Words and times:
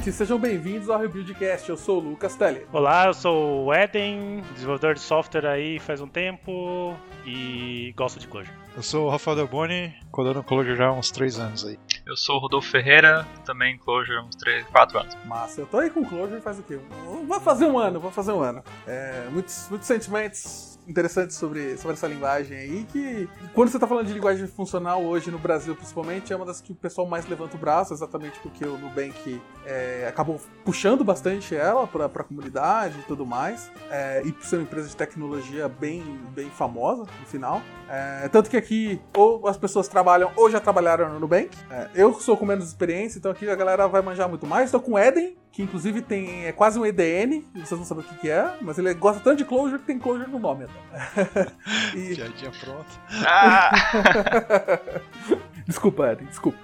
ouvintes, 0.00 0.14
sejam 0.14 0.38
bem-vindos 0.38 0.88
ao 0.88 0.98
Rebuildcast. 0.98 1.68
Eu 1.68 1.76
sou 1.76 1.98
o 1.98 2.00
Lucas 2.00 2.34
Telly. 2.34 2.66
Olá, 2.72 3.06
eu 3.06 3.14
sou 3.14 3.66
o 3.66 3.74
Eden, 3.74 4.42
desenvolvedor 4.54 4.94
de 4.94 5.00
software 5.00 5.46
aí 5.46 5.78
faz 5.78 6.00
um 6.00 6.08
tempo 6.08 6.96
e 7.26 7.92
gosto 7.94 8.18
de 8.18 8.26
Clojure. 8.26 8.54
Eu 8.74 8.82
sou 8.82 9.06
o 9.06 9.10
Rafael 9.10 9.36
Delboni, 9.36 9.94
codando 10.10 10.42
Clojure 10.42 10.74
já 10.74 10.86
há 10.86 10.92
uns 10.92 11.10
3 11.10 11.38
anos 11.38 11.66
aí. 11.66 11.78
Eu 12.06 12.16
sou 12.16 12.36
o 12.36 12.38
Rodolfo 12.38 12.70
Ferreira, 12.70 13.26
também 13.44 13.76
Clojure 13.76 14.16
há 14.16 14.22
uns 14.22 14.36
3, 14.36 14.66
4 14.68 14.98
anos. 15.00 15.16
Massa, 15.26 15.60
eu 15.60 15.66
tô 15.66 15.78
aí 15.78 15.90
com 15.90 16.02
Clojure 16.02 16.40
faz 16.40 16.58
o 16.58 16.62
quê? 16.62 16.78
Vai 17.28 17.40
fazer 17.40 17.66
um 17.66 17.78
ano, 17.78 18.00
vou 18.00 18.10
fazer 18.10 18.32
um 18.32 18.40
ano. 18.40 18.64
É, 18.86 19.28
muitos, 19.30 19.66
muitos 19.68 19.86
sentimentos 19.86 20.78
interessantes 20.90 21.36
sobre, 21.36 21.76
sobre 21.76 21.94
essa 21.94 22.06
linguagem 22.06 22.56
aí, 22.56 22.84
que 22.84 23.28
quando 23.54 23.68
você 23.68 23.76
está 23.76 23.86
falando 23.86 24.06
de 24.06 24.12
linguagem 24.12 24.46
funcional 24.46 25.02
hoje 25.02 25.30
no 25.30 25.38
Brasil, 25.38 25.74
principalmente, 25.74 26.32
é 26.32 26.36
uma 26.36 26.44
das 26.44 26.60
que 26.60 26.72
o 26.72 26.74
pessoal 26.74 27.06
mais 27.06 27.26
levanta 27.26 27.56
o 27.56 27.58
braço, 27.58 27.94
exatamente 27.94 28.38
porque 28.40 28.64
o 28.64 28.76
Nubank 28.76 29.40
é, 29.64 30.06
acabou 30.08 30.40
puxando 30.64 31.04
bastante 31.04 31.54
ela 31.54 31.86
para 31.86 32.06
a 32.06 32.24
comunidade 32.24 32.98
e 32.98 33.02
tudo 33.02 33.24
mais, 33.24 33.70
é, 33.90 34.22
e 34.24 34.32
por 34.32 34.44
ser 34.44 34.56
uma 34.56 34.62
empresa 34.62 34.88
de 34.88 34.96
tecnologia 34.96 35.68
bem, 35.68 36.02
bem 36.34 36.50
famosa 36.50 37.02
no 37.02 37.26
final. 37.26 37.62
É, 37.88 38.28
tanto 38.28 38.48
que 38.48 38.56
aqui, 38.56 39.00
ou 39.16 39.48
as 39.48 39.56
pessoas 39.56 39.88
trabalham 39.88 40.30
ou 40.36 40.50
já 40.50 40.60
trabalharam 40.60 41.12
no 41.12 41.20
Nubank. 41.20 41.50
É, 41.70 41.90
eu 41.94 42.14
sou 42.14 42.36
com 42.36 42.46
menos 42.46 42.66
experiência, 42.66 43.18
então 43.18 43.30
aqui 43.30 43.48
a 43.48 43.54
galera 43.54 43.88
vai 43.88 44.02
manjar 44.02 44.28
muito 44.28 44.46
mais. 44.46 44.66
Estou 44.66 44.80
com 44.80 44.92
o 44.92 44.98
Eden, 44.98 45.36
que 45.52 45.62
inclusive 45.62 46.00
tem 46.00 46.46
é 46.46 46.52
quase 46.52 46.78
um 46.78 46.86
EDN, 46.86 47.44
vocês 47.54 47.78
não 47.78 47.84
sabem 47.84 48.04
o 48.04 48.06
que, 48.06 48.14
que 48.18 48.30
é, 48.30 48.54
mas 48.60 48.78
ele 48.78 48.92
gosta 48.94 49.20
tanto 49.20 49.38
de 49.38 49.44
Clojure 49.44 49.80
que 49.80 49.86
tem 49.86 49.98
Clojure 49.98 50.30
no 50.30 50.38
nome. 50.38 50.66
e... 51.94 52.14
Piadinha 52.14 52.52
pronta. 52.60 52.90
Ah! 53.26 53.70
desculpa, 55.66 56.12
Eden, 56.12 56.26
desculpa. 56.26 56.58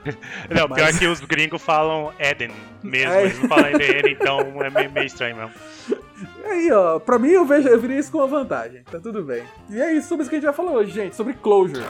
Não, 0.51 0.69
mas... 0.69 0.79
pior 0.79 0.99
que 0.99 1.07
os 1.07 1.21
gringos 1.21 1.63
falam 1.63 2.13
Eden 2.19 2.53
mesmo, 2.83 3.13
é. 3.13 3.25
eles 3.25 3.39
não 3.41 3.49
falam 3.49 3.71
EDN, 3.71 4.13
então 4.13 4.41
é 4.63 4.71
meio, 4.71 4.93
meio 4.93 5.07
estranho 5.07 5.37
mesmo. 5.37 5.53
E 6.43 6.47
aí, 6.47 6.73
ó, 6.73 6.99
pra 6.99 7.19
mim 7.19 7.31
eu 7.31 7.45
vejo, 7.45 7.69
eu 7.69 7.81
virei 7.81 7.99
isso 7.99 8.11
com 8.13 8.19
uma 8.19 8.27
vantagem, 8.27 8.83
tá 8.85 9.01
tudo 9.01 9.23
bem. 9.23 9.43
E 9.69 9.81
é 9.81 9.93
isso 9.93 10.09
sobre 10.09 10.23
isso 10.23 10.31
que 10.31 10.37
a 10.37 10.39
gente 10.39 10.47
vai 10.47 10.55
falar 10.55 10.73
hoje, 10.73 10.93
gente, 10.93 11.17
sobre 11.17 11.35
Clojure. 11.35 11.85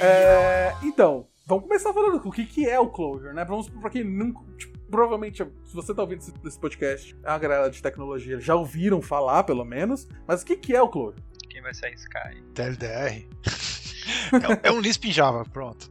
É, 0.00 0.74
então, 0.82 1.26
vamos 1.46 1.64
começar 1.64 1.92
falando 1.92 2.20
o 2.24 2.32
que, 2.32 2.44
que 2.44 2.68
é 2.68 2.78
o 2.78 2.88
Clojure, 2.88 3.34
né? 3.34 3.44
Vamos 3.44 3.68
pra 3.68 3.90
quem 3.90 4.04
nunca. 4.04 4.40
Tipo, 4.56 4.78
provavelmente, 4.90 5.44
se 5.64 5.74
você 5.74 5.94
tá 5.94 6.02
ouvindo 6.02 6.22
esse, 6.44 6.58
podcast, 6.58 7.16
a 7.24 7.38
galera 7.38 7.70
de 7.70 7.80
tecnologia 7.80 8.40
já 8.40 8.54
ouviram 8.54 9.00
falar, 9.00 9.44
pelo 9.44 9.64
menos. 9.64 10.08
Mas 10.26 10.42
o 10.42 10.46
que, 10.46 10.56
que 10.56 10.74
é 10.74 10.82
o 10.82 10.88
Clojure? 10.88 11.22
Quem 11.48 11.62
vai 11.62 11.74
sair 11.74 11.94
Sky? 11.94 12.42
TLDR. 12.54 13.26
é, 14.64 14.68
é 14.68 14.72
um 14.72 14.80
Lisp 14.80 15.04
em 15.08 15.12
Java, 15.12 15.44
pronto. 15.44 15.90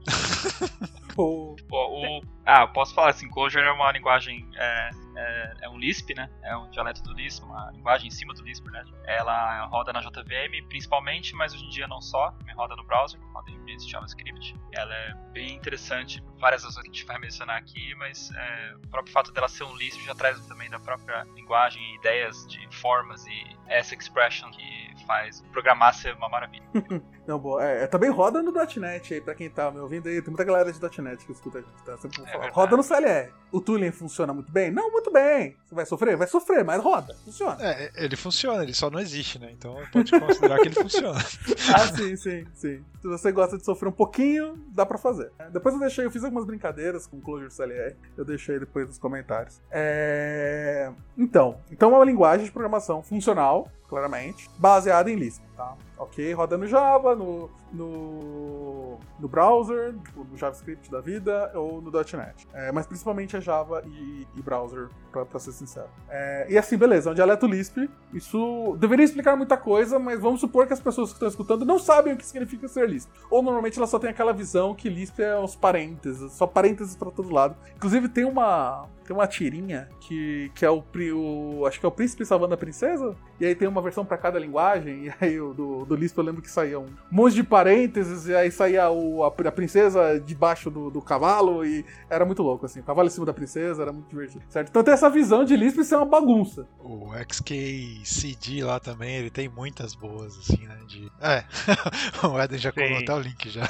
o... 1.17 1.55
o, 1.71 2.21
ah, 2.45 2.67
posso 2.67 2.93
falar 2.93 3.11
assim, 3.11 3.29
Clojure 3.29 3.63
é 3.63 3.71
uma 3.71 3.91
linguagem, 3.91 4.45
é, 4.55 4.89
é, 5.19 5.53
é, 5.61 5.69
um 5.69 5.77
Lisp, 5.77 6.13
né? 6.15 6.29
É 6.43 6.55
um 6.55 6.69
dialeto 6.69 7.01
do 7.03 7.13
Lisp, 7.13 7.43
uma 7.43 7.71
linguagem 7.71 8.07
em 8.07 8.11
cima 8.11 8.33
do 8.33 8.41
Lisp, 8.43 8.65
né? 8.71 8.83
Ela 9.05 9.65
roda 9.65 9.91
na 9.91 10.01
JVM 10.01 10.67
principalmente, 10.67 11.35
mas 11.35 11.53
hoje 11.53 11.65
em 11.65 11.69
dia 11.69 11.87
não 11.87 12.01
só, 12.01 12.31
também 12.31 12.55
roda 12.55 12.75
no 12.75 12.83
browser, 12.83 13.19
roda 13.33 13.51
em 13.51 13.59
JavaScript. 13.87 14.55
Ela 14.71 14.93
é 14.93 15.13
bem 15.31 15.55
interessante, 15.55 16.23
várias 16.39 16.63
razões 16.63 16.83
que 16.83 16.89
a 16.89 16.93
gente 16.93 17.05
vai 17.05 17.19
mencionar 17.19 17.57
aqui, 17.57 17.93
mas 17.95 18.31
é, 18.31 18.75
o 18.75 18.87
próprio 18.89 19.13
fato 19.13 19.31
dela 19.31 19.47
ser 19.47 19.63
um 19.63 19.75
Lisp 19.75 20.03
já 20.05 20.15
traz 20.15 20.39
também 20.47 20.69
da 20.69 20.79
própria 20.79 21.23
linguagem 21.35 21.95
ideias 21.95 22.47
de 22.47 22.67
formas 22.77 23.25
e 23.25 23.57
essa 23.67 23.93
expression 23.93 24.49
que 24.51 24.89
faz 25.05 25.41
programar 25.51 25.93
ser 25.93 26.13
uma 26.15 26.29
maravilha. 26.29 26.63
não, 27.27 27.39
boa. 27.39 27.63
É, 27.63 27.87
também 27.87 28.09
roda 28.09 28.41
no 28.41 28.51
.NET 28.51 29.13
aí, 29.13 29.21
pra 29.21 29.33
quem 29.33 29.49
tá 29.49 29.71
me 29.71 29.79
ouvindo 29.79 30.07
aí, 30.07 30.21
tem 30.21 30.29
muita 30.29 30.43
galera 30.43 30.71
de 30.71 31.01
.NET 31.01 31.25
que 31.25 31.31
escuta 31.31 31.59
a 31.59 31.61
gente, 31.61 31.83
tá? 31.83 31.97
Sempre 31.97 32.23
é 32.23 32.49
roda 32.49 32.77
no 32.77 32.83
CLR. 32.83 33.31
O 33.51 33.59
tooling 33.59 33.91
funciona 33.91 34.33
muito 34.33 34.51
bem? 34.51 34.71
Não, 34.71 34.91
muito 34.91 35.08
bem. 35.11 35.55
Você 35.67 35.75
vai 35.75 35.85
sofrer? 35.85 36.17
Vai 36.17 36.27
sofrer, 36.27 36.63
mas 36.63 36.81
roda. 36.81 37.15
Funciona. 37.25 37.57
É, 37.61 37.91
ele 37.95 38.15
funciona, 38.15 38.63
ele 38.63 38.73
só 38.73 38.89
não 38.89 38.99
existe, 38.99 39.39
né? 39.39 39.51
Então 39.51 39.75
pode 39.91 40.11
considerar 40.17 40.59
que 40.59 40.67
ele 40.67 40.75
funciona. 40.75 41.19
ah, 41.75 41.87
sim, 41.95 42.15
sim, 42.15 42.45
sim. 42.53 42.83
Se 43.01 43.07
você 43.07 43.31
gosta 43.31 43.57
de 43.57 43.63
sofrer 43.63 43.89
um 43.89 43.93
pouquinho, 43.93 44.55
dá 44.67 44.85
pra 44.85 44.97
fazer. 44.97 45.31
Depois 45.51 45.73
eu 45.73 45.79
deixei, 45.79 46.05
eu 46.05 46.11
fiz 46.11 46.23
algumas 46.23 46.45
brincadeiras 46.45 47.07
com 47.07 47.17
o 47.17 47.21
Clojure 47.21 47.49
CLR. 47.49 47.95
Eu 48.17 48.25
deixei 48.25 48.59
depois 48.59 48.87
nos 48.87 48.97
comentários. 48.97 49.61
É... 49.71 50.91
Então, 51.17 51.57
então 51.71 51.93
é 51.93 51.97
uma 51.97 52.05
linguagem 52.05 52.45
de 52.45 52.51
programação 52.51 53.01
funcional, 53.01 53.69
claramente, 53.87 54.49
baseada 54.57 55.09
em 55.09 55.15
Lisp, 55.15 55.41
tá? 55.55 55.75
Ok, 55.97 56.33
roda 56.33 56.57
no 56.57 56.65
Java, 56.65 57.15
no, 57.15 57.49
no, 57.73 58.97
no 59.19 59.27
browser, 59.27 59.93
tipo, 60.05 60.23
no 60.23 60.37
JavaScript 60.37 60.89
da 60.89 61.01
vida 61.01 61.51
ou 61.53 61.81
no 61.81 61.91
.NET. 61.91 62.47
É, 62.53 62.71
mas 62.71 62.87
principalmente 62.87 63.35
é 63.35 63.41
Java 63.41 63.83
e, 63.85 64.25
e 64.35 64.41
browser, 64.41 64.87
pra, 65.11 65.39
ser 65.39 65.51
sincero. 65.51 65.89
É, 66.07 66.47
e 66.49 66.57
assim, 66.57 66.77
beleza, 66.77 67.09
é 67.09 67.11
um 67.11 67.15
dialeto 67.15 67.47
Lisp. 67.47 67.89
Isso 68.13 68.77
deveria 68.79 69.03
explicar 69.03 69.35
muita 69.35 69.57
coisa, 69.57 69.99
mas 69.99 70.19
vamos 70.21 70.39
supor 70.39 70.67
que 70.67 70.73
as 70.73 70.79
pessoas 70.79 71.09
que 71.09 71.15
estão 71.15 71.27
escutando 71.27 71.65
não 71.65 71.77
sabem 71.77 72.13
o 72.13 72.17
que 72.17 72.25
significa 72.25 72.67
ser 72.67 72.87
Lisp. 72.89 73.09
Ou 73.29 73.41
normalmente 73.41 73.77
elas 73.77 73.89
só 73.89 73.99
têm 73.99 74.09
aquela 74.09 74.33
visão 74.33 74.73
que 74.73 74.89
Lisp 74.89 75.19
é 75.19 75.37
uns 75.39 75.55
parênteses, 75.55 76.33
só 76.33 76.45
parênteses 76.47 76.95
para 76.95 77.11
todo 77.11 77.31
lado. 77.31 77.55
Inclusive 77.75 78.09
tem 78.09 78.25
uma, 78.25 78.87
tem 79.09 79.15
uma 79.15 79.25
tirinha 79.25 79.89
que, 80.01 80.51
que 80.53 80.63
é 80.63 80.69
o, 80.69 80.83
o, 81.15 81.65
Acho 81.65 81.79
que 81.79 81.85
é 81.85 81.89
o 81.89 81.91
príncipe 81.91 82.23
salvando 82.23 82.53
a 82.53 82.57
princesa. 82.57 83.15
E 83.39 83.45
aí 83.45 83.55
tem 83.55 83.67
uma 83.67 83.81
versão 83.81 84.05
para 84.05 84.17
cada 84.19 84.37
linguagem. 84.37 85.09
E 85.09 85.25
aí 85.25 85.41
o 85.41 85.53
do, 85.53 85.85
do 85.85 85.95
Lisp 85.95 86.15
eu 86.17 86.23
lembro 86.23 86.41
que 86.41 86.49
saía 86.49 86.79
um 86.79 86.85
monte 87.09 87.33
de 87.33 87.43
parênteses. 87.43 88.27
E 88.27 88.35
aí 88.35 88.51
saía 88.51 88.89
o, 88.91 89.23
a, 89.23 89.27
a 89.27 89.51
princesa 89.51 90.19
debaixo 90.19 90.69
do, 90.69 90.91
do, 90.91 91.01
cavalo. 91.01 91.65
E 91.65 91.83
era 92.07 92.23
muito 92.23 92.43
louco, 92.43 92.67
assim. 92.67 92.81
O 92.81 92.83
cavalo 92.83 93.07
em 93.07 93.11
cima 93.11 93.25
da 93.25 93.33
princesa, 93.33 93.81
era 93.81 93.91
muito 93.91 94.07
divertido. 94.09 94.43
Certo? 94.47 94.69
Então 94.69 94.83
tem 94.83 94.93
essa 94.93 95.09
visão 95.09 95.43
de 95.43 95.55
Lisp 95.55 95.83
ser 95.83 95.95
uma 95.95 96.05
bagunça. 96.05 96.67
O 96.79 97.09
XKCD 97.15 98.63
lá 98.63 98.79
também, 98.79 99.15
ele 99.15 99.31
tem 99.31 99.49
muitas 99.49 99.95
boas, 99.95 100.37
assim, 100.37 100.67
né? 100.67 100.77
De... 100.87 101.11
É, 101.19 101.43
o 102.27 102.39
Eden 102.39 102.59
já 102.59 102.71
colocou 102.71 102.97
até 102.97 103.13
o 103.15 103.19
link 103.19 103.49
já. 103.49 103.67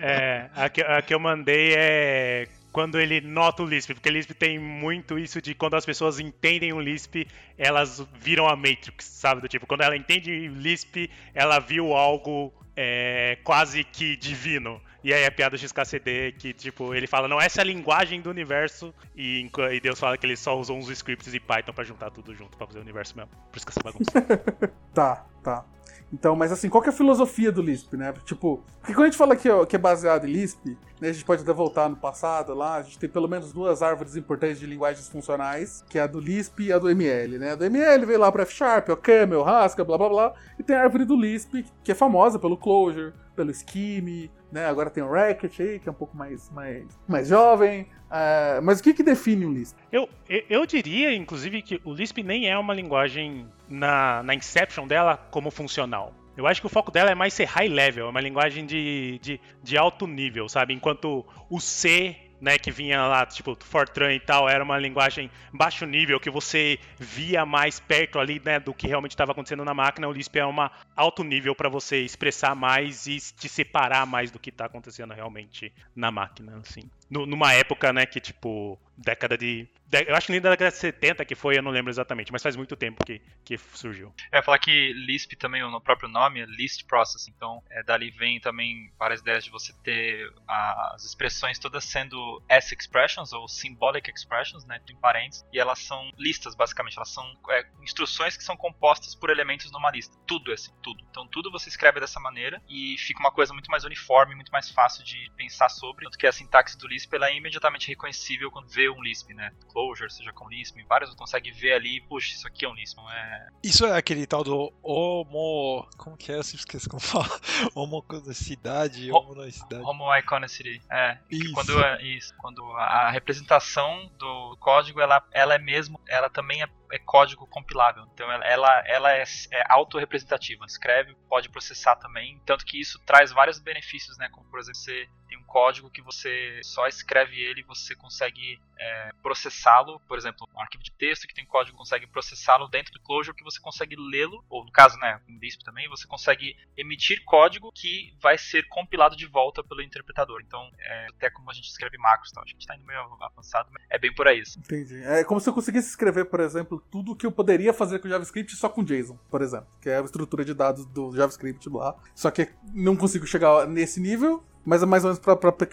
É, 0.00 0.48
a 0.54 0.68
que, 0.70 0.80
a 0.80 1.02
que 1.02 1.12
eu 1.12 1.20
mandei 1.20 1.74
é 1.76 2.48
quando 2.78 3.00
ele 3.00 3.20
nota 3.20 3.64
o 3.64 3.66
Lisp, 3.66 3.92
porque 3.92 4.08
Lisp 4.08 4.32
tem 4.34 4.56
muito 4.56 5.18
isso 5.18 5.42
de 5.42 5.52
quando 5.52 5.74
as 5.74 5.84
pessoas 5.84 6.20
entendem 6.20 6.72
o 6.72 6.78
Lisp, 6.78 7.26
elas 7.58 8.06
viram 8.20 8.46
a 8.46 8.54
Matrix, 8.54 9.04
sabe? 9.04 9.40
Do 9.40 9.48
tipo, 9.48 9.66
quando 9.66 9.80
ela 9.80 9.96
entende 9.96 10.46
Lisp, 10.46 11.10
ela 11.34 11.58
viu 11.58 11.92
algo 11.92 12.54
é, 12.76 13.36
quase 13.42 13.82
que 13.82 14.16
divino. 14.16 14.80
E 15.02 15.12
aí 15.12 15.26
a 15.26 15.32
piada 15.32 15.56
do 15.56 15.58
XKCD 15.58 16.36
que, 16.38 16.52
tipo, 16.52 16.94
ele 16.94 17.08
fala, 17.08 17.26
não, 17.26 17.40
essa 17.40 17.60
é 17.60 17.62
a 17.62 17.64
linguagem 17.64 18.20
do 18.20 18.30
universo, 18.30 18.94
e, 19.16 19.50
e 19.72 19.80
Deus 19.80 19.98
fala 19.98 20.16
que 20.16 20.24
ele 20.24 20.36
só 20.36 20.56
usou 20.56 20.78
uns 20.78 20.88
scripts 20.88 21.34
e 21.34 21.40
Python 21.40 21.72
para 21.72 21.82
juntar 21.82 22.12
tudo 22.12 22.32
junto, 22.32 22.56
pra 22.56 22.64
fazer 22.64 22.78
o 22.78 22.82
universo 22.82 23.16
mesmo. 23.16 23.32
Por 23.50 23.56
isso 23.56 23.66
que 23.66 23.72
essa 23.72 23.82
bagunça. 23.82 24.12
tá, 24.94 25.26
tá. 25.42 25.64
Então, 26.12 26.34
mas 26.34 26.50
assim, 26.50 26.68
qual 26.68 26.82
que 26.82 26.88
é 26.88 26.92
a 26.92 26.96
filosofia 26.96 27.52
do 27.52 27.60
Lisp, 27.60 27.94
né? 27.94 28.14
Tipo, 28.24 28.62
porque 28.80 28.94
quando 28.94 29.04
a 29.04 29.08
gente 29.08 29.18
fala 29.18 29.36
que, 29.36 29.48
que 29.66 29.76
é 29.76 29.78
baseado 29.78 30.26
em 30.26 30.32
Lisp, 30.32 30.76
né, 31.00 31.10
a 31.10 31.12
gente 31.12 31.24
pode 31.24 31.42
até 31.42 31.52
voltar 31.52 31.88
no 31.88 31.96
passado 31.96 32.54
lá, 32.54 32.76
a 32.76 32.82
gente 32.82 32.98
tem 32.98 33.08
pelo 33.08 33.28
menos 33.28 33.52
duas 33.52 33.82
árvores 33.82 34.16
importantes 34.16 34.58
de 34.58 34.66
linguagens 34.66 35.08
funcionais, 35.08 35.84
que 35.88 35.98
é 35.98 36.02
a 36.02 36.06
do 36.06 36.18
Lisp 36.18 36.60
e 36.60 36.72
a 36.72 36.78
do 36.78 36.88
ML, 36.88 37.38
né? 37.38 37.52
A 37.52 37.54
do 37.54 37.64
ML 37.64 38.06
veio 38.06 38.18
lá 38.18 38.32
para 38.32 38.42
F 38.42 38.54
Sharp, 38.54 38.88
o 38.88 38.96
Camel, 38.96 39.46
Haskell, 39.46 39.84
blá 39.84 39.98
blá 39.98 40.08
blá, 40.08 40.34
e 40.58 40.62
tem 40.62 40.74
a 40.74 40.82
árvore 40.82 41.04
do 41.04 41.14
Lisp, 41.14 41.64
que 41.84 41.92
é 41.92 41.94
famosa 41.94 42.38
pelo 42.38 42.56
Clojure, 42.56 43.12
pelo 43.36 43.52
Scheme, 43.52 44.30
né? 44.50 44.66
Agora 44.66 44.90
tem 44.90 45.02
o 45.02 45.10
Racket 45.10 45.60
aí, 45.60 45.78
que 45.78 45.88
é 45.88 45.92
um 45.92 45.94
pouco 45.94 46.16
mais, 46.16 46.50
mais, 46.50 46.84
mais 47.06 47.28
jovem. 47.28 47.82
Uh, 47.82 48.62
mas 48.62 48.80
o 48.80 48.82
que, 48.82 48.94
que 48.94 49.02
define 49.02 49.44
o 49.44 49.52
Lisp? 49.52 49.76
Eu, 49.92 50.08
eu 50.28 50.64
diria, 50.64 51.14
inclusive, 51.14 51.60
que 51.62 51.80
o 51.84 51.92
Lisp 51.92 52.22
nem 52.22 52.48
é 52.48 52.56
uma 52.56 52.74
linguagem 52.74 53.46
na, 53.68 54.22
na 54.22 54.34
inception 54.34 54.86
dela 54.86 55.16
como 55.30 55.50
funcional. 55.50 56.14
Eu 56.36 56.46
acho 56.46 56.60
que 56.60 56.66
o 56.66 56.70
foco 56.70 56.90
dela 56.90 57.10
é 57.10 57.14
mais 57.14 57.34
ser 57.34 57.46
high 57.46 57.68
level, 57.68 58.06
é 58.06 58.10
uma 58.10 58.20
linguagem 58.20 58.64
de, 58.64 59.18
de, 59.20 59.40
de 59.62 59.76
alto 59.76 60.06
nível, 60.06 60.48
sabe? 60.48 60.72
Enquanto 60.72 61.26
o 61.50 61.60
C 61.60 62.16
né, 62.40 62.58
que 62.58 62.70
vinha 62.70 63.06
lá, 63.06 63.26
tipo, 63.26 63.56
Fortran 63.60 64.14
e 64.14 64.20
tal, 64.20 64.48
era 64.48 64.62
uma 64.62 64.78
linguagem 64.78 65.30
baixo 65.52 65.84
nível, 65.84 66.20
que 66.20 66.30
você 66.30 66.78
via 66.98 67.44
mais 67.44 67.80
perto 67.80 68.18
ali, 68.18 68.40
né, 68.44 68.60
do 68.60 68.72
que 68.72 68.86
realmente 68.86 69.12
estava 69.12 69.32
acontecendo 69.32 69.64
na 69.64 69.74
máquina. 69.74 70.08
O 70.08 70.12
Lisp 70.12 70.36
é 70.36 70.44
uma 70.44 70.70
alto 70.96 71.24
nível 71.24 71.54
para 71.54 71.68
você 71.68 72.02
expressar 72.02 72.54
mais 72.54 73.06
e 73.06 73.18
te 73.18 73.48
separar 73.48 74.06
mais 74.06 74.30
do 74.30 74.38
que 74.38 74.50
está 74.50 74.66
acontecendo 74.66 75.12
realmente 75.12 75.72
na 75.94 76.10
máquina, 76.10 76.58
assim. 76.58 76.88
Numa 77.10 77.52
época, 77.52 77.92
né, 77.92 78.06
que, 78.06 78.20
tipo, 78.20 78.78
década 78.96 79.36
de 79.36 79.68
eu 79.90 80.14
acho 80.14 80.26
que 80.26 80.32
nem 80.32 80.40
da 80.40 80.50
década 80.50 80.70
de 80.70 80.76
70 80.76 81.24
que 81.24 81.34
foi, 81.34 81.56
eu 81.56 81.62
não 81.62 81.70
lembro 81.70 81.90
exatamente, 81.90 82.30
mas 82.30 82.42
faz 82.42 82.54
muito 82.56 82.76
tempo 82.76 83.02
que, 83.02 83.22
que 83.42 83.56
surgiu. 83.56 84.12
É, 84.30 84.42
falar 84.42 84.58
que 84.58 84.92
Lisp 84.92 85.34
também, 85.34 85.62
no 85.62 85.80
próprio 85.80 86.08
nome, 86.08 86.40
é 86.40 86.46
List 86.46 86.84
Processing. 86.86 87.32
Então, 87.34 87.62
é, 87.70 87.82
dali 87.82 88.10
vem 88.10 88.38
também 88.38 88.92
várias 88.98 89.20
ideias 89.20 89.44
de 89.44 89.50
você 89.50 89.72
ter 89.82 90.30
as 90.46 91.04
expressões 91.04 91.58
todas 91.58 91.84
sendo 91.84 92.42
S-expressions, 92.48 93.32
ou 93.32 93.48
symbolic 93.48 94.10
expressions, 94.10 94.66
né, 94.66 94.78
em 94.90 94.96
parênteses, 94.96 95.44
e 95.52 95.58
elas 95.58 95.78
são 95.78 96.10
listas, 96.18 96.54
basicamente. 96.54 96.98
Elas 96.98 97.10
são 97.10 97.24
é, 97.50 97.66
instruções 97.82 98.36
que 98.36 98.44
são 98.44 98.56
compostas 98.58 99.14
por 99.14 99.30
elementos 99.30 99.70
numa 99.72 99.90
lista. 99.90 100.18
Tudo, 100.26 100.52
assim, 100.52 100.72
tudo. 100.82 101.02
Então, 101.10 101.26
tudo 101.28 101.50
você 101.50 101.70
escreve 101.70 101.98
dessa 101.98 102.20
maneira 102.20 102.60
e 102.68 102.96
fica 102.98 103.20
uma 103.20 103.32
coisa 103.32 103.54
muito 103.54 103.70
mais 103.70 103.84
uniforme, 103.84 104.34
muito 104.34 104.52
mais 104.52 104.68
fácil 104.68 105.02
de 105.02 105.30
pensar 105.34 105.70
sobre. 105.70 106.04
Tanto 106.04 106.18
que 106.18 106.26
a 106.26 106.32
sintaxe 106.32 106.76
do 106.76 106.86
Lisp 106.86 106.97
ela 107.12 107.28
é 107.28 107.36
imediatamente 107.36 107.88
reconhecível 107.88 108.50
quando 108.50 108.68
vê 108.68 108.88
um 108.88 109.02
Lisp, 109.02 109.32
né? 109.34 109.52
Clojure, 109.68 110.10
seja 110.10 110.32
com 110.32 110.48
Lisp, 110.48 110.82
vários 110.88 111.14
consegue 111.14 111.50
ver 111.50 111.72
ali, 111.72 112.00
puxa, 112.02 112.32
isso 112.34 112.46
aqui 112.46 112.64
é 112.64 112.68
um 112.68 112.74
Lisp, 112.74 112.96
não 112.96 113.10
é... 113.10 113.48
Isso 113.62 113.84
é 113.84 113.96
aquele 113.96 114.26
tal 114.26 114.44
do 114.44 114.72
homo... 114.82 115.86
como 115.96 116.16
que 116.16 116.32
é? 116.32 116.36
Eu 116.36 116.42
sempre 116.42 116.60
esqueço 116.60 116.88
como 116.88 117.00
fala. 117.02 117.28
Homoconicidade, 117.74 119.10
homonoicidade. 119.10 119.82
Homoiconicity, 119.82 120.82
é. 120.90 121.18
Isso. 121.30 121.52
Quando, 121.52 121.82
é, 121.82 122.02
isso, 122.02 122.34
quando 122.38 122.62
a 122.72 123.10
representação 123.10 124.10
do 124.18 124.56
código, 124.60 125.00
ela, 125.00 125.22
ela 125.32 125.54
é 125.54 125.58
mesmo, 125.58 126.00
ela 126.08 126.30
também 126.30 126.62
é 126.62 126.68
é 126.90 126.98
código 126.98 127.46
compilável. 127.46 128.04
Então 128.12 128.30
ela, 128.30 128.82
ela, 128.86 129.12
é, 129.12 129.24
é 129.52 129.64
autorrepresentativa. 129.68 130.64
Escreve, 130.64 131.14
pode 131.28 131.48
processar 131.48 131.96
também. 131.96 132.40
Tanto 132.44 132.64
que 132.64 132.80
isso 132.80 132.98
traz 133.04 133.32
vários 133.32 133.58
benefícios, 133.58 134.16
né? 134.18 134.28
Como 134.30 134.48
por 134.48 134.58
exemplo, 134.58 134.80
você 134.80 135.08
tem 135.28 135.38
um 135.38 135.44
código 135.44 135.90
que 135.90 136.02
você 136.02 136.60
só 136.64 136.86
escreve 136.86 137.38
ele 137.38 137.60
e 137.60 137.64
você 137.64 137.94
consegue 137.94 138.58
é, 138.78 139.10
processá-lo. 139.22 140.00
Por 140.00 140.16
exemplo, 140.16 140.48
um 140.54 140.60
arquivo 140.60 140.82
de 140.82 140.90
texto 140.92 141.26
que 141.26 141.34
tem 141.34 141.44
código 141.44 141.76
consegue 141.76 142.06
processá-lo 142.06 142.68
dentro 142.68 142.92
do 142.92 143.00
Clojure 143.00 143.36
que 143.36 143.44
você 143.44 143.60
consegue 143.60 143.94
lê-lo, 143.96 144.44
ou 144.48 144.64
no 144.64 144.72
caso, 144.72 144.98
né, 144.98 145.20
em 145.28 145.38
Lisp 145.38 145.62
também, 145.64 145.88
você 145.88 146.06
consegue 146.06 146.56
emitir 146.76 147.22
código 147.24 147.70
que 147.72 148.14
vai 148.20 148.38
ser 148.38 148.66
compilado 148.68 149.16
de 149.16 149.26
volta 149.26 149.62
pelo 149.62 149.82
interpretador. 149.82 150.40
Então, 150.40 150.70
é, 150.78 151.06
até 151.10 151.30
como 151.30 151.50
a 151.50 151.54
gente 151.54 151.68
escreve 151.68 151.98
macros, 151.98 152.30
então, 152.30 152.42
a 152.42 152.46
gente 152.46 152.60
está 152.60 152.74
indo 152.74 152.86
meio 152.86 153.00
avançado, 153.20 153.68
mas 153.72 153.84
é 153.90 153.98
bem 153.98 154.14
por 154.14 154.26
aí. 154.26 154.42
Entendi. 154.56 155.02
É 155.04 155.24
como 155.24 155.40
se 155.40 155.48
eu 155.48 155.54
conseguisse 155.54 155.90
escrever, 155.90 156.24
por 156.26 156.40
exemplo, 156.40 156.77
tudo 156.90 157.16
que 157.16 157.26
eu 157.26 157.32
poderia 157.32 157.72
fazer 157.72 157.98
com 157.98 158.08
JavaScript 158.08 158.54
só 158.56 158.68
com 158.68 158.84
JSON, 158.84 159.18
por 159.30 159.42
exemplo, 159.42 159.66
que 159.80 159.88
é 159.88 159.98
a 159.98 160.02
estrutura 160.02 160.44
de 160.44 160.54
dados 160.54 160.86
do 160.86 161.14
JavaScript 161.14 161.68
lá. 161.68 161.94
Só 162.14 162.30
que 162.30 162.48
não 162.72 162.96
consigo 162.96 163.26
chegar 163.26 163.66
nesse 163.66 164.00
nível, 164.00 164.42
mas 164.64 164.82
é 164.82 164.86
mais 164.86 165.02
ou 165.02 165.10
menos 165.10 165.22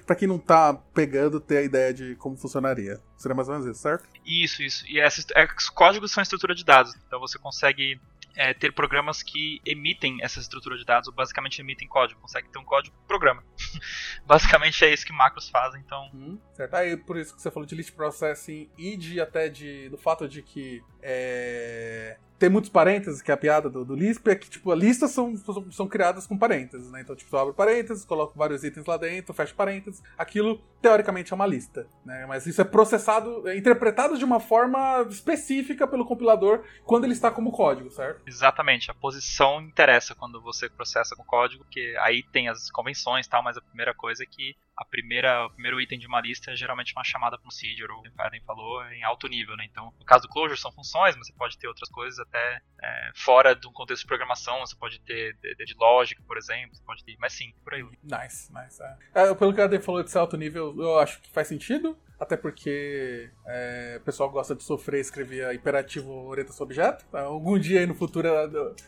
pra 0.06 0.16
quem 0.16 0.28
não 0.28 0.40
tá 0.40 0.74
pegando 0.94 1.40
ter 1.40 1.58
a 1.58 1.62
ideia 1.64 1.94
de 1.94 2.16
como 2.16 2.38
funcionaria. 2.38 3.02
Seria 3.18 3.36
mais 3.36 3.50
ou 3.50 3.56
menos 3.56 3.70
isso, 3.70 3.82
certo? 3.82 4.08
Isso, 4.26 4.64
isso. 4.64 4.86
E 4.88 5.00
esses, 5.00 5.26
é, 5.36 5.46
os 5.58 5.70
códigos 5.70 6.12
são 6.12 6.24
estrutura 6.24 6.56
de 6.56 6.64
dados. 6.64 6.96
Então 7.06 7.20
você 7.20 7.38
consegue 7.38 8.00
é, 8.36 8.54
ter 8.54 8.74
programas 8.74 9.24
que 9.24 9.62
emitem 9.66 10.18
essa 10.22 10.40
estrutura 10.40 10.78
de 10.78 10.86
dados, 10.86 11.08
ou 11.08 11.14
basicamente 11.14 11.60
emitem 11.60 11.88
código. 11.88 12.20
Consegue 12.22 12.50
ter 12.50 12.60
um 12.60 12.64
código 12.64 12.96
programa. 13.08 13.44
basicamente 14.26 14.84
é 14.84 14.94
isso 14.94 15.06
que 15.06 15.14
macros 15.14 15.50
fazem, 15.50 15.82
então. 15.86 16.10
Hum, 16.14 16.40
certo. 16.54 16.74
Aí 16.76 16.98
por 16.98 17.18
isso 17.18 17.36
que 17.36 17.42
você 17.42 17.52
falou 17.52 17.66
de 17.66 17.76
list 17.76 17.94
processing 17.94 18.70
e 18.78 18.98
de 18.98 19.22
até 19.22 19.50
de 19.50 19.90
do 19.90 19.98
fato 19.98 20.28
de 20.28 20.42
que 20.42 20.84
é, 21.02 22.18
tem 22.38 22.50
muitos 22.50 22.70
parênteses, 22.70 23.22
que 23.22 23.32
é 23.32 23.34
a 23.34 23.38
piada 23.38 23.70
do, 23.70 23.86
do 23.86 23.96
Lisp, 23.96 24.28
é 24.28 24.36
que, 24.36 24.50
tipo, 24.50 24.74
listas 24.74 25.12
são, 25.12 25.36
são, 25.38 25.72
são, 25.72 25.88
criadas 25.88 26.28
com 26.28 26.38
parênteses, 26.38 26.92
né? 26.92 27.02
Então, 27.02 27.16
tipo, 27.16 27.30
tu 27.30 27.38
abre 27.38 27.54
parênteses, 27.54 28.04
coloca 28.04 28.34
vários 28.36 28.64
itens 28.64 28.86
lá 28.86 28.98
dentro, 28.98 29.34
fecha 29.34 29.54
parênteses. 29.54 30.04
Aquilo, 30.18 30.62
teoricamente, 30.82 31.32
é 31.32 31.36
uma 31.36 31.48
lista, 31.48 31.88
né? 32.06 32.26
Mas 32.28 32.46
isso 32.46 32.62
é 32.62 32.66
processado, 32.66 33.48
é 33.48 33.58
interpretado 33.58 34.18
de 34.18 34.26
uma 34.26 34.40
forma 34.40 35.06
específica 35.10 35.88
pelo 35.88 36.06
compilador 36.06 36.64
quando 36.84 37.06
ele 37.06 37.14
está 37.14 37.32
como 37.32 37.52
código, 37.52 37.90
certo? 37.90 38.22
Exatamente. 38.28 38.92
A 38.92 38.94
posição 38.94 39.62
interessa 39.62 40.14
quando 40.14 40.42
você 40.42 40.70
processa 40.70 41.16
com 41.16 41.24
código, 41.24 41.64
porque 41.64 41.96
aí 42.00 42.24
tem 42.32 42.50
as 42.50 42.70
convenções 42.70 43.26
e 43.26 43.30
tal, 43.30 43.44
mas 43.44 43.58
a 43.58 43.62
primeira 43.62 43.94
coisa 43.94 44.24
é 44.24 44.26
que 44.26 44.56
a 44.78 44.84
primeira, 44.84 45.46
o 45.46 45.50
primeiro 45.50 45.80
item 45.80 45.98
de 45.98 46.06
uma 46.06 46.20
lista 46.20 46.52
é 46.52 46.56
geralmente 46.56 46.94
uma 46.94 47.04
chamada 47.04 47.38
procedure, 47.38 47.92
ou 47.92 48.02
o 48.02 48.28
Eden 48.28 48.42
falou, 48.42 48.84
em 48.92 49.04
alto 49.04 49.28
nível, 49.28 49.56
né? 49.56 49.66
Então, 49.70 49.94
no 49.98 50.06
caso 50.06 50.24
do 50.24 50.30
Clojure 50.30 50.60
são 50.60 50.72
funções, 50.72 51.16
mas 51.16 51.28
você 51.28 51.34
pode 51.34 51.58
ter 51.58 51.68
outras 51.68 51.90
coisas 51.90 52.20
até 52.20 52.62
é, 52.84 53.12
fora 53.16 53.56
de 53.56 53.68
um 53.68 53.72
contexto 53.72 54.02
de 54.02 54.08
programação, 54.08 54.60
você 54.60 54.76
pode 54.76 55.00
ter 55.02 55.38
de, 55.38 55.56
de, 55.56 55.74
lógica, 55.78 56.22
por 56.28 56.38
exemplo, 56.38 56.76
você 56.76 56.84
pode 56.84 57.04
ter, 57.04 57.16
mas 57.20 57.34
sim, 57.34 57.54
por 57.64 57.74
aí. 57.74 57.84
Nice, 58.04 58.52
nice. 58.54 58.84
É. 58.84 58.98
É, 59.14 59.34
pelo 59.34 59.54
que 59.54 59.62
o 59.62 59.64
Eden 59.64 59.82
falou 59.82 60.04
de 60.04 60.12
ser 60.12 60.18
alto 60.18 60.36
nível, 60.36 60.76
eu 60.78 61.00
acho 61.00 61.22
que 61.22 61.30
faz 61.30 61.48
sentido. 61.48 61.98
Até 62.20 62.38
porque 62.38 63.30
é, 63.46 63.98
o 64.02 64.06
pessoal 64.06 64.30
gosta 64.30 64.56
de 64.56 64.64
sofrer 64.64 65.02
escrever 65.02 65.54
imperativo 65.54 66.12
orientação 66.28 66.66
objeto. 66.66 67.06
Algum 67.12 67.60
dia 67.60 67.82
aí 67.82 67.86
no 67.86 67.94
futuro. 67.94 68.28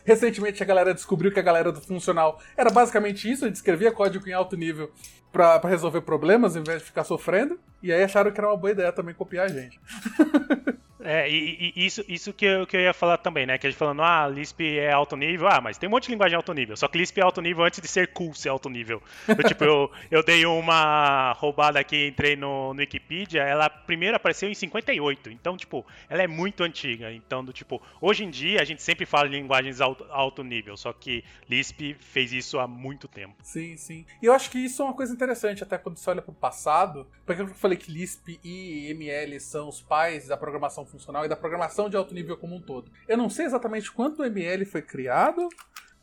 Recentemente 0.04 0.62
a 0.62 0.66
galera 0.66 0.94
descobriu 0.94 1.30
que 1.30 1.38
a 1.38 1.42
galera 1.42 1.70
do 1.70 1.80
funcional 1.80 2.40
era 2.56 2.70
basicamente 2.70 3.30
isso, 3.30 3.44
a 3.44 3.48
gente 3.48 3.56
escrevia 3.56 3.92
código 3.92 4.28
em 4.28 4.32
alto 4.32 4.56
nível 4.56 4.90
para 5.30 5.60
resolver 5.68 6.00
problemas 6.00 6.56
em 6.56 6.62
vez 6.62 6.78
de 6.78 6.86
ficar 6.86 7.04
sofrendo. 7.04 7.58
E 7.82 7.92
aí 7.92 8.02
acharam 8.02 8.30
que 8.32 8.40
era 8.40 8.48
uma 8.48 8.56
boa 8.56 8.70
ideia 8.70 8.92
também 8.92 9.14
copiar 9.14 9.46
a 9.46 9.48
gente. 9.48 9.78
É, 11.00 11.30
e, 11.30 11.72
e, 11.76 11.86
isso, 11.86 12.04
isso 12.08 12.32
que, 12.32 12.44
eu, 12.44 12.66
que 12.66 12.76
eu 12.76 12.80
ia 12.80 12.92
falar 12.92 13.18
também, 13.18 13.46
né? 13.46 13.56
Que 13.58 13.66
a 13.66 13.70
gente 13.70 13.78
falando, 13.78 14.02
ah, 14.02 14.26
Lisp 14.28 14.60
é 14.60 14.92
alto 14.92 15.16
nível. 15.16 15.48
Ah, 15.48 15.60
mas 15.60 15.78
tem 15.78 15.88
um 15.88 15.92
monte 15.92 16.06
de 16.06 16.12
linguagem 16.12 16.36
alto 16.36 16.52
nível. 16.52 16.76
Só 16.76 16.88
que 16.88 16.98
Lisp 16.98 17.18
é 17.18 17.22
alto 17.22 17.40
nível 17.40 17.64
antes 17.64 17.80
de 17.80 17.88
ser 17.88 18.08
cool 18.08 18.34
ser 18.34 18.48
alto 18.48 18.68
nível. 18.68 19.02
Eu, 19.26 19.36
tipo, 19.44 19.64
eu, 19.64 19.90
eu 20.10 20.22
dei 20.22 20.44
uma 20.46 21.32
roubada 21.32 21.78
aqui, 21.78 22.08
entrei 22.08 22.36
no, 22.36 22.74
no 22.74 22.80
Wikipedia, 22.80 23.42
ela 23.42 23.68
primeiro 23.70 24.16
apareceu 24.16 24.48
em 24.48 24.54
58. 24.54 25.30
Então, 25.30 25.56
tipo, 25.56 25.86
ela 26.08 26.22
é 26.22 26.26
muito 26.26 26.62
antiga. 26.62 27.12
Então, 27.12 27.44
do 27.44 27.52
tipo, 27.52 27.80
hoje 28.00 28.24
em 28.24 28.30
dia 28.30 28.60
a 28.60 28.64
gente 28.64 28.82
sempre 28.82 29.06
fala 29.06 29.28
em 29.28 29.32
linguagens 29.32 29.80
alto, 29.80 30.04
alto 30.10 30.42
nível, 30.42 30.76
só 30.76 30.92
que 30.92 31.24
Lisp 31.48 31.94
fez 32.00 32.32
isso 32.32 32.58
há 32.58 32.66
muito 32.66 33.06
tempo. 33.06 33.34
Sim, 33.42 33.76
sim. 33.76 34.04
E 34.22 34.26
eu 34.26 34.32
acho 34.32 34.50
que 34.50 34.58
isso 34.58 34.82
é 34.82 34.84
uma 34.84 34.94
coisa 34.94 35.12
interessante, 35.12 35.62
até 35.62 35.78
quando 35.78 35.96
você 35.96 36.10
olha 36.10 36.22
para 36.22 36.32
o 36.32 36.34
passado, 36.34 37.06
porque 37.24 37.42
eu 37.42 37.48
falei 37.48 37.76
que 37.76 37.90
Lisp 37.90 38.38
e 38.42 38.90
ML 38.90 39.38
são 39.40 39.68
os 39.68 39.80
pais 39.80 40.28
da 40.28 40.36
programação 40.36 40.84
funcional 40.88 41.24
e 41.24 41.28
da 41.28 41.36
programação 41.36 41.88
de 41.88 41.96
alto 41.96 42.14
nível 42.14 42.36
como 42.36 42.56
um 42.56 42.60
todo. 42.60 42.90
Eu 43.06 43.16
não 43.16 43.30
sei 43.30 43.46
exatamente 43.46 43.92
quanto 43.92 44.24
ML 44.24 44.64
foi 44.64 44.82
criado, 44.82 45.48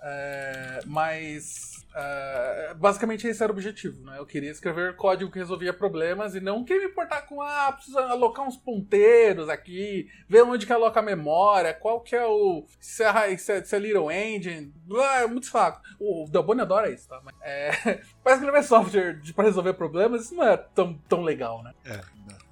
é, 0.01 0.79
mas 0.85 1.83
é, 1.95 2.73
basicamente 2.75 3.25
esse 3.25 3.41
era 3.41 3.51
o 3.51 3.55
objetivo, 3.55 4.03
né? 4.03 4.19
Eu 4.19 4.25
queria 4.25 4.51
escrever 4.51 4.97
código 4.97 5.31
que 5.31 5.39
resolvia 5.39 5.73
problemas 5.73 6.35
e 6.35 6.41
não 6.41 6.63
queria 6.65 6.83
me 6.83 6.91
importar 6.91 7.21
com 7.21 7.41
ah, 7.41 7.71
precisa 7.71 8.01
alocar 8.01 8.45
uns 8.45 8.57
ponteiros 8.57 9.47
aqui, 9.47 10.07
ver 10.27 10.43
onde 10.43 10.65
que 10.65 10.73
aloca 10.73 10.99
a 10.99 11.03
memória, 11.03 11.73
qual 11.73 12.01
que 12.01 12.15
é 12.15 12.25
o 12.25 12.65
se 12.79 13.01
é, 13.01 13.37
se 13.37 13.51
é, 13.53 13.63
se 13.63 13.75
é 13.75 13.79
Little 13.79 14.11
Engine, 14.11 14.73
ah, 14.91 15.21
é 15.21 15.27
muito 15.27 15.49
fraco. 15.49 15.81
O 15.97 16.25
Delboni 16.29 16.61
adora 16.61 16.91
isso, 16.91 17.07
tá? 17.07 17.21
Mas, 17.23 17.33
é, 17.41 18.01
escrever 18.27 18.63
software 18.63 19.21
para 19.33 19.45
resolver 19.45 19.73
problemas, 19.73 20.25
isso 20.25 20.35
não 20.35 20.43
é 20.43 20.57
tão, 20.57 20.95
tão 21.07 21.21
legal, 21.21 21.63
né? 21.63 21.73
É, 21.85 22.01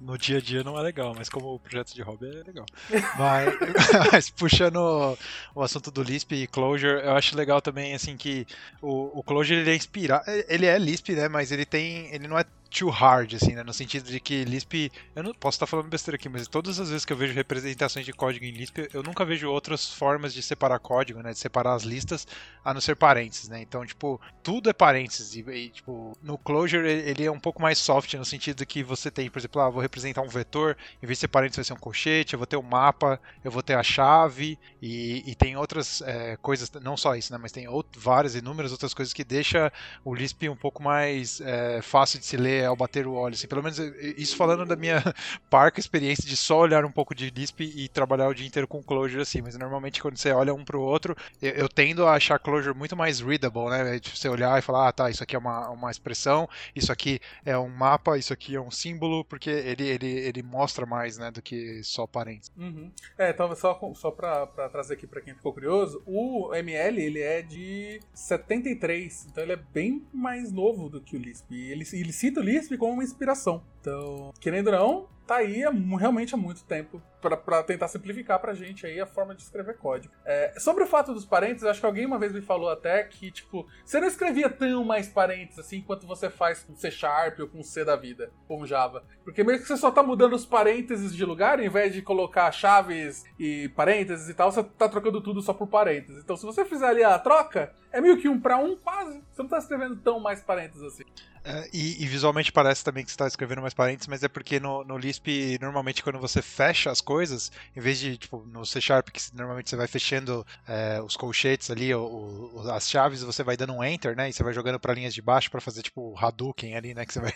no 0.00 0.18
dia 0.18 0.38
a 0.38 0.40
dia 0.40 0.62
não 0.62 0.78
é 0.78 0.82
legal, 0.82 1.14
mas 1.16 1.28
como 1.28 1.58
projeto 1.58 1.94
de 1.94 2.02
hobby 2.02 2.26
é 2.26 2.42
legal. 2.42 2.66
mas, 3.18 3.54
mas, 4.12 4.30
puxando 4.30 5.16
o 5.54 5.62
assunto 5.62 5.90
do 5.90 6.02
Lisp 6.02 6.32
e 6.32 6.46
Clojure, 6.46 7.04
eu 7.04 7.12
acho 7.12 7.36
legal 7.36 7.60
também 7.60 7.94
assim 7.94 8.16
que 8.16 8.46
o, 8.82 9.18
o 9.18 9.22
Clojure 9.22 9.60
ele 9.60 9.70
é 9.70 9.76
inspirado, 9.76 10.24
ele 10.48 10.66
é 10.66 10.78
Lisp, 10.78 11.10
né, 11.10 11.28
mas 11.28 11.52
ele 11.52 11.64
tem, 11.64 12.12
ele 12.14 12.28
não 12.28 12.38
é 12.38 12.44
too 12.74 12.90
hard, 12.90 13.34
assim, 13.34 13.52
né? 13.52 13.62
No 13.62 13.72
sentido 13.72 14.10
de 14.10 14.18
que 14.18 14.44
Lisp. 14.44 14.90
Eu 15.14 15.22
não 15.22 15.32
posso 15.32 15.56
estar 15.56 15.66
falando 15.66 15.88
besteira 15.88 16.16
aqui, 16.16 16.28
mas 16.28 16.48
todas 16.48 16.80
as 16.80 16.90
vezes 16.90 17.04
que 17.04 17.12
eu 17.12 17.16
vejo 17.16 17.32
representações 17.32 18.04
de 18.04 18.12
código 18.12 18.44
em 18.44 18.50
Lisp, 18.50 18.88
eu 18.92 19.02
nunca 19.02 19.24
vejo 19.24 19.48
outras 19.48 19.92
formas 19.92 20.34
de 20.34 20.42
separar 20.42 20.78
código, 20.80 21.22
né? 21.22 21.32
De 21.32 21.38
separar 21.38 21.74
as 21.74 21.84
listas, 21.84 22.26
a 22.64 22.74
não 22.74 22.80
ser 22.80 22.96
parênteses, 22.96 23.48
né? 23.48 23.62
Então, 23.62 23.86
tipo, 23.86 24.20
tudo 24.42 24.68
é 24.68 24.72
parênteses. 24.72 25.36
E, 25.36 25.40
e 25.40 25.70
tipo, 25.70 26.16
no 26.20 26.36
Clojure 26.36 26.88
ele 26.88 27.24
é 27.24 27.30
um 27.30 27.38
pouco 27.38 27.62
mais 27.62 27.78
soft, 27.78 28.12
no 28.14 28.24
sentido 28.24 28.58
de 28.58 28.66
que 28.66 28.82
você 28.82 29.10
tem, 29.10 29.30
por 29.30 29.38
exemplo, 29.38 29.60
ah, 29.60 29.70
vou 29.70 29.80
representar 29.80 30.22
um 30.22 30.28
vetor, 30.28 30.76
em 31.02 31.06
vez 31.06 31.18
de 31.18 31.20
ser 31.20 31.28
parênteses 31.28 31.56
vai 31.56 31.64
ser 31.64 31.72
um 31.74 31.82
colchete, 31.82 32.34
eu 32.34 32.38
vou 32.38 32.46
ter 32.46 32.56
um 32.56 32.62
mapa, 32.62 33.20
eu 33.44 33.50
vou 33.50 33.62
ter 33.62 33.74
a 33.74 33.82
chave, 33.82 34.58
e, 34.82 35.22
e 35.30 35.34
tem 35.34 35.56
outras 35.56 36.02
é, 36.02 36.36
coisas, 36.38 36.70
não 36.82 36.96
só 36.96 37.14
isso, 37.14 37.32
né? 37.32 37.38
Mas 37.40 37.52
tem 37.52 37.68
outro, 37.68 38.00
várias, 38.00 38.34
inúmeras 38.34 38.72
outras 38.72 38.92
coisas 38.92 39.14
que 39.14 39.22
deixa 39.22 39.72
o 40.04 40.14
Lisp 40.14 40.48
um 40.48 40.56
pouco 40.56 40.82
mais 40.82 41.40
é, 41.40 41.80
fácil 41.82 42.18
de 42.18 42.26
se 42.26 42.36
ler 42.36 42.63
ao 42.64 42.76
bater 42.76 43.06
o 43.06 43.14
óleo. 43.14 43.34
Assim, 43.34 43.46
pelo 43.46 43.62
menos 43.62 43.78
isso 44.16 44.36
falando 44.36 44.64
da 44.64 44.76
minha 44.76 45.02
parca 45.50 45.80
experiência 45.80 46.28
de 46.28 46.36
só 46.36 46.58
olhar 46.58 46.84
um 46.84 46.92
pouco 46.92 47.14
de 47.14 47.30
Lisp 47.30 47.60
e 47.60 47.88
trabalhar 47.88 48.28
o 48.28 48.34
dia 48.34 48.46
inteiro 48.46 48.68
com 48.68 48.82
Clojure 48.82 49.22
assim. 49.22 49.42
Mas 49.42 49.56
normalmente 49.56 50.00
quando 50.00 50.16
você 50.16 50.32
olha 50.32 50.54
um 50.54 50.64
pro 50.64 50.80
outro, 50.80 51.16
eu, 51.40 51.52
eu 51.52 51.68
tendo 51.68 52.06
a 52.06 52.14
achar 52.14 52.38
Clojure 52.38 52.76
muito 52.76 52.96
mais 52.96 53.20
readable, 53.20 53.70
né? 53.70 53.98
De 53.98 54.10
você 54.10 54.28
olhar 54.28 54.58
e 54.58 54.62
falar, 54.62 54.88
ah, 54.88 54.92
tá, 54.92 55.10
isso 55.10 55.22
aqui 55.22 55.36
é 55.36 55.38
uma, 55.38 55.70
uma 55.70 55.90
expressão, 55.90 56.48
isso 56.74 56.92
aqui 56.92 57.20
é 57.44 57.56
um 57.58 57.68
mapa, 57.68 58.18
isso 58.18 58.32
aqui 58.32 58.54
é 58.54 58.60
um 58.60 58.70
símbolo, 58.70 59.24
porque 59.24 59.50
ele, 59.50 59.86
ele, 59.86 60.06
ele 60.06 60.42
mostra 60.42 60.86
mais, 60.86 61.18
né, 61.18 61.30
do 61.30 61.42
que 61.42 61.82
só 61.82 62.06
parênteses. 62.06 62.52
Uhum. 62.56 62.90
É, 63.18 63.30
então 63.30 63.54
só, 63.54 63.78
só 63.94 64.10
pra 64.10 64.46
trazer 64.70 64.94
aqui 64.94 65.06
pra 65.06 65.20
quem 65.20 65.34
ficou 65.34 65.52
curioso, 65.52 66.02
o 66.06 66.54
ML 66.54 67.00
ele 67.00 67.20
é 67.20 67.42
de 67.42 68.00
73, 68.14 69.26
então 69.30 69.42
ele 69.42 69.52
é 69.52 69.56
bem 69.56 70.04
mais 70.12 70.52
novo 70.52 70.88
do 70.88 71.00
que 71.00 71.16
o 71.16 71.18
Lisp. 71.18 71.52
Ele, 71.52 71.84
ele 71.92 72.12
cita 72.12 72.40
o 72.40 72.42
Lisp 72.42 72.53
como 72.78 72.92
uma 72.92 73.04
inspiração. 73.04 73.62
Então, 73.80 74.32
querendo 74.40 74.68
ou 74.68 74.72
não, 74.72 75.06
tá 75.26 75.36
aí 75.36 75.64
há, 75.64 75.70
realmente 75.70 76.34
há 76.34 76.36
muito 76.36 76.64
tempo 76.64 77.02
para 77.20 77.62
tentar 77.62 77.88
simplificar 77.88 78.38
pra 78.38 78.52
gente 78.52 78.86
aí 78.86 79.00
a 79.00 79.06
forma 79.06 79.34
de 79.34 79.42
escrever 79.42 79.78
código. 79.78 80.12
É, 80.26 80.54
sobre 80.58 80.84
o 80.84 80.86
fato 80.86 81.14
dos 81.14 81.24
parênteses, 81.24 81.64
acho 81.64 81.80
que 81.80 81.86
alguém 81.86 82.04
uma 82.04 82.18
vez 82.18 82.32
me 82.32 82.42
falou 82.42 82.68
até 82.68 83.02
que, 83.04 83.30
tipo, 83.30 83.66
você 83.84 83.98
não 83.98 84.08
escrevia 84.08 84.50
tão 84.50 84.84
mais 84.84 85.08
parênteses 85.08 85.58
assim 85.58 85.80
quanto 85.80 86.06
você 86.06 86.28
faz 86.28 86.62
com 86.62 86.76
C 86.76 86.90
Sharp 86.90 87.40
ou 87.40 87.48
com 87.48 87.62
C 87.62 87.84
da 87.84 87.96
vida, 87.96 88.30
com 88.46 88.66
Java. 88.66 89.04
Porque 89.24 89.42
mesmo 89.42 89.62
que 89.62 89.68
você 89.68 89.76
só 89.76 89.90
tá 89.90 90.02
mudando 90.02 90.34
os 90.34 90.44
parênteses 90.44 91.14
de 91.14 91.24
lugar, 91.24 91.58
ao 91.58 91.64
invés 91.64 91.94
de 91.94 92.02
colocar 92.02 92.52
chaves 92.52 93.24
e 93.38 93.70
parênteses 93.70 94.28
e 94.28 94.34
tal, 94.34 94.52
você 94.52 94.62
tá 94.62 94.88
trocando 94.88 95.22
tudo 95.22 95.40
só 95.40 95.54
por 95.54 95.66
parênteses. 95.66 96.22
Então 96.22 96.36
se 96.36 96.44
você 96.44 96.64
fizer 96.64 96.88
ali 96.88 97.02
a 97.02 97.18
troca, 97.18 97.72
é 97.90 98.00
meio 98.00 98.18
que 98.18 98.28
um 98.28 98.38
para 98.38 98.58
um 98.58 98.76
quase. 98.76 99.22
Você 99.32 99.42
não 99.42 99.48
tá 99.48 99.58
escrevendo 99.58 99.96
tão 99.96 100.20
mais 100.20 100.42
parênteses 100.42 100.82
assim. 100.82 101.04
É, 101.44 101.68
e, 101.74 102.02
e, 102.02 102.06
visualmente 102.06 102.50
parece 102.50 102.82
também 102.82 103.04
que 103.04 103.10
você 103.10 103.14
está 103.14 103.26
escrevendo 103.26 103.60
mais 103.60 103.74
parênteses, 103.74 104.08
mas 104.08 104.22
é 104.22 104.28
porque 104.28 104.58
no, 104.58 104.82
no 104.82 104.96
Lisp, 105.14 105.58
normalmente 105.60 106.02
quando 106.02 106.18
você 106.18 106.40
fecha 106.40 106.90
as 106.90 107.00
coisas, 107.00 107.52
em 107.76 107.80
vez 107.80 107.98
de, 107.98 108.16
tipo, 108.16 108.44
no 108.46 108.64
C 108.64 108.80
Sharp, 108.80 109.08
que 109.10 109.20
normalmente 109.34 109.68
você 109.68 109.76
vai 109.76 109.86
fechando 109.86 110.46
é, 110.66 111.00
os 111.00 111.16
colchetes 111.16 111.70
ali, 111.70 111.94
o, 111.94 112.52
o, 112.54 112.70
as 112.70 112.88
chaves, 112.88 113.22
você 113.22 113.42
vai 113.42 113.56
dando 113.56 113.74
um 113.74 113.84
enter, 113.84 114.16
né? 114.16 114.28
E 114.28 114.32
você 114.32 114.42
vai 114.42 114.52
jogando 114.52 114.80
para 114.80 114.94
linhas 114.94 115.12
de 115.12 115.20
baixo 115.20 115.50
para 115.50 115.60
fazer, 115.60 115.82
tipo, 115.82 116.14
Hadouken 116.18 116.76
ali, 116.76 116.94
né? 116.94 117.04
Que 117.04 117.12
você 117.12 117.20
vai, 117.20 117.32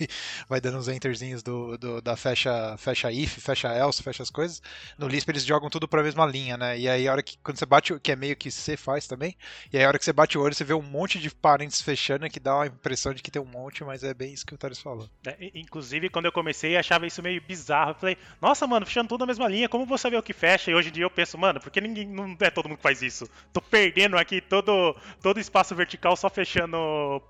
vai 0.48 0.60
dando 0.60 0.78
uns 0.78 0.88
enterzinhos 0.88 1.42
do, 1.42 1.76
do, 1.76 2.00
da 2.00 2.16
fecha, 2.16 2.76
fecha 2.78 3.12
if, 3.12 3.38
fecha 3.38 3.68
else, 3.68 4.02
fecha 4.02 4.22
as 4.22 4.30
coisas. 4.30 4.62
No 4.96 5.06
Lisp 5.06 5.28
eles 5.28 5.44
jogam 5.44 5.68
tudo 5.68 5.86
para 5.86 6.00
a 6.00 6.04
mesma 6.04 6.24
linha, 6.26 6.56
né? 6.56 6.78
E 6.78 6.88
aí 6.88 7.06
a 7.06 7.12
hora 7.12 7.22
que, 7.22 7.38
quando 7.42 7.58
você 7.58 7.66
bate, 7.66 7.98
que 8.00 8.12
é 8.12 8.16
meio 8.16 8.36
que 8.36 8.50
C 8.50 8.76
faz 8.76 9.06
também, 9.06 9.36
e 9.72 9.76
aí 9.76 9.84
a 9.84 9.88
hora 9.88 9.98
que 9.98 10.04
você 10.04 10.12
bate 10.12 10.38
o 10.38 10.42
olho, 10.42 10.54
você 10.54 10.64
vê 10.64 10.74
um 10.74 10.82
monte 10.82 11.18
de 11.18 11.30
parênteses 11.30 11.82
fechando, 11.82 12.28
que 12.28 12.40
dá 12.40 12.54
uma 12.54 12.66
impressão 12.66 13.12
de 13.12 13.22
que 13.22 13.30
tem 13.30 13.40
um 13.40 13.44
monte, 13.44 13.84
mas 13.84 13.98
mas 13.98 14.04
é 14.04 14.14
bem 14.14 14.32
isso 14.32 14.46
que 14.46 14.54
o 14.54 14.58
Thales 14.58 14.78
falou. 14.78 15.10
É, 15.26 15.50
inclusive, 15.54 16.08
quando 16.08 16.26
eu 16.26 16.32
comecei, 16.32 16.76
achava 16.76 17.06
isso 17.06 17.20
meio 17.20 17.42
bizarro. 17.42 17.67
Eu 17.70 17.94
falei, 17.94 18.18
nossa, 18.40 18.66
mano, 18.66 18.86
fechando 18.86 19.08
tudo 19.08 19.20
na 19.20 19.26
mesma 19.26 19.48
linha, 19.48 19.68
como 19.68 19.86
vou 19.86 19.98
saber 19.98 20.16
o 20.16 20.22
que 20.22 20.32
fecha? 20.32 20.70
E 20.70 20.74
hoje 20.74 20.88
em 20.88 20.92
dia 20.92 21.04
eu 21.04 21.10
penso, 21.10 21.36
mano, 21.38 21.60
porque 21.60 21.80
ninguém 21.80 22.06
não 22.06 22.36
é 22.40 22.50
todo 22.50 22.68
mundo 22.68 22.78
que 22.78 22.82
faz 22.82 23.02
isso. 23.02 23.28
Tô 23.52 23.60
perdendo 23.60 24.16
aqui 24.16 24.40
todo 24.40 24.96
todo 25.22 25.40
espaço 25.40 25.74
vertical 25.74 26.16
só 26.16 26.28
fechando 26.30 26.76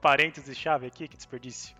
parênteses 0.00 0.48
e 0.48 0.54
chave 0.54 0.86
aqui, 0.86 1.08
que 1.08 1.16
desperdício. 1.16 1.74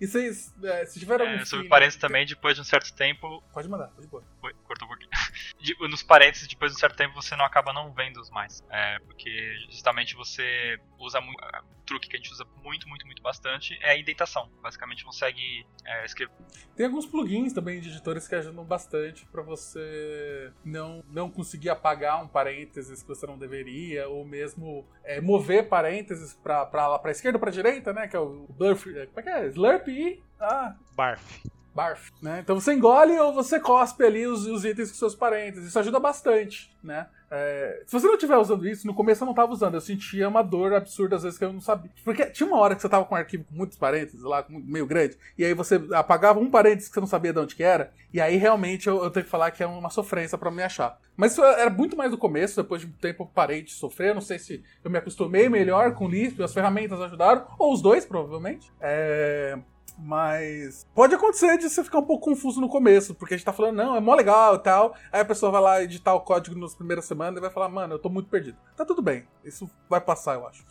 e 0.00 0.06
vocês, 0.06 0.54
é, 0.62 0.86
se 0.86 0.98
tiveram 0.98 1.26
é, 1.26 1.44
Sobre 1.44 1.68
parênteses 1.68 2.00
também, 2.00 2.26
depois 2.26 2.54
de 2.54 2.60
um 2.60 2.64
certo 2.64 2.92
tempo. 2.94 3.42
Pode 3.52 3.68
mandar, 3.68 3.88
pode 3.88 4.06
pôr. 4.08 4.22
Cortou 4.64 4.86
um 4.86 4.90
pouquinho. 4.90 5.10
Nos 5.90 6.02
parênteses, 6.02 6.48
depois 6.48 6.72
de 6.72 6.76
um 6.76 6.80
certo 6.80 6.96
tempo, 6.96 7.14
você 7.14 7.36
não 7.36 7.44
acaba 7.44 7.72
não 7.72 7.92
vendo 7.92 8.20
os 8.20 8.30
mais. 8.30 8.62
É, 8.70 8.98
porque 9.00 9.56
justamente 9.70 10.14
você 10.14 10.78
usa 10.98 11.20
muito. 11.20 11.38
Um 11.80 11.82
truque 11.84 12.08
que 12.08 12.16
a 12.16 12.18
gente 12.18 12.30
usa 12.30 12.46
muito, 12.62 12.88
muito, 12.88 13.04
muito 13.04 13.20
bastante 13.20 13.76
é 13.82 13.90
a 13.90 13.98
indentação. 13.98 14.48
Basicamente 14.62 15.04
consegue 15.04 15.66
é, 15.84 16.04
escrever. 16.04 16.32
Tem 16.76 16.86
alguns 16.86 17.06
plugins 17.06 17.49
também 17.52 17.80
de 17.80 17.88
editores 17.88 18.26
que 18.26 18.34
ajudam 18.34 18.64
bastante 18.64 19.26
para 19.26 19.42
você 19.42 20.52
não, 20.64 21.04
não 21.10 21.30
conseguir 21.30 21.70
apagar 21.70 22.22
um 22.22 22.28
parênteses 22.28 23.02
que 23.02 23.08
você 23.08 23.26
não 23.26 23.38
deveria, 23.38 24.08
ou 24.08 24.24
mesmo 24.24 24.86
é, 25.04 25.20
mover 25.20 25.68
parênteses 25.68 26.34
para 26.34 27.00
esquerda 27.10 27.36
ou 27.36 27.40
para 27.40 27.50
direita, 27.50 27.92
né? 27.92 28.08
Que 28.08 28.16
é 28.16 28.20
o 28.20 28.46
Blurf. 28.50 28.86
É, 28.96 29.06
como 29.06 29.20
é 29.20 29.22
que 29.22 29.28
é? 29.28 29.46
Slurp 29.48 29.88
e. 29.88 30.22
Ah. 30.40 30.74
Barf. 30.96 31.42
Barf, 31.74 32.10
né? 32.20 32.40
Então 32.42 32.58
você 32.58 32.72
engole 32.72 33.18
ou 33.18 33.32
você 33.32 33.60
cospe 33.60 34.04
ali 34.04 34.26
os, 34.26 34.46
os 34.46 34.64
itens 34.64 34.90
com 34.90 34.98
seus 34.98 35.14
parênteses. 35.14 35.68
Isso 35.68 35.78
ajuda 35.78 36.00
bastante, 36.00 36.76
né? 36.82 37.06
É, 37.32 37.84
se 37.86 37.92
você 37.92 38.06
não 38.08 38.14
estiver 38.14 38.36
usando 38.36 38.66
isso, 38.66 38.84
no 38.86 38.92
começo 38.92 39.22
eu 39.22 39.26
não 39.26 39.32
estava 39.32 39.52
usando, 39.52 39.74
eu 39.74 39.80
sentia 39.80 40.28
uma 40.28 40.42
dor 40.42 40.74
absurda 40.74 41.14
às 41.14 41.22
vezes 41.22 41.38
que 41.38 41.44
eu 41.44 41.52
não 41.52 41.60
sabia. 41.60 41.90
Porque 42.04 42.26
tinha 42.26 42.46
uma 42.46 42.58
hora 42.58 42.74
que 42.74 42.80
você 42.80 42.88
estava 42.88 43.04
com 43.04 43.14
um 43.14 43.18
arquivo 43.18 43.44
com 43.44 43.54
muitos 43.54 43.78
parênteses 43.78 44.22
lá, 44.22 44.44
meio 44.48 44.84
grande, 44.84 45.16
e 45.38 45.44
aí 45.44 45.54
você 45.54 45.80
apagava 45.92 46.40
um 46.40 46.50
parênteses 46.50 46.88
que 46.88 46.94
você 46.94 47.00
não 47.00 47.06
sabia 47.06 47.32
de 47.32 47.38
onde 47.38 47.54
que 47.54 47.62
era, 47.62 47.92
e 48.12 48.20
aí 48.20 48.36
realmente 48.36 48.88
eu, 48.88 49.04
eu 49.04 49.10
tenho 49.10 49.24
que 49.24 49.30
falar 49.30 49.52
que 49.52 49.62
é 49.62 49.66
uma 49.66 49.90
sofrência 49.90 50.36
para 50.36 50.50
me 50.50 50.62
achar. 50.62 50.98
Mas 51.16 51.32
isso 51.32 51.44
era 51.44 51.70
muito 51.70 51.96
mais 51.96 52.10
no 52.10 52.18
começo, 52.18 52.60
depois 52.60 52.80
de 52.80 52.88
um 52.88 52.92
tempo 52.92 53.22
eu 53.22 53.26
parei 53.26 53.62
de 53.62 53.72
sofrer, 53.72 54.12
não 54.12 54.22
sei 54.22 54.38
se 54.38 54.64
eu 54.82 54.90
me 54.90 54.98
acostumei 54.98 55.48
melhor 55.48 55.94
com 55.94 56.06
o 56.06 56.08
Lisp, 56.08 56.42
as 56.42 56.52
ferramentas 56.52 57.00
ajudaram, 57.00 57.46
ou 57.58 57.72
os 57.72 57.80
dois 57.80 58.04
provavelmente. 58.04 58.72
É, 58.80 59.56
mas 60.02 60.86
pode 60.94 61.14
acontecer 61.14 61.58
de 61.58 61.68
você 61.68 61.84
ficar 61.84 61.98
um 61.98 62.04
pouco 62.04 62.30
confuso 62.30 62.60
no 62.60 62.68
começo, 62.68 63.14
porque 63.14 63.34
a 63.34 63.36
gente 63.36 63.46
tá 63.46 63.52
falando, 63.52 63.76
não, 63.76 63.96
é 63.96 64.00
mó 64.00 64.14
legal 64.14 64.56
e 64.56 64.58
tal. 64.58 64.94
Aí 65.12 65.20
a 65.20 65.24
pessoa 65.24 65.52
vai 65.52 65.60
lá 65.60 65.82
editar 65.82 66.14
o 66.14 66.20
código 66.20 66.58
nas 66.58 66.74
primeiras 66.74 67.04
semanas 67.04 67.38
e 67.38 67.40
vai 67.40 67.50
falar, 67.50 67.68
mano, 67.68 67.94
eu 67.94 67.98
tô 67.98 68.08
muito 68.08 68.28
perdido. 68.28 68.56
Tá 68.76 68.84
tudo 68.84 69.02
bem, 69.02 69.26
isso 69.44 69.70
vai 69.88 70.00
passar, 70.00 70.34
eu 70.34 70.46
acho. 70.46 70.64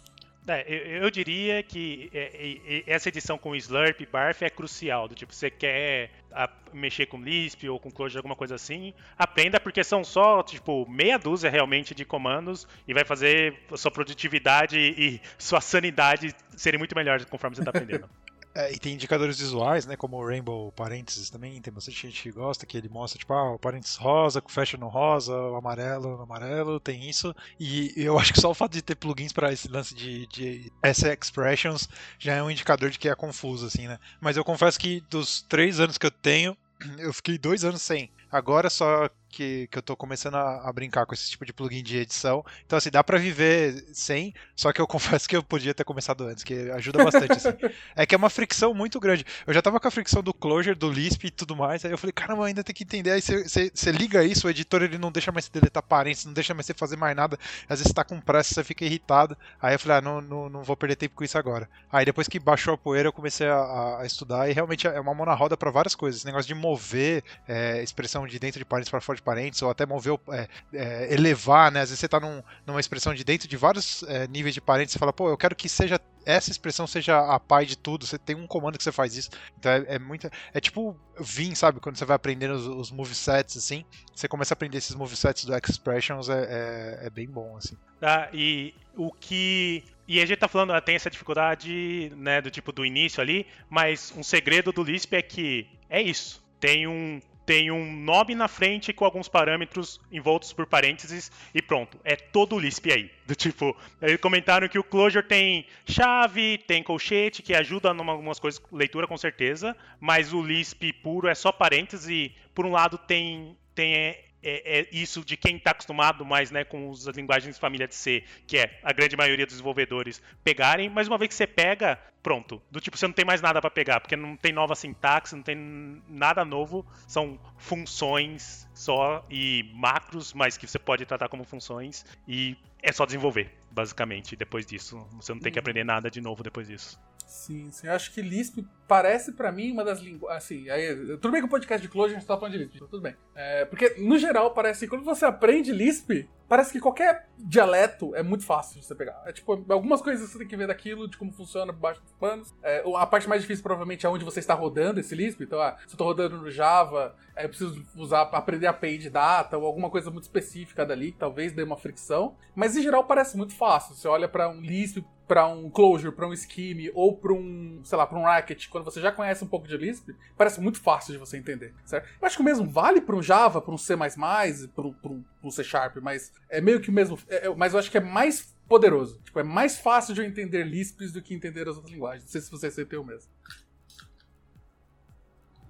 É, 0.47 0.65
eu, 0.67 1.03
eu, 1.03 1.11
diria 1.11 1.61
que 1.61 2.09
é, 2.11 2.57
é, 2.67 2.83
essa 2.87 3.09
edição 3.09 3.37
com 3.37 3.55
Slurp 3.55 4.01
e 4.01 4.05
Barf 4.05 4.41
é 4.41 4.49
crucial. 4.49 5.07
Do 5.07 5.13
tipo, 5.13 5.33
você 5.33 5.51
quer 5.51 6.09
a, 6.31 6.49
mexer 6.73 7.05
com 7.05 7.21
Lisp 7.21 7.69
ou 7.69 7.79
com 7.79 7.91
Clojure, 7.91 8.17
alguma 8.17 8.35
coisa 8.35 8.55
assim, 8.55 8.93
aprenda, 9.17 9.59
porque 9.59 9.83
são 9.83 10.03
só, 10.03 10.41
tipo, 10.41 10.89
meia 10.89 11.19
dúzia 11.19 11.51
realmente 11.51 11.93
de 11.93 12.03
comandos 12.03 12.67
e 12.87 12.93
vai 12.93 13.05
fazer 13.05 13.59
sua 13.75 13.91
produtividade 13.91 14.79
e 14.79 15.21
sua 15.37 15.61
sanidade 15.61 16.33
serem 16.57 16.79
muito 16.79 16.95
melhores 16.95 17.25
conforme 17.25 17.55
você 17.55 17.61
está 17.61 17.69
aprendendo. 17.69 18.09
É, 18.53 18.73
e 18.73 18.79
tem 18.79 18.93
indicadores 18.93 19.39
visuais, 19.39 19.85
né? 19.85 19.95
Como 19.95 20.17
o 20.17 20.25
Rainbow 20.25 20.71
Parênteses 20.71 21.29
também, 21.29 21.61
tem 21.61 21.71
bastante 21.71 22.01
gente 22.01 22.23
que 22.23 22.31
gosta, 22.31 22.65
que 22.65 22.77
ele 22.77 22.89
mostra, 22.89 23.19
tipo, 23.19 23.31
ah, 23.33 23.53
o 23.53 23.59
parênteses 23.59 23.95
rosa, 23.95 24.43
fecha 24.47 24.75
no 24.75 24.87
rosa, 24.87 25.33
o 25.33 25.55
amarelo 25.55 26.17
no 26.17 26.23
amarelo, 26.23 26.79
tem 26.79 27.07
isso. 27.07 27.35
E 27.59 27.93
eu 27.95 28.17
acho 28.19 28.33
que 28.33 28.41
só 28.41 28.49
o 28.49 28.55
fato 28.55 28.73
de 28.73 28.81
ter 28.81 28.95
plugins 28.95 29.31
para 29.31 29.53
esse 29.53 29.67
lance 29.67 29.93
de, 29.93 30.25
de 30.27 30.71
essa 30.81 31.13
expressions 31.13 31.87
já 32.17 32.33
é 32.33 32.43
um 32.43 32.49
indicador 32.49 32.89
de 32.89 32.97
que 32.97 33.07
é 33.07 33.15
confuso, 33.15 33.67
assim, 33.67 33.87
né? 33.87 33.99
Mas 34.19 34.35
eu 34.35 34.43
confesso 34.43 34.79
que 34.79 35.01
dos 35.09 35.41
três 35.43 35.79
anos 35.79 35.97
que 35.97 36.05
eu 36.05 36.11
tenho, 36.11 36.57
eu 36.97 37.13
fiquei 37.13 37.37
dois 37.37 37.63
anos 37.63 37.81
sem. 37.81 38.09
Agora 38.31 38.69
só 38.69 39.09
que, 39.29 39.67
que 39.67 39.77
eu 39.77 39.81
tô 39.81 39.95
começando 39.95 40.35
a, 40.35 40.67
a, 40.67 40.73
brincar 40.73 41.05
com 41.05 41.13
esse 41.13 41.29
tipo 41.29 41.45
de 41.45 41.53
plugin 41.53 41.83
de 41.83 41.97
edição. 41.97 42.43
Então, 42.65 42.77
assim, 42.77 42.89
dá 42.89 43.03
para 43.03 43.17
viver 43.17 43.85
sem, 43.93 44.33
só 44.55 44.73
que 44.73 44.81
eu 44.81 44.87
confesso 44.87 45.29
que 45.29 45.35
eu 45.35 45.43
podia 45.43 45.73
ter 45.73 45.83
começado 45.83 46.25
antes, 46.25 46.43
que 46.43 46.69
ajuda 46.71 47.03
bastante, 47.03 47.33
assim. 47.33 47.49
É 47.95 48.05
que 48.05 48.15
é 48.15 48.17
uma 48.17 48.29
fricção 48.29 48.73
muito 48.73 48.99
grande. 48.99 49.25
Eu 49.45 49.53
já 49.53 49.61
tava 49.61 49.79
com 49.79 49.87
a 49.87 49.91
fricção 49.91 50.23
do 50.23 50.33
Clojure, 50.33 50.75
do 50.75 50.89
Lisp 50.89 51.25
e 51.25 51.31
tudo 51.31 51.55
mais, 51.55 51.83
aí 51.85 51.91
eu 51.91 51.97
falei, 51.97 52.13
caramba, 52.13 52.45
ainda 52.45 52.63
tem 52.63 52.73
que 52.73 52.83
entender. 52.83 53.11
Aí 53.11 53.21
você 53.21 53.91
liga 53.91 54.23
isso, 54.23 54.47
o 54.47 54.49
editor 54.49 54.83
ele 54.83 54.97
não 54.97 55.11
deixa 55.11 55.31
mais 55.31 55.45
você 55.45 55.51
deletar 55.53 55.83
parênteses, 55.83 56.25
não 56.25 56.33
deixa 56.33 56.53
mais 56.53 56.65
você 56.65 56.73
fazer 56.73 56.97
mais 56.97 57.15
nada. 57.15 57.37
Às 57.63 57.79
vezes 57.79 57.87
você 57.87 57.93
tá 57.93 58.03
com 58.03 58.19
pressa, 58.19 58.53
você 58.53 58.63
fica 58.63 58.85
irritado. 58.85 59.37
Aí 59.61 59.75
eu 59.75 59.79
falei, 59.79 59.97
ah, 59.97 60.01
não, 60.01 60.21
não, 60.21 60.49
não 60.49 60.63
vou 60.63 60.75
perder 60.75 60.95
tempo 60.95 61.15
com 61.15 61.23
isso 61.23 61.37
agora. 61.37 61.69
Aí 61.91 62.05
depois 62.05 62.27
que 62.27 62.39
baixou 62.39 62.73
a 62.73 62.77
poeira, 62.77 63.09
eu 63.09 63.13
comecei 63.13 63.47
a, 63.47 63.99
a 63.99 64.05
estudar 64.05 64.49
e 64.49 64.53
realmente 64.53 64.87
é 64.87 64.99
uma 64.99 65.13
mão 65.13 65.25
na 65.25 65.33
roda 65.33 65.57
para 65.57 65.71
várias 65.71 65.95
coisas. 65.95 66.19
Esse 66.19 66.25
negócio 66.25 66.47
de 66.47 66.55
mover 66.55 67.23
é, 67.47 67.83
expressão 67.83 68.25
de 68.25 68.39
dentro 68.39 68.59
de 68.59 68.65
parênteses 68.65 68.89
para 68.89 69.01
fora 69.01 69.18
de 69.19 69.23
parênteses, 69.23 69.61
ou 69.61 69.69
até 69.69 69.85
mover, 69.85 70.17
é, 70.31 70.47
é, 70.73 71.13
elevar, 71.13 71.71
né? 71.71 71.81
Às 71.81 71.89
vezes 71.89 71.99
você 71.99 72.05
está 72.05 72.19
num, 72.19 72.41
numa 72.65 72.79
expressão 72.79 73.13
de 73.13 73.23
dentro 73.23 73.47
de 73.47 73.57
vários 73.57 74.03
é, 74.03 74.27
níveis 74.27 74.53
de 74.53 74.61
parênteses 74.61 74.95
e 74.95 74.99
fala, 74.99 75.13
pô, 75.13 75.29
eu 75.29 75.37
quero 75.37 75.55
que 75.55 75.69
seja 75.69 75.99
essa 76.25 76.51
expressão 76.51 76.85
seja 76.85 77.19
a 77.19 77.39
pai 77.39 77.65
de 77.65 77.77
tudo. 77.77 78.05
Você 78.05 78.17
tem 78.17 78.35
um 78.35 78.45
comando 78.45 78.77
que 78.77 78.83
você 78.83 78.91
faz 78.91 79.15
isso. 79.15 79.29
Então 79.57 79.71
é, 79.71 79.85
é 79.87 79.99
muito. 79.99 80.29
É 80.53 80.59
tipo 80.59 80.95
Vim, 81.19 81.55
sabe? 81.55 81.79
Quando 81.79 81.97
você 81.97 82.05
vai 82.05 82.15
aprendendo 82.15 82.53
os, 82.53 82.67
os 82.67 82.91
movesets, 82.91 83.57
assim. 83.57 83.83
Você 84.13 84.27
começa 84.27 84.53
a 84.53 84.55
aprender 84.55 84.77
esses 84.77 84.95
movesets 84.95 85.45
do 85.45 85.55
Expressions, 85.55 86.29
é, 86.29 86.99
é, 87.01 87.07
é 87.07 87.09
bem 87.09 87.27
bom, 87.27 87.57
assim. 87.57 87.75
Ah, 88.01 88.29
e 88.31 88.73
o 88.95 89.11
que 89.11 89.83
e 90.07 90.19
a 90.19 90.25
gente 90.25 90.39
tá 90.39 90.47
falando, 90.47 90.79
tem 90.81 90.95
essa 90.95 91.07
dificuldade, 91.07 92.11
né, 92.15 92.41
do 92.41 92.49
tipo 92.49 92.71
do 92.71 92.83
início 92.83 93.21
ali, 93.21 93.45
mas 93.69 94.11
um 94.17 94.23
segredo 94.23 94.71
do 94.71 94.81
Lisp 94.81 95.13
é 95.13 95.21
que 95.21 95.67
é 95.87 96.01
isso. 96.01 96.43
Tem 96.59 96.87
um 96.87 97.21
tem 97.49 97.71
um 97.71 97.91
nome 98.03 98.35
na 98.35 98.47
frente 98.47 98.93
com 98.93 99.03
alguns 99.03 99.27
parâmetros 99.27 99.99
envoltos 100.11 100.53
por 100.53 100.67
parênteses 100.67 101.31
e 101.51 101.59
pronto. 101.59 101.99
É 102.03 102.15
todo 102.15 102.55
o 102.55 102.59
Lisp 102.59 102.91
aí. 102.91 103.09
Do 103.25 103.33
tipo, 103.33 103.75
eles 103.99 104.21
comentaram 104.21 104.69
que 104.69 104.77
o 104.77 104.83
Clojure 104.83 105.25
tem 105.25 105.65
chave, 105.83 106.59
tem 106.59 106.83
colchete, 106.83 107.41
que 107.41 107.55
ajuda 107.55 107.89
em 107.89 108.07
algumas 108.07 108.37
coisas, 108.37 108.61
leitura 108.71 109.07
com 109.07 109.17
certeza, 109.17 109.75
mas 109.99 110.31
o 110.31 110.43
Lisp 110.43 110.93
puro 111.01 111.27
é 111.27 111.33
só 111.33 111.51
parênteses 111.51 112.07
e, 112.07 112.35
por 112.53 112.67
um 112.67 112.71
lado, 112.71 112.99
tem, 112.99 113.57
tem 113.73 113.95
é, 114.41 114.79
é, 114.79 114.87
isso 114.91 115.23
de 115.23 115.35
quem 115.35 115.57
está 115.57 115.71
acostumado 115.71 116.25
mais 116.25 116.51
né, 116.51 116.63
com 116.63 116.91
as 116.91 117.05
linguagens 117.07 117.55
de 117.55 117.61
família 117.61 117.87
de 117.87 117.95
C, 117.95 118.23
que 118.47 118.57
é 118.57 118.79
a 118.83 118.93
grande 118.93 119.15
maioria 119.17 119.45
dos 119.45 119.55
desenvolvedores 119.55 120.21
pegarem, 120.43 120.89
mas 120.89 121.07
uma 121.07 121.17
vez 121.17 121.29
que 121.29 121.35
você 121.35 121.47
pega, 121.47 121.99
pronto. 122.23 122.61
Do 122.71 122.79
tipo, 122.79 122.97
você 122.97 123.07
não 123.07 123.13
tem 123.13 123.25
mais 123.25 123.41
nada 123.41 123.59
para 123.59 123.69
pegar, 123.69 123.99
porque 123.99 124.15
não 124.15 124.35
tem 124.35 124.51
nova 124.51 124.75
sintaxe, 124.75 125.35
não 125.35 125.43
tem 125.43 126.01
nada 126.07 126.45
novo, 126.45 126.85
são 127.07 127.39
funções 127.57 128.67
só 128.73 129.25
e 129.29 129.69
macros, 129.73 130.33
mas 130.33 130.57
que 130.57 130.67
você 130.67 130.79
pode 130.79 131.05
tratar 131.05 131.29
como 131.29 131.43
funções 131.43 132.05
e 132.27 132.57
é 132.81 132.91
só 132.91 133.05
desenvolver, 133.05 133.51
basicamente, 133.71 134.35
depois 134.35 134.65
disso. 134.65 135.05
Você 135.13 135.33
não 135.33 135.39
tem 135.39 135.51
que 135.51 135.59
uhum. 135.59 135.61
aprender 135.61 135.83
nada 135.83 136.09
de 136.09 136.21
novo 136.21 136.43
depois 136.43 136.67
disso. 136.67 136.99
Sim, 137.29 137.69
sim. 137.69 137.85
Eu 137.85 137.93
acho 137.93 138.11
que 138.11 138.23
Lisp 138.23 138.65
parece 138.87 139.33
para 139.33 139.51
mim 139.51 139.71
uma 139.71 139.83
das 139.83 139.99
linguagens. 139.99 140.43
Assim, 140.43 140.67
aí, 140.67 141.15
bem 141.31 141.41
que 141.41 141.45
o 141.45 141.49
podcast 141.49 141.79
de 141.79 141.87
Clojure 141.87 142.15
a 142.15 142.19
gente 142.19 142.27
tá 142.27 142.35
falando 142.35 142.53
de 142.53 142.57
Lisp, 142.57 142.79
tudo 142.79 142.99
bem. 142.99 143.15
É, 143.35 143.65
porque, 143.65 143.95
no 143.99 144.17
geral, 144.17 144.51
parece 144.51 144.85
que 144.85 144.89
quando 144.89 145.05
você 145.05 145.25
aprende 145.25 145.71
Lisp, 145.71 146.27
parece 146.49 146.71
que 146.71 146.79
qualquer 146.79 147.29
dialeto 147.37 148.13
é 148.15 148.23
muito 148.23 148.43
fácil 148.43 148.79
de 148.79 148.85
você 148.85 148.95
pegar. 148.95 149.21
É 149.25 149.31
tipo, 149.31 149.63
algumas 149.71 150.01
coisas 150.01 150.29
você 150.29 150.39
tem 150.39 150.47
que 150.47 150.57
ver 150.57 150.67
daquilo, 150.67 151.07
de 151.07 151.15
como 151.15 151.31
funciona 151.31 151.71
por 151.71 151.79
baixo 151.79 152.01
dos 152.01 152.11
panos. 152.13 152.53
É, 152.63 152.83
a 152.97 153.05
parte 153.05 153.29
mais 153.29 153.41
difícil 153.41 153.63
provavelmente 153.63 154.05
é 154.05 154.09
onde 154.09 154.25
você 154.25 154.39
está 154.39 154.55
rodando 154.55 154.99
esse 154.99 155.15
Lisp. 155.15 155.43
Então, 155.43 155.61
ah, 155.61 155.77
se 155.87 155.93
eu 155.93 155.97
tô 155.97 156.03
rodando 156.03 156.37
no 156.37 156.49
Java, 156.49 157.15
aí 157.35 157.45
eu 157.45 157.49
preciso 157.49 157.85
usar, 157.95 158.23
aprender 158.23 158.65
a 158.65 158.73
page 158.73 159.09
data 159.09 159.57
ou 159.57 159.65
alguma 159.65 159.89
coisa 159.89 160.09
muito 160.09 160.23
específica 160.23 160.85
dali, 160.85 161.11
que 161.11 161.19
talvez 161.19 161.53
dê 161.53 161.61
uma 161.61 161.77
fricção. 161.77 162.35
Mas 162.55 162.75
em 162.75 162.81
geral 162.81 163.03
parece 163.03 163.37
muito 163.37 163.55
fácil. 163.55 163.95
Você 163.95 164.07
olha 164.07 164.27
para 164.27 164.49
um 164.49 164.59
Lisp, 164.59 165.05
para 165.29 165.45
um 165.45 165.69
Clojure, 165.69 166.11
para 166.11 166.27
um 166.27 166.35
Scheme 166.35 166.89
ou 166.95 167.15
para 167.15 167.31
um, 167.31 167.81
sei 167.83 167.95
lá, 167.95 168.07
para 168.07 168.17
um 168.17 168.23
Racket, 168.23 168.67
quando 168.67 168.83
você 168.83 168.99
já 168.99 169.11
conhece 169.11 169.43
um 169.43 169.47
pouco 169.47 169.67
de 169.67 169.77
Lisp, 169.77 170.09
parece 170.35 170.59
muito 170.59 170.81
fácil 170.81 171.13
de 171.13 171.19
você 171.19 171.37
entender, 171.37 171.71
certo? 171.85 172.09
Eu 172.19 172.25
acho 172.25 172.35
que 172.35 172.41
o 172.41 172.45
mesmo 172.45 172.67
vale 172.67 172.99
para 172.99 173.15
um 173.15 173.21
Java, 173.21 173.61
para 173.61 173.71
um 173.71 173.77
C++, 173.77 173.95
para 173.95 174.87
um, 174.87 175.23
um 175.43 175.51
C 175.51 175.63
Sharp, 175.63 175.97
mas 176.01 176.33
é 176.49 176.61
meio 176.61 176.79
que 176.79 176.89
o 176.89 176.93
mesmo, 176.93 177.17
é, 177.27 177.47
é, 177.47 177.55
mas 177.55 177.73
eu 177.73 177.79
acho 177.79 177.91
que 177.91 177.97
é 177.97 178.01
mais 178.01 178.55
poderoso. 178.67 179.19
Tipo, 179.23 179.39
é 179.39 179.43
mais 179.43 179.77
fácil 179.77 180.13
de 180.13 180.21
eu 180.21 180.25
entender 180.25 180.63
Lisps 180.63 181.11
do 181.11 181.21
que 181.21 181.33
entender 181.33 181.67
as 181.67 181.75
outras 181.75 181.91
linguagens. 181.91 182.23
Não 182.23 182.31
sei 182.31 182.41
se 182.41 182.51
você 182.51 182.69
sentem 182.69 182.99
o 182.99 183.03
mesmo. 183.03 183.29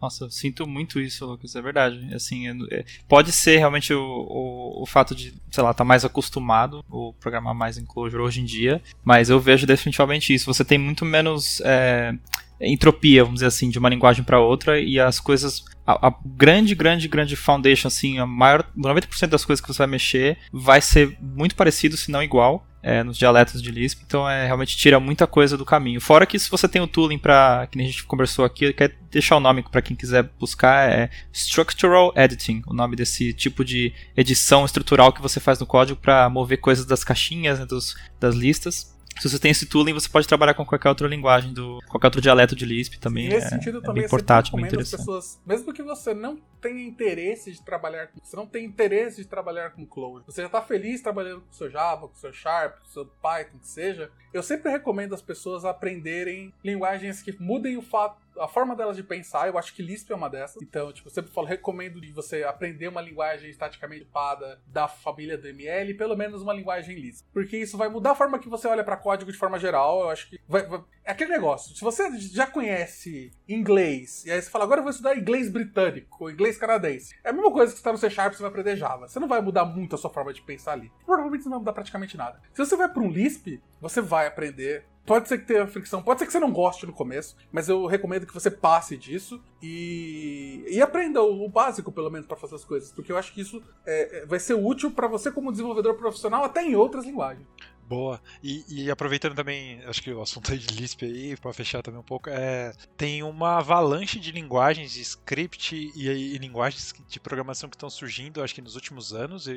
Nossa, 0.01 0.25
eu 0.25 0.29
sinto 0.29 0.65
muito 0.65 0.99
isso, 0.99 1.25
Lucas, 1.25 1.55
é 1.55 1.61
verdade. 1.61 2.13
Assim, 2.13 2.47
é, 2.71 2.85
pode 3.07 3.33
ser 3.33 3.57
realmente 3.57 3.93
o, 3.93 4.01
o, 4.01 4.83
o, 4.83 4.85
fato 4.85 5.13
de, 5.13 5.33
sei 5.51 5.61
lá, 5.61 5.71
estar 5.71 5.83
tá 5.83 5.83
mais 5.83 6.05
acostumado 6.05 6.83
ou 6.89 7.13
programar 7.13 7.53
mais 7.53 7.77
em 7.77 7.85
Clojure 7.85 8.23
hoje 8.23 8.39
em 8.39 8.45
dia, 8.45 8.81
mas 9.03 9.29
eu 9.29 9.39
vejo 9.39 9.67
definitivamente 9.67 10.33
isso. 10.33 10.45
Você 10.45 10.63
tem 10.63 10.77
muito 10.77 11.03
menos 11.03 11.61
é, 11.65 12.15
entropia, 12.61 13.23
vamos 13.23 13.35
dizer 13.39 13.47
assim, 13.47 13.69
de 13.69 13.79
uma 13.79 13.89
linguagem 13.89 14.23
para 14.23 14.39
outra 14.39 14.79
e 14.79 14.99
as 14.99 15.19
coisas 15.19 15.63
a, 15.85 16.07
a, 16.07 16.15
grande, 16.25 16.75
grande, 16.75 17.07
grande 17.07 17.35
foundation, 17.35 17.87
assim, 17.87 18.19
a 18.19 18.25
maior 18.25 18.63
90% 18.77 19.27
das 19.27 19.43
coisas 19.43 19.61
que 19.61 19.71
você 19.71 19.79
vai 19.79 19.87
mexer 19.87 20.37
vai 20.51 20.81
ser 20.81 21.17
muito 21.21 21.55
parecido, 21.55 21.97
se 21.97 22.11
não 22.11 22.21
igual 22.21 22.65
é, 22.81 23.03
nos 23.03 23.17
dialetos 23.17 23.61
de 23.61 23.71
Lisp, 23.71 24.03
então 24.05 24.29
é, 24.29 24.45
realmente 24.45 24.77
tira 24.77 24.99
muita 24.99 25.27
coisa 25.27 25.57
do 25.57 25.65
caminho. 25.65 25.99
Fora 25.99 26.25
que 26.25 26.39
se 26.39 26.49
você 26.49 26.67
tem 26.67 26.81
o 26.81 26.87
tooling 26.87 27.17
para, 27.17 27.67
que 27.67 27.79
a 27.79 27.83
gente 27.83 28.03
conversou 28.03 28.45
aqui, 28.45 28.71
quer 28.73 28.95
deixar 29.11 29.37
o 29.37 29.39
nome 29.39 29.63
para 29.63 29.81
quem 29.81 29.95
quiser 29.95 30.29
buscar, 30.39 30.89
é 30.89 31.09
Structural 31.33 32.13
Editing, 32.15 32.61
o 32.67 32.73
nome 32.73 32.95
desse 32.95 33.33
tipo 33.33 33.65
de 33.65 33.93
edição 34.15 34.65
estrutural 34.65 35.11
que 35.11 35.21
você 35.21 35.39
faz 35.39 35.59
no 35.59 35.65
código 35.65 35.99
para 35.99 36.29
mover 36.29 36.59
coisas 36.59 36.85
das 36.85 37.03
caixinhas, 37.03 37.59
né, 37.59 37.65
dos, 37.65 37.95
das 38.19 38.35
listas. 38.35 38.97
Se 39.19 39.29
você 39.29 39.39
tem 39.39 39.51
esse 39.51 39.65
tooling, 39.65 39.93
você 39.93 40.07
pode 40.07 40.27
trabalhar 40.27 40.53
com 40.53 40.65
qualquer 40.65 40.89
outra 40.89 41.07
linguagem, 41.07 41.53
do, 41.53 41.79
qualquer 41.87 42.07
outro 42.07 42.21
dialeto 42.21 42.55
de 42.55 42.65
Lisp 42.65 42.97
também. 42.99 43.27
nesse 43.27 43.47
é, 43.47 43.49
sentido, 43.49 43.79
é 43.79 43.81
também 43.81 44.03
bem 44.03 44.09
portátil, 44.09 44.55
bem 44.55 44.65
interessante. 44.65 44.99
Pessoas, 44.99 45.39
mesmo 45.45 45.73
que 45.73 45.83
você 45.83 46.13
não 46.13 46.39
tenha 46.61 46.81
interesse 46.81 47.51
de 47.51 47.61
trabalhar 47.61 48.07
com. 48.07 48.19
Você 48.23 48.35
não 48.35 48.45
tem 48.45 48.65
interesse 48.65 49.17
de 49.17 49.27
trabalhar 49.27 49.71
com 49.71 49.85
Clojure. 49.85 50.23
Você 50.25 50.41
já 50.41 50.47
está 50.47 50.61
feliz 50.61 51.01
trabalhando 51.01 51.41
com 51.41 51.51
o 51.51 51.53
seu 51.53 51.69
Java, 51.69 52.07
com 52.07 52.13
o 52.13 52.17
seu 52.17 52.31
Sharp, 52.31 52.79
com 52.79 52.85
o 52.85 52.89
seu 52.89 53.05
Python, 53.05 53.57
que 53.59 53.67
seja. 53.67 54.11
Eu 54.33 54.43
sempre 54.43 54.71
recomendo 54.71 55.13
as 55.13 55.21
pessoas 55.21 55.65
aprenderem 55.65 56.53
linguagens 56.63 57.21
que 57.21 57.35
mudem 57.39 57.77
o 57.77 57.81
fato 57.81 58.21
a 58.39 58.47
forma 58.47 58.75
delas 58.75 58.95
de 58.95 59.03
pensar, 59.03 59.47
eu 59.47 59.57
acho 59.57 59.73
que 59.73 59.81
Lisp 59.81 60.11
é 60.11 60.15
uma 60.15 60.29
dessas. 60.29 60.61
Então, 60.61 60.91
tipo, 60.91 61.07
eu 61.07 61.13
sempre 61.13 61.31
falo, 61.31 61.47
recomendo 61.47 61.99
de 62.01 62.11
você 62.11 62.43
aprender 62.43 62.87
uma 62.87 63.01
linguagem 63.01 63.49
estaticamente 63.49 64.05
tipada 64.09 64.59
da 64.67 64.87
família 64.87 65.37
do 65.37 65.47
ML, 65.47 65.93
pelo 65.93 66.17
menos 66.17 66.41
uma 66.41 66.53
linguagem 66.53 66.99
Lisp. 66.99 67.27
Porque 67.31 67.57
isso 67.57 67.77
vai 67.77 67.87
mudar 67.87 68.11
a 68.11 68.15
forma 68.15 68.39
que 68.39 68.49
você 68.49 68.67
olha 68.67 68.83
para 68.83 68.97
código 68.97 69.31
de 69.31 69.37
forma 69.37 69.59
geral. 69.59 70.01
Eu 70.01 70.09
acho 70.09 70.29
que 70.29 70.39
vai, 70.47 70.65
vai... 70.65 70.83
é 71.05 71.11
aquele 71.11 71.31
negócio. 71.31 71.75
Se 71.75 71.81
você 71.81 72.17
já 72.17 72.47
conhece 72.47 73.31
inglês, 73.47 74.25
e 74.25 74.31
aí 74.31 74.41
você 74.41 74.49
fala, 74.49 74.65
agora 74.65 74.79
eu 74.79 74.83
vou 74.83 74.91
estudar 74.91 75.15
inglês 75.15 75.49
britânico, 75.49 76.29
inglês 76.29 76.57
canadense. 76.57 77.15
É 77.23 77.29
a 77.29 77.33
mesma 77.33 77.51
coisa 77.51 77.71
que 77.71 77.77
você 77.77 77.81
está 77.81 77.91
no 77.91 77.97
C 77.97 78.09
Sharp, 78.09 78.33
você 78.33 78.41
vai 78.41 78.49
aprender 78.49 78.75
Java. 78.75 79.07
Você 79.07 79.19
não 79.19 79.27
vai 79.27 79.41
mudar 79.41 79.65
muito 79.65 79.95
a 79.95 79.97
sua 79.97 80.09
forma 80.09 80.33
de 80.33 80.41
pensar 80.41 80.73
ali. 80.73 80.91
Provavelmente 81.05 81.45
não 81.45 81.51
vai 81.51 81.59
mudar 81.59 81.73
praticamente 81.73 82.17
nada. 82.17 82.41
Se 82.53 82.65
você 82.65 82.75
vai 82.75 82.89
para 82.89 83.03
um 83.03 83.09
Lisp, 83.09 83.61
você 83.79 84.01
vai 84.01 84.27
aprender 84.27 84.85
Pode 85.05 85.27
ser 85.27 85.39
que 85.39 85.45
tenha 85.45 85.65
fricção, 85.65 86.03
pode 86.03 86.19
ser 86.19 86.27
que 86.27 86.31
você 86.31 86.39
não 86.39 86.51
goste 86.51 86.85
no 86.85 86.93
começo, 86.93 87.35
mas 87.51 87.67
eu 87.67 87.87
recomendo 87.87 88.27
que 88.27 88.33
você 88.33 88.51
passe 88.51 88.95
disso 88.95 89.41
e, 89.61 90.63
e 90.69 90.81
aprenda 90.81 91.23
o, 91.23 91.49
básico, 91.49 91.91
pelo 91.91 92.11
menos, 92.11 92.27
para 92.27 92.37
fazer 92.37 92.55
as 92.55 92.63
coisas, 92.63 92.91
porque 92.91 93.11
eu 93.11 93.17
acho 93.17 93.33
que 93.33 93.41
isso 93.41 93.61
é, 93.85 94.19
é 94.19 94.25
vai 94.27 94.39
ser 94.39 94.53
útil 94.53 94.91
para 94.91 95.07
você 95.07 95.31
como 95.31 95.51
desenvolvedor 95.51 95.95
profissional 95.95 96.43
até 96.43 96.63
em 96.63 96.75
outras 96.75 97.05
linguagens. 97.05 97.47
Boa. 97.89 98.21
E, 98.43 98.63
e, 98.69 98.91
aproveitando 98.91 99.33
também, 99.33 99.81
acho 99.85 100.03
que 100.03 100.13
o 100.13 100.21
assunto 100.21 100.55
de 100.55 100.75
Lisp 100.75 101.03
aí, 101.03 101.35
para 101.35 101.51
fechar 101.51 101.81
também 101.81 101.99
um 101.99 102.03
pouco, 102.03 102.29
é, 102.29 102.71
tem 102.95 103.23
uma 103.23 103.57
avalanche 103.57 104.19
de 104.19 104.31
linguagens 104.31 104.91
de 104.93 105.01
script 105.01 105.75
e, 105.95 106.07
e 106.07 106.37
linguagens 106.37 106.93
de 107.07 107.19
programação 107.19 107.67
que 107.67 107.75
estão 107.75 107.89
surgindo, 107.89 108.43
acho 108.43 108.53
que 108.53 108.61
nos 108.61 108.75
últimos 108.75 109.11
anos, 109.11 109.47
e, 109.47 109.53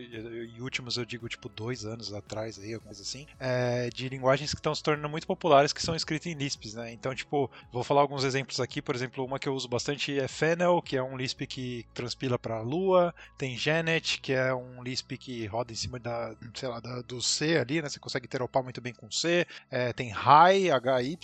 e, 0.56 0.62
últimos 0.62 0.96
eu 0.96 1.04
digo 1.04 1.28
tipo 1.28 1.46
dois 1.50 1.84
anos 1.84 2.10
atrás 2.10 2.58
aí, 2.58 2.72
alguma 2.72 2.88
coisa 2.88 3.02
assim, 3.02 3.26
é, 3.38 3.90
de 3.90 4.08
linguagens 4.08 4.54
que 4.54 4.60
estão 4.60 4.74
se 4.74 4.82
tornando 4.82 5.10
muito 5.10 5.26
populares 5.26 5.74
que 5.74 5.82
são 5.82 5.94
escritas 5.94 6.32
em 6.32 6.34
Lisps, 6.34 6.72
né? 6.72 6.90
Então, 6.90 7.14
tipo, 7.14 7.50
vou 7.70 7.84
falar 7.84 8.00
alguns 8.00 8.24
exemplos 8.24 8.60
aqui, 8.60 8.80
por 8.80 8.94
exemplo, 8.94 9.22
uma 9.26 9.38
que 9.38 9.46
eu 9.46 9.54
uso 9.54 9.68
bastante 9.68 10.18
é 10.18 10.26
Fennel, 10.26 10.80
que 10.80 10.96
é 10.96 11.02
um 11.02 11.18
Lisp 11.18 11.46
que 11.46 11.84
transpila 11.92 12.38
para 12.38 12.62
Lua, 12.62 13.14
tem 13.36 13.58
Genet, 13.58 14.22
que 14.22 14.32
é 14.32 14.54
um 14.54 14.82
Lisp 14.82 15.18
que 15.18 15.44
roda 15.44 15.70
em 15.70 15.76
cima 15.76 15.98
da, 15.98 16.34
sei 16.54 16.68
lá, 16.70 16.80
da, 16.80 17.02
do 17.02 17.20
C 17.20 17.58
ali, 17.58 17.82
né? 17.82 17.90
Você 17.90 18.00
consegue 18.00 18.21
consegue 18.22 18.28
teropar 18.28 18.62
muito 18.62 18.80
bem 18.80 18.92
com 18.92 19.10
C. 19.10 19.46
É, 19.70 19.92
tem 19.92 20.10
High, 20.10 20.70
HY, 20.70 21.18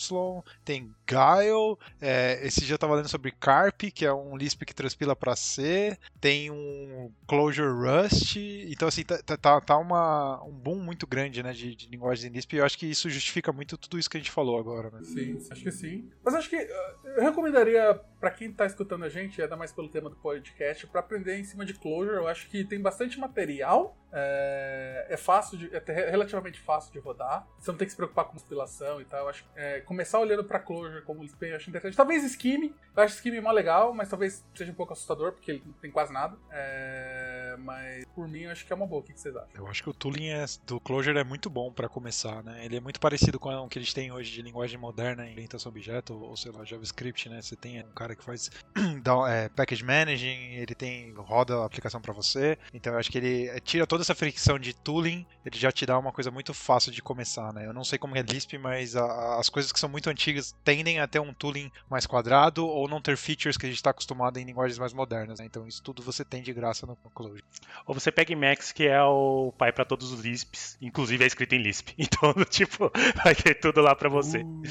tem 0.64 0.92
Guile. 1.06 1.76
É, 2.00 2.44
esse 2.46 2.64
dia 2.64 2.74
eu 2.74 2.78
tava 2.78 2.94
lendo 2.94 3.08
sobre 3.08 3.30
Carp, 3.30 3.80
que 3.94 4.04
é 4.04 4.12
um 4.12 4.36
Lisp 4.36 4.64
que 4.64 4.74
transpila 4.74 5.14
para 5.14 5.36
C. 5.36 5.96
Tem 6.20 6.50
um 6.50 7.10
Clojure 7.26 7.72
Rust. 7.72 8.36
Então, 8.36 8.88
assim, 8.88 9.04
tá, 9.04 9.18
tá, 9.36 9.60
tá 9.60 9.76
uma, 9.76 10.42
um 10.44 10.52
boom 10.52 10.78
muito 10.78 11.06
grande 11.06 11.42
né, 11.42 11.52
de, 11.52 11.74
de 11.74 11.88
linguagens 11.88 12.24
em 12.24 12.34
Lisp. 12.34 12.54
E 12.54 12.58
eu 12.58 12.64
acho 12.64 12.78
que 12.78 12.86
isso 12.86 13.08
justifica 13.08 13.52
muito 13.52 13.76
tudo 13.76 13.98
isso 13.98 14.10
que 14.10 14.16
a 14.16 14.20
gente 14.20 14.30
falou 14.30 14.58
agora. 14.58 14.90
Né? 14.90 15.00
Sim, 15.04 15.38
acho 15.50 15.62
que 15.62 15.72
sim. 15.72 16.10
Mas 16.24 16.34
acho 16.34 16.50
que 16.50 16.56
uh, 16.56 17.08
eu 17.16 17.22
recomendaria 17.22 18.00
para 18.20 18.30
quem 18.30 18.52
tá 18.52 18.66
escutando 18.66 19.04
a 19.04 19.08
gente, 19.08 19.40
ainda 19.40 19.56
mais 19.56 19.72
pelo 19.72 19.88
tema 19.88 20.10
do 20.10 20.16
podcast, 20.16 20.86
para 20.86 21.00
aprender 21.00 21.38
em 21.38 21.44
cima 21.44 21.64
de 21.64 21.74
Clojure. 21.74 22.16
Eu 22.16 22.28
acho 22.28 22.48
que 22.48 22.64
tem 22.64 22.80
bastante 22.80 23.18
material. 23.18 23.96
É, 24.12 25.06
é 25.10 25.16
fácil, 25.16 25.58
de, 25.58 25.70
é 25.74 26.10
relativamente 26.10 26.60
fácil 26.60 26.92
de 26.92 26.98
rodar. 26.98 27.46
Você 27.58 27.70
não 27.70 27.78
tem 27.78 27.86
que 27.86 27.90
se 27.92 27.96
preocupar 27.96 28.24
com 28.24 28.38
compilação 28.38 29.00
e 29.00 29.04
tal. 29.04 29.20
Eu 29.20 29.28
acho 29.28 29.44
é, 29.54 29.80
começar 29.80 30.18
olhando 30.18 30.44
para 30.44 30.58
Clojure 30.58 31.02
como 31.02 31.22
Lisp 31.22 31.42
eu 31.42 31.56
acho 31.56 31.68
interessante. 31.68 31.96
Talvez 31.96 32.30
Scheme, 32.32 32.74
eu 32.96 33.02
acho 33.02 33.16
Scheme 33.16 33.40
mó 33.40 33.50
legal, 33.50 33.92
mas 33.92 34.08
talvez 34.08 34.44
seja 34.54 34.72
um 34.72 34.74
pouco 34.74 34.92
assustador 34.92 35.32
porque 35.32 35.50
ele 35.50 35.62
não 35.64 35.72
tem 35.74 35.90
quase 35.90 36.12
nada. 36.12 36.36
É, 36.50 37.56
mas 37.58 38.04
por 38.14 38.26
mim 38.26 38.42
eu 38.42 38.50
acho 38.50 38.66
que 38.66 38.72
é 38.72 38.76
uma 38.76 38.86
boa. 38.86 39.00
O 39.00 39.04
que 39.04 39.18
vocês 39.18 39.34
acham? 39.36 39.48
Eu 39.54 39.66
acho 39.66 39.82
que 39.82 39.90
o 39.90 39.94
tooling 39.94 40.28
é, 40.28 40.44
do 40.66 40.80
Clojure 40.80 41.18
é 41.18 41.24
muito 41.24 41.50
bom 41.50 41.72
para 41.72 41.88
começar, 41.88 42.42
né? 42.42 42.64
Ele 42.64 42.76
é 42.76 42.80
muito 42.80 43.00
parecido 43.00 43.38
com 43.38 43.50
o 43.50 43.68
que 43.68 43.78
eles 43.78 43.92
têm 43.92 44.10
hoje 44.10 44.32
de 44.32 44.42
linguagem 44.42 44.78
moderna 44.78 45.26
em 45.26 45.32
orientação 45.32 45.70
objeto 45.70 46.14
ou 46.14 46.36
sei 46.36 46.52
lá 46.52 46.64
JavaScript, 46.64 47.28
né? 47.28 47.40
Você 47.40 47.56
tem 47.56 47.80
um 47.80 47.92
cara 47.92 48.16
que 48.16 48.24
faz 48.24 48.50
é, 49.28 49.48
package 49.48 49.84
managing, 49.84 50.54
ele 50.54 50.74
tem 50.74 51.12
roda 51.14 51.58
a 51.58 51.64
aplicação 51.64 52.00
para 52.00 52.12
você. 52.12 52.58
Então 52.72 52.92
eu 52.92 52.98
acho 52.98 53.10
que 53.10 53.18
ele 53.18 53.60
tira 53.60 53.86
toda 53.98 54.04
essa 54.04 54.14
fricção 54.14 54.58
de 54.60 54.72
tooling, 54.72 55.26
ele 55.44 55.58
já 55.58 55.72
te 55.72 55.84
dá 55.84 55.98
uma 55.98 56.12
coisa 56.12 56.30
muito 56.30 56.54
fácil 56.54 56.92
de 56.92 57.02
começar, 57.02 57.52
né? 57.52 57.66
Eu 57.66 57.72
não 57.72 57.82
sei 57.82 57.98
como 57.98 58.16
é 58.16 58.22
Lisp, 58.22 58.56
mas 58.56 58.94
a, 58.94 59.38
as 59.40 59.48
coisas 59.48 59.72
que 59.72 59.80
são 59.80 59.88
muito 59.88 60.08
antigas 60.08 60.54
tendem 60.62 61.00
a 61.00 61.08
ter 61.08 61.18
um 61.18 61.34
tooling 61.34 61.70
mais 61.90 62.06
quadrado 62.06 62.64
ou 62.64 62.88
não 62.88 63.02
ter 63.02 63.16
features 63.16 63.56
que 63.56 63.66
a 63.66 63.68
gente 63.68 63.78
está 63.78 63.90
acostumado 63.90 64.38
em 64.38 64.44
linguagens 64.44 64.78
mais 64.78 64.92
modernas, 64.92 65.40
né? 65.40 65.46
Então 65.46 65.66
isso 65.66 65.82
tudo 65.82 66.00
você 66.00 66.24
tem 66.24 66.42
de 66.42 66.52
graça 66.52 66.86
no, 66.86 66.96
no 67.02 67.10
Clojure. 67.10 67.42
Ou 67.86 67.94
você 67.94 68.12
pega 68.12 68.32
Emacs, 68.32 68.70
que 68.70 68.86
é 68.86 69.02
o 69.02 69.52
pai 69.58 69.72
para 69.72 69.84
todos 69.84 70.12
os 70.12 70.20
Lisps, 70.20 70.78
inclusive 70.80 71.24
é 71.24 71.26
escrito 71.26 71.54
em 71.54 71.62
Lisp. 71.62 71.88
Então, 71.98 72.32
tipo, 72.44 72.90
vai 73.22 73.34
ter 73.34 73.54
tudo 73.54 73.80
lá 73.80 73.94
para 73.94 74.08
você. 74.08 74.38
Uh. 74.38 74.62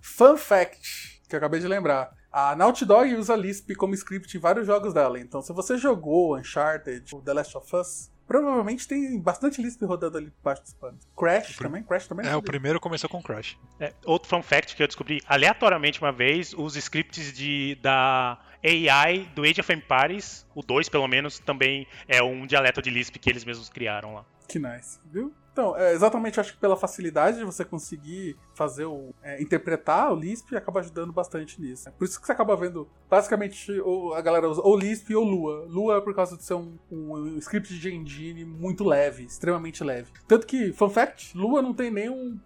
Fun 0.00 0.36
fact, 0.36 1.22
que 1.28 1.34
eu 1.34 1.38
acabei 1.38 1.60
de 1.60 1.66
lembrar. 1.66 2.12
A 2.30 2.54
Naughty 2.56 2.84
Dog 2.84 3.14
usa 3.14 3.36
Lisp 3.36 3.74
como 3.76 3.94
script 3.94 4.36
em 4.36 4.40
vários 4.40 4.66
jogos 4.66 4.92
dela. 4.92 5.18
Então, 5.18 5.40
se 5.40 5.52
você 5.52 5.78
jogou 5.78 6.36
Uncharted, 6.36 7.10
The 7.24 7.32
Last 7.32 7.56
of 7.56 7.76
Us, 7.76 8.10
Provavelmente 8.26 8.88
tem 8.88 9.20
bastante 9.20 9.60
Lisp 9.60 9.82
rodando 9.84 10.16
ali 10.16 10.30
debaixo 10.30 10.62
dos 10.62 10.72
panos. 10.74 11.06
Crash 11.16 11.56
também? 11.56 11.82
Crash 11.82 12.06
também? 12.06 12.26
É, 12.26 12.34
o 12.34 12.42
primeiro 12.42 12.80
começou 12.80 13.08
com 13.08 13.22
Crash. 13.22 13.58
É, 13.78 13.92
outro 14.04 14.28
fun 14.28 14.42
fact 14.42 14.74
que 14.74 14.82
eu 14.82 14.86
descobri 14.86 15.20
aleatoriamente 15.26 16.00
uma 16.00 16.12
vez, 16.12 16.54
os 16.54 16.76
scripts 16.76 17.32
de, 17.32 17.76
da 17.82 18.38
AI 18.64 19.28
do 19.34 19.42
Age 19.42 19.60
of 19.60 19.72
Empires, 19.72 20.46
o 20.54 20.62
2 20.62 20.88
pelo 20.88 21.06
menos, 21.06 21.38
também 21.38 21.86
é 22.08 22.22
um 22.22 22.46
dialeto 22.46 22.80
de 22.80 22.90
Lisp 22.90 23.18
que 23.18 23.28
eles 23.28 23.44
mesmos 23.44 23.68
criaram 23.68 24.14
lá. 24.14 24.24
Que 24.48 24.58
nice, 24.58 24.98
viu? 25.04 25.32
Então, 25.54 25.76
é, 25.76 25.92
exatamente, 25.92 26.40
acho 26.40 26.52
que 26.52 26.58
pela 26.58 26.76
facilidade 26.76 27.38
de 27.38 27.44
você 27.44 27.64
conseguir 27.64 28.36
fazer 28.54 28.86
o. 28.86 29.14
É, 29.22 29.40
interpretar 29.40 30.12
o 30.12 30.16
Lisp 30.16 30.52
acaba 30.56 30.80
ajudando 30.80 31.12
bastante 31.12 31.62
nisso. 31.62 31.88
Por 31.92 32.04
isso 32.04 32.20
que 32.20 32.26
você 32.26 32.32
acaba 32.32 32.56
vendo, 32.56 32.88
basicamente, 33.08 33.70
ou, 33.80 34.14
a 34.14 34.20
galera 34.20 34.48
usa 34.48 34.60
ou 34.60 34.76
Lisp 34.76 35.14
ou 35.14 35.22
Lua. 35.22 35.64
Lua 35.68 35.98
é 35.98 36.00
por 36.00 36.12
causa 36.12 36.36
de 36.36 36.42
ser 36.42 36.54
um, 36.54 36.76
um, 36.90 37.12
um 37.12 37.38
script 37.38 37.72
de 37.78 37.94
engine 37.94 38.44
muito 38.44 38.82
leve, 38.82 39.22
extremamente 39.22 39.84
leve. 39.84 40.10
Tanto 40.26 40.44
que, 40.44 40.72
fun 40.72 40.90
fact, 40.90 41.38
Lua 41.38 41.62
não 41.62 41.72
tem 41.72 41.88
nem 41.88 42.10
um, 42.10 42.36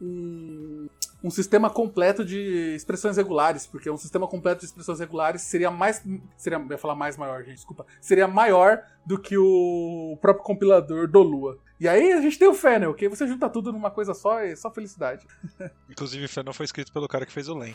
um, 0.00 0.88
um 1.24 1.30
sistema 1.30 1.70
completo 1.70 2.22
de 2.22 2.74
expressões 2.76 3.16
regulares, 3.16 3.66
porque 3.66 3.88
um 3.88 3.96
sistema 3.96 4.28
completo 4.28 4.60
de 4.60 4.66
expressões 4.66 5.00
regulares 5.00 5.40
seria 5.40 5.70
mais. 5.70 6.04
Seria, 6.36 6.58
eu 6.58 6.70
ia 6.70 6.76
falar 6.76 6.94
mais 6.94 7.16
maior, 7.16 7.42
gente, 7.42 7.54
desculpa. 7.54 7.86
Seria 7.98 8.28
maior 8.28 8.82
do 9.06 9.18
que 9.18 9.34
o 9.38 10.18
próprio 10.20 10.44
compilador 10.44 11.08
do 11.08 11.22
Lua. 11.22 11.58
E 11.80 11.88
aí 11.88 12.12
a 12.12 12.20
gente 12.20 12.38
tem 12.38 12.46
o 12.46 12.52
Fennel, 12.52 12.92
que 12.92 13.08
você 13.08 13.26
junta 13.26 13.48
tudo 13.48 13.72
numa 13.72 13.90
coisa 13.90 14.12
só 14.12 14.42
e 14.42 14.54
só 14.54 14.70
felicidade. 14.70 15.26
Inclusive, 15.88 16.26
o 16.26 16.28
Fennel 16.28 16.52
foi 16.52 16.66
escrito 16.66 16.92
pelo 16.92 17.08
cara 17.08 17.24
que 17.24 17.32
fez 17.32 17.48
o 17.48 17.56
Len. 17.56 17.74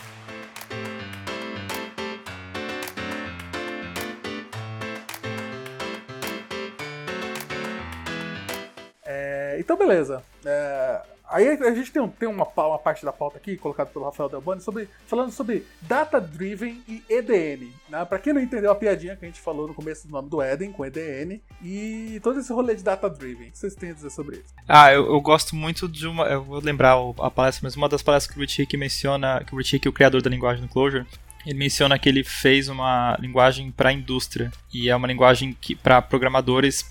É, 9.04 9.58
então, 9.60 9.76
beleza. 9.76 10.24
É, 10.46 11.02
aí 11.30 11.48
a 11.48 11.74
gente 11.74 11.92
tem, 11.92 12.02
um, 12.02 12.08
tem 12.08 12.28
uma, 12.28 12.46
uma, 12.46 12.80
parte 12.80 13.06
da 13.06 13.14
pauta 13.14 13.38
aqui, 13.38 13.58
colocada 13.58 13.90
pelo 13.90 14.06
Rafael 14.06 14.30
Delboni, 14.30 14.62
sobre, 14.62 14.90
falando 15.08 15.32
sobre 15.32 15.66
Data 15.82 16.20
Driven 16.20 16.82
e 16.88 17.04
EDN. 17.10 17.72
Né? 17.88 18.04
Pra 18.06 18.20
quem 18.20 18.34
não 18.34 18.42
entendeu 18.42 18.72
a 18.72 18.76
piadinha 18.76 19.16
que 19.16 19.26
a 19.26 19.28
gente 19.28 19.40
falou 19.40 19.68
no 19.68 19.74
começo 19.74 20.08
do 20.08 20.12
nome 20.12 20.30
do 20.30 20.42
Eden, 20.42 20.72
com 20.72 20.86
EDN, 20.86 21.42
e 21.64 22.20
todo 22.24 22.40
esse 22.40 22.52
rolê 22.52 22.76
de 22.76 22.84
Data 22.84 23.10
Driven. 23.10 23.50
O 23.50 23.52
que 23.52 23.58
vocês 23.58 23.76
têm 23.76 23.92
a 23.92 23.94
dizer 23.94 24.10
sobre 24.10 24.38
isso? 24.38 24.54
Ah, 24.68 24.92
eu, 24.92 25.06
eu 25.06 25.22
gosto 25.22 25.56
muito 25.56 25.88
de 25.88 26.08
uma. 26.08 26.26
Eu 26.26 26.44
vou 26.44 26.60
lembrar 26.60 26.96
a 27.20 27.32
palestra, 27.32 27.62
mas 27.66 27.76
uma 27.76 27.90
das 27.90 28.02
palestras 28.02 28.34
que 28.34 28.40
o 28.40 28.42
Rich 28.42 28.78
menciona, 28.78 29.44
que 29.44 29.54
o 29.54 29.58
Rich 29.58 29.76
Hick, 29.76 29.88
o 29.88 29.94
criador 29.94 30.22
da 30.22 30.30
linguagem 30.30 30.64
do 30.64 30.70
Clojure, 30.70 31.06
ele 31.46 31.58
menciona 31.58 31.98
que 31.98 32.08
ele 32.10 32.24
fez 32.24 32.68
uma 32.68 33.18
linguagem 33.20 33.72
para 33.72 33.90
a 33.90 33.94
indústria 33.94 34.52
e 34.74 34.90
é 34.90 34.96
uma 34.96 35.08
linguagem 35.08 35.56
que 35.60 35.76
para 35.76 36.02
programadores 36.02 36.86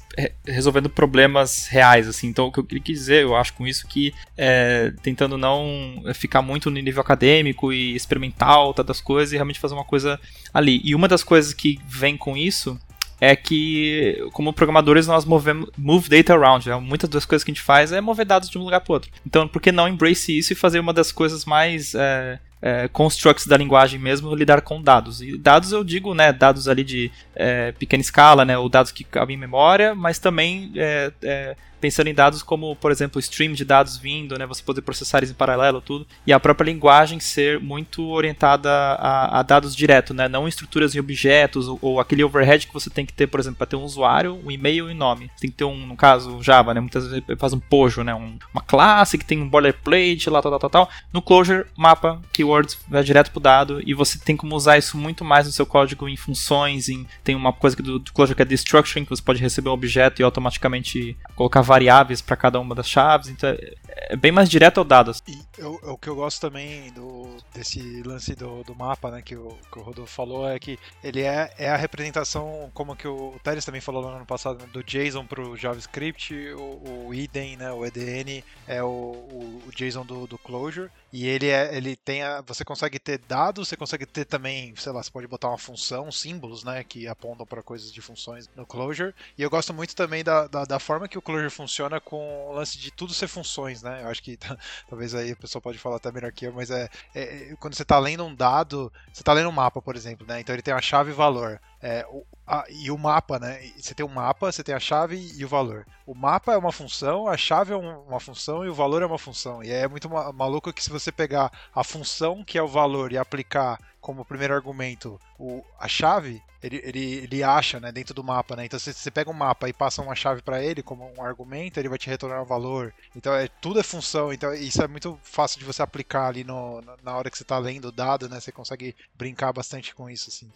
resolvendo 0.46 0.88
problemas 0.88 1.66
reais 1.68 2.08
assim 2.08 2.28
então 2.28 2.46
o 2.46 2.52
que 2.52 2.58
eu 2.58 2.64
queria 2.64 2.82
dizer 2.82 3.22
eu 3.22 3.36
acho 3.36 3.52
com 3.52 3.66
isso 3.66 3.86
que 3.86 4.12
é, 4.36 4.92
tentando 5.02 5.36
não 5.38 6.02
ficar 6.14 6.42
muito 6.42 6.70
no 6.70 6.80
nível 6.80 7.00
acadêmico 7.00 7.72
e 7.72 7.94
experimental 7.94 8.72
tá, 8.74 8.82
das 8.82 9.00
coisas 9.00 9.32
e 9.32 9.36
realmente 9.36 9.60
fazer 9.60 9.74
uma 9.74 9.84
coisa 9.84 10.18
ali 10.52 10.80
e 10.82 10.94
uma 10.94 11.08
das 11.08 11.22
coisas 11.22 11.52
que 11.52 11.78
vem 11.86 12.16
com 12.16 12.36
isso 12.36 12.78
é 13.20 13.34
que, 13.34 14.16
como 14.32 14.52
programadores, 14.52 15.06
nós 15.06 15.24
movemos 15.24 15.68
move 15.76 16.08
data 16.08 16.34
around. 16.34 16.68
Né? 16.68 16.76
Muitas 16.76 17.10
das 17.10 17.24
coisas 17.24 17.44
que 17.44 17.50
a 17.50 17.54
gente 17.54 17.64
faz 17.64 17.90
é 17.90 18.00
mover 18.00 18.24
dados 18.24 18.48
de 18.48 18.56
um 18.58 18.62
lugar 18.62 18.80
para 18.80 18.92
outro. 18.92 19.10
Então, 19.26 19.48
por 19.48 19.60
que 19.60 19.72
não 19.72 19.88
embrace 19.88 20.38
isso 20.38 20.52
e 20.52 20.56
fazer 20.56 20.78
uma 20.78 20.92
das 20.92 21.10
coisas 21.10 21.44
mais 21.44 21.94
é, 21.94 22.38
é, 22.60 22.88
constructs 22.88 23.46
da 23.46 23.56
linguagem 23.56 23.98
mesmo 23.98 24.34
lidar 24.34 24.60
com 24.62 24.82
dados. 24.82 25.20
E 25.20 25.36
dados 25.36 25.72
eu 25.72 25.84
digo, 25.84 26.14
né, 26.14 26.32
dados 26.32 26.68
ali 26.68 26.84
de 26.84 27.10
é, 27.34 27.72
pequena 27.72 28.00
escala, 28.00 28.44
né, 28.44 28.58
ou 28.58 28.68
dados 28.68 28.92
que 28.92 29.04
cabem 29.04 29.36
em 29.36 29.40
memória, 29.40 29.94
mas 29.94 30.18
também 30.18 30.72
é, 30.76 31.12
é 31.22 31.56
pensando 31.80 32.08
em 32.08 32.14
dados 32.14 32.42
como, 32.42 32.76
por 32.76 32.90
exemplo, 32.90 33.18
stream 33.20 33.52
de 33.52 33.64
dados 33.64 33.96
vindo, 33.96 34.38
né, 34.38 34.46
você 34.46 34.62
poder 34.62 34.82
processar 34.82 35.18
eles 35.18 35.30
em 35.30 35.34
paralelo, 35.34 35.80
tudo, 35.80 36.06
e 36.26 36.32
a 36.32 36.40
própria 36.40 36.66
linguagem 36.66 37.20
ser 37.20 37.60
muito 37.60 38.06
orientada 38.08 38.70
a, 38.70 39.40
a 39.40 39.42
dados 39.42 39.74
direto, 39.74 40.12
né, 40.12 40.28
não 40.28 40.48
estruturas 40.48 40.94
em 40.94 41.00
objetos 41.00 41.68
ou, 41.68 41.78
ou, 41.80 42.00
aquele 42.00 42.24
overhead 42.24 42.66
que 42.66 42.74
você 42.74 42.90
tem 42.90 43.06
que 43.06 43.12
ter, 43.12 43.26
por 43.26 43.40
exemplo, 43.40 43.58
para 43.58 43.66
ter 43.66 43.76
um 43.76 43.84
usuário, 43.84 44.38
um 44.44 44.50
e-mail 44.50 44.90
e 44.90 44.92
um 44.92 44.96
nome. 44.96 45.30
Você 45.34 45.42
tem 45.42 45.50
que 45.50 45.56
ter 45.56 45.64
um, 45.64 45.86
no 45.86 45.96
caso, 45.96 46.42
Java, 46.42 46.74
né, 46.74 46.80
muitas 46.80 47.06
vezes 47.06 47.24
faz 47.38 47.52
um 47.52 47.60
pojo, 47.60 48.02
né, 48.02 48.14
um, 48.14 48.38
uma 48.52 48.62
classe 48.62 49.16
que 49.16 49.24
tem 49.24 49.40
um 49.40 49.48
boilerplate, 49.48 50.30
lá, 50.30 50.42
tal, 50.42 50.52
tal, 50.52 50.60
tal, 50.60 50.70
tal. 50.70 50.90
No 51.12 51.22
Clojure, 51.22 51.66
mapa, 51.76 52.20
keywords, 52.48 52.78
vai 52.88 53.02
direto 53.04 53.30
pro 53.30 53.40
dado 53.40 53.80
e 53.84 53.92
você 53.92 54.18
tem 54.18 54.36
como 54.36 54.56
usar 54.56 54.78
isso 54.78 54.96
muito 54.96 55.24
mais 55.24 55.46
no 55.46 55.52
seu 55.52 55.66
código 55.66 56.08
em 56.08 56.16
funções, 56.16 56.88
em, 56.88 57.06
tem 57.22 57.34
uma 57.34 57.52
coisa 57.52 57.76
que 57.76 57.82
do, 57.82 57.98
do 57.98 58.12
Clojure 58.12 58.34
que 58.34 58.42
é 58.42 58.44
destructuring, 58.44 59.04
que 59.04 59.10
você 59.10 59.22
pode 59.22 59.40
receber 59.40 59.68
um 59.68 59.72
objeto 59.72 60.20
e 60.20 60.24
automaticamente 60.24 61.16
colocar 61.36 61.60
variáveis 61.60 62.20
para 62.20 62.36
cada 62.36 62.58
uma 62.58 62.74
das 62.74 62.88
chaves, 62.88 63.28
então 63.28 63.50
é, 63.50 63.74
é 64.10 64.16
bem 64.16 64.32
mais 64.32 64.48
direto 64.48 64.78
ao 64.78 64.84
dado. 64.84 65.12
E 65.26 65.36
eu, 65.58 65.74
o 65.82 65.98
que 65.98 66.08
eu 66.08 66.14
gosto 66.14 66.40
também 66.40 66.92
do, 66.92 67.36
desse 67.52 68.02
lance 68.02 68.34
do, 68.34 68.62
do 68.64 68.74
mapa, 68.74 69.10
né, 69.10 69.22
que 69.22 69.36
o, 69.36 69.56
que 69.70 69.78
o 69.78 69.82
Rodolfo 69.82 70.12
falou, 70.12 70.48
é 70.48 70.58
que 70.58 70.78
ele 71.02 71.22
é, 71.22 71.52
é 71.58 71.68
a 71.68 71.76
representação, 71.76 72.70
como 72.72 72.96
que 72.96 73.08
o 73.08 73.38
Teres 73.42 73.64
também 73.64 73.80
falou 73.80 74.02
no 74.02 74.08
ano 74.08 74.26
passado, 74.26 74.66
do 74.68 74.82
JSON 74.82 75.26
para 75.26 75.42
o 75.42 75.56
JavaScript, 75.56 76.34
o, 76.54 77.06
o 77.08 77.14
IDEN, 77.14 77.56
né, 77.56 77.72
o 77.72 77.84
EDN, 77.84 78.44
é 78.66 78.82
o, 78.82 78.86
o, 78.86 79.62
o 79.66 79.70
JSON 79.72 80.06
do, 80.06 80.26
do 80.26 80.38
Clojure, 80.38 80.90
e 81.12 81.26
ele 81.26 81.48
é, 81.48 81.76
ele 81.76 81.96
tem 81.96 82.22
a, 82.22 82.40
você 82.42 82.64
consegue 82.64 82.98
ter 82.98 83.18
dados, 83.18 83.68
você 83.68 83.76
consegue 83.76 84.06
ter 84.06 84.24
também, 84.24 84.74
sei 84.76 84.92
lá, 84.92 85.02
você 85.02 85.10
pode 85.10 85.26
botar 85.26 85.48
uma 85.48 85.58
função, 85.58 86.12
símbolos, 86.12 86.64
né, 86.64 86.84
que 86.84 87.06
apontam 87.06 87.46
para 87.46 87.62
coisas 87.62 87.92
de 87.92 88.00
funções 88.00 88.48
no 88.54 88.66
Clojure. 88.66 89.14
E 89.36 89.42
eu 89.42 89.50
gosto 89.50 89.72
muito 89.74 89.96
também 89.96 90.22
da, 90.22 90.46
da, 90.46 90.64
da 90.64 90.78
forma 90.78 91.08
que 91.08 91.18
o 91.18 91.22
Clojure 91.22 91.50
funciona 91.50 92.00
com 92.00 92.48
o 92.48 92.52
lance 92.52 92.78
de 92.78 92.90
tudo 92.90 93.14
ser 93.14 93.28
funções, 93.28 93.82
né? 93.82 94.02
Eu 94.02 94.08
acho 94.08 94.22
que 94.22 94.36
talvez 94.88 95.14
aí 95.14 95.32
a 95.32 95.36
pessoa 95.48 95.62
pode 95.62 95.78
falar 95.78 95.96
até 95.96 96.12
melhor 96.12 96.30
que 96.30 96.46
eu, 96.46 96.52
mas 96.52 96.70
é, 96.70 96.88
é 97.14 97.54
quando 97.58 97.74
você 97.74 97.82
está 97.82 97.98
lendo 97.98 98.24
um 98.24 98.34
dado, 98.34 98.92
você 99.12 99.22
está 99.22 99.32
lendo 99.32 99.48
um 99.48 99.52
mapa, 99.52 99.80
por 99.82 99.96
exemplo, 99.96 100.26
né? 100.26 100.40
Então 100.40 100.54
ele 100.54 100.62
tem 100.62 100.74
a 100.74 100.80
chave 100.80 101.10
e 101.10 101.14
valor. 101.14 101.60
É, 101.80 102.04
o, 102.10 102.24
a, 102.46 102.64
e 102.68 102.90
o 102.90 102.98
mapa, 102.98 103.38
né? 103.38 103.60
Você 103.76 103.94
tem 103.94 104.04
um 104.04 104.08
mapa, 104.08 104.50
você 104.50 104.64
tem 104.64 104.74
a 104.74 104.80
chave 104.80 105.16
e 105.36 105.44
o 105.44 105.48
valor. 105.48 105.86
O 106.06 106.14
mapa 106.14 106.52
é 106.52 106.56
uma 106.56 106.72
função, 106.72 107.28
a 107.28 107.36
chave 107.36 107.72
é 107.72 107.76
uma 107.76 108.18
função 108.18 108.64
e 108.64 108.68
o 108.68 108.74
valor 108.74 109.02
é 109.02 109.06
uma 109.06 109.18
função. 109.18 109.62
E 109.62 109.70
é 109.70 109.86
muito 109.86 110.08
maluco 110.08 110.72
que 110.72 110.82
se 110.82 110.90
você 110.90 111.12
pegar 111.12 111.52
a 111.74 111.84
função 111.84 112.42
que 112.44 112.58
é 112.58 112.62
o 112.62 112.68
valor 112.68 113.12
e 113.12 113.18
aplicar 113.18 113.78
como 114.00 114.24
primeiro 114.24 114.54
argumento 114.54 115.20
o, 115.38 115.62
a 115.78 115.86
chave, 115.86 116.42
ele, 116.62 116.80
ele, 116.84 117.14
ele 117.14 117.42
acha 117.42 117.78
né, 117.78 117.92
dentro 117.92 118.12
do 118.12 118.24
mapa. 118.24 118.56
Né? 118.56 118.64
Então, 118.64 118.78
se 118.78 118.92
você 118.92 119.10
pega 119.10 119.30
um 119.30 119.34
mapa 119.34 119.68
e 119.68 119.72
passa 119.72 120.02
uma 120.02 120.14
chave 120.14 120.42
para 120.42 120.62
ele 120.62 120.82
como 120.82 121.12
um 121.16 121.22
argumento, 121.22 121.78
ele 121.78 121.88
vai 121.88 121.98
te 121.98 122.08
retornar 122.08 122.42
um 122.42 122.46
valor. 122.46 122.92
Então, 123.14 123.32
é, 123.34 123.48
tudo 123.60 123.78
é 123.78 123.82
função. 123.82 124.32
Então, 124.32 124.52
isso 124.54 124.82
é 124.82 124.88
muito 124.88 125.18
fácil 125.22 125.58
de 125.60 125.64
você 125.64 125.82
aplicar 125.82 126.26
ali 126.26 126.42
no, 126.42 126.82
na 127.02 127.16
hora 127.16 127.30
que 127.30 127.36
você 127.36 127.44
está 127.44 127.58
lendo 127.58 127.88
o 127.88 127.92
dado. 127.92 128.28
Né? 128.28 128.40
Você 128.40 128.50
consegue 128.50 128.96
brincar 129.14 129.52
bastante 129.52 129.94
com 129.94 130.10
isso. 130.10 130.30
Assim. 130.30 130.50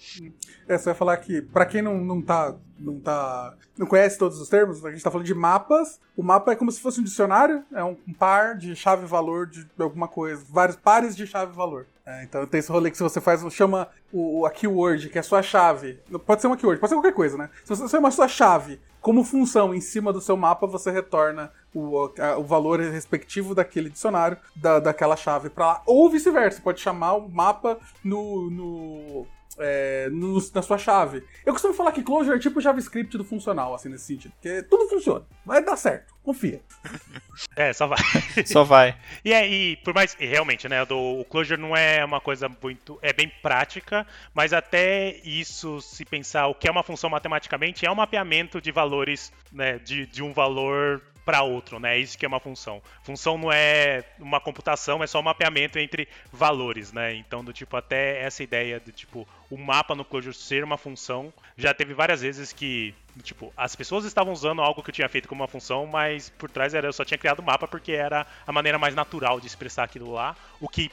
É, 0.68 0.76
você 0.76 0.86
vai 0.86 0.94
falar 0.94 1.11
que, 1.16 1.42
para 1.42 1.66
quem 1.66 1.82
não, 1.82 1.98
não, 1.98 2.20
tá, 2.20 2.54
não 2.78 2.98
tá. 3.00 3.54
não 3.76 3.86
conhece 3.86 4.18
todos 4.18 4.40
os 4.40 4.48
termos, 4.48 4.84
a 4.84 4.88
gente 4.88 4.98
está 4.98 5.10
falando 5.10 5.26
de 5.26 5.34
mapas. 5.34 6.00
O 6.16 6.22
mapa 6.22 6.52
é 6.52 6.56
como 6.56 6.70
se 6.70 6.80
fosse 6.80 7.00
um 7.00 7.04
dicionário, 7.04 7.64
é 7.72 7.82
um 7.82 7.96
par 8.18 8.56
de 8.56 8.74
chave 8.76 9.04
e 9.04 9.08
valor 9.08 9.46
de 9.46 9.66
alguma 9.78 10.08
coisa, 10.08 10.44
vários 10.48 10.76
pares 10.76 11.16
de 11.16 11.26
chave 11.26 11.52
e 11.52 11.56
valor. 11.56 11.86
É, 12.04 12.24
então 12.24 12.44
tem 12.46 12.58
esse 12.58 12.70
rolê 12.70 12.90
que 12.90 12.96
se 12.96 13.02
você 13.02 13.20
faz, 13.20 13.40
chama 13.52 13.88
o, 14.12 14.44
a 14.44 14.50
keyword, 14.50 15.08
que 15.08 15.18
é 15.18 15.20
a 15.20 15.24
sua 15.24 15.42
chave. 15.42 16.00
Pode 16.26 16.40
ser 16.40 16.48
uma 16.48 16.56
keyword, 16.56 16.80
pode 16.80 16.90
ser 16.90 16.96
qualquer 16.96 17.14
coisa, 17.14 17.38
né? 17.38 17.48
Se 17.64 17.70
você 17.70 17.88
chama 17.88 18.08
a 18.08 18.10
sua 18.10 18.26
chave 18.26 18.80
como 19.00 19.24
função 19.24 19.74
em 19.74 19.80
cima 19.80 20.12
do 20.12 20.20
seu 20.20 20.36
mapa, 20.36 20.66
você 20.66 20.90
retorna 20.90 21.52
o, 21.74 22.10
a, 22.18 22.38
o 22.38 22.44
valor 22.44 22.80
respectivo 22.80 23.54
daquele 23.54 23.90
dicionário, 23.90 24.38
da, 24.54 24.78
daquela 24.78 25.16
chave 25.16 25.50
para 25.50 25.66
lá. 25.66 25.82
Ou 25.86 26.08
vice-versa, 26.08 26.62
pode 26.62 26.80
chamar 26.80 27.14
o 27.14 27.28
mapa 27.28 27.78
no, 28.02 28.48
no 28.50 29.26
é, 29.58 30.08
no, 30.10 30.38
na 30.54 30.62
sua 30.62 30.78
chave. 30.78 31.22
Eu 31.44 31.52
costumo 31.52 31.74
falar 31.74 31.92
que 31.92 32.02
Clojure 32.02 32.36
é 32.36 32.40
tipo 32.40 32.58
o 32.58 32.62
JavaScript 32.62 33.16
do 33.16 33.24
funcional, 33.24 33.74
assim, 33.74 33.88
nesse 33.88 34.04
sentido. 34.04 34.32
Porque 34.32 34.62
tudo 34.62 34.88
funciona. 34.88 35.24
Vai 35.44 35.64
dar 35.64 35.76
certo. 35.76 36.14
Confia. 36.22 36.60
É, 37.56 37.72
só 37.72 37.86
vai. 37.86 37.98
só 38.46 38.62
vai. 38.62 38.96
E 39.24 39.32
aí, 39.32 39.76
por 39.76 39.94
mais. 39.94 40.14
E 40.20 40.26
realmente, 40.26 40.68
né? 40.68 40.84
Do, 40.84 40.98
o 40.98 41.24
Clojure 41.24 41.60
não 41.60 41.74
é 41.74 42.04
uma 42.04 42.20
coisa 42.20 42.48
muito. 42.62 42.98
É 43.00 43.12
bem 43.12 43.30
prática, 43.42 44.06
mas 44.34 44.52
até 44.52 45.16
isso, 45.24 45.80
se 45.80 46.04
pensar 46.04 46.46
o 46.48 46.54
que 46.54 46.68
é 46.68 46.70
uma 46.70 46.82
função 46.82 47.08
matematicamente, 47.08 47.86
é 47.86 47.90
um 47.90 47.94
mapeamento 47.94 48.60
de 48.60 48.70
valores, 48.70 49.32
né? 49.50 49.78
De, 49.78 50.06
de 50.06 50.22
um 50.22 50.32
valor 50.32 51.02
para 51.24 51.42
outro, 51.42 51.78
né? 51.78 51.98
Isso 51.98 52.18
que 52.18 52.24
é 52.24 52.28
uma 52.28 52.40
função. 52.40 52.82
Função 53.02 53.38
não 53.38 53.52
é 53.52 54.04
uma 54.18 54.40
computação, 54.40 55.02
é 55.02 55.06
só 55.06 55.20
um 55.20 55.22
mapeamento 55.22 55.78
entre 55.78 56.08
valores, 56.32 56.92
né? 56.92 57.14
Então, 57.14 57.44
do 57.44 57.52
tipo, 57.52 57.76
até 57.76 58.20
essa 58.22 58.42
ideia 58.42 58.80
de 58.80 58.92
tipo, 58.92 59.26
o 59.50 59.56
mapa 59.56 59.94
no 59.94 60.04
Clojure 60.04 60.34
ser 60.34 60.64
uma 60.64 60.76
função, 60.76 61.32
já 61.56 61.72
teve 61.72 61.94
várias 61.94 62.22
vezes 62.22 62.52
que, 62.52 62.94
tipo, 63.22 63.52
as 63.56 63.76
pessoas 63.76 64.04
estavam 64.04 64.32
usando 64.32 64.62
algo 64.62 64.82
que 64.82 64.90
eu 64.90 64.94
tinha 64.94 65.08
feito 65.08 65.28
como 65.28 65.42
uma 65.42 65.48
função, 65.48 65.86
mas 65.86 66.30
por 66.30 66.50
trás 66.50 66.74
era 66.74 66.86
eu 66.86 66.92
só 66.92 67.04
tinha 67.04 67.18
criado 67.18 67.40
o 67.40 67.42
mapa 67.42 67.68
porque 67.68 67.92
era 67.92 68.26
a 68.46 68.52
maneira 68.52 68.78
mais 68.78 68.94
natural 68.94 69.40
de 69.40 69.46
expressar 69.46 69.84
aquilo 69.84 70.12
lá, 70.12 70.36
o 70.60 70.68
que 70.68 70.90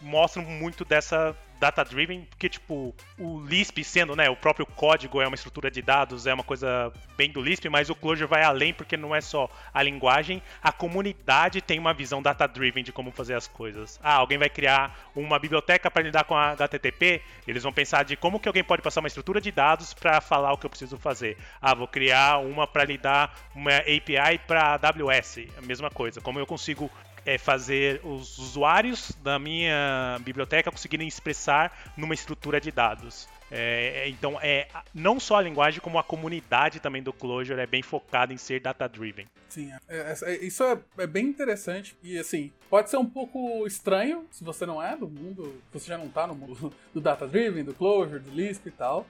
mostra 0.00 0.42
muito 0.42 0.84
dessa 0.84 1.36
data-driven, 1.60 2.24
porque, 2.30 2.48
tipo, 2.48 2.94
o 3.18 3.40
Lisp 3.44 3.84
sendo, 3.84 4.16
né, 4.16 4.30
o 4.30 4.34
próprio 4.34 4.64
código 4.64 5.20
é 5.20 5.26
uma 5.26 5.34
estrutura 5.34 5.70
de 5.70 5.82
dados, 5.82 6.26
é 6.26 6.32
uma 6.32 6.42
coisa 6.42 6.90
bem 7.18 7.30
do 7.30 7.42
Lisp, 7.42 7.68
mas 7.68 7.90
o 7.90 7.94
Clojure 7.94 8.26
vai 8.26 8.42
além 8.42 8.72
porque 8.72 8.96
não 8.96 9.14
é 9.14 9.20
só 9.20 9.48
a 9.72 9.82
linguagem, 9.82 10.42
a 10.62 10.72
comunidade 10.72 11.60
tem 11.60 11.78
uma 11.78 11.92
visão 11.92 12.22
data-driven 12.22 12.82
de 12.82 12.92
como 12.92 13.12
fazer 13.12 13.34
as 13.34 13.46
coisas. 13.46 14.00
Ah, 14.02 14.14
alguém 14.14 14.38
vai 14.38 14.48
criar 14.48 14.98
uma 15.14 15.38
biblioteca 15.38 15.90
para 15.90 16.02
lidar 16.02 16.24
com 16.24 16.34
a 16.34 16.52
HTTP, 16.52 17.20
eles 17.46 17.62
vão 17.62 17.72
pensar 17.72 18.04
de 18.04 18.16
como 18.16 18.40
que 18.40 18.48
alguém 18.48 18.64
pode 18.64 18.80
passar 18.80 19.00
uma 19.00 19.08
estrutura 19.08 19.40
de 19.40 19.52
dados 19.52 19.92
para 19.92 20.20
falar 20.22 20.52
o 20.54 20.56
que 20.58 20.64
eu 20.64 20.70
preciso 20.70 20.96
fazer. 20.96 21.36
Ah, 21.60 21.74
vou 21.74 21.86
criar 21.86 22.38
uma 22.38 22.66
para 22.66 22.84
lidar 22.84 23.38
uma 23.54 23.76
API 23.76 24.38
para 24.46 24.80
AWS, 24.80 25.40
a 25.58 25.60
mesma 25.60 25.90
coisa. 25.90 26.22
Como 26.22 26.38
eu 26.38 26.46
consigo 26.46 26.90
é 27.24 27.38
fazer 27.38 28.00
os 28.04 28.38
usuários 28.38 29.12
da 29.22 29.38
minha 29.38 30.18
biblioteca 30.20 30.70
conseguirem 30.70 31.06
expressar 31.06 31.72
numa 31.96 32.14
estrutura 32.14 32.60
de 32.60 32.70
dados. 32.70 33.28
É, 33.50 34.04
é, 34.04 34.08
então, 34.08 34.38
é 34.40 34.68
não 34.94 35.18
só 35.18 35.36
a 35.36 35.42
linguagem, 35.42 35.80
como 35.80 35.98
a 35.98 36.04
comunidade 36.04 36.78
também 36.78 37.02
do 37.02 37.12
Clojure 37.12 37.60
é 37.60 37.66
bem 37.66 37.82
focada 37.82 38.32
em 38.32 38.36
ser 38.36 38.60
data-driven. 38.60 39.26
Sim, 39.48 39.72
é, 39.88 39.96
é, 39.98 40.16
é 40.22 40.44
isso 40.44 40.62
é, 40.98 41.06
bem 41.06 41.26
interessante. 41.26 41.96
E, 42.02 42.18
assim, 42.18 42.52
pode 42.68 42.88
ser 42.88 42.96
um 42.96 43.06
pouco 43.06 43.66
estranho 43.66 44.26
se 44.30 44.44
você 44.44 44.64
não 44.64 44.82
é 44.82 44.96
do 44.96 45.08
mundo, 45.08 45.60
você 45.72 45.88
já 45.88 45.98
não 45.98 46.06
está 46.06 46.26
no 46.26 46.34
mundo 46.34 46.72
do 46.94 47.00
data-driven, 47.00 47.64
do 47.64 47.74
Clojure, 47.74 48.20
do 48.20 48.30
Lisp 48.30 48.66
e 48.68 48.70
tal. 48.70 49.06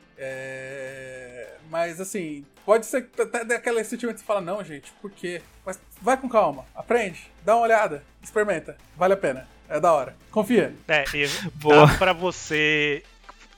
mas, 1.68 2.00
assim, 2.00 2.44
pode 2.64 2.86
ser 2.86 3.08
até 3.18 3.44
daquele 3.44 3.84
sentimento 3.84 4.16
que 4.16 4.20
você 4.20 4.26
fala, 4.26 4.40
não, 4.40 4.64
gente, 4.64 4.90
por 5.02 5.10
quê? 5.10 5.42
Mas 5.64 5.78
vai 6.00 6.16
com 6.16 6.28
calma, 6.28 6.64
aprende, 6.74 7.30
dá 7.44 7.54
uma 7.54 7.64
olhada, 7.64 8.02
experimenta, 8.22 8.76
vale 8.96 9.14
a 9.14 9.16
pena. 9.16 9.46
É 9.68 9.78
da 9.78 9.92
hora. 9.92 10.16
Confia. 10.32 10.74
É, 10.88 11.04
e 11.14 11.28
dá 11.62 11.96
pra 11.96 12.12
você 12.12 13.04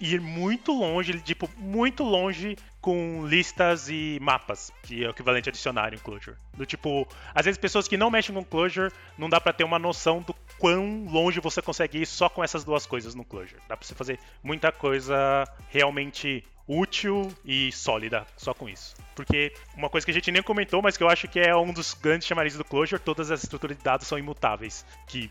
ir 0.03 0.21
muito 0.21 0.73
longe, 0.73 1.21
tipo, 1.21 1.49
muito 1.57 2.03
longe 2.03 2.57
com 2.81 3.25
listas 3.25 3.89
e 3.89 4.19
mapas, 4.21 4.73
que 4.83 5.05
é 5.05 5.07
o 5.07 5.11
equivalente 5.11 5.49
a 5.49 5.53
dicionário 5.53 5.95
em 5.95 6.01
Clojure. 6.01 6.37
Do 6.55 6.67
tipo, 6.67 7.07
às 7.33 7.45
vezes 7.45 7.57
pessoas 7.57 7.87
que 7.87 7.97
não 7.97 8.11
mexem 8.11 8.35
com 8.35 8.45
Clojure, 8.45 8.93
não 9.17 9.31
dá 9.31 9.41
para 9.41 9.53
ter 9.53 9.63
uma 9.63 9.79
noção 9.79 10.21
do 10.21 10.35
quão 10.59 11.07
longe 11.09 11.39
você 11.39 11.63
consegue 11.63 11.99
ir 11.99 12.07
só 12.07 12.29
com 12.29 12.43
essas 12.43 12.65
duas 12.65 12.85
coisas 12.85 13.15
no 13.15 13.25
Clojure. 13.25 13.61
Dá 13.69 13.77
pra 13.77 13.87
você 13.87 13.95
fazer 13.95 14.19
muita 14.43 14.73
coisa 14.73 15.47
realmente 15.69 16.45
útil 16.67 17.33
e 17.45 17.71
sólida 17.71 18.27
só 18.37 18.53
com 18.53 18.69
isso. 18.69 18.97
Porque 19.15 19.53
uma 19.77 19.89
coisa 19.89 20.05
que 20.05 20.11
a 20.11 20.15
gente 20.15 20.33
nem 20.33 20.43
comentou, 20.43 20.83
mas 20.83 20.97
que 20.97 21.05
eu 21.05 21.09
acho 21.09 21.29
que 21.29 21.39
é 21.39 21.55
um 21.55 21.73
dos 21.73 21.95
grandes 21.95 22.27
chamarizes 22.27 22.59
do 22.59 22.65
Clojure, 22.65 23.01
todas 23.01 23.31
as 23.31 23.45
estruturas 23.45 23.77
de 23.77 23.85
dados 23.85 24.07
são 24.07 24.19
imutáveis, 24.19 24.85
que 25.07 25.31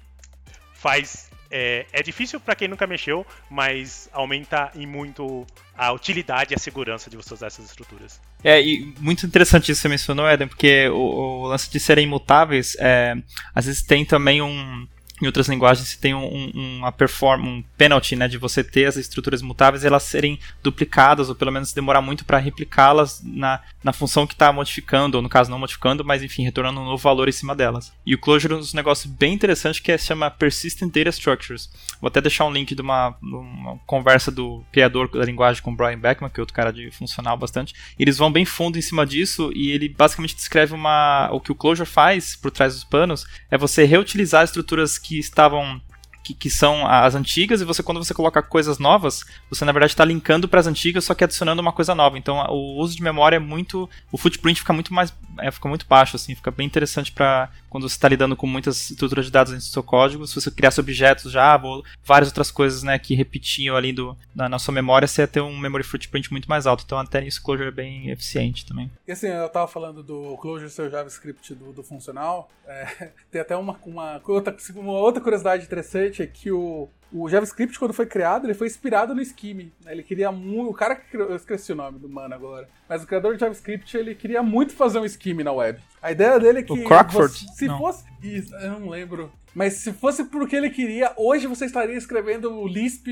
faz 0.82 1.30
é, 1.52 1.86
é 1.92 2.02
difícil 2.02 2.40
para 2.40 2.56
quem 2.56 2.68
nunca 2.68 2.88
mexeu, 2.88 3.26
mas 3.50 4.10
aumenta 4.14 4.72
em 4.74 4.88
muito 4.88 5.46
a 5.78 5.92
utilidade 5.92 6.54
e 6.54 6.56
a 6.56 6.58
segurança 6.58 7.10
de 7.10 7.18
você 7.18 7.34
usar 7.34 7.48
essas 7.48 7.66
estruturas. 7.66 8.22
É, 8.44 8.62
e 8.62 8.94
muito 9.00 9.26
interessante 9.26 9.72
isso 9.72 9.80
que 9.80 9.82
você 9.84 9.90
mencionou, 9.90 10.30
Eden, 10.30 10.48
porque 10.48 10.88
o, 10.88 11.42
o 11.44 11.48
lance 11.48 11.70
de 11.70 11.80
serem 11.80 12.06
imutáveis, 12.06 12.76
é, 12.80 13.16
às 13.54 13.66
vezes 13.66 13.84
tem 13.84 14.06
também 14.06 14.42
um, 14.42 14.88
em 15.22 15.26
outras 15.28 15.48
linguagens 15.48 15.88
você 15.88 15.98
tem 15.98 16.14
um, 16.14 16.26
um, 16.26 16.78
uma 16.78 16.92
perform, 16.92 17.44
um 17.44 17.64
penalty, 17.78 18.16
né, 18.16 18.28
de 18.28 18.38
você 18.38 18.64
ter 18.64 18.86
as 18.86 18.98
estruturas 18.98 19.42
mutáveis 19.42 19.86
elas 19.86 20.04
serem 20.04 20.40
duplicadas 20.64 21.30
ou 21.30 21.36
pelo 21.36 21.52
menos 21.52 21.74
demorar 21.74 22.02
muito 22.02 22.26
para 22.26 22.38
replicá-las 22.38 23.22
na, 23.24 23.62
na 23.84 23.94
função 23.94 24.28
que 24.28 24.34
está 24.34 24.52
modificando, 24.52 25.18
ou 25.18 25.24
no 25.24 25.30
caso 25.30 25.50
não 25.50 25.60
modificando, 25.60 26.04
mas 26.04 26.24
enfim, 26.24 26.44
retornando 26.44 26.80
um 26.80 26.86
novo 26.86 27.02
valor 27.02 27.28
em 27.28 27.32
cima 27.32 27.56
delas. 27.56 27.92
E 28.06 28.14
o 28.14 28.18
Clojure 28.18 28.54
é 28.54 28.58
um 28.58 28.62
negócio 28.74 29.10
bem 29.10 29.34
interessante 29.34 29.82
que 29.82 29.92
é, 29.92 29.98
se 29.98 30.08
chama 30.08 30.32
Persistent 30.32 30.92
Data 30.92 31.10
Structures. 31.10 31.70
Vou 32.00 32.08
até 32.08 32.22
deixar 32.22 32.46
um 32.46 32.54
link 32.54 32.74
de 32.74 32.82
uma, 32.82 33.16
uma 33.22 33.78
conversa 33.86 34.32
do 34.32 34.64
criador 34.72 35.10
da 35.10 35.26
linguagem 35.26 35.62
com 35.62 35.72
o 35.72 35.76
Brian 35.76 36.00
Beckman, 36.00 36.30
que 36.30 36.40
é 36.40 36.42
outro 36.42 36.56
cara 36.56 36.72
de 36.72 36.92
funcional 36.92 37.38
bastante. 37.38 37.74
Eles 37.98 38.18
vão 38.18 38.32
bem 38.32 38.46
fundo 38.46 38.78
em 38.78 38.82
cima 38.82 39.06
disso 39.06 39.52
e 39.56 39.72
ele 39.72 39.90
basicamente 39.90 40.36
descreve 40.36 40.74
uma 40.74 41.30
o 41.32 41.40
que 41.40 41.52
o 41.52 41.56
Clojure 41.56 41.88
faz 41.88 42.36
por 42.36 42.52
trás 42.52 42.74
dos 42.74 42.84
panos 42.84 43.26
é 43.50 43.58
você 43.58 43.84
reutilizar 43.86 44.44
estruturas 44.44 44.98
que 44.98 45.11
que 45.12 45.20
estavam 45.20 45.82
que, 46.24 46.34
que, 46.36 46.50
são 46.50 46.86
as 46.86 47.16
antigas, 47.16 47.62
e 47.62 47.66
você, 47.66 47.82
quando 47.82 47.98
você 47.98 48.14
coloca 48.14 48.44
coisas 48.44 48.78
novas, 48.78 49.26
você 49.50 49.66
na 49.66 49.72
verdade 49.72 49.92
está 49.92 50.06
linkando 50.06 50.48
para 50.48 50.60
as 50.60 50.68
antigas, 50.68 51.04
só 51.04 51.16
que 51.16 51.24
adicionando 51.24 51.62
uma 51.62 51.74
coisa 51.74 51.96
nova. 51.96 52.18
Então 52.18 52.38
o 52.50 52.80
uso 52.80 52.96
de 52.96 53.02
memória 53.02 53.38
é 53.38 53.40
muito. 53.40 53.90
O 54.12 54.18
footprint 54.18 54.60
fica 54.60 54.72
muito 54.72 54.94
mais. 54.94 55.14
É, 55.40 55.52
fica 55.52 55.68
muito 55.68 55.86
baixo, 55.88 56.16
assim, 56.16 56.36
fica 56.36 56.52
bem 56.52 56.66
interessante 56.66 57.12
para 57.12 57.50
quando 57.70 57.88
você 57.88 57.96
está 57.96 58.08
lidando 58.10 58.36
com 58.36 58.48
muitas 58.48 58.92
estruturas 58.92 59.26
de 59.26 59.32
dados 59.32 59.54
dentro 59.54 59.66
do 59.66 59.72
seu 59.72 59.84
código. 59.84 60.28
Se 60.28 60.36
você 60.36 60.52
criasse 60.52 60.80
objetos 60.80 61.32
já, 61.32 61.60
ou 61.64 61.84
várias 62.04 62.30
outras 62.30 62.52
coisas 62.52 62.84
né, 62.84 62.98
que 63.00 63.16
repetiam 63.16 63.76
ali 63.76 63.94
do, 63.94 64.18
na, 64.36 64.50
na 64.50 64.60
sua 64.60 64.74
memória, 64.74 65.08
você 65.08 65.22
ia 65.22 65.28
ter 65.28 65.42
um 65.42 65.58
memory 65.58 65.84
footprint 65.84 66.32
muito 66.32 66.50
mais 66.50 66.68
alto. 66.68 66.84
Então 66.86 66.98
até 66.98 67.22
nisso 67.22 67.40
o 67.40 67.44
Clojure 67.44 67.70
é 67.70 67.72
bem 67.72 68.10
eficiente 68.10 68.66
também. 68.66 68.92
E 69.08 69.12
assim, 69.12 69.28
eu 69.28 69.46
estava 69.46 69.68
falando 69.68 70.04
do 70.04 70.38
Clojure 70.38 70.70
seu 70.70 70.90
JavaScript 70.90 71.54
do, 71.56 71.72
do 71.72 71.84
funcional. 71.84 72.50
É, 72.68 73.12
tem 73.32 73.42
até 73.42 73.56
uma, 73.56 73.78
uma, 73.86 74.22
outra, 74.28 74.56
uma 74.76 74.94
outra 74.94 75.22
curiosidade 75.22 75.64
interessante 75.64 76.22
é 76.22 76.28
que 76.28 76.52
o, 76.52 76.90
o 77.14 77.28
JavaScript, 77.28 77.78
quando 77.78 77.94
foi 77.94 78.06
criado, 78.06 78.46
ele 78.46 78.54
foi 78.54 78.68
inspirado 78.68 79.14
no 79.14 79.24
Scheme. 79.24 79.72
Né? 79.84 79.92
Ele 79.92 80.04
queria 80.04 80.32
muito. 80.32 80.70
O 80.70 80.74
cara 80.74 80.96
que. 80.96 81.16
Eu 81.16 81.36
esqueci 81.36 81.72
o 81.72 81.76
nome 81.76 82.00
do 82.00 82.08
mano 82.08 82.34
agora. 82.34 82.70
Mas 82.88 83.04
o 83.04 83.08
criador 83.08 83.34
de 83.34 83.42
JavaScript, 83.42 83.96
ele 83.98 84.16
queria 84.16 84.42
muito 84.42 84.74
fazer 84.74 85.00
um 85.00 85.08
Scheme 85.08 85.44
na 85.44 85.52
web. 85.52 85.80
A 86.02 86.12
ideia 86.12 86.40
dele 86.40 86.60
é 86.60 86.64
que. 86.64 86.72
O 86.72 86.84
Crockford? 86.84 87.34
Você, 87.34 87.54
se 87.54 87.68
não. 87.68 87.78
fosse. 87.78 88.06
Isso, 88.24 88.56
eu 88.56 88.80
não 88.80 88.90
lembro. 88.90 89.32
Mas 89.54 89.74
se 89.74 89.92
fosse 89.92 90.24
porque 90.24 90.56
ele 90.56 90.70
queria, 90.70 91.12
hoje 91.18 91.46
você 91.46 91.66
estaria 91.66 91.98
escrevendo 91.98 92.54
o 92.54 92.66
Lisp, 92.68 93.08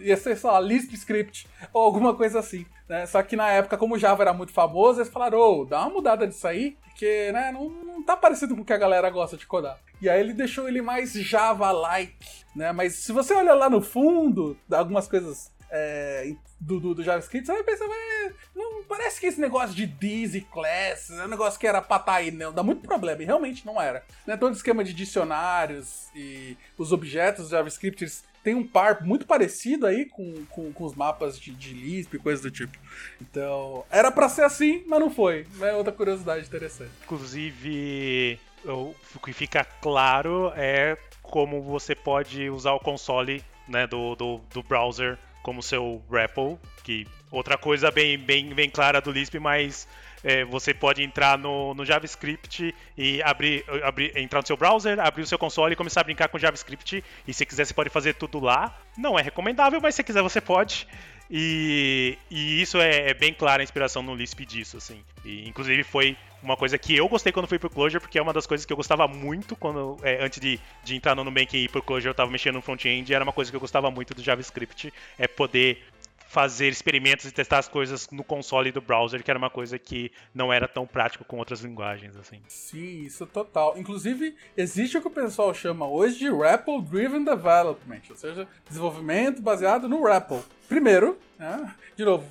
ia 0.00 0.16
ser, 0.16 0.36
sei 0.36 0.50
lá, 0.50 0.60
Lisp 0.60 0.94
Script, 0.94 1.48
ou 1.72 1.82
alguma 1.82 2.14
coisa 2.14 2.38
assim. 2.38 2.64
Né? 2.88 3.04
Só 3.06 3.20
que 3.22 3.34
na 3.34 3.48
época, 3.48 3.76
como 3.76 3.96
o 3.96 3.98
Java 3.98 4.22
era 4.22 4.32
muito 4.32 4.52
famoso, 4.52 5.00
eles 5.00 5.12
falaram, 5.12 5.38
ô, 5.38 5.62
oh, 5.62 5.64
dá 5.64 5.80
uma 5.80 5.90
mudada 5.90 6.24
disso 6.24 6.46
aí, 6.46 6.76
porque 6.84 7.32
né, 7.32 7.50
não, 7.50 7.68
não 7.68 8.02
tá 8.02 8.16
parecido 8.16 8.54
com 8.54 8.62
o 8.62 8.64
que 8.64 8.72
a 8.72 8.78
galera 8.78 9.10
gosta 9.10 9.36
de 9.36 9.44
codar. 9.44 9.76
E 10.02 10.10
aí 10.10 10.18
ele 10.18 10.32
deixou 10.32 10.68
ele 10.68 10.82
mais 10.82 11.12
Java-like, 11.12 12.44
né? 12.56 12.72
Mas 12.72 12.96
se 12.96 13.12
você 13.12 13.32
olhar 13.34 13.54
lá 13.54 13.70
no 13.70 13.80
fundo, 13.80 14.58
algumas 14.68 15.06
coisas 15.06 15.52
é, 15.70 16.34
do, 16.60 16.80
do, 16.80 16.94
do, 16.96 17.04
JavaScript, 17.04 17.46
você 17.46 17.52
vai 17.52 17.62
pensar, 17.62 17.86
mas 17.86 18.32
não 18.52 18.82
parece 18.82 19.20
que 19.20 19.26
esse 19.26 19.40
negócio 19.40 19.76
de 19.76 19.84
e 20.02 20.40
classes 20.40 21.16
é 21.16 21.24
um 21.24 21.28
negócio 21.28 21.58
que 21.58 21.68
era 21.68 21.80
pra 21.80 22.00
tá 22.00 22.14
aí, 22.14 22.32
não, 22.32 22.52
dá 22.52 22.64
muito 22.64 22.82
problema, 22.82 23.22
e 23.22 23.26
realmente 23.26 23.64
não 23.64 23.80
era. 23.80 24.04
Né? 24.26 24.36
Todo 24.36 24.56
esquema 24.56 24.82
de 24.82 24.92
dicionários 24.92 26.08
e 26.16 26.56
os 26.76 26.90
objetos 26.90 27.44
do 27.44 27.50
JavaScript 27.50 28.04
têm 28.42 28.56
um 28.56 28.66
par 28.66 29.04
muito 29.04 29.24
parecido 29.24 29.86
aí 29.86 30.06
com, 30.06 30.44
com, 30.46 30.72
com 30.72 30.84
os 30.84 30.96
mapas 30.96 31.38
de, 31.38 31.52
de 31.52 31.74
Lisp 31.74 32.14
e 32.14 32.18
coisas 32.18 32.42
do 32.42 32.50
tipo. 32.50 32.76
Então, 33.20 33.84
era 33.88 34.10
para 34.10 34.28
ser 34.28 34.42
assim, 34.42 34.82
mas 34.88 34.98
não 34.98 35.10
foi. 35.10 35.46
É 35.60 35.72
outra 35.74 35.92
curiosidade 35.92 36.44
interessante. 36.44 36.90
Inclusive, 37.04 38.40
o 38.64 38.94
que 39.24 39.32
fica 39.32 39.64
claro 39.64 40.52
é 40.56 40.96
como 41.22 41.62
você 41.62 41.94
pode 41.94 42.50
usar 42.50 42.72
o 42.72 42.80
console 42.80 43.42
né, 43.68 43.86
do, 43.86 44.14
do, 44.14 44.40
do 44.52 44.62
browser 44.62 45.18
como 45.42 45.62
seu 45.62 46.02
REPL, 46.10 46.54
que 46.84 47.06
outra 47.30 47.58
coisa 47.58 47.90
bem, 47.90 48.16
bem, 48.16 48.54
bem 48.54 48.70
clara 48.70 49.00
do 49.00 49.10
Lisp, 49.10 49.34
mas 49.38 49.88
é, 50.22 50.44
você 50.44 50.72
pode 50.72 51.02
entrar 51.02 51.36
no, 51.36 51.74
no, 51.74 51.84
JavaScript 51.84 52.74
e 52.96 53.20
abrir, 53.22 53.64
abrir, 53.82 54.16
entrar 54.16 54.40
no 54.40 54.46
seu 54.46 54.56
browser, 54.56 55.00
abrir 55.00 55.22
o 55.22 55.26
seu 55.26 55.38
console 55.38 55.72
e 55.72 55.76
começar 55.76 56.02
a 56.02 56.04
brincar 56.04 56.28
com 56.28 56.38
JavaScript. 56.38 57.02
E 57.26 57.34
se 57.34 57.44
quiser, 57.44 57.66
você 57.66 57.74
pode 57.74 57.90
fazer 57.90 58.14
tudo 58.14 58.38
lá. 58.38 58.78
Não 58.96 59.18
é 59.18 59.22
recomendável, 59.22 59.80
mas 59.80 59.96
se 59.96 60.04
quiser, 60.04 60.22
você 60.22 60.40
pode. 60.40 60.86
E, 61.28 62.16
e 62.30 62.62
isso 62.62 62.78
é, 62.78 63.10
é, 63.10 63.14
bem 63.14 63.34
clara 63.34 63.62
a 63.62 63.64
inspiração 63.64 64.02
no 64.02 64.14
Lisp 64.14 64.44
disso, 64.44 64.76
assim. 64.76 65.02
E, 65.24 65.48
inclusive 65.48 65.82
foi 65.82 66.16
uma 66.42 66.56
coisa 66.56 66.76
que 66.76 66.96
eu 66.96 67.08
gostei 67.08 67.32
quando 67.32 67.46
fui 67.46 67.58
pro 67.58 67.70
Clojure, 67.70 68.00
porque 68.00 68.18
é 68.18 68.22
uma 68.22 68.32
das 68.32 68.46
coisas 68.46 68.66
que 68.66 68.72
eu 68.72 68.76
gostava 68.76 69.06
muito 69.06 69.54
quando 69.54 69.96
é, 70.02 70.24
antes 70.24 70.40
de, 70.40 70.58
de 70.82 70.96
entrar 70.96 71.14
no 71.14 71.24
Nubank 71.24 71.56
e 71.56 71.64
ir 71.64 71.68
pro 71.68 71.82
Clojure, 71.82 72.08
eu 72.08 72.14
tava 72.14 72.30
mexendo 72.30 72.56
no 72.56 72.62
front-end, 72.62 73.14
era 73.14 73.24
uma 73.24 73.32
coisa 73.32 73.50
que 73.50 73.56
eu 73.56 73.60
gostava 73.60 73.90
muito 73.90 74.14
do 74.14 74.22
JavaScript, 74.22 74.92
é 75.18 75.28
poder 75.28 75.84
fazer 76.32 76.68
experimentos 76.68 77.26
e 77.26 77.30
testar 77.30 77.58
as 77.58 77.68
coisas 77.68 78.08
no 78.10 78.24
console 78.24 78.72
do 78.72 78.80
browser, 78.80 79.22
que 79.22 79.30
era 79.30 79.38
uma 79.38 79.50
coisa 79.50 79.78
que 79.78 80.10
não 80.34 80.50
era 80.50 80.66
tão 80.66 80.86
prático 80.86 81.26
com 81.26 81.36
outras 81.36 81.60
linguagens, 81.60 82.16
assim. 82.16 82.40
Sim, 82.48 83.02
isso 83.02 83.24
é 83.24 83.26
total. 83.26 83.74
Inclusive, 83.76 84.34
existe 84.56 84.96
o 84.96 85.02
que 85.02 85.08
o 85.08 85.10
pessoal 85.10 85.52
chama 85.52 85.86
hoje 85.86 86.20
de 86.20 86.30
REPL 86.30 86.80
Driven 86.80 87.22
Development, 87.22 88.00
ou 88.08 88.16
seja, 88.16 88.48
desenvolvimento 88.66 89.42
baseado 89.42 89.86
no 89.86 90.02
REPL. 90.02 90.38
Primeiro, 90.70 91.18
né, 91.38 91.74
de 91.94 92.02
novo, 92.02 92.24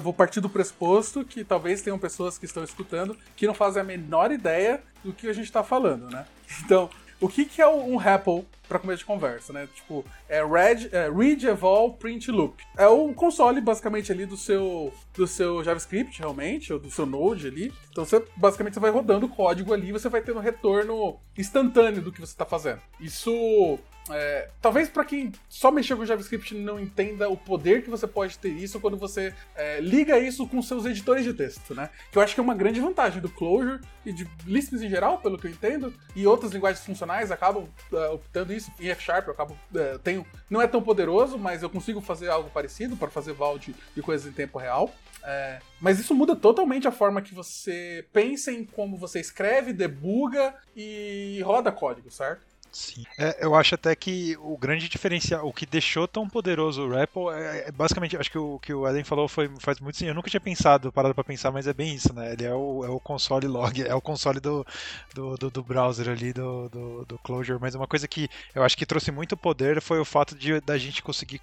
vou 0.00 0.12
partir 0.12 0.42
do 0.42 0.50
pressuposto 0.50 1.24
que 1.24 1.42
talvez 1.42 1.80
tenham 1.80 1.98
pessoas 1.98 2.36
que 2.36 2.44
estão 2.44 2.62
escutando 2.62 3.16
que 3.34 3.46
não 3.46 3.54
fazem 3.54 3.80
a 3.80 3.84
menor 3.84 4.30
ideia 4.32 4.82
do 5.02 5.14
que 5.14 5.28
a 5.28 5.32
gente 5.32 5.46
está 5.46 5.64
falando, 5.64 6.10
né? 6.10 6.26
Então, 6.62 6.90
o 7.20 7.28
que, 7.28 7.44
que 7.44 7.62
é 7.62 7.68
um 7.68 7.96
REPL 7.96 8.40
para 8.68 8.78
começo 8.78 8.98
de 8.98 9.04
conversa, 9.04 9.52
né? 9.52 9.68
Tipo, 9.74 10.04
é 10.28 10.44
read, 10.44 10.88
é 10.92 11.08
read, 11.08 11.46
eval, 11.46 11.92
print, 11.92 12.30
loop. 12.30 12.62
É 12.76 12.86
o 12.86 13.14
console 13.14 13.60
basicamente 13.60 14.10
ali 14.10 14.26
do 14.26 14.36
seu 14.36 14.92
do 15.14 15.26
seu 15.26 15.62
JavaScript, 15.62 16.18
realmente, 16.18 16.72
ou 16.72 16.78
do 16.78 16.90
seu 16.90 17.06
Node 17.06 17.46
ali. 17.46 17.72
Então 17.90 18.04
você 18.04 18.22
basicamente 18.36 18.74
você 18.74 18.80
vai 18.80 18.90
rodando 18.90 19.26
o 19.26 19.28
código 19.28 19.72
ali, 19.72 19.88
e 19.88 19.92
você 19.92 20.08
vai 20.08 20.20
tendo 20.20 20.40
retorno 20.40 21.18
instantâneo 21.38 22.02
do 22.02 22.12
que 22.12 22.20
você 22.20 22.32
está 22.32 22.44
fazendo. 22.44 22.80
Isso 23.00 23.78
é, 24.10 24.48
talvez 24.60 24.88
para 24.88 25.04
quem 25.04 25.32
só 25.48 25.70
mexeu 25.70 25.96
com 25.96 26.04
JavaScript 26.04 26.54
não 26.54 26.78
entenda 26.78 27.28
o 27.28 27.36
poder 27.36 27.82
que 27.82 27.90
você 27.90 28.06
pode 28.06 28.38
ter 28.38 28.50
isso 28.50 28.80
quando 28.80 28.96
você 28.96 29.34
é, 29.54 29.80
liga 29.80 30.18
isso 30.18 30.46
com 30.46 30.60
seus 30.62 30.84
editores 30.84 31.24
de 31.24 31.34
texto, 31.34 31.74
né? 31.74 31.90
Que 32.10 32.18
eu 32.18 32.22
acho 32.22 32.34
que 32.34 32.40
é 32.40 32.42
uma 32.42 32.54
grande 32.54 32.80
vantagem 32.80 33.20
do 33.20 33.28
Clojure 33.28 33.80
e 34.04 34.12
de 34.12 34.28
Lisp 34.46 34.74
em 34.74 34.88
geral, 34.88 35.18
pelo 35.18 35.38
que 35.38 35.46
eu 35.46 35.50
entendo, 35.50 35.92
e 36.14 36.26
outras 36.26 36.52
linguagens 36.52 36.84
funcionais 36.84 37.30
acabam 37.30 37.68
é, 37.92 38.08
optando 38.08 38.52
isso. 38.52 38.70
Em 38.80 38.88
F 38.88 39.02
Sharp 39.02 39.26
eu 39.26 39.32
acabo 39.32 39.58
é, 39.74 39.98
tenho 39.98 40.26
não 40.48 40.60
é 40.60 40.66
tão 40.66 40.82
poderoso, 40.82 41.38
mas 41.38 41.62
eu 41.62 41.70
consigo 41.70 42.00
fazer 42.00 42.28
algo 42.28 42.50
parecido 42.50 42.96
para 42.96 43.08
fazer 43.08 43.32
val 43.32 43.58
de, 43.58 43.74
de 43.94 44.02
coisas 44.02 44.26
em 44.26 44.32
tempo 44.32 44.58
real. 44.58 44.92
É, 45.28 45.58
mas 45.80 45.98
isso 45.98 46.14
muda 46.14 46.36
totalmente 46.36 46.86
a 46.86 46.92
forma 46.92 47.20
que 47.20 47.34
você 47.34 48.06
pensa 48.12 48.52
em 48.52 48.64
como 48.64 48.96
você 48.96 49.18
escreve, 49.18 49.72
debuga 49.72 50.54
e 50.76 51.42
roda 51.44 51.72
código, 51.72 52.12
certo? 52.12 52.45
Sim. 52.76 53.04
É, 53.16 53.38
eu 53.42 53.54
acho 53.54 53.74
até 53.74 53.96
que 53.96 54.36
o 54.38 54.54
grande 54.58 54.86
diferencial, 54.86 55.48
o 55.48 55.52
que 55.52 55.64
deixou 55.64 56.06
tão 56.06 56.28
poderoso 56.28 56.82
o 56.82 56.90
REPL, 56.94 57.30
é, 57.30 57.68
é 57.68 57.72
basicamente, 57.72 58.18
acho 58.18 58.30
que 58.30 58.36
o 58.36 58.58
que 58.58 58.74
o 58.74 58.86
Eden 58.86 59.02
falou 59.02 59.26
foi, 59.28 59.50
faz 59.58 59.80
muito 59.80 59.96
sim. 59.96 60.06
Eu 60.06 60.14
nunca 60.14 60.28
tinha 60.28 60.40
pensado, 60.42 60.92
parado 60.92 61.14
para 61.14 61.24
pensar, 61.24 61.50
mas 61.50 61.66
é 61.66 61.72
bem 61.72 61.94
isso, 61.94 62.12
né? 62.12 62.34
Ele 62.34 62.44
é 62.44 62.54
o, 62.54 62.84
é 62.84 62.90
o 62.90 63.00
console 63.00 63.46
log, 63.46 63.80
é 63.82 63.94
o 63.94 64.00
console 64.02 64.40
do, 64.40 64.66
do, 65.14 65.36
do, 65.38 65.50
do 65.50 65.62
browser 65.62 66.10
ali, 66.10 66.34
do, 66.34 66.68
do, 66.68 67.04
do, 67.06 67.18
Clojure. 67.20 67.58
Mas 67.58 67.74
uma 67.74 67.86
coisa 67.86 68.06
que 68.06 68.28
eu 68.54 68.62
acho 68.62 68.76
que 68.76 68.84
trouxe 68.84 69.10
muito 69.10 69.38
poder 69.38 69.80
foi 69.80 69.98
o 69.98 70.04
fato 70.04 70.36
de 70.36 70.60
da 70.60 70.76
gente 70.76 71.02
conseguir 71.02 71.40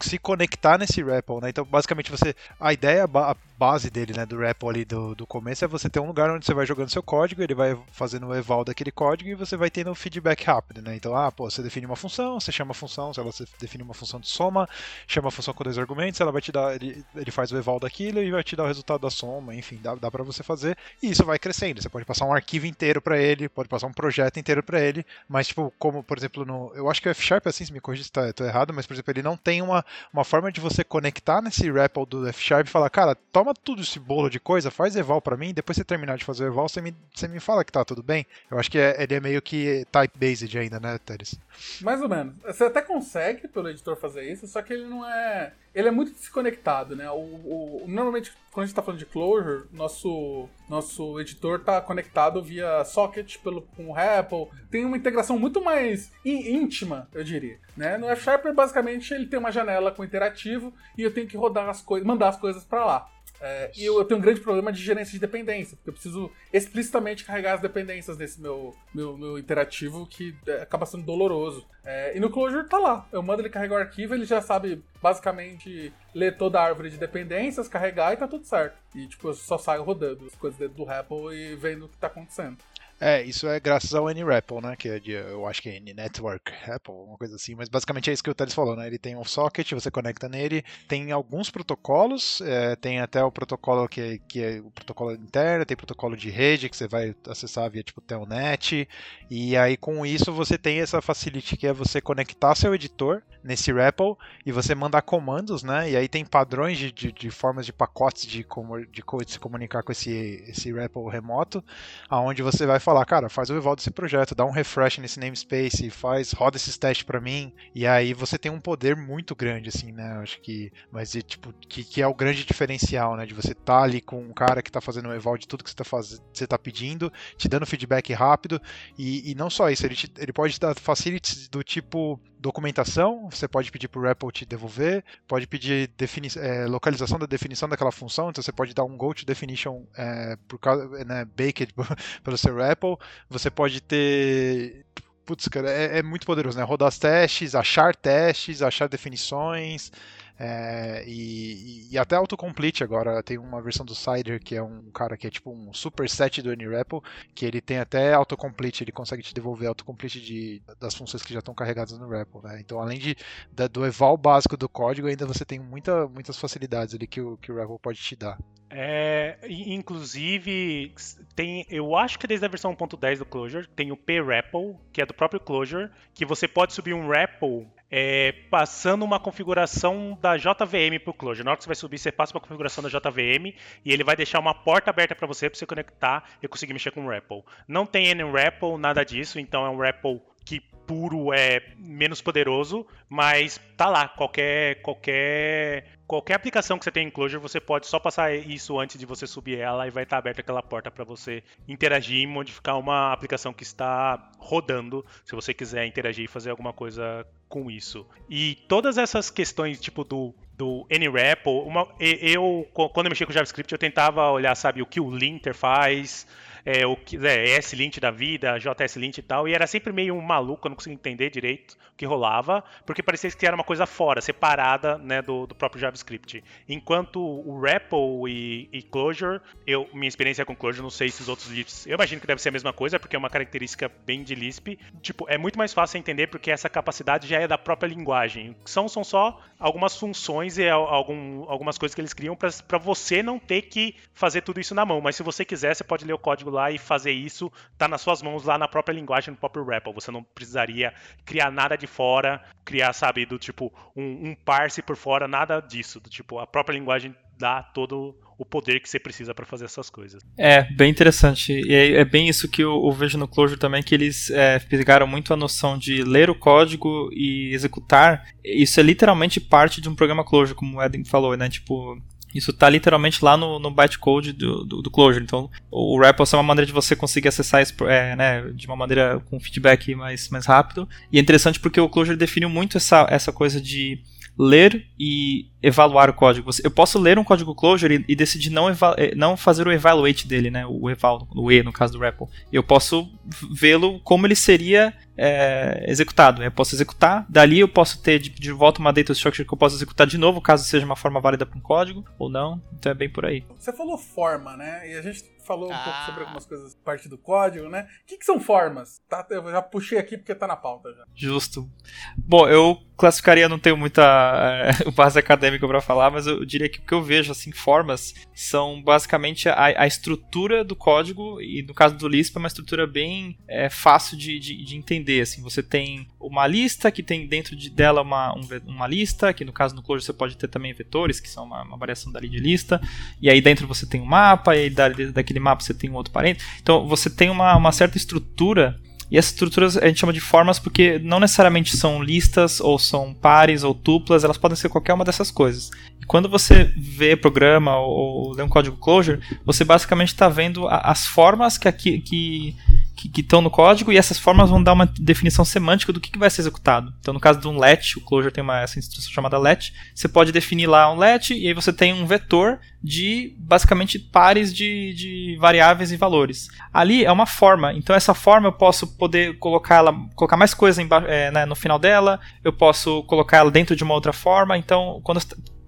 se 0.00 0.18
conectar 0.18 0.78
nesse 0.78 1.00
REPL, 1.00 1.38
né? 1.40 1.50
Então, 1.50 1.64
basicamente, 1.64 2.10
você. 2.10 2.34
A 2.58 2.72
ideia, 2.72 3.04
a 3.04 3.36
base 3.62 3.90
dele, 3.90 4.12
né, 4.12 4.26
do 4.26 4.38
REPL 4.38 4.68
ali 4.68 4.84
do, 4.84 5.14
do 5.14 5.26
começo 5.26 5.64
é 5.64 5.68
você 5.68 5.88
ter 5.88 6.00
um 6.00 6.06
lugar 6.06 6.30
onde 6.30 6.44
você 6.44 6.52
vai 6.52 6.66
jogando 6.66 6.90
seu 6.90 7.02
código, 7.02 7.42
ele 7.42 7.54
vai 7.54 7.78
fazendo 7.92 8.26
o 8.26 8.34
eval 8.34 8.64
daquele 8.64 8.90
código 8.90 9.30
e 9.30 9.36
você 9.36 9.56
vai 9.56 9.70
tendo 9.70 9.94
feedback 9.94 10.42
rápido, 10.42 10.71
né? 10.80 10.96
Então, 10.96 11.16
ah, 11.16 11.30
pô, 11.30 11.50
você 11.50 11.62
define 11.62 11.86
uma 11.86 11.96
função, 11.96 12.40
você 12.40 12.52
chama 12.52 12.70
a 12.70 12.74
função, 12.74 13.12
se 13.12 13.20
ela 13.20 13.30
define 13.60 13.82
uma 13.82 13.94
função 13.94 14.20
de 14.20 14.28
soma, 14.28 14.68
chama 15.06 15.28
a 15.28 15.30
função 15.30 15.52
com 15.52 15.64
dois 15.64 15.78
argumentos, 15.78 16.20
ela 16.20 16.32
vai 16.32 16.40
te 16.40 16.52
dar, 16.52 16.74
ele, 16.74 17.04
ele 17.14 17.30
faz 17.30 17.50
o 17.52 17.56
eval 17.56 17.78
daquilo 17.78 18.22
e 18.22 18.30
vai 18.30 18.42
te 18.42 18.56
dar 18.56 18.64
o 18.64 18.66
resultado 18.66 19.00
da 19.00 19.10
soma, 19.10 19.54
enfim, 19.54 19.78
dá, 19.82 19.94
dá 19.94 20.10
para 20.10 20.22
você 20.22 20.42
fazer 20.42 20.76
e 21.02 21.10
isso 21.10 21.24
vai 21.24 21.38
crescendo. 21.38 21.82
Você 21.82 21.88
pode 21.88 22.04
passar 22.04 22.24
um 22.24 22.32
arquivo 22.32 22.66
inteiro 22.66 23.02
para 23.02 23.18
ele, 23.18 23.48
pode 23.48 23.68
passar 23.68 23.86
um 23.86 23.92
projeto 23.92 24.38
inteiro 24.38 24.62
para 24.62 24.80
ele, 24.80 25.04
mas 25.28 25.48
tipo, 25.48 25.72
como 25.78 26.02
por 26.02 26.16
exemplo 26.16 26.44
no, 26.44 26.72
eu 26.74 26.88
acho 26.90 27.02
que 27.02 27.08
o 27.08 27.10
F 27.10 27.22
Sharp 27.22 27.46
assim, 27.46 27.64
se 27.64 27.72
me 27.72 27.80
corrija 27.80 28.04
se 28.04 28.12
tá, 28.12 28.32
tô 28.32 28.44
errado, 28.44 28.72
mas 28.72 28.86
por 28.86 28.94
exemplo, 28.94 29.12
ele 29.12 29.22
não 29.22 29.36
tem 29.36 29.60
uma, 29.60 29.84
uma 30.12 30.24
forma 30.24 30.50
de 30.52 30.60
você 30.60 30.84
conectar 30.84 31.42
nesse 31.42 31.70
REPL 31.70 32.04
do 32.04 32.28
F 32.28 32.40
Sharp 32.40 32.66
e 32.66 32.70
falar, 32.70 32.88
cara, 32.90 33.14
toma 33.32 33.52
tudo 33.54 33.82
esse 33.82 33.98
bolo 33.98 34.30
de 34.30 34.38
coisa, 34.38 34.70
faz 34.70 34.96
eval 34.96 35.20
para 35.20 35.36
mim, 35.36 35.52
depois 35.52 35.76
você 35.76 35.84
terminar 35.84 36.16
de 36.16 36.24
fazer 36.24 36.44
o 36.44 36.48
eval, 36.48 36.68
você 36.68 36.80
me, 36.80 36.94
você 37.14 37.26
me 37.28 37.40
fala 37.40 37.64
que 37.64 37.72
tá 37.72 37.84
tudo 37.84 38.02
bem. 38.02 38.26
Eu 38.50 38.58
acho 38.58 38.70
que 38.70 38.78
é, 38.78 39.02
ele 39.02 39.14
é 39.14 39.20
meio 39.20 39.42
que 39.42 39.86
type-based 39.90 40.58
ainda, 40.62 40.80
né, 40.80 40.98
Teres? 40.98 41.38
Mais 41.80 42.00
ou 42.00 42.08
menos. 42.08 42.34
Você 42.42 42.64
até 42.64 42.80
consegue 42.80 43.48
pelo 43.48 43.68
editor 43.68 43.96
fazer 43.96 44.30
isso, 44.30 44.46
só 44.46 44.62
que 44.62 44.72
ele 44.72 44.86
não 44.86 45.04
é. 45.06 45.52
Ele 45.74 45.88
é 45.88 45.90
muito 45.90 46.12
desconectado, 46.12 46.94
né? 46.94 47.10
O, 47.10 47.14
o 47.14 47.84
normalmente, 47.88 48.32
quando 48.50 48.64
a 48.64 48.66
gente 48.66 48.72
está 48.72 48.82
falando 48.82 48.98
de 48.98 49.06
Clojure, 49.06 49.64
nosso, 49.72 50.48
nosso 50.68 51.18
editor 51.18 51.60
está 51.60 51.80
conectado 51.80 52.42
via 52.42 52.84
socket 52.84 53.38
pelo, 53.38 53.62
com 53.76 53.88
o 53.88 53.92
REPL. 53.92 54.44
Tem 54.70 54.84
uma 54.84 54.96
integração 54.96 55.38
muito 55.38 55.62
mais 55.62 56.10
íntima, 56.24 57.08
eu 57.14 57.24
diria. 57.24 57.58
Né? 57.76 57.96
No 57.96 58.08
F 58.10 58.22
Sharp, 58.22 58.44
basicamente, 58.54 59.14
ele 59.14 59.26
tem 59.26 59.38
uma 59.38 59.50
janela 59.50 59.90
com 59.90 60.04
interativo 60.04 60.72
e 60.96 61.02
eu 61.02 61.12
tenho 61.12 61.26
que 61.26 61.36
rodar 61.36 61.68
as 61.68 61.80
coisas, 61.80 62.06
mandar 62.06 62.28
as 62.28 62.36
coisas 62.36 62.64
para 62.64 62.84
lá. 62.84 63.08
É, 63.44 63.72
e 63.76 63.84
eu, 63.84 63.98
eu, 63.98 64.04
tenho 64.04 64.20
um 64.20 64.22
grande 64.22 64.40
problema 64.40 64.72
de 64.72 64.80
gerência 64.80 65.12
de 65.12 65.18
dependência, 65.18 65.76
porque 65.76 65.90
eu 65.90 65.92
preciso 65.92 66.30
explicitamente 66.52 67.24
carregar 67.24 67.54
as 67.54 67.60
dependências 67.60 68.16
nesse 68.16 68.40
meu, 68.40 68.72
meu, 68.94 69.18
meu 69.18 69.36
interativo, 69.36 70.06
que 70.06 70.32
é, 70.46 70.62
acaba 70.62 70.86
sendo 70.86 71.04
doloroso. 71.04 71.66
É, 71.84 72.16
e 72.16 72.20
no 72.20 72.30
Clojure 72.30 72.68
tá 72.68 72.78
lá. 72.78 73.08
Eu 73.10 73.20
mando 73.20 73.42
ele 73.42 73.50
carregar 73.50 73.74
o 73.74 73.78
arquivo, 73.78 74.14
ele 74.14 74.24
já 74.24 74.40
sabe 74.40 74.80
basicamente 75.02 75.92
ler 76.14 76.36
toda 76.36 76.60
a 76.60 76.64
árvore 76.64 76.90
de 76.90 76.96
dependências, 76.96 77.66
carregar 77.66 78.12
e 78.12 78.16
tá 78.16 78.28
tudo 78.28 78.44
certo. 78.44 78.78
E 78.94 79.08
tipo, 79.08 79.28
eu 79.28 79.34
só 79.34 79.58
saio 79.58 79.82
rodando 79.82 80.24
as 80.24 80.34
coisas 80.36 80.56
dentro 80.56 80.76
do 80.76 80.84
REPL 80.84 81.32
e 81.32 81.56
vendo 81.56 81.86
o 81.86 81.88
que 81.88 81.96
tá 81.96 82.06
acontecendo. 82.06 82.58
É, 83.04 83.20
isso 83.24 83.48
é 83.48 83.58
graças 83.58 83.92
ao 83.94 84.08
NREPL, 84.08 84.60
né? 84.60 84.76
Que 84.76 84.88
é 84.88 85.00
de, 85.00 85.10
eu 85.10 85.44
acho 85.48 85.60
que 85.60 85.68
é 85.68 85.76
N-Network 85.78 86.52
Apple, 86.70 86.94
uma 86.94 87.18
coisa 87.18 87.34
assim. 87.34 87.52
Mas 87.56 87.68
basicamente 87.68 88.08
é 88.08 88.12
isso 88.12 88.22
que 88.22 88.30
o 88.30 88.34
Thales 88.34 88.54
falou, 88.54 88.76
né? 88.76 88.86
Ele 88.86 88.96
tem 88.96 89.16
um 89.16 89.24
socket, 89.24 89.72
você 89.72 89.90
conecta 89.90 90.28
nele, 90.28 90.64
tem 90.86 91.10
alguns 91.10 91.50
protocolos, 91.50 92.40
é, 92.42 92.76
tem 92.76 93.00
até 93.00 93.24
o 93.24 93.32
protocolo 93.32 93.88
que, 93.88 94.00
é, 94.00 94.18
que 94.28 94.40
é 94.40 94.60
o 94.60 94.70
protocolo 94.70 95.10
interno, 95.14 95.66
tem 95.66 95.76
protocolo 95.76 96.16
de 96.16 96.30
rede 96.30 96.68
que 96.68 96.76
você 96.76 96.86
vai 96.86 97.12
acessar 97.26 97.68
via 97.68 97.82
tipo 97.82 98.00
Telnet. 98.00 98.88
E 99.28 99.56
aí 99.56 99.76
com 99.76 100.06
isso 100.06 100.32
você 100.32 100.56
tem 100.56 100.78
essa 100.78 101.02
facility 101.02 101.56
que 101.56 101.66
é 101.66 101.72
você 101.72 102.00
conectar 102.00 102.54
seu 102.54 102.72
editor 102.72 103.20
nesse 103.42 103.72
REPL 103.72 104.12
e 104.46 104.52
você 104.52 104.74
mandar 104.74 105.02
comandos, 105.02 105.62
né? 105.62 105.90
E 105.90 105.96
aí 105.96 106.08
tem 106.08 106.24
padrões 106.24 106.78
de, 106.78 106.92
de, 106.92 107.10
de 107.10 107.30
formas 107.30 107.66
de 107.66 107.72
pacotes 107.72 108.26
de, 108.26 108.44
de, 108.44 109.02
de, 109.02 109.32
se 109.32 109.38
comunicar 109.38 109.82
com 109.82 109.90
esse, 109.90 110.44
esse 110.46 110.72
REPL 110.72 111.08
remoto, 111.08 111.64
aonde 112.08 112.42
você 112.42 112.64
vai 112.66 112.78
falar 112.78 112.91
falar, 112.92 113.06
cara, 113.06 113.28
faz 113.30 113.48
o 113.48 113.56
eval 113.56 113.74
desse 113.74 113.90
projeto, 113.90 114.34
dá 114.34 114.44
um 114.44 114.50
refresh 114.50 114.98
nesse 114.98 115.18
namespace, 115.18 115.88
faz, 115.88 116.32
roda 116.32 116.58
esses 116.58 116.76
testes 116.76 117.04
para 117.04 117.20
mim, 117.20 117.52
e 117.74 117.86
aí 117.86 118.12
você 118.12 118.36
tem 118.36 118.52
um 118.52 118.60
poder 118.60 118.94
muito 118.94 119.34
grande, 119.34 119.70
assim, 119.70 119.92
né? 119.92 120.18
Acho 120.22 120.38
que, 120.42 120.70
mas 120.90 121.16
é, 121.16 121.22
tipo, 121.22 121.52
que, 121.54 121.82
que 121.84 122.02
é 122.02 122.06
o 122.06 122.14
grande 122.14 122.44
diferencial, 122.44 123.16
né? 123.16 123.24
De 123.24 123.32
você 123.32 123.52
estar 123.52 123.78
tá 123.78 123.82
ali 123.82 124.02
com 124.02 124.20
um 124.20 124.32
cara 124.34 124.62
que 124.62 124.70
tá 124.70 124.80
fazendo 124.80 125.08
o 125.08 125.14
eval 125.14 125.38
de 125.38 125.48
tudo 125.48 125.64
que 125.64 125.70
você 125.70 125.76
tá, 125.76 125.84
faz... 125.84 126.22
você 126.32 126.46
tá 126.46 126.58
pedindo, 126.58 127.10
te 127.36 127.48
dando 127.48 127.64
feedback 127.64 128.12
rápido, 128.12 128.60
e, 128.98 129.30
e 129.30 129.34
não 129.34 129.48
só 129.48 129.70
isso, 129.70 129.86
ele, 129.86 129.94
te, 129.94 130.12
ele 130.18 130.32
pode 130.32 130.60
dar 130.60 130.74
facilities 130.74 131.48
do 131.48 131.62
tipo 131.62 132.20
documentação, 132.42 133.30
você 133.30 133.46
pode 133.46 133.70
pedir 133.70 133.88
para 133.88 134.00
o 134.00 134.02
REPL 134.02 134.30
te 134.30 134.44
devolver, 134.44 135.04
pode 135.28 135.46
pedir 135.46 135.90
é, 136.36 136.66
localização 136.66 137.18
da 137.18 137.24
definição 137.24 137.68
daquela 137.68 137.92
função, 137.92 138.30
então 138.30 138.42
você 138.42 138.52
pode 138.52 138.74
dar 138.74 138.84
um 138.84 138.96
go 138.96 139.14
to 139.14 139.24
definition 139.24 139.84
é, 139.96 140.36
por 140.48 140.58
causa, 140.58 140.88
né, 141.04 141.24
baked 141.24 141.72
pelo 142.22 142.36
seu 142.36 142.56
REPL, 142.56 142.94
você 143.30 143.48
pode 143.48 143.80
ter 143.80 144.84
putz, 145.24 145.46
cara, 145.46 145.70
é, 145.70 145.98
é, 145.98 146.02
muito 146.02 146.26
poderoso, 146.26 146.58
né? 146.58 146.64
Rodar 146.64 146.92
testes, 146.92 147.54
achar 147.54 147.94
testes, 147.94 148.60
achar 148.60 148.88
definições, 148.88 149.92
é, 150.38 151.04
e, 151.06 151.88
e, 151.92 151.98
até 151.98 152.16
autocomplete 152.16 152.82
agora 152.82 153.22
tem 153.22 153.38
uma 153.38 153.60
versão 153.60 153.84
do 153.84 153.94
Cider 153.94 154.42
que 154.42 154.56
é 154.56 154.62
um 154.62 154.90
cara 154.90 155.16
que 155.16 155.26
é 155.26 155.30
tipo 155.30 155.52
um 155.52 155.72
superset 155.72 156.40
do 156.42 156.52
NREPL, 156.52 156.98
que 157.34 157.44
ele 157.44 157.60
tem 157.60 157.78
até 157.78 158.14
autocomplete, 158.14 158.82
ele 158.82 158.92
consegue 158.92 159.22
te 159.22 159.34
devolver 159.34 159.68
autocomplete 159.68 160.20
de, 160.20 160.62
das 160.80 160.94
funções 160.94 161.22
que 161.22 161.32
já 161.32 161.40
estão 161.40 161.54
carregadas 161.54 161.98
no 161.98 162.08
REPL. 162.08 162.40
Né? 162.42 162.60
Então, 162.60 162.80
além 162.80 162.98
de, 162.98 163.16
da, 163.52 163.68
do 163.68 163.86
eval 163.86 164.16
básico 164.16 164.56
do 164.56 164.68
código, 164.68 165.06
ainda 165.06 165.26
você 165.26 165.44
tem 165.44 165.58
muita, 165.58 166.08
muitas 166.08 166.38
facilidades 166.38 166.94
ali 166.94 167.06
que 167.06 167.20
o, 167.20 167.36
que 167.36 167.52
o 167.52 167.56
REPL 167.56 167.76
pode 167.76 168.00
te 168.00 168.16
dar. 168.16 168.38
É, 168.74 169.38
inclusive, 169.48 170.94
tem, 171.36 171.66
eu 171.68 171.94
acho 171.94 172.18
que 172.18 172.26
desde 172.26 172.46
a 172.46 172.48
versão 172.48 172.74
1.10 172.74 173.18
do 173.18 173.26
Clojure, 173.26 173.68
tem 173.68 173.92
o 173.92 173.96
PREPL, 173.96 174.72
que 174.90 175.02
é 175.02 175.06
do 175.06 175.12
próprio 175.12 175.38
Clojure, 175.38 175.90
que 176.14 176.24
você 176.24 176.48
pode 176.48 176.72
subir 176.72 176.94
um 176.94 177.06
REPL 177.06 177.64
é, 177.94 178.32
passando 178.50 179.04
uma 179.04 179.20
configuração 179.20 180.18
da 180.18 180.38
JVM 180.38 180.98
para 181.04 181.10
o 181.10 181.14
Clojure. 181.14 181.44
Na 181.44 181.50
hora 181.50 181.58
que 181.58 181.64
você 181.64 181.68
vai 181.68 181.76
subir, 181.76 181.98
você 181.98 182.10
passa 182.10 182.32
uma 182.34 182.40
configuração 182.40 182.82
da 182.82 182.88
JVM 182.88 183.54
e 183.84 183.92
ele 183.92 184.02
vai 184.02 184.16
deixar 184.16 184.40
uma 184.40 184.54
porta 184.54 184.88
aberta 184.88 185.14
para 185.14 185.26
você 185.26 185.50
para 185.50 185.58
você 185.58 185.66
conectar 185.66 186.24
e 186.42 186.48
conseguir 186.48 186.72
mexer 186.72 186.90
com 186.90 187.04
o 187.04 187.10
REPL. 187.10 187.40
Não 187.68 187.84
tem 187.84 188.08
NREPL, 188.14 188.78
nada 188.78 189.04
disso, 189.04 189.38
então 189.38 189.66
é 189.66 189.68
um 189.68 189.76
REPL 189.76 190.16
que 190.42 190.58
puro 190.86 191.32
é 191.34 191.62
menos 191.76 192.22
poderoso, 192.22 192.86
mas 193.08 193.60
tá 193.76 193.88
lá. 193.88 194.08
Qualquer 194.08 194.80
qualquer 194.80 195.84
qualquer 196.12 196.34
aplicação 196.34 196.78
que 196.78 196.84
você 196.84 196.90
tem 196.90 197.06
em 197.06 197.10
Clojure, 197.10 197.40
você 197.40 197.58
pode 197.58 197.86
só 197.86 197.98
passar 197.98 198.34
isso 198.34 198.78
antes 198.78 198.98
de 198.98 199.06
você 199.06 199.26
subir 199.26 199.58
ela 199.58 199.86
e 199.86 199.90
vai 199.90 200.02
estar 200.02 200.18
aberta 200.18 200.42
aquela 200.42 200.62
porta 200.62 200.90
para 200.90 201.04
você 201.04 201.42
interagir 201.66 202.18
e 202.18 202.26
modificar 202.26 202.78
uma 202.78 203.14
aplicação 203.14 203.50
que 203.50 203.62
está 203.62 204.30
rodando, 204.36 205.02
se 205.24 205.34
você 205.34 205.54
quiser 205.54 205.86
interagir 205.86 206.26
e 206.26 206.28
fazer 206.28 206.50
alguma 206.50 206.70
coisa 206.70 207.26
com 207.48 207.70
isso. 207.70 208.06
E 208.28 208.56
todas 208.68 208.98
essas 208.98 209.30
questões, 209.30 209.80
tipo 209.80 210.04
do 210.04 210.34
do 210.54 210.86
NREPL, 210.90 211.66
uma, 211.66 211.88
eu 211.98 212.68
quando 212.74 213.06
eu 213.06 213.10
mexia 213.10 213.26
com 213.26 213.32
JavaScript, 213.32 213.72
eu 213.72 213.78
tentava 213.78 214.30
olhar, 214.30 214.54
sabe, 214.54 214.82
o 214.82 214.86
que 214.86 215.00
o 215.00 215.10
linter 215.10 215.54
faz, 215.54 216.26
é, 216.64 216.86
o 216.86 216.96
é, 217.24 217.58
ESLint 217.58 217.98
da 217.98 218.10
vida, 218.10 218.58
JSLint 218.58 219.18
e 219.18 219.22
tal, 219.22 219.48
e 219.48 219.54
era 219.54 219.66
sempre 219.66 219.92
meio 219.92 220.20
maluco, 220.20 220.66
eu 220.66 220.70
não 220.70 220.76
conseguia 220.76 220.94
entender 220.94 221.30
direito 221.30 221.76
o 221.92 221.96
que 221.96 222.06
rolava, 222.06 222.62
porque 222.86 223.02
parecia 223.02 223.30
que 223.30 223.46
era 223.46 223.54
uma 223.54 223.64
coisa 223.64 223.86
fora, 223.86 224.20
separada 224.20 224.98
né, 224.98 225.20
do, 225.20 225.46
do 225.46 225.54
próprio 225.54 225.80
JavaScript. 225.80 226.42
Enquanto 226.68 227.20
o 227.20 227.60
REPL 227.60 228.28
e, 228.28 228.68
e 228.72 228.82
Clojure, 228.82 229.40
eu, 229.66 229.88
minha 229.92 230.08
experiência 230.08 230.44
com 230.44 230.54
Clojure, 230.54 230.82
não 230.82 230.90
sei 230.90 231.08
se 231.08 231.22
os 231.22 231.28
outros 231.28 231.48
Lisps, 231.48 231.86
eu 231.86 231.94
imagino 231.94 232.20
que 232.20 232.26
deve 232.26 232.40
ser 232.40 232.48
a 232.48 232.52
mesma 232.52 232.72
coisa, 232.72 232.98
porque 232.98 233.16
é 233.16 233.18
uma 233.18 233.30
característica 233.30 233.90
bem 234.06 234.22
de 234.22 234.34
Lisp. 234.34 234.78
Tipo, 235.00 235.26
é 235.28 235.36
muito 235.36 235.58
mais 235.58 235.72
fácil 235.72 235.98
entender 235.98 236.28
porque 236.28 236.50
essa 236.50 236.68
capacidade 236.68 237.26
já 237.26 237.40
é 237.40 237.48
da 237.48 237.58
própria 237.58 237.88
linguagem. 237.88 238.56
São, 238.64 238.88
são 238.88 239.04
só 239.04 239.40
algumas 239.58 239.96
funções 239.96 240.58
e 240.58 240.68
algum, 240.68 241.44
algumas 241.48 241.78
coisas 241.78 241.94
que 241.94 242.00
eles 242.00 242.12
criam 242.12 242.36
para 242.36 242.78
você 242.78 243.22
não 243.22 243.38
ter 243.38 243.62
que 243.62 243.94
fazer 244.12 244.42
tudo 244.42 244.60
isso 244.60 244.74
na 244.74 244.84
mão, 244.84 245.00
mas 245.00 245.16
se 245.16 245.22
você 245.22 245.44
quiser, 245.44 245.74
você 245.74 245.84
pode 245.84 246.04
ler 246.04 246.12
o 246.12 246.18
código 246.18 246.51
lá 246.52 246.70
e 246.70 246.78
fazer 246.78 247.10
isso, 247.10 247.50
tá 247.76 247.88
nas 247.88 248.00
suas 248.00 248.22
mãos 248.22 248.44
lá 248.44 248.56
na 248.56 248.68
própria 248.68 248.94
linguagem, 248.94 249.32
no 249.32 249.36
próprio 249.36 249.64
REPL. 249.64 249.92
Você 249.92 250.10
não 250.10 250.22
precisaria 250.22 250.94
criar 251.24 251.50
nada 251.50 251.76
de 251.76 251.86
fora, 251.86 252.42
criar, 252.64 252.92
sabe, 252.92 253.26
do 253.26 253.38
tipo 253.38 253.72
um, 253.96 254.30
um 254.30 254.34
parse 254.34 254.82
por 254.82 254.96
fora, 254.96 255.26
nada 255.26 255.60
disso. 255.60 255.98
Do 255.98 256.08
tipo, 256.08 256.38
a 256.38 256.46
própria 256.46 256.74
linguagem 256.74 257.14
dá 257.38 257.62
todo 257.62 258.14
o 258.38 258.44
poder 258.44 258.80
que 258.80 258.88
você 258.88 258.98
precisa 258.98 259.34
para 259.34 259.46
fazer 259.46 259.64
essas 259.64 259.88
coisas. 259.88 260.22
É, 260.36 260.62
bem 260.74 260.90
interessante. 260.90 261.52
E 261.52 261.74
é, 261.74 262.00
é 262.00 262.04
bem 262.04 262.28
isso 262.28 262.48
que 262.48 262.62
eu, 262.62 262.72
eu, 262.84 262.92
vejo 262.92 263.18
no 263.18 263.28
Clojure 263.28 263.58
também, 263.58 263.82
que 263.82 263.94
eles 263.94 264.30
é, 264.30 264.58
pegaram 264.58 265.06
muito 265.06 265.32
a 265.32 265.36
noção 265.36 265.78
de 265.78 266.02
ler 266.02 266.30
o 266.30 266.34
código 266.34 267.08
e 267.12 267.52
executar. 267.52 268.26
Isso 268.44 268.80
é 268.80 268.82
literalmente 268.82 269.40
parte 269.40 269.80
de 269.80 269.88
um 269.88 269.94
programa 269.94 270.24
Clojure, 270.24 270.56
como 270.56 270.78
o 270.78 270.82
Eden 270.82 271.04
falou, 271.04 271.36
né? 271.36 271.48
Tipo, 271.48 272.00
Isso 272.34 272.50
está 272.50 272.68
literalmente 272.68 273.24
lá 273.24 273.36
no, 273.36 273.58
no 273.58 273.70
bytecode 273.70 274.32
do, 274.32 274.64
do, 274.64 274.82
do, 274.82 274.90
Clojure. 274.90 275.24
Então, 275.24 275.50
o, 275.70 276.00
REPL 276.00 276.22
é 276.32 276.36
uma 276.36 276.42
maneira 276.42 276.66
de 276.66 276.72
você 276.72 276.96
conseguir 276.96 277.28
acessar 277.28 277.62
isso 277.62 277.74
é, 277.86 278.16
né, 278.16 278.42
de 278.54 278.66
uma 278.66 278.76
maneira 278.76 279.20
com 279.30 279.40
feedback 279.40 279.94
mais, 279.94 280.28
mais 280.28 280.46
rápido. 280.46 280.88
E 281.10 281.18
é 281.18 281.20
interessante 281.20 281.60
porque 281.60 281.80
o 281.80 281.88
Clojure 281.88 282.16
define 282.16 282.46
muito 282.46 282.76
essa, 282.76 283.06
essa 283.10 283.32
coisa 283.32 283.60
de 283.60 284.00
ler 284.38 284.86
e 284.98 285.50
evaluar 285.62 286.10
o 286.10 286.14
código. 286.14 286.50
Eu 286.62 286.70
posso 286.70 286.98
ler 286.98 287.18
um 287.18 287.24
código 287.24 287.54
Clojure 287.54 288.04
e, 288.08 288.16
decidir 288.16 288.50
não, 288.50 288.68
eh, 288.68 289.14
não 289.14 289.36
fazer 289.36 289.66
o 289.66 289.72
evaluate 289.72 290.26
dele, 290.26 290.50
né? 290.50 290.66
o 290.66 290.90
eval, 290.90 291.28
o 291.34 291.52
E 291.52 291.62
no 291.62 291.72
caso 291.72 291.92
do 291.92 292.00
REPL. 292.00 292.24
Eu 292.52 292.62
posso 292.62 293.08
vê-lo 293.52 294.00
como 294.00 294.26
ele 294.26 294.34
seria 294.34 294.92
é, 295.16 295.84
executado. 295.86 296.42
Eu 296.42 296.50
posso 296.50 296.74
executar, 296.74 297.26
dali 297.28 297.60
eu 297.60 297.68
posso 297.68 298.02
ter 298.02 298.18
de, 298.18 298.30
de, 298.30 298.52
volta 298.52 298.80
uma 298.80 298.92
data 298.92 299.12
structure 299.12 299.46
que 299.46 299.54
eu 299.54 299.58
posso 299.58 299.76
executar 299.76 300.06
de 300.06 300.18
novo, 300.18 300.40
caso 300.40 300.64
seja 300.64 300.84
uma 300.84 300.96
forma 300.96 301.20
válida 301.20 301.46
para 301.46 301.58
um 301.58 301.62
código, 301.62 302.04
ou 302.18 302.28
não. 302.28 302.60
Então 302.72 302.90
é 302.90 302.94
bem 302.94 303.10
por 303.10 303.24
aí. 303.24 303.44
Você 303.58 303.72
falou 303.72 303.96
forma, 303.96 304.56
né? 304.56 304.90
E 304.90 304.96
a 304.96 305.02
gente 305.02 305.22
falou 305.44 305.68
um 305.68 305.74
ah. 305.74 305.84
pouco 305.84 305.98
sobre 306.06 306.22
algumas 306.22 306.46
coisas 306.46 306.74
parte 306.76 307.08
do 307.08 307.18
código, 307.18 307.68
né? 307.68 307.86
O 308.02 308.06
que, 308.06 308.18
que, 308.18 308.24
são 308.24 308.40
formas? 308.40 309.00
Tá, 309.08 309.26
eu 309.30 309.50
já 309.50 309.60
puxei 309.60 309.98
aqui 309.98 310.16
porque 310.16 310.34
tá 310.34 310.46
na 310.46 310.56
pauta 310.56 310.92
já. 310.92 311.04
Justo. 311.14 311.68
Bom, 312.16 312.48
eu 312.48 312.78
classificaria, 313.02 313.48
não 313.48 313.58
tenho 313.58 313.76
muita 313.76 314.02
é, 314.86 314.90
base 314.92 315.18
acadêmica 315.18 315.66
para 315.66 315.80
falar, 315.80 316.08
mas 316.08 316.28
eu 316.28 316.44
diria 316.44 316.68
que 316.68 316.78
o 316.78 316.82
que 316.82 316.94
eu 316.94 317.02
vejo, 317.02 317.32
assim, 317.32 317.50
formas 317.50 318.14
são 318.32 318.80
basicamente 318.80 319.48
a, 319.48 319.82
a 319.82 319.86
estrutura 319.88 320.62
do 320.62 320.76
código, 320.76 321.40
e 321.40 321.62
no 321.62 321.74
caso 321.74 321.96
do 321.96 322.06
Lisp 322.06 322.36
é 322.36 322.38
uma 322.38 322.46
estrutura 322.46 322.86
bem 322.86 323.36
é, 323.48 323.68
fácil 323.68 324.16
de, 324.16 324.38
de, 324.38 324.64
de, 324.64 324.76
entender, 324.76 325.20
assim, 325.20 325.42
você 325.42 325.64
tem 325.64 326.06
uma 326.20 326.46
lista 326.46 326.92
que 326.92 327.02
tem 327.02 327.26
dentro 327.26 327.56
de, 327.56 327.68
dela 327.68 328.02
uma, 328.02 328.32
um, 328.36 328.46
uma 328.66 328.86
lista, 328.86 329.32
que 329.32 329.44
no 329.44 329.52
caso 329.52 329.74
do 329.74 329.82
Clojure 329.82 330.06
você 330.06 330.12
pode 330.12 330.36
ter 330.36 330.46
também 330.46 330.72
vetores, 330.72 331.18
que 331.18 331.28
são 331.28 331.44
uma, 331.44 331.64
uma 331.64 331.76
variação 331.76 332.12
dali 332.12 332.28
de 332.28 332.38
lista, 332.38 332.80
e 333.20 333.28
aí 333.28 333.40
dentro 333.40 333.66
você 333.66 333.84
tem 333.84 334.00
um 334.00 334.06
mapa, 334.06 334.54
e 334.54 334.60
aí 334.60 334.70
daquele 335.10 335.40
mapa 335.40 335.64
você 335.64 335.74
tem 335.74 335.90
um 335.90 335.94
outro 335.94 336.12
parente, 336.12 336.44
então 336.62 336.86
você 336.86 337.10
tem 337.10 337.30
uma, 337.30 337.56
uma 337.56 337.72
certa 337.72 337.96
estrutura 337.96 338.80
e 339.12 339.18
essas 339.18 339.32
estruturas 339.32 339.76
a 339.76 339.86
gente 339.86 340.00
chama 340.00 340.12
de 340.12 340.20
formas 340.20 340.58
porque 340.58 340.98
não 340.98 341.20
necessariamente 341.20 341.76
são 341.76 342.02
listas, 342.02 342.60
ou 342.60 342.78
são 342.78 343.12
pares, 343.12 343.62
ou 343.62 343.74
tuplas, 343.74 344.24
elas 344.24 344.38
podem 344.38 344.56
ser 344.56 344.70
qualquer 344.70 344.94
uma 344.94 345.04
dessas 345.04 345.30
coisas. 345.30 345.70
E 346.00 346.06
quando 346.06 346.30
você 346.30 346.72
vê 346.74 347.14
programa 347.14 347.76
ou, 347.76 347.90
ou 347.90 348.32
lê 348.32 348.42
um 348.42 348.48
código 348.48 348.78
Clojure, 348.78 349.20
você 349.44 349.64
basicamente 349.64 350.08
está 350.08 350.30
vendo 350.30 350.66
as 350.66 351.06
formas 351.06 351.58
que, 351.58 351.68
aqui, 351.68 351.98
que 352.00 352.56
que 352.94 353.20
estão 353.20 353.40
no 353.40 353.50
código 353.50 353.90
e 353.90 353.96
essas 353.96 354.18
formas 354.18 354.50
vão 354.50 354.62
dar 354.62 354.72
uma 354.72 354.86
definição 354.86 355.44
semântica 355.44 355.92
do 355.92 356.00
que, 356.00 356.10
que 356.10 356.18
vai 356.18 356.30
ser 356.30 356.42
executado. 356.42 356.92
Então, 357.00 357.14
no 357.14 357.20
caso 357.20 357.40
de 357.40 357.48
um 357.48 357.58
let, 357.58 357.96
o 357.96 358.00
Clojure 358.00 358.32
tem 358.32 358.44
uma, 358.44 358.60
essa 358.60 358.78
instrução 358.78 359.10
chamada 359.10 359.38
let, 359.38 359.72
você 359.94 360.08
pode 360.08 360.32
definir 360.32 360.66
lá 360.66 360.92
um 360.92 360.98
let 360.98 361.30
e 361.30 361.48
aí 361.48 361.54
você 361.54 361.72
tem 361.72 361.92
um 361.92 362.06
vetor 362.06 362.58
de 362.82 363.34
basicamente 363.38 363.98
pares 363.98 364.52
de, 364.52 364.92
de 364.94 365.36
variáveis 365.40 365.90
e 365.92 365.96
valores. 365.96 366.48
Ali 366.72 367.04
é 367.04 367.12
uma 367.12 367.26
forma, 367.26 367.72
então 367.72 367.94
essa 367.94 368.14
forma 368.14 368.48
eu 368.48 368.52
posso 368.52 368.86
poder 368.96 369.38
colocar 369.38 369.76
ela, 369.76 369.94
colocar 370.14 370.36
mais 370.36 370.52
coisa 370.52 370.82
é, 371.08 371.30
né, 371.30 371.46
no 371.46 371.54
final 371.54 371.78
dela, 371.78 372.20
eu 372.44 372.52
posso 372.52 373.02
colocar 373.04 373.38
ela 373.38 373.50
dentro 373.50 373.74
de 373.74 373.84
uma 373.84 373.94
outra 373.94 374.12
forma. 374.12 374.58
Então, 374.58 375.00
quando 375.02 375.20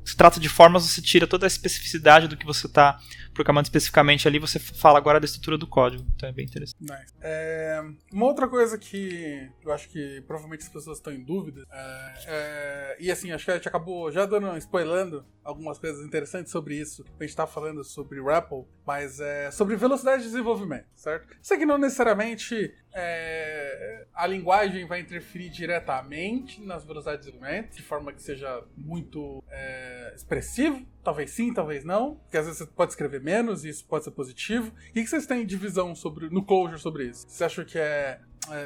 se 0.05 0.17
trata 0.17 0.39
de 0.39 0.49
formas, 0.49 0.85
você 0.85 1.01
tira 1.01 1.27
toda 1.27 1.47
a 1.47 1.49
especificidade 1.49 2.29
do 2.29 2.37
que 2.37 2.45
você 2.45 2.67
está 2.67 2.99
programando 3.35 3.67
especificamente 3.67 4.27
ali, 4.27 4.39
você 4.39 4.59
fala 4.59 4.99
agora 4.99 5.21
da 5.21 5.27
estrutura 5.27 5.59
do 5.59 5.67
código. 5.67 6.05
Então 6.15 6.29
é 6.29 6.33
bem 6.33 6.45
interessante. 6.45 6.77
Nice. 6.81 7.15
É, 7.21 7.83
uma 8.13 8.27
outra 8.27 8.49
coisa 8.49 8.79
que 8.79 9.51
eu 9.63 9.73
acho 9.73 9.89
que 9.89 10.23
provavelmente 10.27 10.63
as 10.63 10.69
pessoas 10.69 10.99
estão 10.99 11.13
em 11.13 11.23
dúvida, 11.23 11.67
é, 11.71 12.15
é, 12.27 12.97
e 13.01 13.11
assim, 13.11 13.33
acho 13.33 13.45
que 13.45 13.51
a 13.51 13.57
gente 13.57 13.69
acabou 13.69 14.11
já 14.11 14.25
dando, 14.25 14.57
spoilando 14.59 15.25
algumas 15.43 15.79
coisas 15.79 16.05
interessantes 16.05 16.51
sobre 16.51 16.77
isso. 16.77 17.05
A 17.19 17.25
gente 17.25 17.37
tá 17.37 17.47
falando 17.47 17.85
sobre 17.85 18.23
REPL, 18.23 18.63
mas 18.87 19.21
é 19.21 19.51
sobre 19.51 19.77
velocidade 19.77 20.23
de 20.23 20.29
desenvolvimento, 20.29 20.87
certo? 20.95 21.37
Isso 21.43 21.53
aqui 21.53 21.67
não 21.67 21.77
necessariamente 21.77 22.73
é, 22.95 24.07
a 24.15 24.27
linguagem 24.27 24.87
vai 24.87 25.01
interferir 25.01 25.51
diretamente 25.51 26.63
nas 26.63 26.85
velocidades 26.85 27.27
de 27.27 27.33
desenvolvimento, 27.33 27.75
de 27.75 27.83
forma 27.83 28.13
que 28.13 28.23
seja 28.23 28.63
muito 28.77 29.43
é, 29.51 30.13
expressivo. 30.15 30.87
Talvez 31.03 31.33
sim, 31.33 31.53
talvez 31.53 31.85
não. 31.85 32.15
Porque 32.15 32.39
às 32.39 32.47
vezes 32.47 32.59
você 32.61 32.67
pode 32.67 32.93
escrever 32.93 33.21
menos 33.25 33.65
e 33.65 33.71
isso 33.71 33.85
pode 33.87 34.05
ser 34.05 34.11
positivo. 34.11 34.73
O 34.91 34.93
que 34.93 35.07
vocês 35.07 35.27
têm 35.27 35.47
de 35.47 35.57
visão 35.57 35.95
sobre, 35.95 36.29
no 36.29 36.45
Clojure 36.45 36.81
sobre 36.81 37.07
isso? 37.07 37.27
Você 37.29 37.45
acha 37.45 37.65
que 37.65 37.79
é, 37.79 38.21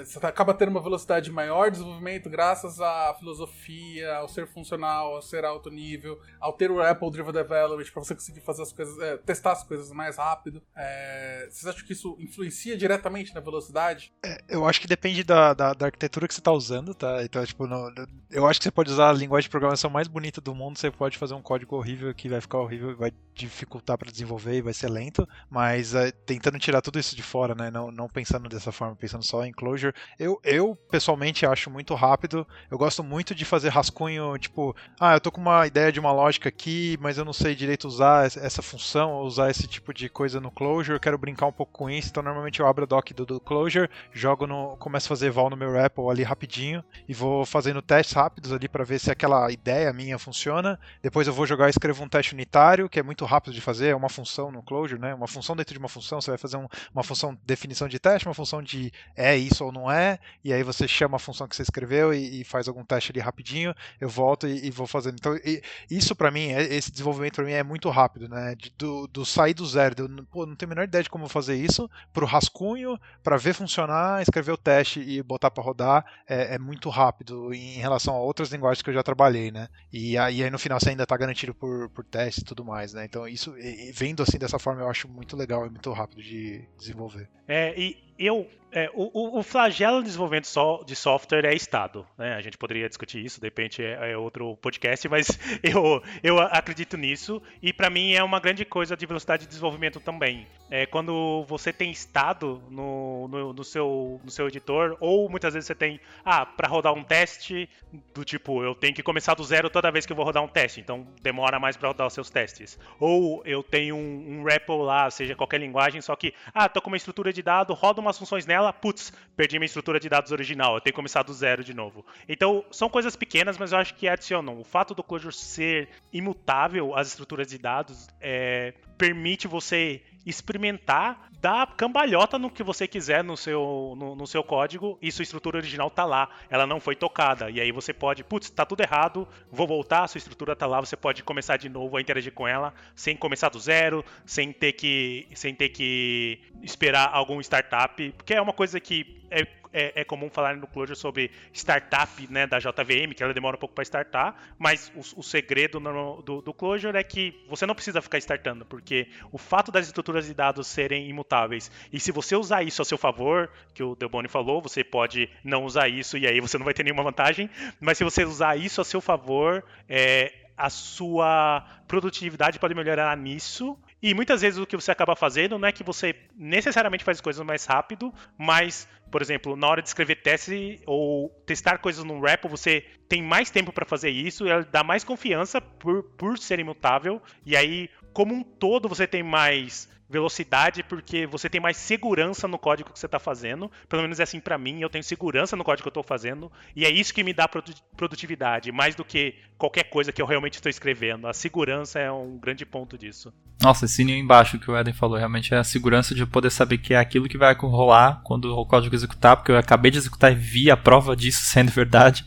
você 0.04 0.18
acaba 0.26 0.54
tendo 0.54 0.70
uma 0.70 0.82
velocidade 0.82 1.30
maior 1.30 1.66
de 1.66 1.78
desenvolvimento 1.78 2.28
graças 2.28 2.80
à 2.80 3.14
filosofia, 3.18 4.16
ao 4.16 4.28
ser 4.28 4.46
funcional, 4.46 5.14
ao 5.14 5.22
ser 5.22 5.44
alto 5.44 5.70
nível, 5.70 6.20
ao 6.40 6.52
ter 6.52 6.70
o 6.70 6.80
Apple 6.80 7.10
Driven 7.10 7.32
Development 7.32 7.90
para 7.92 8.04
você 8.04 8.14
conseguir 8.14 8.40
fazer 8.40 8.62
as 8.62 8.72
coisas, 8.72 8.98
é, 8.98 9.16
testar 9.18 9.52
as 9.52 9.62
coisas 9.62 9.90
mais 9.90 10.16
rápido. 10.16 10.62
É, 10.76 11.48
vocês 11.50 11.66
acham 11.66 11.86
que 11.86 11.92
isso 11.92 12.16
influencia 12.18 12.76
diretamente 12.76 13.34
na 13.34 13.40
velocidade? 13.40 14.12
É, 14.24 14.38
eu 14.48 14.66
acho 14.66 14.80
que 14.80 14.86
depende 14.86 15.22
da, 15.22 15.54
da, 15.54 15.72
da 15.72 15.86
arquitetura 15.86 16.26
que 16.26 16.34
você 16.34 16.40
está 16.40 16.52
usando, 16.52 16.94
tá? 16.94 17.22
Então, 17.22 17.44
tipo, 17.44 17.66
no, 17.66 17.92
eu 18.30 18.46
acho 18.46 18.60
que 18.60 18.64
você 18.64 18.70
pode 18.70 18.90
usar 18.90 19.10
a 19.10 19.12
linguagem 19.12 19.46
de 19.46 19.50
programação 19.50 19.90
mais 19.90 20.08
bonita 20.08 20.40
do 20.40 20.54
mundo, 20.54 20.78
você 20.78 20.90
pode 20.90 21.16
fazer 21.18 21.34
um 21.34 21.42
código 21.42 21.76
horrível 21.76 22.12
que 22.14 22.28
vai 22.28 22.40
ficar 22.40 22.58
horrível, 22.58 22.96
vai 22.96 23.12
dificultar 23.34 23.96
para 23.96 24.10
desenvolver 24.10 24.56
e 24.56 24.62
vai 24.62 24.74
ser 24.74 24.88
lento, 24.88 25.28
mas 25.48 25.94
é, 25.94 26.10
tentando 26.10 26.58
tirar 26.58 26.82
tudo 26.82 26.98
isso 26.98 27.14
de 27.14 27.22
fora, 27.22 27.54
né? 27.54 27.70
Não, 27.70 27.90
não 27.90 28.08
pensando 28.08 28.48
dessa 28.48 28.72
forma, 28.72 28.96
pensando 28.96 29.24
só 29.24 29.44
em 29.44 29.52
Clojure. 29.68 29.94
Eu, 30.18 30.40
eu 30.42 30.76
pessoalmente 30.90 31.44
acho 31.44 31.70
muito 31.70 31.94
rápido. 31.94 32.46
Eu 32.70 32.78
gosto 32.78 33.04
muito 33.04 33.34
de 33.34 33.44
fazer 33.44 33.68
rascunho, 33.68 34.36
tipo, 34.38 34.74
ah, 34.98 35.14
eu 35.14 35.20
tô 35.20 35.30
com 35.30 35.40
uma 35.40 35.66
ideia 35.66 35.92
de 35.92 36.00
uma 36.00 36.12
lógica 36.12 36.48
aqui, 36.48 36.96
mas 37.00 37.18
eu 37.18 37.24
não 37.24 37.32
sei 37.32 37.54
direito 37.54 37.86
usar 37.86 38.26
essa 38.26 38.62
função, 38.62 39.20
usar 39.20 39.50
esse 39.50 39.66
tipo 39.66 39.92
de 39.92 40.08
coisa 40.08 40.40
no 40.40 40.50
Clojure, 40.50 40.96
eu 40.96 41.00
quero 41.00 41.18
brincar 41.18 41.46
um 41.46 41.52
pouco 41.52 41.72
com 41.72 41.90
isso, 41.90 42.08
então 42.08 42.22
normalmente 42.22 42.60
eu 42.60 42.66
abro 42.66 42.84
a 42.84 42.86
doc 42.86 43.10
do, 43.12 43.26
do 43.26 43.40
Clojure, 43.40 43.90
jogo 44.12 44.46
no, 44.46 44.76
começo 44.76 45.06
a 45.06 45.10
fazer 45.10 45.30
val 45.30 45.50
no 45.50 45.56
meu 45.56 45.72
REPL 45.72 46.10
ali 46.10 46.22
rapidinho 46.22 46.82
e 47.08 47.14
vou 47.14 47.44
fazendo 47.44 47.82
testes 47.82 48.14
rápidos 48.14 48.52
ali 48.52 48.68
para 48.68 48.84
ver 48.84 48.98
se 48.98 49.10
aquela 49.10 49.50
ideia 49.50 49.92
minha 49.92 50.18
funciona. 50.18 50.78
Depois 51.02 51.26
eu 51.26 51.32
vou 51.32 51.46
jogar 51.46 51.66
e 51.66 51.70
escrevo 51.70 52.02
um 52.02 52.08
teste 52.08 52.34
unitário, 52.34 52.88
que 52.88 52.98
é 52.98 53.02
muito 53.02 53.24
rápido 53.24 53.52
de 53.52 53.60
fazer, 53.60 53.88
é 53.88 53.96
uma 53.96 54.08
função 54.08 54.50
no 54.50 54.62
Clojure, 54.62 55.00
né? 55.00 55.14
Uma 55.14 55.26
função 55.26 55.54
dentro 55.54 55.74
de 55.74 55.78
uma 55.78 55.88
função, 55.88 56.20
você 56.20 56.30
vai 56.30 56.38
fazer 56.38 56.56
um, 56.56 56.66
uma 56.92 57.02
função 57.02 57.34
de 57.34 57.40
definição 57.44 57.88
de 57.88 57.98
teste, 57.98 58.26
uma 58.26 58.34
função 58.34 58.62
de 58.62 58.92
é 59.16 59.36
isso 59.36 59.57
ou 59.64 59.72
não 59.72 59.90
é, 59.90 60.18
e 60.44 60.52
aí 60.52 60.62
você 60.62 60.86
chama 60.86 61.16
a 61.16 61.18
função 61.18 61.46
que 61.48 61.56
você 61.56 61.62
escreveu 61.62 62.12
e, 62.12 62.40
e 62.40 62.44
faz 62.44 62.68
algum 62.68 62.84
teste 62.84 63.12
ali 63.12 63.20
rapidinho, 63.20 63.74
eu 64.00 64.08
volto 64.08 64.46
e, 64.46 64.66
e 64.66 64.70
vou 64.70 64.86
fazendo. 64.86 65.16
Então, 65.18 65.36
e, 65.36 65.62
isso 65.90 66.14
para 66.14 66.30
mim, 66.30 66.52
é, 66.52 66.62
esse 66.74 66.90
desenvolvimento 66.90 67.36
para 67.36 67.44
mim 67.44 67.52
é 67.52 67.62
muito 67.62 67.88
rápido, 67.90 68.28
né? 68.28 68.54
Do, 68.76 69.06
do, 69.06 69.24
sair 69.24 69.54
do 69.54 69.66
zero, 69.66 69.94
eu 69.98 70.24
pô, 70.26 70.46
não 70.46 70.54
tenho 70.54 70.68
a 70.70 70.74
menor 70.74 70.84
ideia 70.84 71.02
de 71.02 71.10
como 71.10 71.28
fazer 71.28 71.56
isso, 71.56 71.90
pro 72.12 72.26
rascunho, 72.26 72.98
para 73.22 73.36
ver 73.36 73.54
funcionar, 73.54 74.22
escrever 74.22 74.52
o 74.52 74.56
teste 74.56 75.00
e 75.00 75.22
botar 75.22 75.50
para 75.50 75.62
rodar, 75.62 76.04
é, 76.26 76.54
é, 76.54 76.58
muito 76.58 76.88
rápido 76.88 77.52
em 77.52 77.78
relação 77.78 78.14
a 78.14 78.20
outras 78.20 78.50
linguagens 78.50 78.82
que 78.82 78.90
eu 78.90 78.94
já 78.94 79.02
trabalhei, 79.02 79.50
né? 79.50 79.68
E 79.92 80.16
aí, 80.18 80.42
aí 80.42 80.50
no 80.50 80.58
final 80.58 80.78
você 80.78 80.90
ainda 80.90 81.02
está 81.02 81.16
garantido 81.16 81.54
por, 81.54 81.88
por 81.90 82.04
teste 82.04 82.40
e 82.40 82.44
tudo 82.44 82.64
mais, 82.64 82.92
né? 82.92 83.04
Então 83.04 83.26
isso, 83.26 83.54
vendo 83.94 84.22
assim 84.22 84.38
dessa 84.38 84.58
forma, 84.58 84.82
eu 84.82 84.90
acho 84.90 85.08
muito 85.08 85.36
legal 85.36 85.66
e 85.66 85.70
muito 85.70 85.92
rápido 85.92 86.22
de 86.22 86.66
desenvolver. 86.76 87.28
É, 87.46 87.78
e 87.78 88.07
eu 88.18 88.48
é, 88.70 88.90
o, 88.92 89.38
o, 89.38 89.42
flagelo 89.42 90.00
de 90.00 90.06
desenvolvimento 90.06 90.46
de 90.84 90.94
software 90.94 91.44
é 91.46 91.54
Estado. 91.54 92.06
Né? 92.18 92.34
A 92.34 92.42
gente 92.42 92.58
poderia 92.58 92.86
discutir 92.86 93.24
isso, 93.24 93.40
de 93.40 93.46
repente 93.46 93.82
é, 93.82 94.12
é 94.12 94.16
outro 94.16 94.56
podcast, 94.56 95.08
mas 95.08 95.38
eu, 95.62 96.02
eu 96.22 96.38
acredito 96.38 96.96
nisso. 96.96 97.42
E 97.62 97.72
para 97.72 97.88
mim 97.88 98.12
é 98.12 98.22
uma 98.22 98.38
grande 98.38 98.64
coisa 98.64 98.96
de 98.96 99.06
velocidade 99.06 99.44
de 99.44 99.48
desenvolvimento 99.48 100.00
também. 100.00 100.46
É, 100.70 100.84
quando 100.84 101.44
você 101.48 101.72
tem 101.72 101.90
Estado 101.90 102.62
no, 102.70 103.26
no, 103.28 103.52
no, 103.54 103.64
seu, 103.64 104.20
no 104.22 104.30
seu 104.30 104.46
editor, 104.48 104.98
ou 105.00 105.30
muitas 105.30 105.54
vezes 105.54 105.66
você 105.66 105.74
tem, 105.74 105.98
ah, 106.22 106.44
para 106.44 106.68
rodar 106.68 106.92
um 106.92 107.02
teste, 107.02 107.68
do 108.12 108.22
tipo, 108.22 108.62
eu 108.62 108.74
tenho 108.74 108.94
que 108.94 109.02
começar 109.02 109.34
do 109.34 109.42
zero 109.42 109.70
toda 109.70 109.90
vez 109.90 110.04
que 110.04 110.12
eu 110.12 110.16
vou 110.16 110.26
rodar 110.26 110.42
um 110.42 110.48
teste, 110.48 110.80
então 110.80 111.06
demora 111.22 111.58
mais 111.58 111.76
para 111.76 111.88
rodar 111.88 112.06
os 112.06 112.12
seus 112.12 112.28
testes. 112.28 112.78
Ou 113.00 113.42
eu 113.46 113.62
tenho 113.62 113.96
um, 113.96 114.40
um 114.40 114.44
REPL 114.44 114.82
lá, 114.82 115.10
seja 115.10 115.34
qualquer 115.34 115.58
linguagem, 115.58 116.02
só 116.02 116.14
que, 116.14 116.34
ah, 116.52 116.68
tô 116.68 116.82
com 116.82 116.90
uma 116.90 116.98
estrutura 116.98 117.32
de 117.32 117.42
dado, 117.42 117.72
roda 117.72 118.02
umas 118.08 118.18
funções 118.18 118.46
nela 118.46 118.58
ela, 118.58 118.72
putz, 118.72 119.12
perdi 119.36 119.58
minha 119.58 119.66
estrutura 119.66 119.98
de 120.00 120.08
dados 120.08 120.32
original, 120.32 120.74
eu 120.74 120.80
tenho 120.80 120.92
que 120.92 120.96
começar 120.96 121.22
do 121.22 121.32
zero 121.32 121.62
de 121.62 121.72
novo. 121.72 122.04
Então, 122.28 122.64
são 122.70 122.88
coisas 122.88 123.16
pequenas, 123.16 123.56
mas 123.56 123.72
eu 123.72 123.78
acho 123.78 123.94
que 123.94 124.08
adicionam. 124.08 124.60
O 124.60 124.64
fato 124.64 124.94
do 124.94 125.02
Clojure 125.02 125.34
ser 125.34 125.88
imutável 126.12 126.94
às 126.94 127.08
estruturas 127.08 127.46
de 127.46 127.58
dados 127.58 128.08
é, 128.20 128.74
permite 128.96 129.46
você 129.46 130.02
experimentar, 130.26 131.28
dar 131.40 131.74
cambalhota 131.76 132.38
no 132.38 132.50
que 132.50 132.62
você 132.62 132.86
quiser 132.86 133.22
no 133.22 133.36
seu, 133.36 133.94
no, 133.96 134.14
no, 134.14 134.26
seu 134.26 134.42
código 134.42 134.98
e 135.00 135.10
sua 135.10 135.22
estrutura 135.22 135.58
original 135.58 135.90
tá 135.90 136.04
lá. 136.04 136.28
Ela 136.50 136.66
não 136.66 136.80
foi 136.80 136.96
tocada. 136.96 137.50
E 137.50 137.60
aí 137.60 137.72
você 137.72 137.92
pode, 137.92 138.24
putz, 138.24 138.50
tá 138.50 138.66
tudo 138.66 138.80
errado, 138.82 139.26
vou 139.50 139.66
voltar, 139.66 140.06
sua 140.08 140.18
estrutura 140.18 140.56
tá 140.56 140.66
lá, 140.66 140.80
você 140.80 140.96
pode 140.96 141.22
começar 141.22 141.56
de 141.56 141.68
novo 141.68 141.96
a 141.96 142.00
interagir 142.00 142.32
com 142.32 142.46
ela 142.46 142.74
sem 142.94 143.16
começar 143.16 143.48
do 143.48 143.58
zero, 143.58 144.04
sem 144.26 144.52
ter 144.52 144.72
que, 144.72 145.28
sem 145.34 145.54
ter 145.54 145.68
que 145.70 146.40
esperar 146.62 147.10
algum 147.12 147.40
startup, 147.40 148.12
porque 148.12 148.34
é 148.34 148.40
uma 148.40 148.52
coisa 148.52 148.80
que 148.80 149.18
é, 149.30 149.46
é, 149.72 150.00
é, 150.00 150.04
comum 150.04 150.30
falar 150.30 150.56
no 150.56 150.66
Clojure 150.66 150.98
sobre 150.98 151.30
startup 151.52 152.26
né, 152.30 152.46
da 152.46 152.58
JVM, 152.58 153.14
que 153.14 153.22
ela 153.22 153.34
demora 153.34 153.56
um 153.56 153.58
pouco 153.58 153.74
para 153.74 153.82
startar, 153.82 154.34
mas 154.58 154.92
o, 154.94 155.20
o 155.20 155.22
segredo 155.22 155.80
no, 155.80 156.22
do, 156.22 156.40
do 156.40 156.54
Clojure 156.54 156.96
é 156.96 157.02
que 157.02 157.34
você 157.48 157.66
não 157.66 157.74
precisa 157.74 158.00
ficar 158.00 158.18
startando, 158.18 158.64
porque 158.64 159.08
o 159.32 159.38
fato 159.38 159.70
das 159.70 159.86
estruturas 159.86 160.26
de 160.26 160.34
dados 160.34 160.66
serem 160.66 161.08
imutáveis, 161.08 161.70
e 161.92 162.00
se 162.00 162.12
você 162.12 162.36
usar 162.36 162.62
isso 162.62 162.82
a 162.82 162.84
seu 162.84 162.98
favor, 162.98 163.50
que 163.74 163.82
o 163.82 163.94
Delboni 163.94 164.28
falou, 164.28 164.60
você 164.60 164.82
pode 164.82 165.28
não 165.44 165.64
usar 165.64 165.88
isso 165.88 166.16
e 166.16 166.26
aí 166.26 166.40
você 166.40 166.58
não 166.58 166.64
vai 166.64 166.74
ter 166.74 166.82
nenhuma 166.82 167.02
vantagem, 167.02 167.48
mas 167.80 167.98
se 167.98 168.04
você 168.04 168.24
usar 168.24 168.56
isso 168.56 168.80
a 168.80 168.84
seu 168.84 169.00
favor, 169.00 169.64
é, 169.88 170.32
a 170.56 170.68
sua 170.68 171.64
produtividade 171.86 172.58
pode 172.58 172.74
melhorar 172.74 173.16
nisso 173.16 173.78
e 174.02 174.14
muitas 174.14 174.42
vezes 174.42 174.58
o 174.58 174.66
que 174.66 174.76
você 174.76 174.90
acaba 174.90 175.16
fazendo 175.16 175.58
não 175.58 175.68
é 175.68 175.72
que 175.72 175.82
você 175.82 176.14
necessariamente 176.36 177.04
faz 177.04 177.18
as 177.18 177.20
coisas 177.20 177.44
mais 177.44 177.64
rápido, 177.64 178.12
mas, 178.36 178.88
por 179.10 179.20
exemplo, 179.20 179.56
na 179.56 179.66
hora 179.66 179.82
de 179.82 179.88
escrever 179.88 180.16
teste 180.16 180.80
ou 180.86 181.30
testar 181.44 181.78
coisas 181.78 182.04
no 182.04 182.20
REPL, 182.20 182.48
você 182.48 182.84
tem 183.08 183.22
mais 183.22 183.50
tempo 183.50 183.72
para 183.72 183.84
fazer 183.84 184.10
isso, 184.10 184.46
e 184.46 184.64
dá 184.64 184.84
mais 184.84 185.02
confiança 185.02 185.60
por, 185.60 186.04
por 186.16 186.38
ser 186.38 186.60
imutável, 186.60 187.20
e 187.44 187.56
aí, 187.56 187.90
como 188.12 188.34
um 188.34 188.42
todo, 188.42 188.88
você 188.88 189.06
tem 189.06 189.22
mais 189.22 189.88
velocidade 190.08 190.82
porque 190.82 191.26
você 191.26 191.48
tem 191.48 191.60
mais 191.60 191.76
segurança 191.76 192.48
no 192.48 192.58
código 192.58 192.90
que 192.92 192.98
você 192.98 193.06
está 193.06 193.18
fazendo. 193.18 193.70
Pelo 193.88 194.02
menos 194.02 194.18
é 194.18 194.22
assim 194.22 194.40
para 194.40 194.56
mim, 194.56 194.80
eu 194.80 194.88
tenho 194.88 195.04
segurança 195.04 195.56
no 195.56 195.64
código 195.64 195.82
que 195.82 195.88
eu 195.88 196.00
estou 196.00 196.02
fazendo 196.02 196.50
e 196.74 196.84
é 196.84 196.90
isso 196.90 197.12
que 197.12 197.22
me 197.22 197.32
dá 197.32 197.48
produtividade, 197.96 198.72
mais 198.72 198.94
do 198.94 199.04
que 199.04 199.34
qualquer 199.56 199.84
coisa 199.84 200.12
que 200.12 200.22
eu 200.22 200.26
realmente 200.26 200.54
estou 200.54 200.70
escrevendo. 200.70 201.26
A 201.26 201.32
segurança 201.32 201.98
é 201.98 202.10
um 202.10 202.38
grande 202.38 202.64
ponto 202.64 202.96
disso. 202.96 203.32
Nossa, 203.60 203.86
sininho 203.86 204.18
embaixo 204.18 204.58
que 204.58 204.70
o 204.70 204.76
Eden 204.76 204.94
falou, 204.94 205.18
realmente 205.18 205.52
é 205.52 205.58
a 205.58 205.64
segurança 205.64 206.14
de 206.14 206.24
poder 206.24 206.50
saber 206.50 206.78
que 206.78 206.94
é 206.94 206.98
aquilo 206.98 207.28
que 207.28 207.36
vai 207.36 207.54
rolar 207.54 208.22
quando 208.24 208.56
o 208.56 208.66
código 208.66 208.94
executar, 208.94 209.36
porque 209.36 209.52
eu 209.52 209.58
acabei 209.58 209.90
de 209.90 209.98
executar 209.98 210.32
e 210.32 210.36
vi 210.36 210.70
a 210.70 210.76
prova 210.76 211.14
disso 211.14 211.42
sendo 211.42 211.70
verdade. 211.70 212.24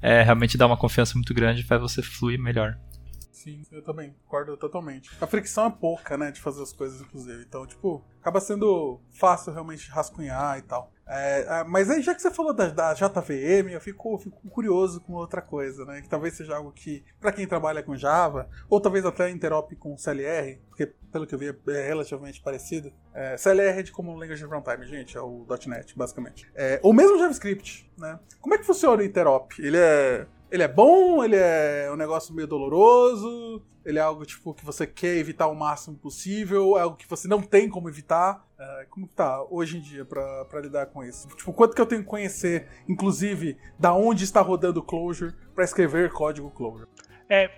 É, 0.00 0.22
realmente 0.22 0.58
dá 0.58 0.66
uma 0.66 0.76
confiança 0.76 1.14
muito 1.14 1.32
grande 1.32 1.62
e 1.62 1.64
faz 1.64 1.80
você 1.80 2.02
fluir 2.02 2.38
melhor. 2.38 2.76
Sim, 3.44 3.62
eu 3.70 3.82
também, 3.82 4.14
concordo 4.24 4.56
totalmente. 4.56 5.10
A 5.20 5.26
fricção 5.26 5.66
é 5.66 5.70
pouca, 5.70 6.16
né, 6.16 6.30
de 6.30 6.40
fazer 6.40 6.62
as 6.62 6.72
coisas, 6.72 7.02
inclusive. 7.02 7.44
Então, 7.46 7.66
tipo, 7.66 8.02
acaba 8.18 8.40
sendo 8.40 8.98
fácil 9.12 9.52
realmente 9.52 9.90
rascunhar 9.90 10.58
e 10.58 10.62
tal. 10.62 10.90
É, 11.06 11.42
é 11.42 11.64
mas 11.64 11.90
aí, 11.90 12.00
já 12.00 12.14
que 12.14 12.22
você 12.22 12.30
falou 12.30 12.54
da, 12.54 12.68
da 12.68 12.94
JVM, 12.94 13.68
eu 13.70 13.80
fico, 13.82 14.16
fico, 14.16 14.48
curioso 14.48 14.98
com 15.02 15.12
outra 15.12 15.42
coisa, 15.42 15.84
né? 15.84 16.00
Que 16.00 16.08
talvez 16.08 16.32
seja 16.32 16.56
algo 16.56 16.72
que, 16.72 17.04
para 17.20 17.32
quem 17.32 17.46
trabalha 17.46 17.82
com 17.82 17.94
Java, 17.94 18.48
ou 18.66 18.80
talvez 18.80 19.04
até 19.04 19.28
interop 19.28 19.76
com 19.76 19.94
CLR, 19.98 20.58
porque 20.70 20.86
pelo 21.12 21.26
que 21.26 21.34
eu 21.34 21.38
vi 21.38 21.54
é 21.68 21.86
relativamente 21.86 22.40
parecido. 22.40 22.90
É, 23.12 23.36
CLR 23.36 23.80
é 23.80 23.82
de 23.82 23.92
Common 23.92 24.16
Language 24.16 24.44
Runtime, 24.44 24.86
gente, 24.86 25.18
é 25.18 25.20
o 25.20 25.46
.NET, 25.66 25.94
basicamente. 25.94 26.50
É, 26.54 26.80
ou 26.82 26.94
mesmo 26.94 27.18
JavaScript, 27.18 27.92
né? 27.98 28.18
Como 28.40 28.54
é 28.54 28.58
que 28.58 28.64
funciona 28.64 29.02
o 29.02 29.04
interop? 29.04 29.52
Ele 29.58 29.76
é 29.76 30.26
ele 30.54 30.62
é 30.62 30.68
bom, 30.68 31.24
ele 31.24 31.34
é 31.34 31.90
um 31.92 31.96
negócio 31.96 32.32
meio 32.32 32.46
doloroso, 32.46 33.60
ele 33.84 33.98
é 33.98 34.00
algo 34.02 34.24
tipo 34.24 34.54
que 34.54 34.64
você 34.64 34.86
quer 34.86 35.16
evitar 35.16 35.48
o 35.48 35.54
máximo 35.54 35.96
possível, 35.96 36.78
é 36.78 36.82
algo 36.82 36.96
que 36.96 37.08
você 37.08 37.26
não 37.26 37.42
tem 37.42 37.68
como 37.68 37.88
evitar. 37.88 38.46
É, 38.56 38.86
como 38.88 39.08
que 39.08 39.16
tá 39.16 39.44
hoje 39.50 39.78
em 39.78 39.80
dia 39.80 40.04
para 40.04 40.60
lidar 40.60 40.86
com 40.86 41.02
isso? 41.02 41.26
Tipo, 41.26 41.52
quanto 41.52 41.74
que 41.74 41.80
eu 41.80 41.86
tenho 41.86 42.02
que 42.02 42.08
conhecer, 42.08 42.68
inclusive, 42.88 43.58
da 43.76 43.92
onde 43.92 44.22
está 44.22 44.40
rodando 44.40 44.78
o 44.78 44.82
Clojure 44.84 45.34
para 45.56 45.64
escrever 45.64 46.12
código 46.12 46.48
Clojure? 46.52 46.88
É, 47.28 47.50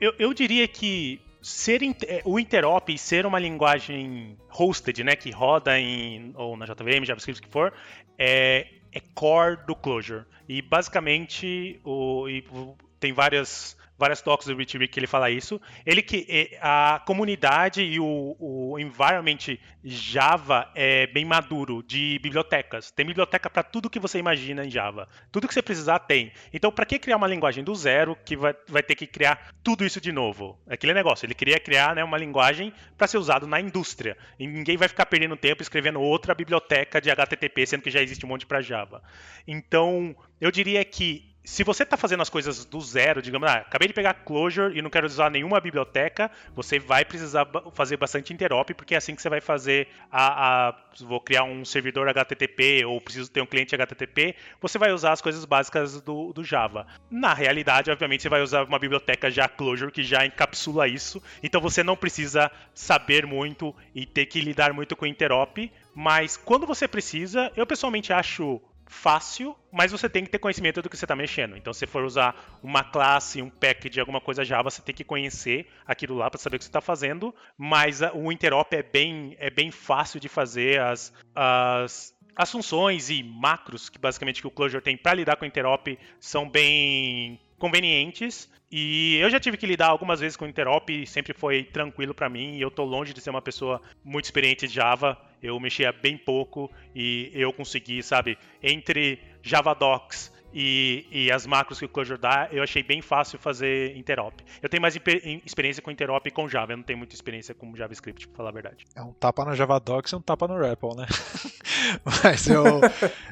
eu, 0.00 0.14
eu, 0.16 0.32
diria 0.32 0.68
que 0.68 1.20
ser 1.42 1.82
é, 2.06 2.22
o 2.24 2.38
interop 2.38 2.96
ser 2.96 3.26
uma 3.26 3.40
linguagem 3.40 4.38
hosted, 4.48 5.02
né, 5.02 5.16
que 5.16 5.32
roda 5.32 5.76
em 5.76 6.32
ou 6.36 6.56
na 6.56 6.66
JVM, 6.66 7.04
JavaScript, 7.04 7.42
que 7.42 7.48
for, 7.50 7.72
é, 8.16 8.68
é 8.94 9.00
core 9.14 9.58
do 9.66 9.74
Clojure. 9.74 10.24
E 10.48 10.62
basicamente 10.62 11.80
o, 11.84 12.28
e, 12.28 12.44
tem 13.00 13.12
várias 13.12 13.76
várias 13.98 14.20
talks 14.20 14.46
do 14.46 14.56
Rich 14.56 14.76
Rick 14.78 14.92
que 14.92 15.00
ele 15.00 15.06
fala 15.06 15.30
isso. 15.30 15.60
Ele 15.84 16.02
que 16.02 16.56
a 16.60 17.02
comunidade 17.06 17.82
e 17.82 17.98
o, 18.00 18.36
o 18.38 18.78
environment 18.78 19.56
Java 19.82 20.70
é 20.74 21.06
bem 21.06 21.24
maduro 21.24 21.82
de 21.82 22.18
bibliotecas. 22.22 22.90
Tem 22.90 23.04
biblioteca 23.04 23.50
para 23.50 23.62
tudo 23.62 23.90
que 23.90 23.98
você 23.98 24.18
imagina 24.18 24.64
em 24.64 24.70
Java. 24.70 25.08
Tudo 25.30 25.46
que 25.46 25.54
você 25.54 25.62
precisar 25.62 25.98
tem. 26.00 26.32
Então, 26.52 26.72
para 26.72 26.86
que 26.86 26.98
criar 26.98 27.16
uma 27.16 27.26
linguagem 27.26 27.62
do 27.62 27.74
zero 27.74 28.16
que 28.24 28.36
vai, 28.36 28.54
vai 28.68 28.82
ter 28.82 28.94
que 28.94 29.06
criar 29.06 29.52
tudo 29.62 29.84
isso 29.84 30.00
de 30.00 30.10
novo? 30.10 30.58
É 30.66 30.74
aquele 30.74 30.94
negócio. 30.94 31.26
Ele 31.26 31.34
queria 31.34 31.60
criar 31.60 31.94
né, 31.94 32.02
uma 32.02 32.18
linguagem 32.18 32.72
para 32.96 33.06
ser 33.06 33.18
usado 33.18 33.46
na 33.46 33.60
indústria. 33.60 34.16
E 34.38 34.46
ninguém 34.46 34.76
vai 34.76 34.88
ficar 34.88 35.06
perdendo 35.06 35.36
tempo 35.36 35.62
escrevendo 35.62 36.00
outra 36.00 36.34
biblioteca 36.34 37.00
de 37.00 37.10
HTTP, 37.10 37.66
sendo 37.66 37.82
que 37.82 37.90
já 37.90 38.00
existe 38.00 38.24
um 38.24 38.28
monte 38.28 38.46
para 38.46 38.62
Java. 38.62 39.02
Então, 39.46 40.16
eu 40.40 40.50
diria 40.50 40.84
que 40.84 41.33
se 41.44 41.62
você 41.62 41.82
está 41.82 41.94
fazendo 41.94 42.22
as 42.22 42.30
coisas 42.30 42.64
do 42.64 42.80
zero, 42.80 43.20
digamos, 43.20 43.46
ah, 43.46 43.56
acabei 43.56 43.86
de 43.86 43.92
pegar 43.92 44.14
Clojure 44.14 44.76
e 44.76 44.80
não 44.80 44.88
quero 44.88 45.06
usar 45.06 45.30
nenhuma 45.30 45.60
biblioteca, 45.60 46.30
você 46.54 46.78
vai 46.78 47.04
precisar 47.04 47.46
fazer 47.74 47.98
bastante 47.98 48.32
interop, 48.32 48.72
porque 48.72 48.94
é 48.94 48.96
assim 48.96 49.14
que 49.14 49.20
você 49.20 49.28
vai 49.28 49.42
fazer 49.42 49.88
a, 50.10 50.68
a, 50.68 50.84
Vou 51.00 51.20
criar 51.20 51.42
um 51.42 51.64
servidor 51.64 52.08
HTTP 52.08 52.84
ou 52.84 53.00
preciso 53.00 53.30
ter 53.30 53.42
um 53.42 53.46
cliente 53.46 53.74
HTTP, 53.74 54.36
você 54.60 54.78
vai 54.78 54.92
usar 54.92 55.12
as 55.12 55.20
coisas 55.20 55.44
básicas 55.44 56.00
do, 56.00 56.32
do 56.32 56.44
Java. 56.44 56.86
Na 57.10 57.34
realidade, 57.34 57.90
obviamente, 57.90 58.22
você 58.22 58.28
vai 58.28 58.40
usar 58.40 58.64
uma 58.64 58.78
biblioteca 58.78 59.30
já 59.30 59.48
Clojure 59.48 59.92
que 59.92 60.02
já 60.02 60.24
encapsula 60.24 60.88
isso, 60.88 61.22
então 61.42 61.60
você 61.60 61.82
não 61.82 61.96
precisa 61.96 62.50
saber 62.72 63.26
muito 63.26 63.74
e 63.94 64.06
ter 64.06 64.26
que 64.26 64.40
lidar 64.40 64.72
muito 64.72 64.96
com 64.96 65.04
interop, 65.04 65.70
mas 65.94 66.36
quando 66.36 66.66
você 66.66 66.88
precisa, 66.88 67.52
eu 67.56 67.66
pessoalmente 67.66 68.12
acho 68.12 68.62
fácil, 68.86 69.56
mas 69.72 69.92
você 69.92 70.08
tem 70.08 70.24
que 70.24 70.30
ter 70.30 70.38
conhecimento 70.38 70.82
do 70.82 70.88
que 70.88 70.96
você 70.96 71.04
está 71.04 71.16
mexendo. 71.16 71.56
Então, 71.56 71.72
se 71.72 71.86
for 71.86 72.04
usar 72.04 72.58
uma 72.62 72.84
classe, 72.84 73.40
um 73.40 73.50
package, 73.50 74.00
alguma 74.00 74.20
coisa 74.20 74.44
Java, 74.44 74.70
você 74.70 74.82
tem 74.82 74.94
que 74.94 75.04
conhecer 75.04 75.66
aquilo 75.86 76.14
lá 76.14 76.30
para 76.30 76.38
saber 76.38 76.56
o 76.56 76.58
que 76.58 76.64
você 76.64 76.68
está 76.68 76.80
fazendo. 76.80 77.34
Mas 77.56 78.00
o 78.14 78.30
interop 78.30 78.72
é 78.74 78.82
bem, 78.82 79.36
é 79.38 79.50
bem 79.50 79.70
fácil 79.70 80.20
de 80.20 80.28
fazer. 80.28 80.80
As, 80.80 81.12
as, 81.34 82.14
as 82.36 82.50
funções 82.50 83.10
e 83.10 83.22
macros 83.22 83.88
que 83.88 83.98
basicamente 83.98 84.40
que 84.40 84.46
o 84.46 84.50
Clojure 84.50 84.82
tem 84.82 84.96
para 84.96 85.14
lidar 85.14 85.36
com 85.36 85.44
o 85.44 85.48
interop 85.48 85.98
são 86.20 86.48
bem 86.48 87.40
convenientes. 87.58 88.50
E 88.70 89.16
eu 89.16 89.30
já 89.30 89.38
tive 89.38 89.56
que 89.56 89.66
lidar 89.66 89.86
algumas 89.86 90.18
vezes 90.18 90.36
com 90.36 90.44
o 90.44 90.48
interop 90.48 91.06
sempre 91.06 91.32
foi 91.32 91.62
tranquilo 91.62 92.12
para 92.12 92.28
mim. 92.28 92.56
E 92.56 92.60
eu 92.60 92.70
tô 92.70 92.84
longe 92.84 93.14
de 93.14 93.20
ser 93.20 93.30
uma 93.30 93.40
pessoa 93.40 93.80
muito 94.04 94.24
experiente 94.24 94.66
de 94.66 94.74
Java. 94.74 95.16
Eu 95.44 95.60
mexia 95.60 95.92
bem 95.92 96.16
pouco 96.16 96.70
e 96.94 97.30
eu 97.34 97.52
consegui, 97.52 98.02
sabe, 98.02 98.38
entre 98.62 99.20
Javadocs 99.42 100.32
e, 100.54 101.06
e, 101.10 101.32
as 101.32 101.44
macros 101.46 101.80
que 101.80 101.84
o 101.84 101.88
Clojure 101.88 102.18
dá, 102.18 102.48
eu 102.52 102.62
achei 102.62 102.80
bem 102.80 103.02
fácil 103.02 103.40
fazer 103.40 103.96
interop. 103.96 104.40
Eu 104.62 104.68
tenho 104.68 104.80
mais 104.80 104.96
experiência 105.44 105.82
com 105.82 105.90
interop 105.90 106.24
e 106.26 106.30
com 106.30 106.48
Java, 106.48 106.72
eu 106.72 106.76
não 106.76 106.84
tenho 106.84 106.96
muita 106.96 107.12
experiência 107.12 107.52
com 107.54 107.74
JavaScript, 107.74 108.28
pra 108.28 108.36
falar 108.36 108.50
a 108.50 108.52
verdade. 108.52 108.86
É 108.94 109.02
um 109.02 109.12
tapa 109.12 109.44
no 109.44 109.54
Javadocs 109.54 110.12
e 110.12 110.16
um 110.16 110.22
tapa 110.22 110.46
no 110.46 110.56
REPL, 110.56 110.94
né? 110.96 111.06
Mas 112.22 112.46
eu, 112.46 112.64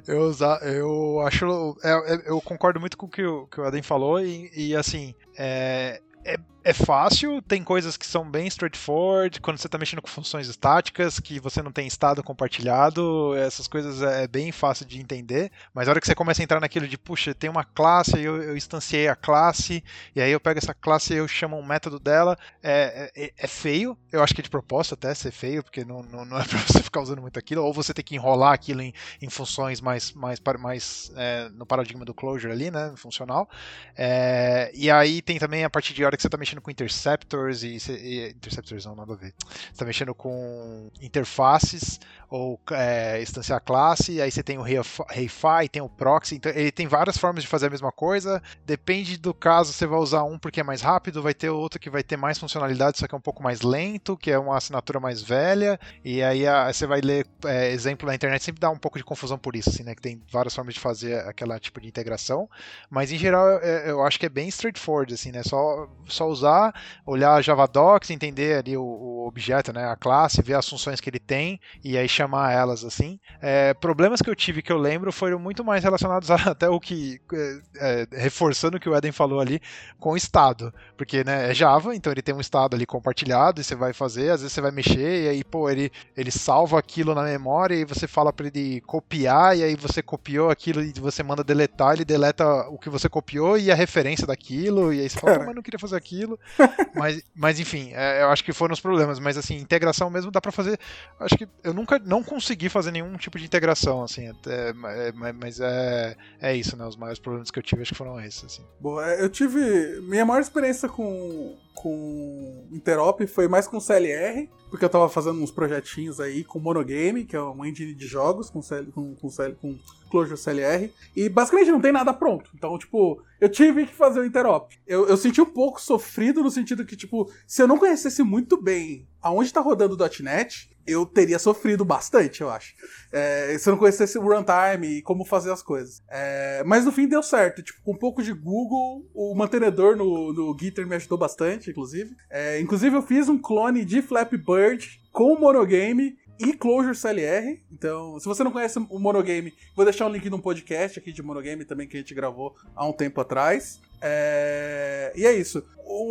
eu, 0.08 0.32
eu 0.62 1.20
acho. 1.20 1.44
Eu, 1.44 1.76
é, 1.84 2.14
é, 2.14 2.30
eu, 2.30 2.40
concordo 2.40 2.80
muito 2.80 2.98
com 2.98 3.06
o 3.06 3.08
que 3.08 3.24
o, 3.24 3.46
que 3.46 3.60
Adam 3.60 3.82
falou, 3.84 4.20
e, 4.20 4.50
e 4.52 4.74
assim, 4.74 5.14
é, 5.38 6.02
é, 6.24 6.36
é 6.64 6.72
fácil, 6.72 7.42
tem 7.42 7.62
coisas 7.62 7.96
que 7.96 8.06
são 8.06 8.30
bem 8.30 8.46
straightforward, 8.46 9.40
quando 9.40 9.58
você 9.58 9.66
está 9.66 9.78
mexendo 9.78 10.00
com 10.00 10.08
funções 10.08 10.48
estáticas, 10.48 11.18
que 11.18 11.40
você 11.40 11.62
não 11.62 11.72
tem 11.72 11.86
estado 11.86 12.22
compartilhado, 12.22 13.34
essas 13.36 13.66
coisas 13.66 14.00
é, 14.02 14.24
é 14.24 14.28
bem 14.28 14.52
fácil 14.52 14.86
de 14.86 15.00
entender, 15.00 15.50
mas 15.74 15.88
a 15.88 15.90
hora 15.90 16.00
que 16.00 16.06
você 16.06 16.14
começa 16.14 16.40
a 16.40 16.44
entrar 16.44 16.60
naquilo 16.60 16.86
de, 16.86 16.96
puxa, 16.96 17.34
tem 17.34 17.50
uma 17.50 17.64
classe, 17.64 18.20
eu, 18.20 18.42
eu 18.42 18.56
instanciei 18.56 19.08
a 19.08 19.16
classe, 19.16 19.82
e 20.14 20.20
aí 20.20 20.30
eu 20.30 20.40
pego 20.40 20.58
essa 20.58 20.74
classe 20.74 21.14
e 21.14 21.16
eu 21.16 21.26
chamo 21.26 21.56
um 21.56 21.66
método 21.66 21.98
dela, 21.98 22.38
é, 22.62 23.10
é, 23.16 23.32
é 23.36 23.46
feio, 23.46 23.96
eu 24.12 24.22
acho 24.22 24.34
que 24.34 24.40
é 24.40 24.44
de 24.44 24.50
propósito 24.50 24.94
até 24.94 25.12
ser 25.14 25.32
feio, 25.32 25.62
porque 25.62 25.84
não, 25.84 26.02
não, 26.02 26.24
não 26.24 26.38
é 26.38 26.44
para 26.46 26.58
você 26.58 26.82
ficar 26.82 27.00
usando 27.00 27.20
muito 27.20 27.38
aquilo, 27.38 27.64
ou 27.64 27.72
você 27.72 27.92
tem 27.92 28.04
que 28.04 28.14
enrolar 28.14 28.52
aquilo 28.52 28.82
em, 28.82 28.92
em 29.20 29.28
funções 29.28 29.80
mais, 29.80 30.12
mais, 30.12 30.40
mais 30.60 31.12
é, 31.16 31.48
no 31.50 31.66
paradigma 31.66 32.04
do 32.04 32.14
closure 32.14 32.52
ali, 32.52 32.70
né, 32.70 32.92
funcional, 32.96 33.48
é, 33.96 34.70
e 34.74 34.90
aí 34.90 35.20
tem 35.20 35.38
também 35.38 35.64
a 35.64 35.70
partir 35.70 35.92
de 35.92 36.04
hora 36.04 36.16
que 36.16 36.22
você 36.22 36.28
está 36.28 36.38
mexendo 36.38 36.51
com 36.61 36.70
interceptors 36.70 37.62
e, 37.62 37.78
e 37.90 38.30
interceptors 38.30 38.84
não 38.84 38.94
nada 38.94 39.12
a 39.12 39.16
ver. 39.16 39.34
Você 39.38 39.70
está 39.72 39.84
mexendo 39.84 40.14
com 40.14 40.90
interfaces 41.00 42.00
ou 42.28 42.59
é, 42.70 43.20
instanciar 43.22 43.61
classe, 43.61 44.20
aí 44.20 44.30
você 44.30 44.42
tem 44.42 44.59
o 44.59 44.62
Reify, 44.62 45.68
tem 45.70 45.82
o 45.82 45.88
proxy, 45.88 46.36
então 46.36 46.50
ele 46.53 46.72
tem 46.72 46.86
várias 46.86 47.16
formas 47.16 47.42
de 47.42 47.48
fazer 47.48 47.66
a 47.66 47.70
mesma 47.70 47.92
coisa. 47.92 48.42
Depende 48.64 49.16
do 49.16 49.34
caso, 49.34 49.72
você 49.72 49.86
vai 49.86 49.98
usar 49.98 50.24
um 50.24 50.38
porque 50.38 50.61
é 50.61 50.62
mais 50.62 50.80
rápido, 50.80 51.22
vai 51.22 51.34
ter 51.34 51.50
outro 51.50 51.78
que 51.78 51.90
vai 51.90 52.03
ter 52.03 52.16
mais 52.16 52.38
funcionalidade, 52.38 52.98
só 52.98 53.07
que 53.07 53.14
é 53.14 53.18
um 53.18 53.22
pouco 53.22 53.42
mais 53.42 53.61
lento, 53.62 54.16
que 54.16 54.30
é 54.30 54.38
uma 54.38 54.57
assinatura 54.57 54.98
mais 54.98 55.22
velha. 55.22 55.78
E 56.05 56.22
aí 56.22 56.46
a, 56.46 56.72
você 56.72 56.86
vai 56.86 57.00
ler 57.00 57.26
é, 57.44 57.70
exemplo 57.70 58.07
na 58.07 58.14
internet, 58.14 58.42
sempre 58.42 58.61
dá 58.61 58.70
um 58.70 58.78
pouco 58.78 58.98
de 58.98 59.05
confusão 59.05 59.38
por 59.38 59.55
isso, 59.55 59.68
assim, 59.68 59.82
né? 59.82 59.94
Que 59.94 60.03
tem 60.03 60.22
várias 60.30 60.55
formas 60.55 60.74
de 60.74 60.80
fazer 60.80 61.18
aquela 61.26 61.59
tipo 61.59 61.80
de 61.80 61.88
integração. 61.88 62.48
Mas 62.90 63.12
em 63.12 63.18
geral 63.18 63.46
eu, 63.61 64.03
acho 64.03 64.18
que 64.18 64.26
é 64.26 64.28
bem 64.28 64.48
straightforward, 64.48 65.14
assim, 65.14 65.32
né? 65.32 65.42
Só, 65.42 65.88
só 66.07 66.28
usar, 66.43 66.74
olhar 67.07 67.43
JavaDocs, 67.43 68.11
entender 68.11 68.59
ali 68.59 68.76
o, 68.76 68.82
o, 68.82 69.26
objeto, 69.26 69.72
né, 69.72 69.86
a 69.86 69.97
classe, 69.97 70.43
ver 70.43 70.55
as 70.55 70.68
funções 70.68 71.01
que 71.01 71.09
ele 71.09 71.18
tem 71.18 71.61
e 71.82 71.97
aí 71.97 72.09
chamar 72.09 72.53
elas 72.53 72.84
assim. 72.84 73.18
É, 73.40 73.72
problemas 73.74 74.20
que 74.20 74.28
eu 74.28 74.34
tive 74.34 74.62
que 74.62 74.72
eu 74.72 74.78
lembro 74.78 75.12
foram 75.12 75.38
muito 75.38 75.64
mais 75.64 75.84
relacionados 75.84 76.30
a, 76.30 76.34
até 76.34 76.68
o 76.68 76.80
que 76.80 77.20
é, 77.32 77.62
é, 77.76 78.07
reforçando 78.20 78.76
o 78.76 78.80
que 78.80 78.88
o 78.88 78.97
Eden 78.97 79.12
falou 79.12 79.40
ali 79.40 79.61
com 79.99 80.11
o 80.11 80.16
estado, 80.16 80.72
porque 80.97 81.24
né, 81.24 81.51
é 81.51 81.55
Java, 81.55 81.95
então 81.95 82.12
ele 82.12 82.22
tem 82.22 82.34
um 82.34 82.40
estado 82.40 82.74
ali 82.74 82.84
compartilhado 82.84 83.61
e 83.61 83.64
você 83.64 83.74
vai 83.74 83.93
fazer, 83.93 84.30
às 84.30 84.40
vezes 84.40 84.53
você 84.53 84.61
vai 84.61 84.70
mexer 84.70 85.24
e 85.24 85.28
aí 85.28 85.45
pô 85.45 85.70
ele 85.70 85.90
ele 86.16 86.30
salva 86.30 86.78
aquilo 86.78 87.14
na 87.14 87.22
memória 87.22 87.74
e 87.74 87.84
você 87.84 88.07
fala 88.07 88.32
para 88.32 88.47
ele 88.47 88.80
copiar 88.82 89.57
e 89.57 89.62
aí 89.62 89.76
você 89.76 90.03
copiou 90.03 90.51
aquilo 90.51 90.82
e 90.82 90.93
você 90.99 91.22
manda 91.22 91.45
deletar, 91.45 91.95
ele 91.95 92.05
deleta 92.05 92.45
o 92.68 92.78
que 92.78 92.90
você 92.90 93.09
copiou 93.09 93.57
e 93.59 93.70
a 93.70 93.74
referência 93.74 94.26
daquilo, 94.26 94.93
e 94.93 95.01
aí 95.01 95.09
você 95.09 95.18
fala, 95.18 95.45
mas 95.45 95.55
não 95.55 95.62
queria 95.62 95.78
fazer 95.78 95.97
aquilo. 95.97 96.32
mas, 96.95 97.22
mas 97.35 97.61
enfim, 97.61 97.93
é, 97.95 98.22
eu 98.22 98.28
acho 98.30 98.45
que 98.45 98.53
foram 98.53 98.72
os 98.72 98.80
problemas. 98.80 99.18
Mas 99.18 99.37
assim, 99.37 99.57
integração 99.57 100.11
mesmo 100.11 100.30
dá 100.30 100.41
para 100.41 100.53
fazer. 100.53 100.78
Acho 101.20 101.37
que 101.37 101.49
eu 101.62 101.72
nunca 101.72 101.99
não 101.99 102.22
consegui 102.22 102.68
fazer 102.68 102.91
nenhum 102.91 103.16
tipo 103.16 103.39
de 103.39 103.45
integração, 103.45 104.03
assim. 104.03 104.28
Até, 104.28 104.72
mas 104.72 105.61
é, 105.61 106.16
é 106.41 106.57
isso, 106.57 106.76
né? 106.76 106.85
Os 106.87 106.97
maiores 106.97 107.18
problemas 107.18 107.51
que 107.51 107.59
eu 107.59 107.62
tive 107.62 107.83
acho 107.83 107.93
que 107.93 107.99
foram 107.99 108.20
esses. 108.20 108.45
Assim. 108.45 108.64
Boa, 108.80 109.09
é, 109.09 109.22
eu 109.22 109.28
tive. 109.28 110.01
Minha 110.03 110.24
maior 110.24 110.41
experiência 110.41 110.89
com, 110.89 111.57
com 111.74 112.66
Interop 112.70 113.26
foi 113.26 113.48
mais 113.48 113.66
com 113.66 113.80
CLR, 113.80 114.48
porque 114.70 114.84
eu 114.84 114.88
tava 114.88 115.08
fazendo 115.08 115.42
uns 115.42 115.50
projetinhos 115.50 116.20
aí 116.20 116.44
com 116.44 116.58
Monogame, 116.58 117.24
que 117.24 117.36
é 117.36 117.40
uma 117.40 117.68
engine 117.68 117.94
de 117.94 118.06
jogos 118.06 118.48
com, 118.48 118.62
CL, 118.62 118.86
com, 118.92 119.14
com, 119.14 119.28
CL, 119.28 119.54
com 119.54 119.76
Clojure 120.10 120.38
CLR, 120.38 120.92
e 121.14 121.28
basicamente 121.28 121.70
não 121.70 121.80
tem 121.80 121.92
nada 121.92 122.12
pronto. 122.12 122.50
Então, 122.54 122.78
tipo, 122.78 123.22
eu 123.40 123.48
tive 123.48 123.86
que 123.86 123.94
fazer 123.94 124.20
o 124.20 124.24
Interop. 124.24 124.72
Eu, 124.86 125.06
eu 125.08 125.16
senti 125.16 125.40
um 125.40 125.46
pouco 125.46 125.80
sofrido 125.80 126.42
no 126.42 126.50
sentido 126.50 126.84
que, 126.84 126.96
tipo, 126.96 127.30
se 127.46 127.62
eu 127.62 127.68
não 127.68 127.78
conhecesse 127.78 128.22
muito 128.22 128.60
bem 128.60 129.06
aonde 129.20 129.46
está 129.46 129.60
rodando 129.60 129.94
o 129.94 130.22
.NET, 130.22 130.70
eu 130.87 131.07
teria 131.07 131.39
sofrido 131.39 131.85
bastante, 131.85 132.41
eu 132.41 132.51
acho. 132.51 132.74
É, 133.12 133.57
se 133.59 133.68
eu 133.68 133.72
não 133.72 133.78
conhecesse 133.78 134.18
o 134.18 134.22
runtime 134.22 134.99
e 134.99 135.03
como 135.03 135.24
fazer 135.24 135.53
as 135.53 135.62
coisas. 135.62 136.03
É, 136.09 136.62
mas 136.64 136.85
no 136.85 136.93
fim 136.93 137.07
deu 137.07 137.22
certo. 137.22 137.62
Tipo, 137.62 137.80
com 137.83 137.93
um 137.93 137.99
pouco 137.99 138.22
de 138.22 138.33
Google, 138.33 139.09
o 139.14 139.35
mantenedor 139.35 139.97
no, 139.97 140.33
no 140.33 140.57
Gitter 140.59 140.87
me 140.87 140.97
ajudou 140.97 141.18
bastante, 141.18 141.70
inclusive. 141.70 142.14
É, 142.30 142.61
inclusive, 142.61 142.97
eu 142.97 143.03
fiz 143.03 143.28
um 143.28 143.39
clone 143.39 143.85
de 143.85 144.03
Flappy 144.03 144.37
Bird 144.37 145.01
com 145.12 145.33
o 145.33 145.41
Monogame 145.41 146.16
e 146.39 146.53
Clojure 146.53 146.97
CLR. 146.97 147.62
Então, 147.70 148.18
se 148.18 148.26
você 148.26 148.43
não 148.43 148.51
conhece 148.51 148.78
o 148.78 148.99
Monogame, 148.99 149.55
vou 149.76 149.85
deixar 149.85 150.07
um 150.07 150.11
link 150.11 150.28
num 150.28 150.41
podcast 150.41 150.99
aqui 150.99 151.12
de 151.12 151.22
Monogame 151.22 151.64
também 151.64 151.87
que 151.87 151.97
a 151.97 152.01
gente 152.01 152.14
gravou 152.14 152.57
há 152.74 152.87
um 152.87 152.93
tempo 152.93 153.20
atrás. 153.20 153.80
É... 154.01 155.12
E 155.14 155.24
é 155.24 155.33
isso. 155.33 155.64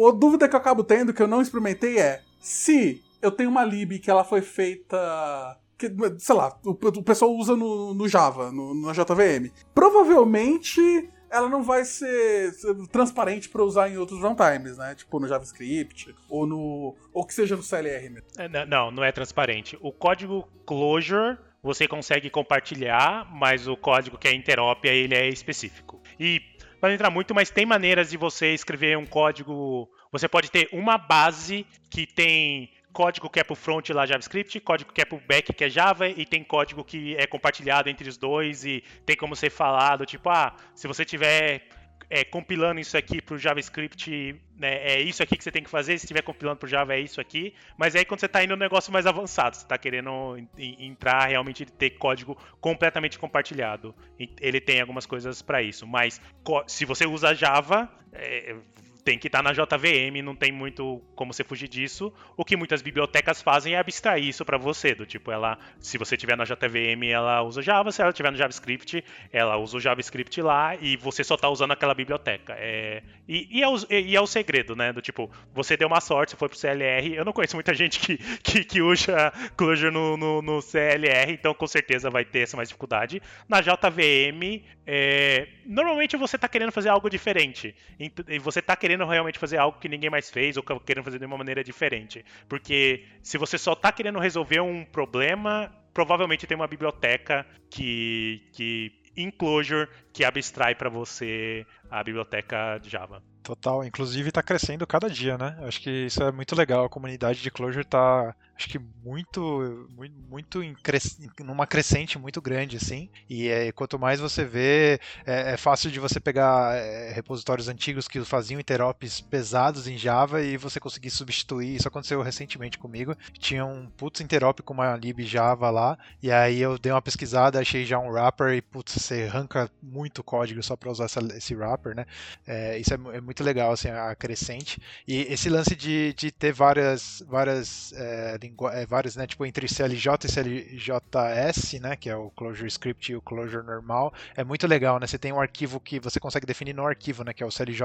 A 0.08 0.12
dúvida 0.12 0.48
que 0.48 0.56
eu 0.56 0.60
acabo 0.60 0.84
tendo, 0.84 1.14
que 1.14 1.22
eu 1.22 1.28
não 1.28 1.42
experimentei, 1.42 2.00
é 2.00 2.22
se 2.40 3.02
eu 3.22 3.32
tenho 3.32 3.50
uma 3.50 3.64
lib 3.64 4.00
que 4.00 4.10
ela 4.10 4.24
foi 4.24 4.42
feita 4.42 5.58
que, 5.78 5.92
sei 6.20 6.36
lá, 6.36 6.56
o, 6.64 6.72
o 6.72 7.04
pessoal 7.04 7.32
usa 7.32 7.56
no, 7.56 7.94
no 7.94 8.08
Java, 8.08 8.52
no, 8.52 8.74
no 8.74 8.94
JVM. 8.94 9.52
Provavelmente 9.74 11.10
ela 11.32 11.48
não 11.48 11.64
vai 11.64 11.86
ser, 11.86 12.52
transparente 12.92 13.48
para 13.48 13.64
usar 13.64 13.90
em 13.90 13.98
outros 13.98 14.20
runtimes, 14.22 14.78
né? 14.78 14.94
Tipo 14.94 15.20
no 15.20 15.28
JavaScript 15.28 16.14
ou 16.30 16.46
no 16.46 16.96
ou 17.14 17.26
que 17.26 17.34
seja 17.34 17.56
no 17.56 17.64
CLR 17.64 18.10
mesmo. 18.10 18.28
É, 18.38 18.66
não, 18.66 18.92
não 18.92 19.04
é 19.04 19.12
transparente. 19.12 19.78
O 19.82 19.92
código 19.92 20.48
Clojure 20.66 21.38
você 21.64 21.88
consegue 21.88 22.30
compartilhar, 22.30 23.30
mas 23.34 23.68
o 23.68 23.78
código 23.78 24.18
que 24.18 24.28
é 24.28 24.34
interop 24.34 24.84
ele 24.86 25.16
é 25.16 25.30
específico. 25.30 26.02
E 26.20 26.42
para 26.82 26.94
entrar 26.94 27.10
muito, 27.10 27.34
mas 27.34 27.50
tem 27.50 27.66
maneiras 27.66 28.10
de 28.10 28.18
você 28.18 28.54
escrever 28.54 28.98
um 28.98 29.06
código. 29.06 29.88
Você 30.12 30.28
pode 30.28 30.52
ter 30.52 30.68
uma 30.74 30.98
base 30.98 31.66
que 31.90 32.06
tem 32.06 32.70
código 32.92 33.30
que 33.30 33.40
é 33.40 33.44
pro 33.44 33.56
front 33.56 33.90
lá 33.90 34.06
JavaScript, 34.06 34.60
código 34.60 34.92
que 34.92 35.02
é 35.02 35.06
pro 35.06 35.20
back 35.20 35.54
que 35.54 35.64
é 35.64 35.70
Java 35.70 36.08
e 36.08 36.26
tem 36.26 36.44
código 36.44 36.84
que 36.84 37.16
é 37.16 37.26
compartilhado 37.26 37.90
entre 37.90 38.08
os 38.08 38.18
dois 38.18 38.66
e 38.66 38.84
tem 39.06 39.16
como 39.16 39.36
ser 39.36 39.50
falado, 39.50 40.06
tipo, 40.06 40.30
ah, 40.30 40.56
se 40.76 40.88
você 40.88 41.06
tiver 41.06 41.68
é, 42.10 42.26
compilando 42.26 42.82
isso 42.82 42.98
aqui 42.98 43.22
pro 43.22 43.38
JavaScript, 43.38 44.36
né, 44.58 44.76
é 44.84 45.02
isso 45.02 45.24
aqui 45.24 45.38
que 45.38 45.44
você 45.44 45.52
tem 45.52 45.64
que 45.64 45.70
fazer, 45.70 45.98
se 45.98 46.06
estiver 46.06 46.22
compilando 46.22 46.58
pro 46.58 46.68
Java 46.68 46.94
é 46.94 47.00
isso 47.00 47.22
aqui, 47.22 47.54
mas 47.78 47.96
aí 47.96 48.04
quando 48.04 48.20
você 48.20 48.26
está 48.26 48.44
indo 48.44 48.50
no 48.50 48.58
negócio 48.58 48.92
mais 48.92 49.08
avançado, 49.08 49.56
você 49.56 49.64
está 49.64 49.78
querendo 49.78 50.38
entrar 50.58 51.30
realmente 51.30 51.66
ter 51.66 51.92
código 51.92 52.38
completamente 52.60 53.18
compartilhado, 53.18 53.96
ele 54.42 54.60
tem 54.60 54.82
algumas 54.82 55.06
coisas 55.06 55.42
para 55.42 55.62
isso, 55.62 55.88
mas 55.88 56.22
se 56.68 56.84
você 56.84 57.06
usa 57.06 57.34
Java, 57.34 57.90
é, 58.12 58.58
tem 59.04 59.18
que 59.18 59.28
estar 59.28 59.42
tá 59.42 59.44
na 59.44 59.54
JVM, 59.54 60.22
não 60.24 60.36
tem 60.36 60.52
muito 60.52 61.02
como 61.16 61.34
você 61.34 61.44
fugir 61.44 61.68
disso. 61.68 62.14
O 62.38 62.46
que 62.46 62.56
muitas 62.56 62.82
bibliotecas 62.82 63.42
fazem 63.42 63.74
é 63.74 63.80
abstrair 63.80 64.24
isso 64.24 64.46
para 64.46 64.58
você, 64.58 64.94
do 64.94 65.06
tipo, 65.06 65.32
ela, 65.32 65.58
se 65.80 65.98
você 65.98 66.16
tiver 66.16 66.38
na 66.38 66.44
JVM, 66.44 67.04
ela 67.12 67.42
usa 67.42 67.62
Java, 67.62 67.92
se 67.92 68.02
ela 68.02 68.14
tiver 68.14 68.32
no 68.32 68.38
JavaScript, 68.38 69.04
ela 69.32 69.58
usa 69.58 69.78
o 69.78 69.80
JavaScript 69.80 70.42
lá 70.42 70.76
e 70.76 70.98
você 70.98 71.24
só 71.24 71.36
está 71.36 71.50
usando 71.50 71.72
aquela 71.72 71.94
biblioteca. 71.94 72.56
É, 72.58 73.02
e, 73.28 73.60
e, 73.60 73.64
é 73.64 73.68
o, 73.68 73.76
e, 73.90 74.16
é 74.16 74.22
o, 74.22 74.28
segredo, 74.28 74.76
né? 74.76 74.94
Do 74.94 75.02
tipo, 75.02 75.30
você 75.54 75.76
deu 75.76 75.88
uma 75.88 76.02
sorte, 76.02 76.32
você 76.32 76.38
foi 76.38 76.50
pro 76.50 76.58
CLR. 76.58 77.16
Eu 77.16 77.26
não 77.26 77.34
conheço 77.34 77.56
muita 77.56 77.74
gente 77.74 78.00
que, 78.00 78.18
que, 78.44 78.64
que 78.64 78.82
usa 78.82 79.32
Clojure 79.56 79.92
no, 79.92 80.18
no, 80.18 80.42
no, 80.42 80.62
CLR, 80.62 81.32
então 81.32 81.54
com 81.54 81.68
certeza 81.68 82.10
vai 82.10 82.24
ter 82.24 82.42
essa 82.42 82.56
mais 82.58 82.70
dificuldade. 82.70 83.22
Na 83.48 83.62
JVM, 83.62 84.64
é, 84.86 85.48
normalmente 85.66 86.18
você 86.18 86.36
está 86.36 86.48
querendo 86.48 86.72
fazer 86.72 86.90
algo 86.90 87.10
diferente. 87.10 87.74
E 88.00 88.40
você 88.40 88.60
está 88.60 88.76
querendo 88.76 88.91
querendo 88.92 89.06
realmente 89.06 89.40
fazer 89.40 89.58
algo 89.58 89.80
que 89.80 89.88
ninguém 89.88 90.10
mais 90.10 90.30
fez 90.30 90.58
ou 90.58 90.64
querendo 90.64 91.04
fazer 91.04 91.18
de 91.18 91.26
uma 91.26 91.38
maneira 91.38 91.64
diferente. 91.64 92.26
Porque 92.50 93.06
se 93.24 93.38
você 93.38 93.58
só 93.58 93.74
está 93.74 93.92
querendo 93.92 94.20
resolver 94.20 94.60
um 94.60 94.84
problema, 94.84 95.72
provavelmente 95.94 96.46
tem 96.46 96.56
uma 96.56 96.68
biblioteca 96.68 97.46
que, 97.70 98.50
que 98.52 98.92
em 99.16 99.32
Clojure 99.32 99.88
que 100.12 100.26
abstrai 100.26 100.76
para 100.76 100.90
você 100.90 101.66
a 101.90 102.04
biblioteca 102.04 102.82
Java. 102.84 103.24
Total, 103.44 103.84
inclusive 103.84 104.30
está 104.30 104.44
crescendo 104.44 104.86
cada 104.86 105.10
dia, 105.10 105.36
né? 105.36 105.58
Acho 105.62 105.82
que 105.82 105.90
isso 105.90 106.22
é 106.22 106.32
muito 106.32 106.56
legal. 106.56 106.86
A 106.86 106.90
comunidade 106.90 107.42
de 107.42 107.50
Clojure 107.50 107.84
está, 107.84 108.36
acho 108.56 108.70
que 108.70 108.78
muito, 109.04 109.90
muito, 109.98 110.16
muito 110.30 110.64
em 110.64 110.76
cres... 110.76 111.20
numa 111.40 111.66
crescente 111.66 112.20
muito 112.20 112.40
grande, 112.40 112.78
assim. 112.78 113.10
E 113.28 113.48
é, 113.48 113.72
quanto 113.72 113.98
mais 113.98 114.20
você 114.20 114.46
vê, 114.46 115.00
é, 115.26 115.54
é 115.54 115.58
fácil 115.58 115.90
de 115.90 116.00
você 116.00 116.20
pegar 116.20 116.76
é, 116.76 117.12
repositórios 117.14 117.68
antigos 117.68 118.08
que 118.08 118.24
faziam 118.24 118.60
interops 118.60 119.22
pesados 119.22 119.88
em 119.88 119.98
Java 119.98 120.44
e 120.44 120.56
você 120.56 120.80
conseguir 120.80 121.10
substituir. 121.10 121.76
Isso 121.76 121.88
aconteceu 121.88 122.22
recentemente 122.22 122.78
comigo. 122.78 123.16
Tinha 123.40 123.66
um 123.66 123.88
putz 123.98 124.22
interop 124.22 124.62
com 124.62 124.76
uma 124.76 124.96
lib 124.96 125.26
Java 125.26 125.72
lá, 125.72 125.98
e 126.22 126.32
aí 126.32 126.62
eu 126.62 126.78
dei 126.78 126.92
uma 126.92 127.02
pesquisada, 127.02 127.60
achei 127.60 127.86
já 127.86 127.98
um 127.98 128.10
wrapper 128.10 128.54
e 128.54 128.62
putz, 128.62 128.94
você 128.94 129.24
arranca 129.24 129.68
muito 129.82 130.24
código 130.24 130.62
só 130.62 130.76
para 130.76 130.92
usar 130.92 131.06
essa, 131.06 131.20
esse 131.36 131.56
wrapper, 131.56 131.96
né? 131.96 132.06
É, 132.46 132.78
isso 132.78 132.94
é, 132.94 132.98
é 133.18 133.31
muito 133.32 133.44
legal, 133.44 133.72
assim, 133.72 133.90
a 133.90 134.14
crescente. 134.14 134.80
E 135.08 135.22
esse 135.22 135.50
lance 135.50 135.74
de, 135.74 136.14
de 136.14 136.32
ter 136.32 136.52
várias, 136.52 137.24
várias, 137.28 137.94
é, 137.94 138.38
é, 138.74 138.86
várias, 138.86 139.16
né, 139.16 139.26
tipo, 139.26 139.46
entre 139.46 139.68
CLJ 139.68 140.26
e 140.26 140.30
CLJS, 140.30 141.80
né, 141.80 141.96
que 141.96 142.10
é 142.10 142.16
o 142.16 142.30
Clojure 142.32 142.68
Script 142.68 143.12
e 143.12 143.16
o 143.16 143.22
Clojure 143.22 143.66
normal, 143.66 144.14
é 144.36 144.44
muito 144.44 144.68
legal, 144.68 145.00
né? 145.00 145.08
Você 145.08 145.18
tem 145.18 145.32
um 145.32 145.40
arquivo 145.40 145.80
que 145.80 146.00
você 146.00 146.20
consegue 146.20 146.46
definir 146.46 146.74
no 146.74 146.86
arquivo, 146.86 147.24
né, 147.24 147.34
que 147.34 147.42
é 147.42 147.46
o 147.46 147.52
CLJ, 147.52 147.82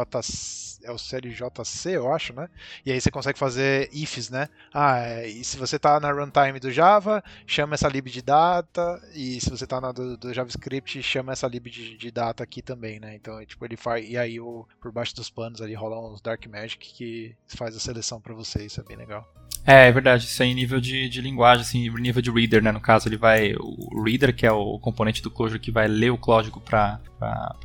é 0.82 0.90
o 0.90 0.98
CLJC, 0.98 1.90
eu 1.90 2.12
acho, 2.12 2.32
né? 2.32 2.48
E 2.84 2.92
aí 2.92 3.00
você 3.00 3.10
consegue 3.10 3.38
fazer 3.38 3.88
ifs, 3.92 4.30
né? 4.30 4.48
Ah, 4.74 4.98
é, 4.98 5.28
e 5.28 5.44
se 5.44 5.56
você 5.56 5.76
está 5.76 6.00
na 6.00 6.10
runtime 6.10 6.58
do 6.58 6.70
Java, 6.70 7.22
chama 7.46 7.74
essa 7.74 7.88
lib 7.88 8.08
de 8.08 8.22
data, 8.22 9.00
e 9.14 9.40
se 9.40 9.48
você 9.50 9.64
está 9.64 9.80
na 9.80 9.92
do, 9.92 10.16
do, 10.16 10.34
JavaScript, 10.34 11.02
chama 11.02 11.32
essa 11.32 11.46
lib 11.46 11.70
de, 11.70 11.96
de 11.96 12.10
data 12.10 12.42
aqui 12.42 12.62
também, 12.62 12.98
né? 13.00 13.14
Então, 13.14 13.44
tipo, 13.44 13.64
ele 13.64 13.76
faz, 13.76 14.08
e 14.08 14.16
aí 14.16 14.40
o, 14.40 14.66
por 14.80 14.92
baixo 14.92 15.14
dos 15.14 15.30
panos 15.36 15.60
ali 15.60 15.74
rolam 15.74 16.10
uns 16.10 16.22
Dark 16.22 16.44
Magic 16.46 16.78
que 16.94 17.36
faz 17.46 17.76
a 17.76 17.78
seleção 17.78 18.18
para 18.18 18.34
você, 18.34 18.64
isso 18.64 18.80
é 18.80 18.84
bem 18.84 18.96
legal. 18.96 19.30
É, 19.66 19.88
é 19.88 19.92
verdade, 19.92 20.24
isso 20.24 20.42
é 20.42 20.46
em 20.46 20.54
nível 20.54 20.80
de, 20.80 21.08
de 21.08 21.20
linguagem, 21.20 21.62
assim, 21.62 21.90
nível 21.90 22.22
de 22.22 22.30
reader, 22.30 22.62
né? 22.62 22.70
No 22.70 22.80
caso, 22.80 23.08
ele 23.08 23.16
vai. 23.16 23.52
O 23.58 24.02
reader, 24.04 24.34
que 24.34 24.46
é 24.46 24.52
o 24.52 24.78
componente 24.78 25.20
do 25.20 25.30
Clojure 25.30 25.58
que 25.58 25.72
vai 25.72 25.88
ler 25.88 26.10
o 26.10 26.18
código 26.18 26.60
para 26.60 27.00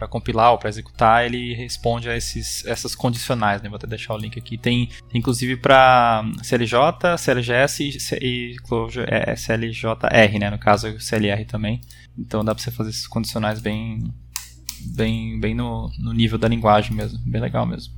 compilar 0.09 0.51
ou 0.51 0.57
para 0.57 0.69
executar, 0.69 1.23
ele 1.25 1.53
responde 1.53 2.09
a 2.09 2.17
esses, 2.17 2.65
essas 2.65 2.95
condicionais, 2.95 3.61
né? 3.61 3.69
Vou 3.69 3.77
até 3.77 3.85
deixar 3.85 4.15
o 4.15 4.17
link 4.17 4.37
aqui. 4.37 4.57
Tem, 4.57 4.89
inclusive, 5.13 5.57
para 5.57 6.23
CLJ, 6.41 7.17
CLGS 7.19 7.83
e, 7.83 8.25
e 8.25 8.55
Clojure, 8.67 9.05
é, 9.07 9.35
CLJR, 9.35 10.39
né? 10.39 10.49
No 10.49 10.57
caso, 10.57 10.99
CLR 10.99 11.45
também. 11.45 11.81
Então 12.17 12.43
dá 12.43 12.53
para 12.53 12.63
você 12.63 12.71
fazer 12.71 12.89
esses 12.89 13.07
condicionais 13.07 13.61
bem, 13.61 13.99
bem, 14.95 15.39
bem 15.39 15.53
no, 15.53 15.89
no 15.99 16.13
nível 16.13 16.37
da 16.37 16.47
linguagem 16.47 16.95
mesmo. 16.95 17.19
Bem 17.25 17.41
legal 17.41 17.65
mesmo. 17.65 17.93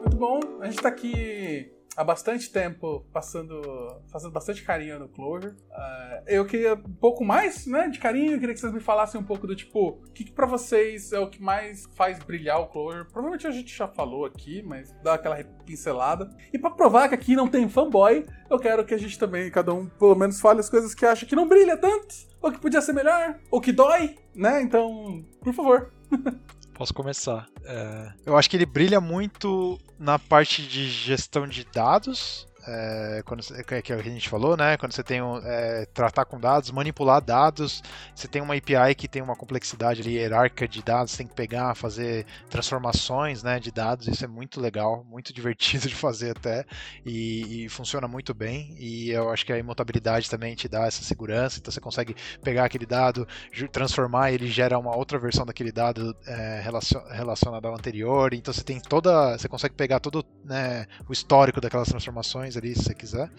Muito 0.00 0.16
bom. 0.16 0.40
A 0.60 0.66
gente 0.66 0.76
está 0.76 0.88
aqui 0.88 1.72
há 1.96 2.04
bastante 2.04 2.50
tempo 2.50 3.04
passando, 3.12 3.60
fazendo 4.10 4.32
bastante 4.32 4.62
carinho 4.62 4.98
no 4.98 5.08
Clojure. 5.08 5.52
Uh, 5.52 6.22
eu 6.26 6.44
queria 6.44 6.74
um 6.74 6.94
pouco 6.94 7.24
mais, 7.24 7.66
né, 7.66 7.88
de 7.88 7.98
carinho. 7.98 8.32
Eu 8.32 8.38
queria 8.38 8.54
que 8.54 8.60
vocês 8.60 8.72
me 8.72 8.80
falassem 8.80 9.20
um 9.20 9.24
pouco 9.24 9.46
do 9.46 9.54
tipo, 9.54 9.88
o 9.88 10.12
que, 10.12 10.24
que 10.24 10.32
para 10.32 10.46
vocês 10.46 11.12
é 11.12 11.18
o 11.18 11.28
que 11.28 11.42
mais 11.42 11.86
faz 11.94 12.18
brilhar 12.18 12.60
o 12.60 12.66
Clojure. 12.66 13.04
Provavelmente 13.04 13.46
a 13.46 13.50
gente 13.50 13.74
já 13.74 13.86
falou 13.86 14.24
aqui, 14.24 14.62
mas 14.62 14.94
dá 15.02 15.14
aquela 15.14 15.42
pincelada. 15.64 16.30
E 16.52 16.58
para 16.58 16.70
provar 16.70 17.08
que 17.08 17.14
aqui 17.14 17.36
não 17.36 17.48
tem 17.48 17.68
fanboy, 17.68 18.26
eu 18.50 18.58
quero 18.58 18.84
que 18.84 18.94
a 18.94 18.98
gente 18.98 19.18
também, 19.18 19.50
cada 19.50 19.72
um, 19.72 19.86
pelo 19.86 20.14
menos 20.14 20.40
fale 20.40 20.60
as 20.60 20.70
coisas 20.70 20.94
que 20.94 21.06
acha 21.06 21.26
que 21.26 21.36
não 21.36 21.48
brilha 21.48 21.76
tanto, 21.76 22.14
ou 22.40 22.52
que 22.52 22.58
podia 22.58 22.80
ser 22.80 22.92
melhor, 22.92 23.38
ou 23.50 23.60
que 23.60 23.72
dói, 23.72 24.16
né? 24.34 24.62
Então, 24.62 25.24
por 25.42 25.54
favor. 25.54 25.92
Posso 26.74 26.92
começar. 26.92 27.46
É, 27.64 28.12
eu 28.26 28.36
acho 28.36 28.50
que 28.50 28.56
ele 28.56 28.66
brilha 28.66 29.00
muito 29.00 29.78
na 29.98 30.18
parte 30.18 30.62
de 30.62 30.88
gestão 30.88 31.46
de 31.46 31.64
dados 31.64 32.46
é, 32.66 33.22
quando, 33.24 33.42
é 33.54 33.82
que 33.82 33.92
a 33.92 34.02
gente 34.02 34.28
falou, 34.28 34.56
né? 34.56 34.76
Quando 34.76 34.92
você 34.92 35.02
tem 35.02 35.20
é, 35.44 35.86
tratar 35.92 36.24
com 36.24 36.38
dados, 36.38 36.70
manipular 36.70 37.20
dados, 37.20 37.82
você 38.14 38.26
tem 38.26 38.40
uma 38.40 38.54
API 38.54 38.94
que 38.96 39.06
tem 39.06 39.22
uma 39.22 39.36
complexidade 39.36 40.00
ali, 40.00 40.14
hierárquica 40.14 40.66
de 40.66 40.82
dados, 40.82 41.12
você 41.12 41.18
tem 41.18 41.26
que 41.26 41.34
pegar, 41.34 41.74
fazer 41.74 42.26
transformações 42.48 43.42
né, 43.42 43.60
de 43.60 43.70
dados, 43.70 44.08
isso 44.08 44.24
é 44.24 44.28
muito 44.28 44.60
legal, 44.60 45.04
muito 45.08 45.32
divertido 45.34 45.88
de 45.88 45.94
fazer 45.94 46.36
até, 46.36 46.64
e, 47.04 47.64
e, 47.64 47.68
funciona 47.68 48.08
muito 48.08 48.32
bem, 48.32 48.74
e 48.78 49.10
eu 49.10 49.30
acho 49.30 49.44
que 49.44 49.52
a 49.52 49.58
imutabilidade 49.58 50.30
também 50.30 50.54
te 50.54 50.68
dá 50.68 50.86
essa 50.86 51.02
segurança, 51.02 51.58
então 51.58 51.72
você 51.72 51.80
consegue 51.80 52.14
pegar 52.42 52.64
aquele 52.64 52.86
dado, 52.86 53.26
transformar, 53.72 54.32
ele 54.32 54.46
gera 54.46 54.78
uma 54.78 54.96
outra 54.96 55.18
versão 55.18 55.44
daquele 55.44 55.72
dado 55.72 56.16
é, 56.26 56.62
relacionado 57.10 57.66
ao 57.66 57.74
anterior, 57.74 58.32
então 58.32 58.52
você 58.52 58.62
tem 58.62 58.80
toda, 58.80 59.36
você 59.36 59.48
consegue 59.48 59.74
pegar 59.74 60.00
todo 60.00 60.24
né, 60.44 60.86
o 61.08 61.12
histórico 61.12 61.60
daquelas 61.60 61.88
transformações 61.88 62.53
ali, 62.58 62.74
se 62.74 62.84
você 62.84 62.94
quiser. 62.94 63.30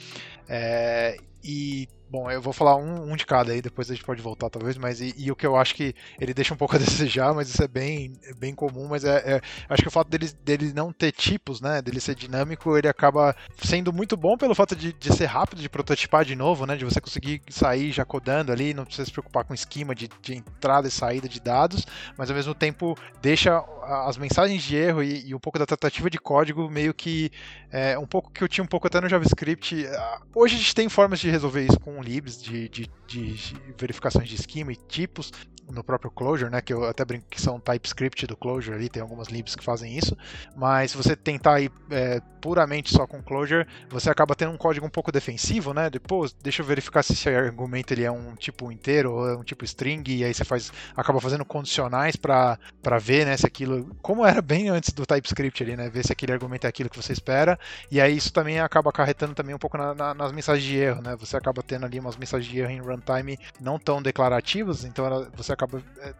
É, 0.48 1.18
e 1.46 1.88
Bom, 2.08 2.30
eu 2.30 2.42
vou 2.42 2.54
falar 2.54 2.76
um, 2.76 3.12
um, 3.12 3.16
de 3.16 3.26
cada 3.26 3.52
aí, 3.52 3.62
depois 3.62 3.90
a 3.90 3.94
gente 3.94 4.06
pode 4.06 4.22
voltar 4.22 4.50
talvez, 4.50 4.78
mas 4.78 5.02
e, 5.02 5.14
e, 5.18 5.32
o 5.32 5.36
que 5.36 5.46
eu 5.46 5.56
acho 5.56 5.74
que 5.74 5.96
ele 6.20 6.36
deixa 6.36 6.54
um 6.54 6.58
pouco 6.58 6.76
a 6.76 6.80
desejar, 6.80 7.34
mas 7.34 7.50
isso 7.50 7.62
é 7.64 7.68
bem, 7.68 8.14
é 8.24 8.34
bem 8.34 8.54
comum, 8.54 8.88
mas 8.88 9.04
é, 9.04 9.18
é, 9.36 9.42
acho 9.68 9.82
que 9.82 9.88
o 9.88 9.92
fato 9.92 10.08
dele, 10.08 10.32
dele 10.44 10.72
não 10.72 10.94
ter 10.94 11.12
tipos, 11.12 11.60
né, 11.60 11.82
dele 11.82 12.00
ser 12.00 12.14
dinâmico, 12.14 12.78
ele 12.78 12.88
acaba 12.88 13.36
sendo 13.58 13.92
muito 13.92 14.16
bom 14.16 14.38
pelo 14.38 14.54
fato 14.54 14.76
de, 14.76 14.94
de 14.94 15.14
ser 15.14 15.26
rápido, 15.26 15.62
de 15.62 15.68
prototipar 15.68 16.24
de 16.24 16.36
novo, 16.36 16.66
né, 16.68 16.78
de 16.78 16.86
você 16.86 17.02
conseguir 17.02 17.42
sair 17.50 17.92
já 17.92 18.06
codando 18.06 18.52
ali, 18.52 18.74
não 18.74 18.86
precisa 18.86 19.06
se 19.06 19.12
preocupar 19.12 19.44
com 19.44 19.54
esquema 19.54 19.96
de, 19.96 20.08
de 20.22 20.36
entrada 20.36 20.88
e 20.88 20.92
saída 20.92 21.28
de 21.28 21.40
dados, 21.40 21.86
mas 22.18 22.30
ao 22.30 22.36
mesmo 22.36 22.54
tempo 22.54 22.96
deixa 23.22 23.64
as 24.08 24.18
mensagens 24.18 24.64
de 24.64 24.76
erro 24.76 25.04
e, 25.04 25.30
e 25.30 25.36
um 25.36 25.40
pouco 25.40 25.60
da 25.60 25.66
tratativa 25.66 26.10
de 26.10 26.18
código 26.18 26.70
meio 26.70 26.94
que 26.94 27.32
é, 27.72 27.98
um 27.98 28.06
pouco 28.06 28.32
que 28.32 28.44
eu 28.44 28.48
tinha 28.48 28.64
um 28.64 28.68
pouco 28.68 28.88
até 28.88 29.02
no 29.02 29.10
JavaScript. 29.10 29.86
Hoje 30.34 30.56
a 30.56 30.58
gente 30.58 30.74
tem 30.74 30.88
formas 30.88 31.20
de 31.20 31.30
resolver 31.36 31.66
isso 31.66 31.80
com 31.80 32.02
libs 32.02 32.42
de, 32.42 32.70
de, 32.70 32.90
de, 33.08 33.56
verificações 33.78 34.28
de 34.28 34.36
esquema 34.36 34.72
e 34.72 34.76
tipos 34.76 35.32
no 35.72 35.84
próprio 35.84 36.12
Clojure, 36.12 36.52
né? 36.52 36.62
Que 36.62 36.74
eu 36.74 36.86
até 36.86 37.04
brinco 37.04 37.26
que 37.30 37.42
são 37.42 37.60
TypeScript 37.60 38.28
do 38.28 38.38
Clojure 38.38 38.76
ali, 38.76 38.90
tem 38.90 39.02
algumas 39.02 39.28
libs 39.30 39.56
que 39.56 39.64
fazem 39.64 39.98
isso. 39.98 40.16
Mas 40.56 40.92
se 40.92 40.98
você 40.98 41.16
tentar 41.16 41.60
ir 41.62 41.72
é, 41.90 42.22
puramente 42.42 42.92
só 42.92 43.08
com 43.08 43.22
Clojure, 43.22 43.66
você 43.90 44.10
acaba 44.10 44.36
tendo 44.36 44.52
um 44.52 44.58
código 44.58 44.86
um 44.86 44.90
pouco 44.90 45.12
defensivo, 45.12 45.74
né? 45.74 45.90
Depois, 45.90 46.36
deixa 46.42 46.62
eu 46.62 46.66
verificar 46.66 47.04
se 47.04 47.14
esse 47.14 47.30
argumento 47.30 47.94
ele 47.94 48.04
é 48.04 48.12
um 48.12 48.36
tipo 48.36 48.72
inteiro 48.72 49.14
ou 49.14 49.30
é 49.30 49.36
um 49.36 49.44
tipo 49.44 49.66
string, 49.66 50.04
e 50.08 50.24
aí 50.24 50.34
você 50.34 50.46
faz, 50.46 50.72
acaba 50.96 51.20
fazendo 51.20 51.44
condicionais 51.44 52.16
para 52.16 52.58
ver, 53.02 53.26
né? 53.26 53.36
Se 53.36 53.48
aquilo, 53.48 53.96
como 54.02 54.26
era 54.26 54.42
bem 54.42 54.70
antes 54.70 54.92
do 54.94 55.06
TypeScript 55.06 55.64
ali, 55.64 55.76
né? 55.76 55.90
Ver 55.90 56.06
se 56.06 56.12
aquele 56.12 56.34
argumento 56.34 56.66
é 56.66 56.70
aquilo 56.70 56.90
que 56.90 57.02
você 57.02 57.14
espera. 57.14 57.58
E 57.90 58.00
aí 58.00 58.16
isso 58.16 58.32
também 58.32 58.60
acaba 58.60 58.90
acarretando 58.90 59.34
também 59.34 59.56
um 59.56 59.60
pouco 59.60 59.78
na, 59.78 59.94
na, 59.94 60.14
nas 60.14 60.32
mensagens 60.32 60.66
de 60.66 60.78
erro, 60.78 61.02
né? 61.02 61.16
Você 61.26 61.38
acaba 61.38 61.64
tendo 61.64 61.86
ali 61.86 62.00
umas 62.00 62.16
mensagens 62.18 62.52
de 62.52 62.60
erro 62.60 62.72
em 62.72 62.80
runtime 62.80 63.38
não 63.60 63.80
tão 63.80 64.02
declarativas, 64.02 64.84
então 64.84 65.06
ela, 65.06 65.30
você 65.36 65.52
acaba. 65.52 65.82
É, 66.00 66.14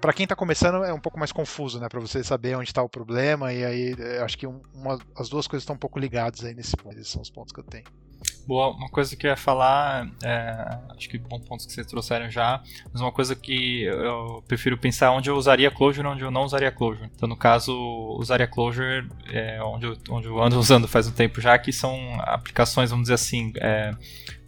para 0.00 0.12
quem 0.12 0.24
está 0.24 0.36
começando 0.36 0.84
é 0.84 0.92
um 0.92 1.00
pouco 1.00 1.18
mais 1.18 1.32
confuso, 1.32 1.80
né? 1.80 1.88
Para 1.88 2.00
você 2.00 2.22
saber 2.22 2.56
onde 2.56 2.70
está 2.70 2.82
o 2.82 2.88
problema, 2.88 3.52
e 3.52 3.64
aí 3.64 3.96
é, 3.98 4.20
acho 4.20 4.38
que 4.38 4.46
uma, 4.46 4.98
as 5.16 5.28
duas 5.28 5.46
coisas 5.46 5.62
estão 5.62 5.76
um 5.76 5.78
pouco 5.78 5.98
ligadas 5.98 6.44
aí 6.44 6.54
nesse 6.54 6.76
ponto. 6.76 6.98
Esses 6.98 7.08
são 7.08 7.22
os 7.22 7.30
pontos 7.30 7.52
que 7.52 7.60
eu 7.60 7.64
tenho. 7.64 7.84
Boa, 8.46 8.70
uma 8.70 8.88
coisa 8.88 9.14
que 9.16 9.26
eu 9.26 9.30
ia 9.30 9.36
falar, 9.36 10.08
é, 10.22 10.78
acho 10.96 11.08
que 11.08 11.16
bons 11.18 11.42
pontos 11.44 11.64
que 11.64 11.72
vocês 11.72 11.86
trouxeram 11.86 12.30
já, 12.30 12.60
mas 12.92 13.00
uma 13.00 13.12
coisa 13.12 13.36
que 13.36 13.84
eu 13.84 14.42
prefiro 14.48 14.76
pensar 14.76 15.12
onde 15.12 15.30
eu 15.30 15.36
usaria 15.36 15.70
Clojure 15.70 16.06
e 16.06 16.10
onde 16.10 16.22
eu 16.22 16.30
não 16.30 16.42
usaria 16.42 16.70
Clojure. 16.70 17.08
Então, 17.14 17.28
no 17.28 17.36
caso, 17.36 17.72
usaria 18.18 18.46
Clojure 18.46 19.08
é, 19.26 19.62
onde, 19.62 19.86
eu, 19.86 19.96
onde 20.10 20.26
eu 20.26 20.42
ando 20.42 20.58
usando 20.60 20.88
faz 20.88 21.06
um 21.06 21.12
tempo 21.12 21.40
já, 21.40 21.56
que 21.58 21.72
são 21.72 21.96
aplicações, 22.20 22.90
vamos 22.90 23.04
dizer 23.04 23.14
assim, 23.14 23.52
é, 23.56 23.92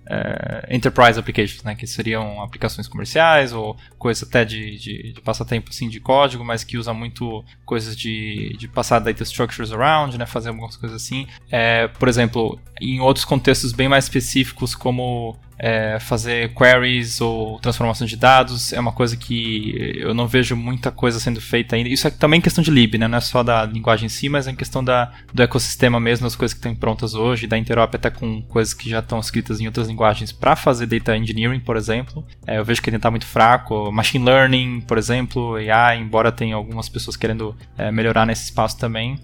é, 0.06 0.66
enterprise 0.74 1.18
applications, 1.18 1.62
né, 1.62 1.74
que 1.74 1.86
seriam 1.86 2.42
aplicações 2.42 2.86
comerciais 2.86 3.52
ou 3.52 3.76
coisas 3.98 4.26
até 4.28 4.44
de, 4.44 4.76
de, 4.78 5.12
de, 5.12 5.20
passatempo 5.20 5.70
assim, 5.70 5.88
de 5.88 6.00
código, 6.00 6.44
mas 6.44 6.62
que 6.62 6.76
usa 6.76 6.92
muito 6.92 7.44
coisas 7.64 7.96
de, 7.96 8.54
de 8.58 8.68
passar 8.68 8.98
data 8.98 9.22
structures 9.22 9.72
around, 9.72 10.18
né, 10.18 10.26
fazer 10.26 10.50
algumas 10.50 10.76
coisas 10.76 11.02
assim. 11.02 11.26
É, 11.50 11.88
por 11.88 12.08
exemplo, 12.08 12.58
em 12.80 13.00
outros 13.00 13.24
contextos 13.24 13.72
bem 13.72 13.88
mais 13.88 14.04
específicos, 14.04 14.74
como 14.74 15.36
é, 15.58 15.98
fazer 16.00 16.52
queries 16.54 17.20
ou 17.20 17.58
transformação 17.60 18.06
de 18.06 18.16
dados 18.16 18.72
é 18.72 18.80
uma 18.80 18.92
coisa 18.92 19.16
que 19.16 19.94
eu 19.96 20.12
não 20.12 20.26
vejo 20.26 20.56
muita 20.56 20.90
coisa 20.90 21.20
sendo 21.20 21.40
feita 21.40 21.76
ainda. 21.76 21.88
Isso 21.88 22.06
é 22.06 22.10
também 22.10 22.40
questão 22.40 22.62
de 22.62 22.70
lib, 22.70 22.98
né? 22.98 23.06
Não 23.06 23.18
é 23.18 23.20
só 23.20 23.42
da 23.42 23.64
linguagem 23.64 24.06
em 24.06 24.08
si, 24.08 24.28
mas 24.28 24.46
é 24.46 24.52
questão 24.52 24.82
da, 24.82 25.12
do 25.32 25.42
ecossistema 25.42 26.00
mesmo, 26.00 26.24
das 26.24 26.36
coisas 26.36 26.54
que 26.54 26.58
estão 26.58 26.74
prontas 26.74 27.14
hoje, 27.14 27.46
da 27.46 27.56
interop 27.56 27.94
até 27.94 28.10
com 28.10 28.42
coisas 28.42 28.74
que 28.74 28.90
já 28.90 28.98
estão 28.98 29.18
escritas 29.18 29.60
em 29.60 29.66
outras 29.66 29.88
linguagens 29.88 30.32
para 30.32 30.56
fazer 30.56 30.86
data 30.86 31.16
engineering, 31.16 31.60
por 31.60 31.76
exemplo. 31.76 32.24
É, 32.46 32.58
eu 32.58 32.64
vejo 32.64 32.82
que 32.82 32.90
ele 32.90 32.96
está 32.96 33.10
muito 33.10 33.26
fraco. 33.26 33.92
Machine 33.92 34.24
learning, 34.24 34.80
por 34.80 34.98
exemplo, 34.98 35.56
AI, 35.56 36.00
embora 36.00 36.32
tenha 36.32 36.56
algumas 36.56 36.88
pessoas 36.88 37.16
querendo 37.16 37.56
é, 37.78 37.90
melhorar 37.90 38.26
nesse 38.26 38.44
espaço 38.44 38.78
também. 38.78 39.18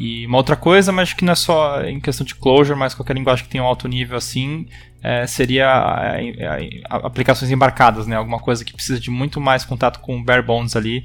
E 0.00 0.24
uma 0.26 0.36
outra 0.36 0.54
coisa, 0.54 0.92
mas 0.92 1.12
que 1.12 1.24
não 1.24 1.32
é 1.32 1.36
só 1.36 1.82
em 1.82 1.98
questão 1.98 2.24
de 2.24 2.32
closure, 2.32 2.78
mas 2.78 2.94
qualquer 2.94 3.16
linguagem 3.16 3.44
que 3.44 3.50
tenha 3.50 3.64
um 3.64 3.66
alto 3.66 3.88
nível 3.88 4.16
assim, 4.16 4.68
é, 5.02 5.26
seria 5.26 5.66
é, 6.14 6.28
é, 6.38 6.80
aplicações 6.88 7.50
embarcadas, 7.50 8.06
né? 8.06 8.14
Alguma 8.14 8.38
coisa 8.38 8.64
que 8.64 8.72
precisa 8.72 9.00
de 9.00 9.10
muito 9.10 9.40
mais 9.40 9.64
contato 9.64 9.98
com 9.98 10.22
bare 10.22 10.42
bones 10.42 10.76
ali. 10.76 11.02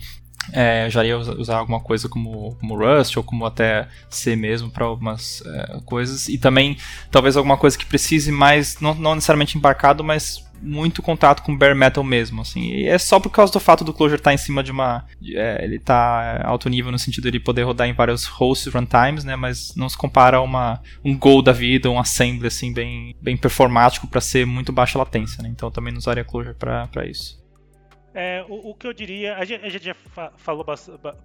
É, 0.52 0.88
já 0.92 1.04
ia 1.04 1.18
usar 1.18 1.58
alguma 1.58 1.80
coisa 1.80 2.08
como, 2.08 2.56
como 2.58 2.78
Rust 2.78 3.18
ou 3.18 3.24
como 3.24 3.46
até 3.48 3.88
C 4.12 4.36
mesmo 4.36 4.70
para 4.70 4.86
algumas 4.86 5.42
é, 5.44 5.80
coisas. 5.86 6.30
E 6.30 6.38
também 6.38 6.78
talvez 7.10 7.36
alguma 7.36 7.58
coisa 7.58 7.76
que 7.76 7.88
precise 7.88 8.32
mais, 8.32 8.80
não, 8.80 8.94
não 8.94 9.16
necessariamente 9.16 9.58
embarcado, 9.58 10.04
mas 10.04 10.46
muito 10.64 11.02
contato 11.02 11.44
com 11.44 11.56
bare 11.56 11.76
metal 11.76 12.04
mesmo, 12.04 12.42
assim. 12.42 12.72
E 12.72 12.88
é 12.88 12.98
só 12.98 13.20
por 13.20 13.30
causa 13.30 13.52
do 13.52 13.60
fato 13.60 13.84
do 13.84 13.94
Clojure 13.94 14.20
estar 14.20 14.32
tá 14.32 14.34
em 14.34 14.38
cima 14.38 14.64
de 14.64 14.72
uma... 14.72 15.06
É, 15.36 15.64
ele 15.64 15.80
tá 15.80 16.42
alto 16.44 16.70
nível 16.70 16.92
no 16.92 17.00
sentido 17.00 17.24
de 17.24 17.30
ele 17.30 17.40
poder 17.40 17.64
rodar 17.64 17.88
em 17.88 17.94
vários 17.94 18.26
hosts 18.26 18.74
runtimes, 18.74 19.24
né? 19.24 19.36
Mas 19.36 19.76
não 19.76 19.90
se 19.90 19.98
compara 19.98 20.38
a 20.38 20.42
uma, 20.42 20.82
um 21.04 21.18
Go 21.18 21.42
da 21.42 21.52
vida, 21.52 21.90
um 21.90 22.00
assembly, 22.00 22.48
assim, 22.48 22.74
bem, 22.74 23.16
bem 23.22 23.36
performático 23.36 24.08
para 24.08 24.22
ser 24.22 24.46
muito 24.46 24.72
baixa 24.72 24.98
latência, 24.98 25.44
né? 25.44 25.50
Então 25.50 25.70
também 25.70 25.92
não 25.92 26.00
usaria 26.00 26.24
Clojure 26.24 26.56
para 26.56 27.06
isso. 27.06 27.44
É, 28.16 28.46
o, 28.48 28.70
o, 28.70 28.76
que 28.76 28.86
eu 28.86 28.94
diria, 28.94 29.36
a 29.38 29.44
gente, 29.44 29.66
a 29.66 29.70
gente 29.70 29.86
já 29.86 29.96
fa 29.96 30.32
falou 30.38 30.64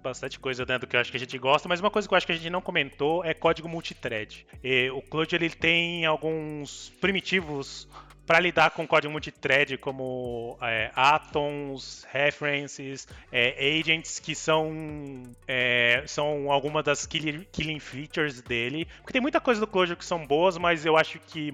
bastante 0.01 0.39
coisa 0.39 0.65
né, 0.67 0.79
do 0.79 0.87
que 0.87 0.95
eu 0.95 0.99
acho 0.99 1.11
que 1.11 1.17
a 1.17 1.19
gente 1.19 1.37
gosta, 1.37 1.69
mas 1.69 1.79
uma 1.79 1.91
coisa 1.91 2.07
que 2.07 2.13
eu 2.13 2.17
acho 2.17 2.25
que 2.25 2.31
a 2.31 2.35
gente 2.35 2.49
não 2.49 2.61
comentou 2.61 3.23
é 3.23 3.31
código 3.31 3.69
multithread. 3.69 4.47
O 4.95 5.01
Clojure 5.03 5.45
ele 5.45 5.53
tem 5.53 6.05
alguns 6.05 6.91
primitivos 6.99 7.87
para 8.29 8.39
lidar 8.39 8.69
com 8.69 8.85
código 8.85 9.11
multithread 9.11 9.75
como 9.79 10.55
é, 10.61 10.91
atoms, 10.95 12.05
references, 12.11 13.07
é, 13.31 13.79
agents, 13.79 14.19
que 14.19 14.35
são, 14.35 15.23
é, 15.47 16.03
são 16.05 16.51
algumas 16.51 16.83
das 16.83 17.07
killing, 17.07 17.79
features 17.79 18.39
dele. 18.39 18.87
Porque 18.99 19.13
tem 19.13 19.19
muita 19.19 19.41
coisa 19.41 19.59
do 19.59 19.65
Clojure 19.65 19.97
que 19.97 20.05
são 20.05 20.27
boas, 20.27 20.59
mas 20.59 20.85
eu 20.85 20.95
acho 20.95 21.17
que 21.17 21.51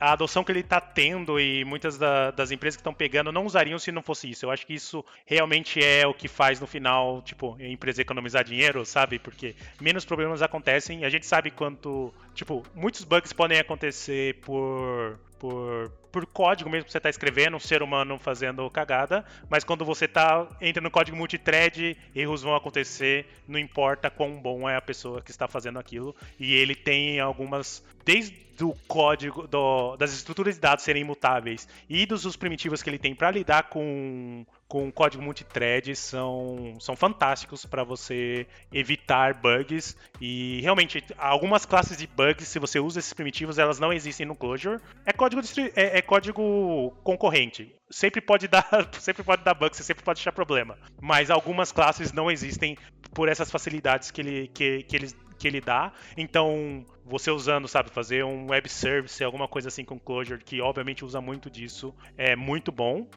a 0.00 0.10
adoção 0.10 0.42
que 0.42 0.50
ele 0.50 0.58
está 0.58 0.80
tendo 0.80 1.38
e 1.38 1.64
muitas 1.64 1.96
da, 1.96 2.32
das 2.32 2.50
empresas 2.50 2.74
que 2.74 2.80
estão 2.80 2.92
pegando 2.94 3.30
não 3.30 3.46
usariam 3.46 3.78
se 3.78 3.92
não 3.92 4.02
fosse 4.02 4.28
isso. 4.28 4.44
Eu 4.44 4.50
acho 4.50 4.66
que 4.66 4.74
isso 4.74 5.04
realmente 5.24 5.80
é 5.80 6.04
o 6.04 6.12
que 6.12 6.26
faz 6.26 6.58
no 6.58 6.66
final, 6.66 7.22
tipo, 7.22 7.56
a 7.60 7.64
empresa 7.64 8.02
economizar 8.02 8.42
dinheiro, 8.42 8.84
sabe? 8.84 9.20
Porque 9.20 9.54
menos 9.80 10.04
problemas 10.04 10.42
acontecem. 10.42 11.04
A 11.04 11.08
gente 11.08 11.26
sabe 11.26 11.52
quanto, 11.52 12.12
tipo, 12.34 12.66
muitos 12.74 13.04
bugs 13.04 13.32
podem 13.32 13.60
acontecer 13.60 14.34
por 14.40 15.16
por, 15.38 15.90
por 16.10 16.26
código 16.26 16.68
mesmo 16.68 16.86
que 16.86 16.92
você 16.92 16.98
está 16.98 17.10
escrevendo, 17.10 17.56
um 17.56 17.60
ser 17.60 17.82
humano 17.82 18.18
fazendo 18.18 18.68
cagada, 18.70 19.24
mas 19.48 19.64
quando 19.64 19.84
você 19.84 20.08
tá 20.08 20.48
entra 20.60 20.82
no 20.82 20.90
código 20.90 21.16
multithread, 21.16 21.96
erros 22.14 22.42
vão 22.42 22.54
acontecer, 22.54 23.26
não 23.46 23.58
importa 23.58 24.10
quão 24.10 24.40
bom 24.40 24.68
é 24.68 24.76
a 24.76 24.82
pessoa 24.82 25.22
que 25.22 25.30
está 25.30 25.46
fazendo 25.46 25.78
aquilo, 25.78 26.14
e 26.38 26.54
ele 26.54 26.74
tem 26.74 27.20
algumas 27.20 27.84
desde 28.04 28.64
o 28.64 28.74
código 28.88 29.46
do, 29.46 29.96
das 29.96 30.12
estruturas 30.12 30.56
de 30.56 30.60
dados 30.60 30.84
serem 30.84 31.02
imutáveis 31.02 31.68
e 31.88 32.04
dos 32.06 32.20
usos 32.20 32.36
primitivos 32.36 32.82
que 32.82 32.90
ele 32.90 32.98
tem 32.98 33.14
para 33.14 33.30
lidar 33.30 33.64
com 33.64 34.44
com 34.68 34.92
código 34.92 35.22
multithread 35.22 35.96
são, 35.96 36.76
são 36.78 36.94
fantásticos 36.94 37.64
para 37.64 37.82
você 37.82 38.46
evitar 38.70 39.32
bugs 39.32 39.96
e 40.20 40.60
realmente 40.60 41.02
algumas 41.16 41.64
classes 41.64 41.96
de 41.96 42.06
bugs, 42.06 42.46
se 42.46 42.58
você 42.58 42.78
usa 42.78 42.98
esses 42.98 43.14
primitivos, 43.14 43.58
elas 43.58 43.80
não 43.80 43.92
existem 43.92 44.26
no 44.26 44.36
Clojure. 44.36 44.78
É 45.06 45.12
código 45.12 45.40
é, 45.74 45.98
é 45.98 46.02
código 46.02 46.94
concorrente. 47.02 47.74
Sempre 47.90 48.20
pode 48.20 48.46
dar, 48.48 48.68
sempre 49.00 49.22
pode 49.22 49.42
dar 49.42 49.54
bug, 49.54 49.74
você 49.74 49.82
sempre 49.82 50.04
pode 50.04 50.20
achar 50.20 50.32
problema. 50.32 50.76
Mas 51.00 51.30
algumas 51.30 51.72
classes 51.72 52.12
não 52.12 52.30
existem 52.30 52.76
por 53.14 53.28
essas 53.28 53.50
facilidades 53.50 54.10
que 54.10 54.20
ele, 54.20 54.48
que, 54.48 54.82
que 54.82 54.96
ele, 54.96 55.08
que 55.38 55.48
ele 55.48 55.60
dá. 55.62 55.92
Então, 56.14 56.84
você 57.06 57.30
usando, 57.30 57.66
sabe, 57.66 57.90
fazer 57.90 58.22
um 58.22 58.50
web 58.50 58.68
service, 58.68 59.24
alguma 59.24 59.48
coisa 59.48 59.68
assim 59.68 59.84
com 59.84 59.98
Clojure, 59.98 60.44
que 60.44 60.60
obviamente 60.60 61.06
usa 61.06 61.22
muito 61.22 61.48
disso, 61.48 61.94
é 62.18 62.36
muito 62.36 62.70
bom 62.70 63.08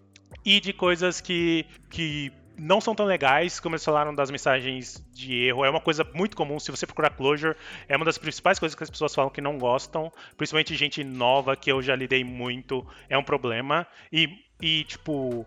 e 0.45 0.59
de 0.59 0.73
coisas 0.73 1.21
que, 1.21 1.65
que 1.89 2.31
não 2.57 2.79
são 2.79 2.93
tão 2.93 3.05
legais, 3.05 3.59
como 3.59 3.75
eles 3.75 3.83
falaram 3.83 4.13
das 4.13 4.29
mensagens 4.29 5.03
de 5.11 5.45
erro. 5.45 5.65
É 5.65 5.69
uma 5.69 5.81
coisa 5.81 6.07
muito 6.13 6.35
comum, 6.35 6.59
se 6.59 6.69
você 6.69 6.85
procurar 6.85 7.09
Clojure, 7.11 7.55
é 7.87 7.95
uma 7.95 8.05
das 8.05 8.17
principais 8.17 8.59
coisas 8.59 8.75
que 8.75 8.83
as 8.83 8.89
pessoas 8.89 9.15
falam 9.15 9.31
que 9.31 9.41
não 9.41 9.57
gostam, 9.57 10.11
principalmente 10.37 10.75
gente 10.75 11.03
nova, 11.03 11.55
que 11.55 11.71
eu 11.71 11.81
já 11.81 11.95
lidei 11.95 12.23
muito, 12.23 12.85
é 13.09 13.17
um 13.17 13.23
problema. 13.23 13.87
E, 14.11 14.29
e 14.61 14.83
tipo, 14.83 15.45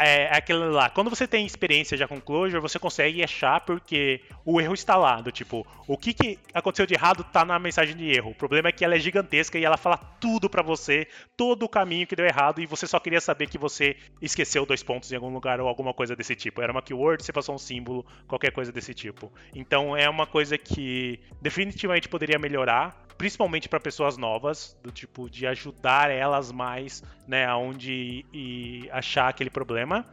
é, 0.00 0.24
é 0.24 0.36
aquilo 0.36 0.70
lá. 0.70 0.88
Quando 0.88 1.10
você 1.10 1.26
tem 1.26 1.44
experiência 1.44 1.96
já 1.96 2.08
com 2.08 2.20
Clojure, 2.20 2.60
você 2.60 2.78
consegue 2.78 3.22
achar 3.22 3.60
porque 3.60 4.22
o 4.44 4.60
erro 4.60 4.74
está 4.74 4.96
lá. 4.96 5.20
Do 5.20 5.30
tipo, 5.30 5.66
o 5.86 5.96
que, 5.96 6.14
que 6.14 6.38
aconteceu 6.54 6.86
de 6.86 6.94
errado 6.94 7.20
está 7.20 7.44
na 7.44 7.58
mensagem 7.58 7.94
de 7.94 8.10
erro. 8.10 8.30
O 8.30 8.34
problema 8.34 8.68
é 8.68 8.72
que 8.72 8.84
ela 8.84 8.94
é 8.94 8.98
gigantesca 8.98 9.58
e 9.58 9.64
ela 9.64 9.76
fala 9.76 9.96
tudo 9.96 10.48
para 10.48 10.62
você, 10.62 11.06
todo 11.36 11.64
o 11.64 11.68
caminho 11.68 12.06
que 12.06 12.16
deu 12.16 12.24
errado, 12.24 12.60
e 12.60 12.66
você 12.66 12.86
só 12.86 12.98
queria 12.98 13.20
saber 13.20 13.48
que 13.48 13.58
você 13.58 13.96
esqueceu 14.22 14.64
dois 14.64 14.82
pontos 14.82 15.12
em 15.12 15.16
algum 15.16 15.32
lugar 15.32 15.60
ou 15.60 15.68
alguma 15.68 15.92
coisa 15.92 16.16
desse 16.16 16.34
tipo. 16.34 16.62
Era 16.62 16.72
uma 16.72 16.82
keyword, 16.82 17.22
você 17.22 17.32
passou 17.32 17.54
um 17.54 17.58
símbolo, 17.58 18.04
qualquer 18.26 18.52
coisa 18.52 18.72
desse 18.72 18.94
tipo. 18.94 19.30
Então 19.54 19.96
é 19.96 20.08
uma 20.08 20.26
coisa 20.26 20.56
que 20.56 21.20
definitivamente 21.40 22.08
poderia 22.08 22.38
melhorar 22.38 23.09
principalmente 23.20 23.68
para 23.68 23.78
pessoas 23.78 24.16
novas, 24.16 24.74
do 24.82 24.90
tipo 24.90 25.28
de 25.28 25.46
ajudar 25.46 26.10
elas 26.10 26.50
mais, 26.50 27.04
né, 27.28 27.44
aonde 27.44 28.24
e 28.32 28.88
achar 28.90 29.28
aquele 29.28 29.50
problema. 29.50 30.06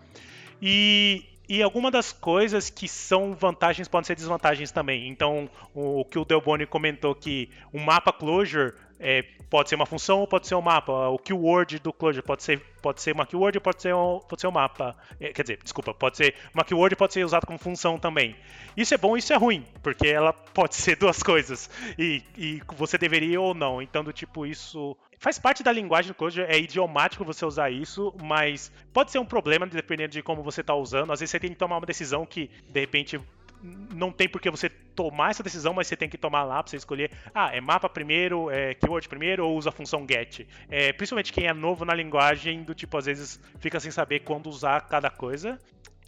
E 0.62 1.24
e 1.48 1.64
algumas 1.64 1.94
das 1.94 2.12
coisas 2.12 2.70
que 2.70 2.90
são 2.90 3.34
vantagens 3.34 3.88
podem 3.88 4.06
ser 4.06 4.16
desvantagens 4.16 4.70
também. 4.70 5.08
Então, 5.08 5.50
o, 5.74 6.04
que 6.04 6.20
o 6.20 6.26
Delboni 6.26 6.66
comentou 6.66 7.16
que 7.16 7.50
o 7.72 7.80
mapa 7.80 8.12
closure 8.12 8.74
é, 9.00 9.24
pode 9.50 9.70
ser 9.70 9.76
uma 9.76 9.86
função 9.86 10.20
ou 10.20 10.28
pode 10.28 10.48
ser 10.48 10.56
um 10.56 10.62
mapa. 10.62 11.10
O 11.10 11.18
keyword 11.18 11.80
do 11.80 11.94
Clojure 11.94 12.26
pode 12.26 12.44
ser, 12.44 12.60
pode 12.82 13.02
ser 13.02 13.14
uma 13.14 13.26
keyword 13.26 13.58
ou 13.58 13.62
pode 13.62 13.82
ser 13.82 13.94
um, 13.94 14.20
pode 14.20 14.42
ser 14.42 14.48
um 14.48 14.52
mapa. 14.52 14.96
É, 15.20 15.32
quer 15.32 15.44
dizer, 15.44 15.60
desculpa, 15.64 15.94
pode 15.94 16.18
ser 16.18 16.36
uma 16.54 16.64
keyword 16.64 16.96
pode 16.96 17.14
ser 17.14 17.24
usado 17.24 17.46
como 17.46 17.58
função 17.58 17.98
também. 17.98 18.36
Isso 18.76 18.94
é 18.94 18.98
bom 18.98 19.16
e 19.16 19.20
isso 19.20 19.34
é 19.34 19.36
ruim, 19.36 19.66
porque 19.82 20.08
ela 20.08 20.34
pode 20.54 20.76
ser 20.76 20.96
duas 20.96 21.22
coisas. 21.22 21.70
E, 21.98 22.24
e 22.38 22.62
você 22.76 22.98
deveria 22.98 23.40
ou 23.40 23.54
não. 23.54 23.82
Então, 23.82 24.04
do 24.04 24.12
tipo, 24.12 24.46
isso 24.46 24.98
faz 25.20 25.40
parte 25.40 25.64
da 25.64 25.72
linguagem 25.72 26.12
do 26.12 26.16
Clojure, 26.16 26.46
é 26.48 26.60
idiomático 26.60 27.26
você 27.26 27.46
usar 27.46 27.72
isso, 27.72 28.14
mas 28.22 28.72
pode 28.94 29.12
ser 29.12 29.20
um 29.20 29.26
problema 29.26 29.66
dependendo 29.66 30.12
de 30.12 30.22
como 30.22 30.44
você 30.44 30.62
está 30.62 30.76
usando. 30.76 31.12
Às 31.12 31.20
vezes 31.20 31.32
você 31.32 31.40
tem 31.40 31.50
que 31.50 31.56
tomar 31.56 31.78
uma 31.78 31.86
decisão 31.86 32.26
que, 32.26 32.50
de 32.70 32.80
repente, 32.80 33.20
não 33.62 34.12
tem 34.12 34.28
por 34.28 34.42
que 34.42 34.50
você 34.50 34.70
tomar 34.70 35.32
essa 35.32 35.44
decisão, 35.44 35.74
mas 35.74 35.88
você 35.88 35.96
tem 35.96 36.10
que 36.10 36.18
tomar 36.18 36.44
lá 36.44 36.62
para 36.62 36.70
você 36.70 36.78
escolher, 36.78 37.12
ah, 37.34 37.56
é 37.56 37.62
mapa 37.62 37.90
primeiro, 37.90 38.50
é 38.50 38.74
keyword 38.74 39.08
primeiro 39.08 39.46
ou 39.46 39.58
usa 39.58 39.70
a 39.70 39.72
função 39.72 40.06
get. 40.10 40.48
É, 40.70 40.94
principalmente 40.94 41.34
quem 41.34 41.48
é 41.48 41.54
novo 41.54 41.86
na 41.86 41.94
linguagem, 41.94 42.64
do 42.64 42.74
tipo, 42.74 42.98
às 42.98 43.06
vezes 43.06 43.40
fica 43.60 43.80
sem 43.80 43.92
saber 43.92 44.22
quando 44.22 44.48
usar 44.48 44.82
cada 44.82 45.10
coisa. 45.10 45.60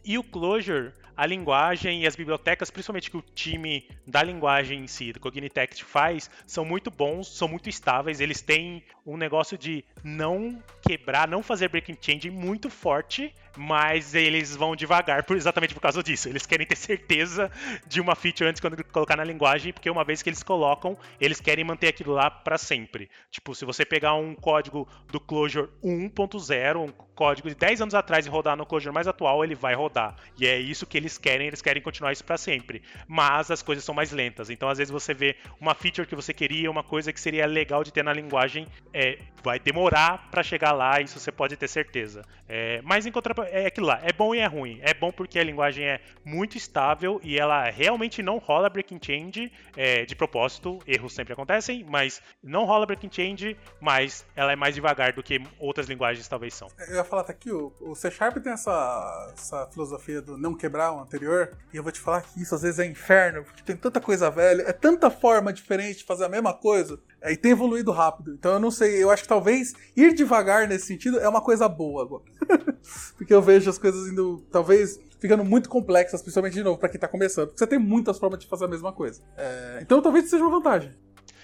E 0.04 0.18
o 0.18 0.24
Clojure, 0.24 0.94
a 1.16 1.26
linguagem 1.26 2.04
e 2.04 2.08
as 2.08 2.16
bibliotecas, 2.16 2.72
principalmente 2.72 3.12
que 3.12 3.18
o 3.18 3.22
time 3.22 3.86
da 4.08 4.24
linguagem 4.24 4.80
em 4.80 4.88
si, 4.88 5.12
do 5.12 5.20
Cognitext 5.20 5.84
faz, 5.84 6.30
são 6.48 6.64
muito 6.64 6.90
bons, 6.90 7.28
são 7.28 7.48
muito 7.48 7.68
estáveis. 7.68 8.22
Eles 8.22 8.42
têm 8.42 8.84
um 9.06 9.18
negócio 9.18 9.58
de 9.58 9.84
não 10.02 10.64
quebrar, 10.82 11.28
não 11.28 11.44
fazer 11.44 11.68
breaking 11.68 11.98
change 12.00 12.32
muito 12.32 12.70
forte, 12.70 13.34
mas 13.60 14.16
eles 14.16 14.56
vão 14.56 14.74
devagar 14.74 15.26
por, 15.26 15.36
exatamente 15.36 15.74
por 15.74 15.82
causa 15.82 16.02
disso. 16.02 16.30
Eles 16.30 16.46
querem 16.46 16.66
ter 16.66 16.78
certeza 16.78 17.52
de 17.86 18.00
uma 18.00 18.16
feature 18.16 18.50
antes 18.50 18.62
de 18.62 18.84
colocar 18.86 19.18
na 19.18 19.24
linguagem, 19.24 19.74
porque 19.74 19.90
uma 19.90 20.06
vez 20.06 20.24
que 20.24 20.30
eles 20.30 20.42
colocam, 20.42 20.98
eles 21.20 21.42
querem 21.42 21.66
manter 21.66 21.90
aquilo 21.90 22.14
lá 22.14 22.32
para 22.32 22.58
sempre. 22.58 23.10
Tipo, 23.30 23.54
se 23.54 23.66
você 23.66 23.84
pegar 23.84 24.14
um 24.14 24.34
código 24.34 24.88
do 25.12 25.20
Clojure 25.20 25.68
1.0, 25.84 26.78
um 26.78 27.10
código 27.14 27.50
de 27.50 27.56
10 27.56 27.82
anos 27.82 27.94
atrás 27.94 28.26
e 28.26 28.30
rodar 28.30 28.56
no 28.56 28.66
Clojure 28.66 28.96
mais 28.96 29.10
atual, 29.10 29.44
ele 29.44 29.56
vai 29.56 29.76
rodar. 29.76 30.16
E 30.40 30.48
é 30.48 30.58
isso 30.58 30.88
que 30.88 30.98
eles 30.98 31.18
querem, 31.18 31.48
eles 31.48 31.62
querem 31.62 31.82
continuar 31.82 32.14
isso 32.14 32.24
para 32.24 32.38
sempre. 32.38 32.82
Mas 33.10 33.52
as 33.52 33.62
coisas 33.62 33.84
são 33.84 33.94
mais 33.94 34.14
lentas. 34.14 34.50
Então, 34.50 34.70
às 34.70 34.78
vezes 34.78 34.90
você 34.90 35.14
vê 35.14 35.36
uma 35.60 35.76
feature 35.76 36.08
que 36.08 36.16
você 36.16 36.34
queria, 36.34 36.72
uma 36.72 36.82
coisa 36.84 37.12
que 37.12 37.20
seria 37.20 37.46
legal 37.46 37.84
de 37.84 37.92
ter 37.92 38.06
na 38.06 38.14
linguagem, 38.14 38.66
é, 38.94 39.20
vai 39.44 39.60
demorar 39.60 40.30
para 40.32 40.42
chegar 40.42 40.72
lá, 40.72 41.02
isso 41.02 41.20
você 41.20 41.30
pode 41.30 41.58
ter 41.58 41.68
certeza. 41.68 42.24
É, 42.48 42.82
mas 42.84 43.06
em 43.06 43.12
contra 43.12 43.34
é 43.52 43.66
aquilo 43.68 43.88
lá, 43.88 44.00
é 44.04 44.12
bom 44.12 44.34
e 44.34 44.40
é 44.40 44.46
ruim. 44.46 44.80
É 44.82 44.94
bom 44.94 45.12
porque 45.12 45.40
a 45.40 45.44
linguagem 45.44 45.86
é 45.86 46.02
muito 46.24 46.58
estável 46.58 47.20
e 47.24 47.38
ela 47.38 47.70
realmente 47.70 48.22
não 48.22 48.38
rola 48.38 48.70
breaking 48.70 49.00
change 49.02 49.52
é, 49.76 50.06
de 50.06 50.16
propósito. 50.16 50.80
Erros 50.88 51.14
sempre 51.14 51.34
acontecem, 51.34 51.86
mas 51.88 52.22
não 52.44 52.66
rola 52.66 52.86
breaking 52.86 53.10
change, 53.12 53.58
mas 53.80 54.26
ela 54.36 54.52
é 54.52 54.56
mais 54.56 54.76
devagar 54.76 55.14
do 55.14 55.24
que 55.24 55.42
outras 55.60 55.88
linguagens 55.88 56.28
talvez 56.28 56.54
são. 56.54 56.68
Eu 56.88 56.96
ia 56.96 57.04
falar, 57.04 57.24
tá 57.24 57.32
aqui, 57.32 57.52
o, 57.52 57.74
o 57.82 57.96
C 57.96 58.12
Sharp 58.12 58.38
tem 58.38 58.54
essa, 58.54 59.34
essa 59.34 59.68
filosofia 59.68 60.22
do 60.22 60.38
não 60.38 60.56
quebrar 60.56 60.92
o 60.94 61.00
anterior, 61.00 61.58
e 61.74 61.78
eu 61.78 61.84
vou 61.84 61.92
te 61.92 62.00
falar 62.00 62.22
que 62.22 62.42
isso 62.42 62.56
às 62.56 62.62
vezes 62.62 62.80
é 62.80 62.86
inferno, 62.86 63.44
porque 63.44 63.64
tem 63.64 63.76
tanta 63.76 64.00
coisa 64.00 64.30
velha, 64.30 64.64
é 64.64 64.74
tanta 64.74 65.10
forma 65.10 65.52
diferente 65.52 66.00
de 66.00 66.04
fazer 66.04 66.26
a 66.26 66.30
mesma 66.30 66.54
coisa, 66.54 67.00
é, 67.22 67.34
e 67.34 67.38
tem 67.38 67.52
evoluído 67.52 67.92
rápido. 67.92 68.34
Então 68.34 68.54
eu 68.54 68.60
não 68.60 68.72
sei, 68.72 69.02
eu 69.04 69.10
acho 69.10 69.24
que 69.24 69.30
talvez 69.30 69.74
ir 69.96 70.14
devagar 70.14 70.68
nesse 70.68 70.88
sentido 70.88 71.20
é 71.20 71.28
uma 71.28 71.42
coisa 71.42 71.68
boa 71.68 72.04
agora. 72.04 72.24
porque 73.18 73.34
eu 73.34 73.42
vejo 73.42 73.70
as 73.70 73.78
coisas 73.78 74.08
indo, 74.08 74.44
talvez, 74.52 75.00
ficando 75.20 75.44
muito 75.44 75.70
complexas, 75.70 76.22
principalmente 76.22 76.54
de 76.54 76.64
novo, 76.64 76.78
para 76.78 76.90
quem 76.90 77.00
tá 77.00 77.08
começando. 77.08 77.48
Porque 77.48 77.60
você 77.60 77.68
tem 77.68 77.80
muitas 77.80 78.18
formas 78.18 78.40
de 78.40 78.48
fazer 78.48 78.66
a 78.66 78.70
mesma 78.70 78.92
coisa. 78.92 79.22
É, 79.38 79.80
então 79.82 80.02
talvez 80.02 80.30
seja 80.30 80.44
uma 80.44 80.52
vantagem. 80.52 80.94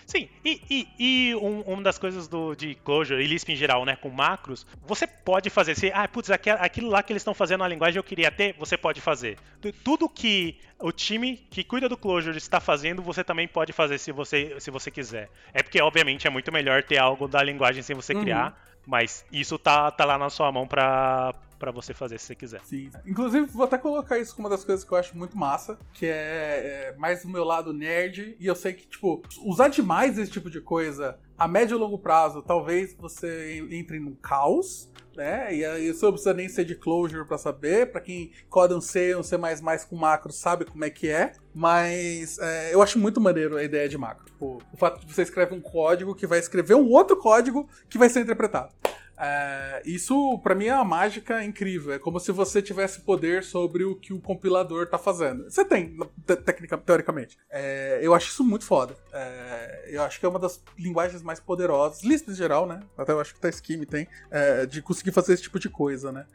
Sim, 0.05 0.29
e, 0.43 0.61
e, 0.69 0.87
e 0.99 1.35
um, 1.35 1.61
uma 1.61 1.81
das 1.81 1.97
coisas 1.97 2.27
do, 2.27 2.53
de 2.53 2.75
Clojure 2.75 3.23
e 3.23 3.27
Lisp 3.27 3.51
em 3.51 3.55
geral, 3.55 3.83
né, 3.85 3.95
com 3.95 4.09
macros, 4.09 4.65
você 4.85 5.07
pode 5.07 5.49
fazer. 5.49 5.75
Se, 5.75 5.91
ah, 5.93 6.07
putz, 6.07 6.29
aquilo 6.29 6.89
lá 6.89 7.01
que 7.01 7.11
eles 7.11 7.21
estão 7.21 7.33
fazendo 7.33 7.61
na 7.61 7.67
linguagem 7.67 7.97
eu 7.97 8.03
queria 8.03 8.29
ter, 8.29 8.53
você 8.57 8.77
pode 8.77 9.01
fazer. 9.01 9.37
Tudo 9.83 10.07
que 10.07 10.59
o 10.79 10.91
time 10.91 11.37
que 11.49 11.63
cuida 11.63 11.89
do 11.89 11.97
Clojure 11.97 12.37
está 12.37 12.59
fazendo, 12.59 13.01
você 13.01 13.23
também 13.23 13.47
pode 13.47 13.73
fazer 13.73 13.97
se 13.97 14.11
você, 14.11 14.55
se 14.59 14.69
você 14.69 14.91
quiser. 14.91 15.29
É 15.53 15.63
porque, 15.63 15.81
obviamente, 15.81 16.27
é 16.27 16.29
muito 16.29 16.51
melhor 16.51 16.83
ter 16.83 16.97
algo 16.97 17.27
da 17.27 17.41
linguagem 17.41 17.81
sem 17.81 17.95
você 17.95 18.13
uhum. 18.13 18.21
criar, 18.21 18.61
mas 18.85 19.25
isso 19.31 19.57
tá, 19.57 19.89
tá 19.89 20.05
lá 20.05 20.17
na 20.17 20.29
sua 20.29 20.51
mão 20.51 20.67
para 20.67 21.33
para 21.65 21.71
você 21.71 21.95
fazer 21.95 22.19
se 22.19 22.27
você 22.27 22.35
quiser. 22.35 22.61
Sim. 22.63 22.91
Inclusive, 23.07 23.47
vou 23.47 23.65
até 23.65 23.75
colocar 23.75 24.19
isso 24.19 24.35
como 24.35 24.47
uma 24.47 24.55
das 24.55 24.63
coisas 24.63 24.85
que 24.85 24.91
eu 24.91 24.97
acho 24.99 25.17
muito 25.17 25.35
massa, 25.35 25.79
que 25.93 26.05
é, 26.05 26.11
é 26.93 26.95
mais 26.95 27.23
do 27.23 27.29
meu 27.29 27.43
lado 27.43 27.73
nerd, 27.73 28.37
e 28.39 28.45
eu 28.45 28.55
sei 28.55 28.73
que, 28.73 28.85
tipo, 28.85 29.23
usar 29.43 29.69
demais 29.69 30.15
esse 30.19 30.31
tipo 30.31 30.47
de 30.47 30.61
coisa 30.61 31.17
a 31.35 31.47
médio 31.47 31.75
e 31.75 31.79
longo 31.79 31.97
prazo, 31.97 32.43
talvez 32.43 32.93
você 32.93 33.65
entre 33.71 33.99
num 33.99 34.13
caos, 34.13 34.91
né? 35.17 35.55
E 35.55 35.89
isso 35.89 36.05
não 36.05 36.11
precisa 36.11 36.35
nem 36.35 36.47
ser 36.47 36.65
de 36.65 36.75
closure 36.75 37.25
para 37.25 37.37
saber. 37.37 37.91
Para 37.91 38.01
quem 38.01 38.31
coda 38.47 38.77
um 38.77 38.81
C, 38.81 39.15
um 39.15 39.23
C++ 39.23 39.37
com 39.89 39.95
macro 39.95 40.31
sabe 40.31 40.65
como 40.65 40.85
é 40.85 40.89
que 40.89 41.09
é. 41.09 41.31
Mas 41.53 42.37
é, 42.37 42.73
eu 42.73 42.81
acho 42.81 42.99
muito 42.99 43.19
maneiro 43.19 43.57
a 43.57 43.63
ideia 43.63 43.89
de 43.89 43.97
macro. 43.97 44.25
Tipo, 44.25 44.61
o 44.71 44.77
fato 44.77 45.05
de 45.05 45.13
você 45.13 45.23
escrever 45.23 45.55
um 45.55 45.61
código 45.61 46.13
que 46.13 46.27
vai 46.27 46.37
escrever 46.39 46.75
um 46.75 46.89
outro 46.89 47.17
código 47.17 47.67
que 47.89 47.97
vai 47.97 48.09
ser 48.09 48.21
interpretado. 48.21 48.73
É, 49.17 49.81
isso, 49.85 50.39
para 50.39 50.55
mim, 50.55 50.65
é 50.65 50.75
uma 50.75 50.83
mágica 50.83 51.43
incrível. 51.43 51.93
É 51.93 51.99
como 51.99 52.19
se 52.19 52.31
você 52.31 52.61
tivesse 52.61 53.01
poder 53.01 53.43
sobre 53.43 53.83
o 53.83 53.95
que 53.95 54.13
o 54.13 54.19
compilador 54.19 54.87
tá 54.87 54.97
fazendo. 54.97 55.49
Você 55.49 55.63
tem, 55.63 55.95
teoricamente. 56.85 57.37
É, 57.49 57.99
eu 58.01 58.13
acho 58.13 58.29
isso 58.29 58.43
muito 58.43 58.65
foda. 58.65 58.95
É, 59.13 59.89
eu 59.91 60.03
acho 60.03 60.19
que 60.19 60.25
é 60.25 60.29
uma 60.29 60.39
das 60.39 60.61
linguagens 60.77 61.21
mais 61.21 61.39
poderosas, 61.39 62.03
Lisp 62.03 62.29
em 62.29 62.35
geral, 62.35 62.67
né? 62.67 62.81
Até 62.97 63.11
eu 63.11 63.19
acho 63.19 63.33
que 63.33 63.39
tá 63.39 63.51
Scheme 63.51 63.85
tem, 63.85 64.07
é, 64.29 64.65
de 64.65 64.81
conseguir 64.81 65.11
fazer 65.11 65.33
esse 65.33 65.43
tipo 65.43 65.59
de 65.59 65.69
coisa, 65.69 66.11
né? 66.11 66.25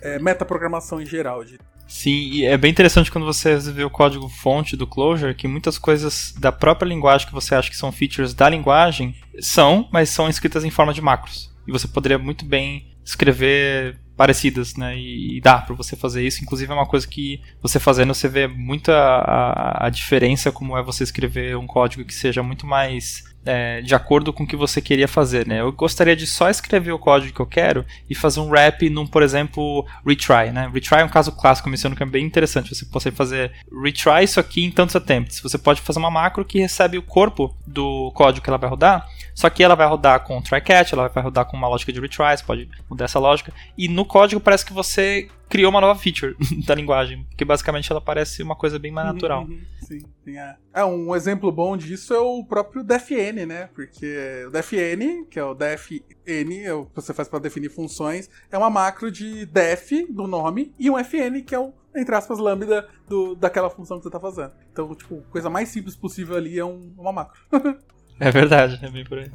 É, 0.00 0.18
metaprogramação 0.18 1.00
em 1.00 1.06
geral. 1.06 1.44
De... 1.44 1.58
Sim, 1.88 2.10
e 2.10 2.44
é 2.44 2.56
bem 2.56 2.70
interessante 2.70 3.10
quando 3.10 3.26
você 3.26 3.56
vê 3.56 3.84
o 3.84 3.90
código 3.90 4.28
fonte 4.28 4.76
do 4.76 4.86
Clojure, 4.86 5.34
que 5.34 5.48
muitas 5.48 5.76
coisas 5.76 6.32
da 6.38 6.52
própria 6.52 6.88
linguagem 6.88 7.26
que 7.26 7.34
você 7.34 7.54
acha 7.54 7.70
que 7.70 7.76
são 7.76 7.90
features 7.90 8.32
da 8.32 8.48
linguagem 8.48 9.14
são, 9.40 9.88
mas 9.92 10.08
são 10.08 10.28
escritas 10.28 10.64
em 10.64 10.70
forma 10.70 10.94
de 10.94 11.00
macros. 11.00 11.51
E 11.66 11.72
você 11.72 11.86
poderia 11.88 12.18
muito 12.18 12.44
bem 12.44 12.92
escrever 13.04 13.98
parecidas, 14.16 14.76
né? 14.76 14.96
E, 14.96 15.38
e 15.38 15.40
dá 15.40 15.58
para 15.58 15.74
você 15.74 15.96
fazer 15.96 16.24
isso. 16.24 16.42
Inclusive 16.42 16.70
é 16.70 16.74
uma 16.74 16.86
coisa 16.86 17.06
que 17.06 17.40
você 17.60 17.78
fazendo 17.78 18.14
você 18.14 18.28
vê 18.28 18.46
muita 18.46 18.92
a, 18.94 19.88
diferença 19.90 20.52
como 20.52 20.76
é 20.76 20.82
você 20.82 21.02
escrever 21.02 21.56
um 21.56 21.66
código 21.66 22.04
que 22.04 22.14
seja 22.14 22.42
muito 22.42 22.66
mais 22.66 23.24
é, 23.44 23.80
de 23.80 23.94
acordo 23.94 24.32
com 24.32 24.44
o 24.44 24.46
que 24.46 24.54
você 24.54 24.80
queria 24.80 25.08
fazer, 25.08 25.46
né? 25.46 25.60
Eu 25.60 25.72
gostaria 25.72 26.14
de 26.14 26.26
só 26.26 26.48
escrever 26.48 26.92
o 26.92 26.98
código 26.98 27.34
que 27.34 27.40
eu 27.40 27.46
quero 27.46 27.84
e 28.08 28.14
fazer 28.14 28.40
um 28.40 28.48
wrap 28.48 28.88
num, 28.88 29.06
por 29.06 29.22
exemplo, 29.22 29.84
retry, 30.06 30.52
né? 30.52 30.70
Retry 30.72 31.00
é 31.00 31.04
um 31.04 31.08
caso 31.08 31.32
clássico, 31.32 31.68
menciono 31.68 31.96
que 31.96 32.02
é 32.02 32.06
bem 32.06 32.24
interessante. 32.24 32.74
Você 32.74 32.84
pode 32.84 33.10
fazer 33.10 33.52
retry 33.82 34.22
isso 34.22 34.38
aqui 34.38 34.64
em 34.64 34.70
tantos 34.70 34.94
attempts. 34.94 35.40
Você 35.40 35.58
pode 35.58 35.80
fazer 35.80 35.98
uma 35.98 36.10
macro 36.10 36.44
que 36.44 36.60
recebe 36.60 36.96
o 36.98 37.02
corpo 37.02 37.56
do 37.66 38.12
código 38.14 38.44
que 38.44 38.50
ela 38.50 38.58
vai 38.58 38.70
rodar, 38.70 39.08
só 39.34 39.48
que 39.50 39.62
ela 39.62 39.74
vai 39.74 39.86
rodar 39.86 40.24
com 40.24 40.40
try 40.40 40.60
catch, 40.60 40.92
ela 40.92 41.08
vai 41.08 41.22
rodar 41.22 41.44
com 41.46 41.56
uma 41.56 41.68
lógica 41.68 41.92
de 41.92 42.00
retry, 42.00 42.36
você 42.36 42.44
pode 42.44 42.68
mudar 42.88 43.06
essa 43.06 43.18
lógica. 43.18 43.52
E 43.76 43.88
no 43.88 44.04
código 44.04 44.40
parece 44.40 44.64
que 44.64 44.72
você 44.72 45.28
criou 45.48 45.70
uma 45.70 45.80
nova 45.80 45.98
feature 45.98 46.34
da 46.66 46.74
linguagem, 46.74 47.24
porque 47.24 47.44
basicamente 47.44 47.90
ela 47.90 48.00
parece 48.00 48.42
uma 48.42 48.56
coisa 48.56 48.78
bem 48.78 48.90
mais 48.90 49.08
uhum, 49.08 49.14
natural. 49.14 49.44
Uhum, 49.44 49.60
sim, 49.82 50.00
sim, 50.24 50.38
é. 50.38 50.56
é. 50.72 50.84
um 50.84 51.14
exemplo 51.14 51.52
bom 51.52 51.76
disso 51.76 52.14
é 52.14 52.18
o 52.18 52.42
próprio 52.44 52.82
defn, 52.82 53.44
né? 53.46 53.68
Porque 53.74 54.44
o 54.46 54.50
defn, 54.50 55.26
que 55.30 55.38
é 55.38 55.44
o 55.44 55.54
defn, 55.54 56.64
é 56.64 56.72
o 56.72 56.86
que 56.86 56.96
você 56.96 57.12
faz 57.12 57.28
para 57.28 57.38
definir 57.38 57.68
funções, 57.68 58.30
é 58.50 58.56
uma 58.56 58.70
macro 58.70 59.10
de 59.10 59.44
def 59.44 59.90
do 60.08 60.26
nome 60.26 60.72
e 60.78 60.90
um 60.90 60.98
fn, 60.98 61.42
que 61.42 61.54
é 61.54 61.58
o 61.58 61.74
entre 61.94 62.14
aspas, 62.14 62.38
lambda 62.38 62.88
do, 63.06 63.34
daquela 63.34 63.68
função 63.68 63.98
que 63.98 64.04
você 64.04 64.08
está 64.08 64.18
fazendo. 64.18 64.52
Então, 64.72 64.94
tipo, 64.94 65.22
coisa 65.30 65.50
mais 65.50 65.68
simples 65.68 65.94
possível 65.94 66.36
ali 66.36 66.58
é 66.58 66.64
um, 66.64 66.94
uma 66.96 67.12
macro. 67.12 67.38
é 68.22 68.30
verdade, 68.30 68.78
é 68.82 68.88
bem 68.88 69.04
por 69.04 69.18
aí. 69.18 69.30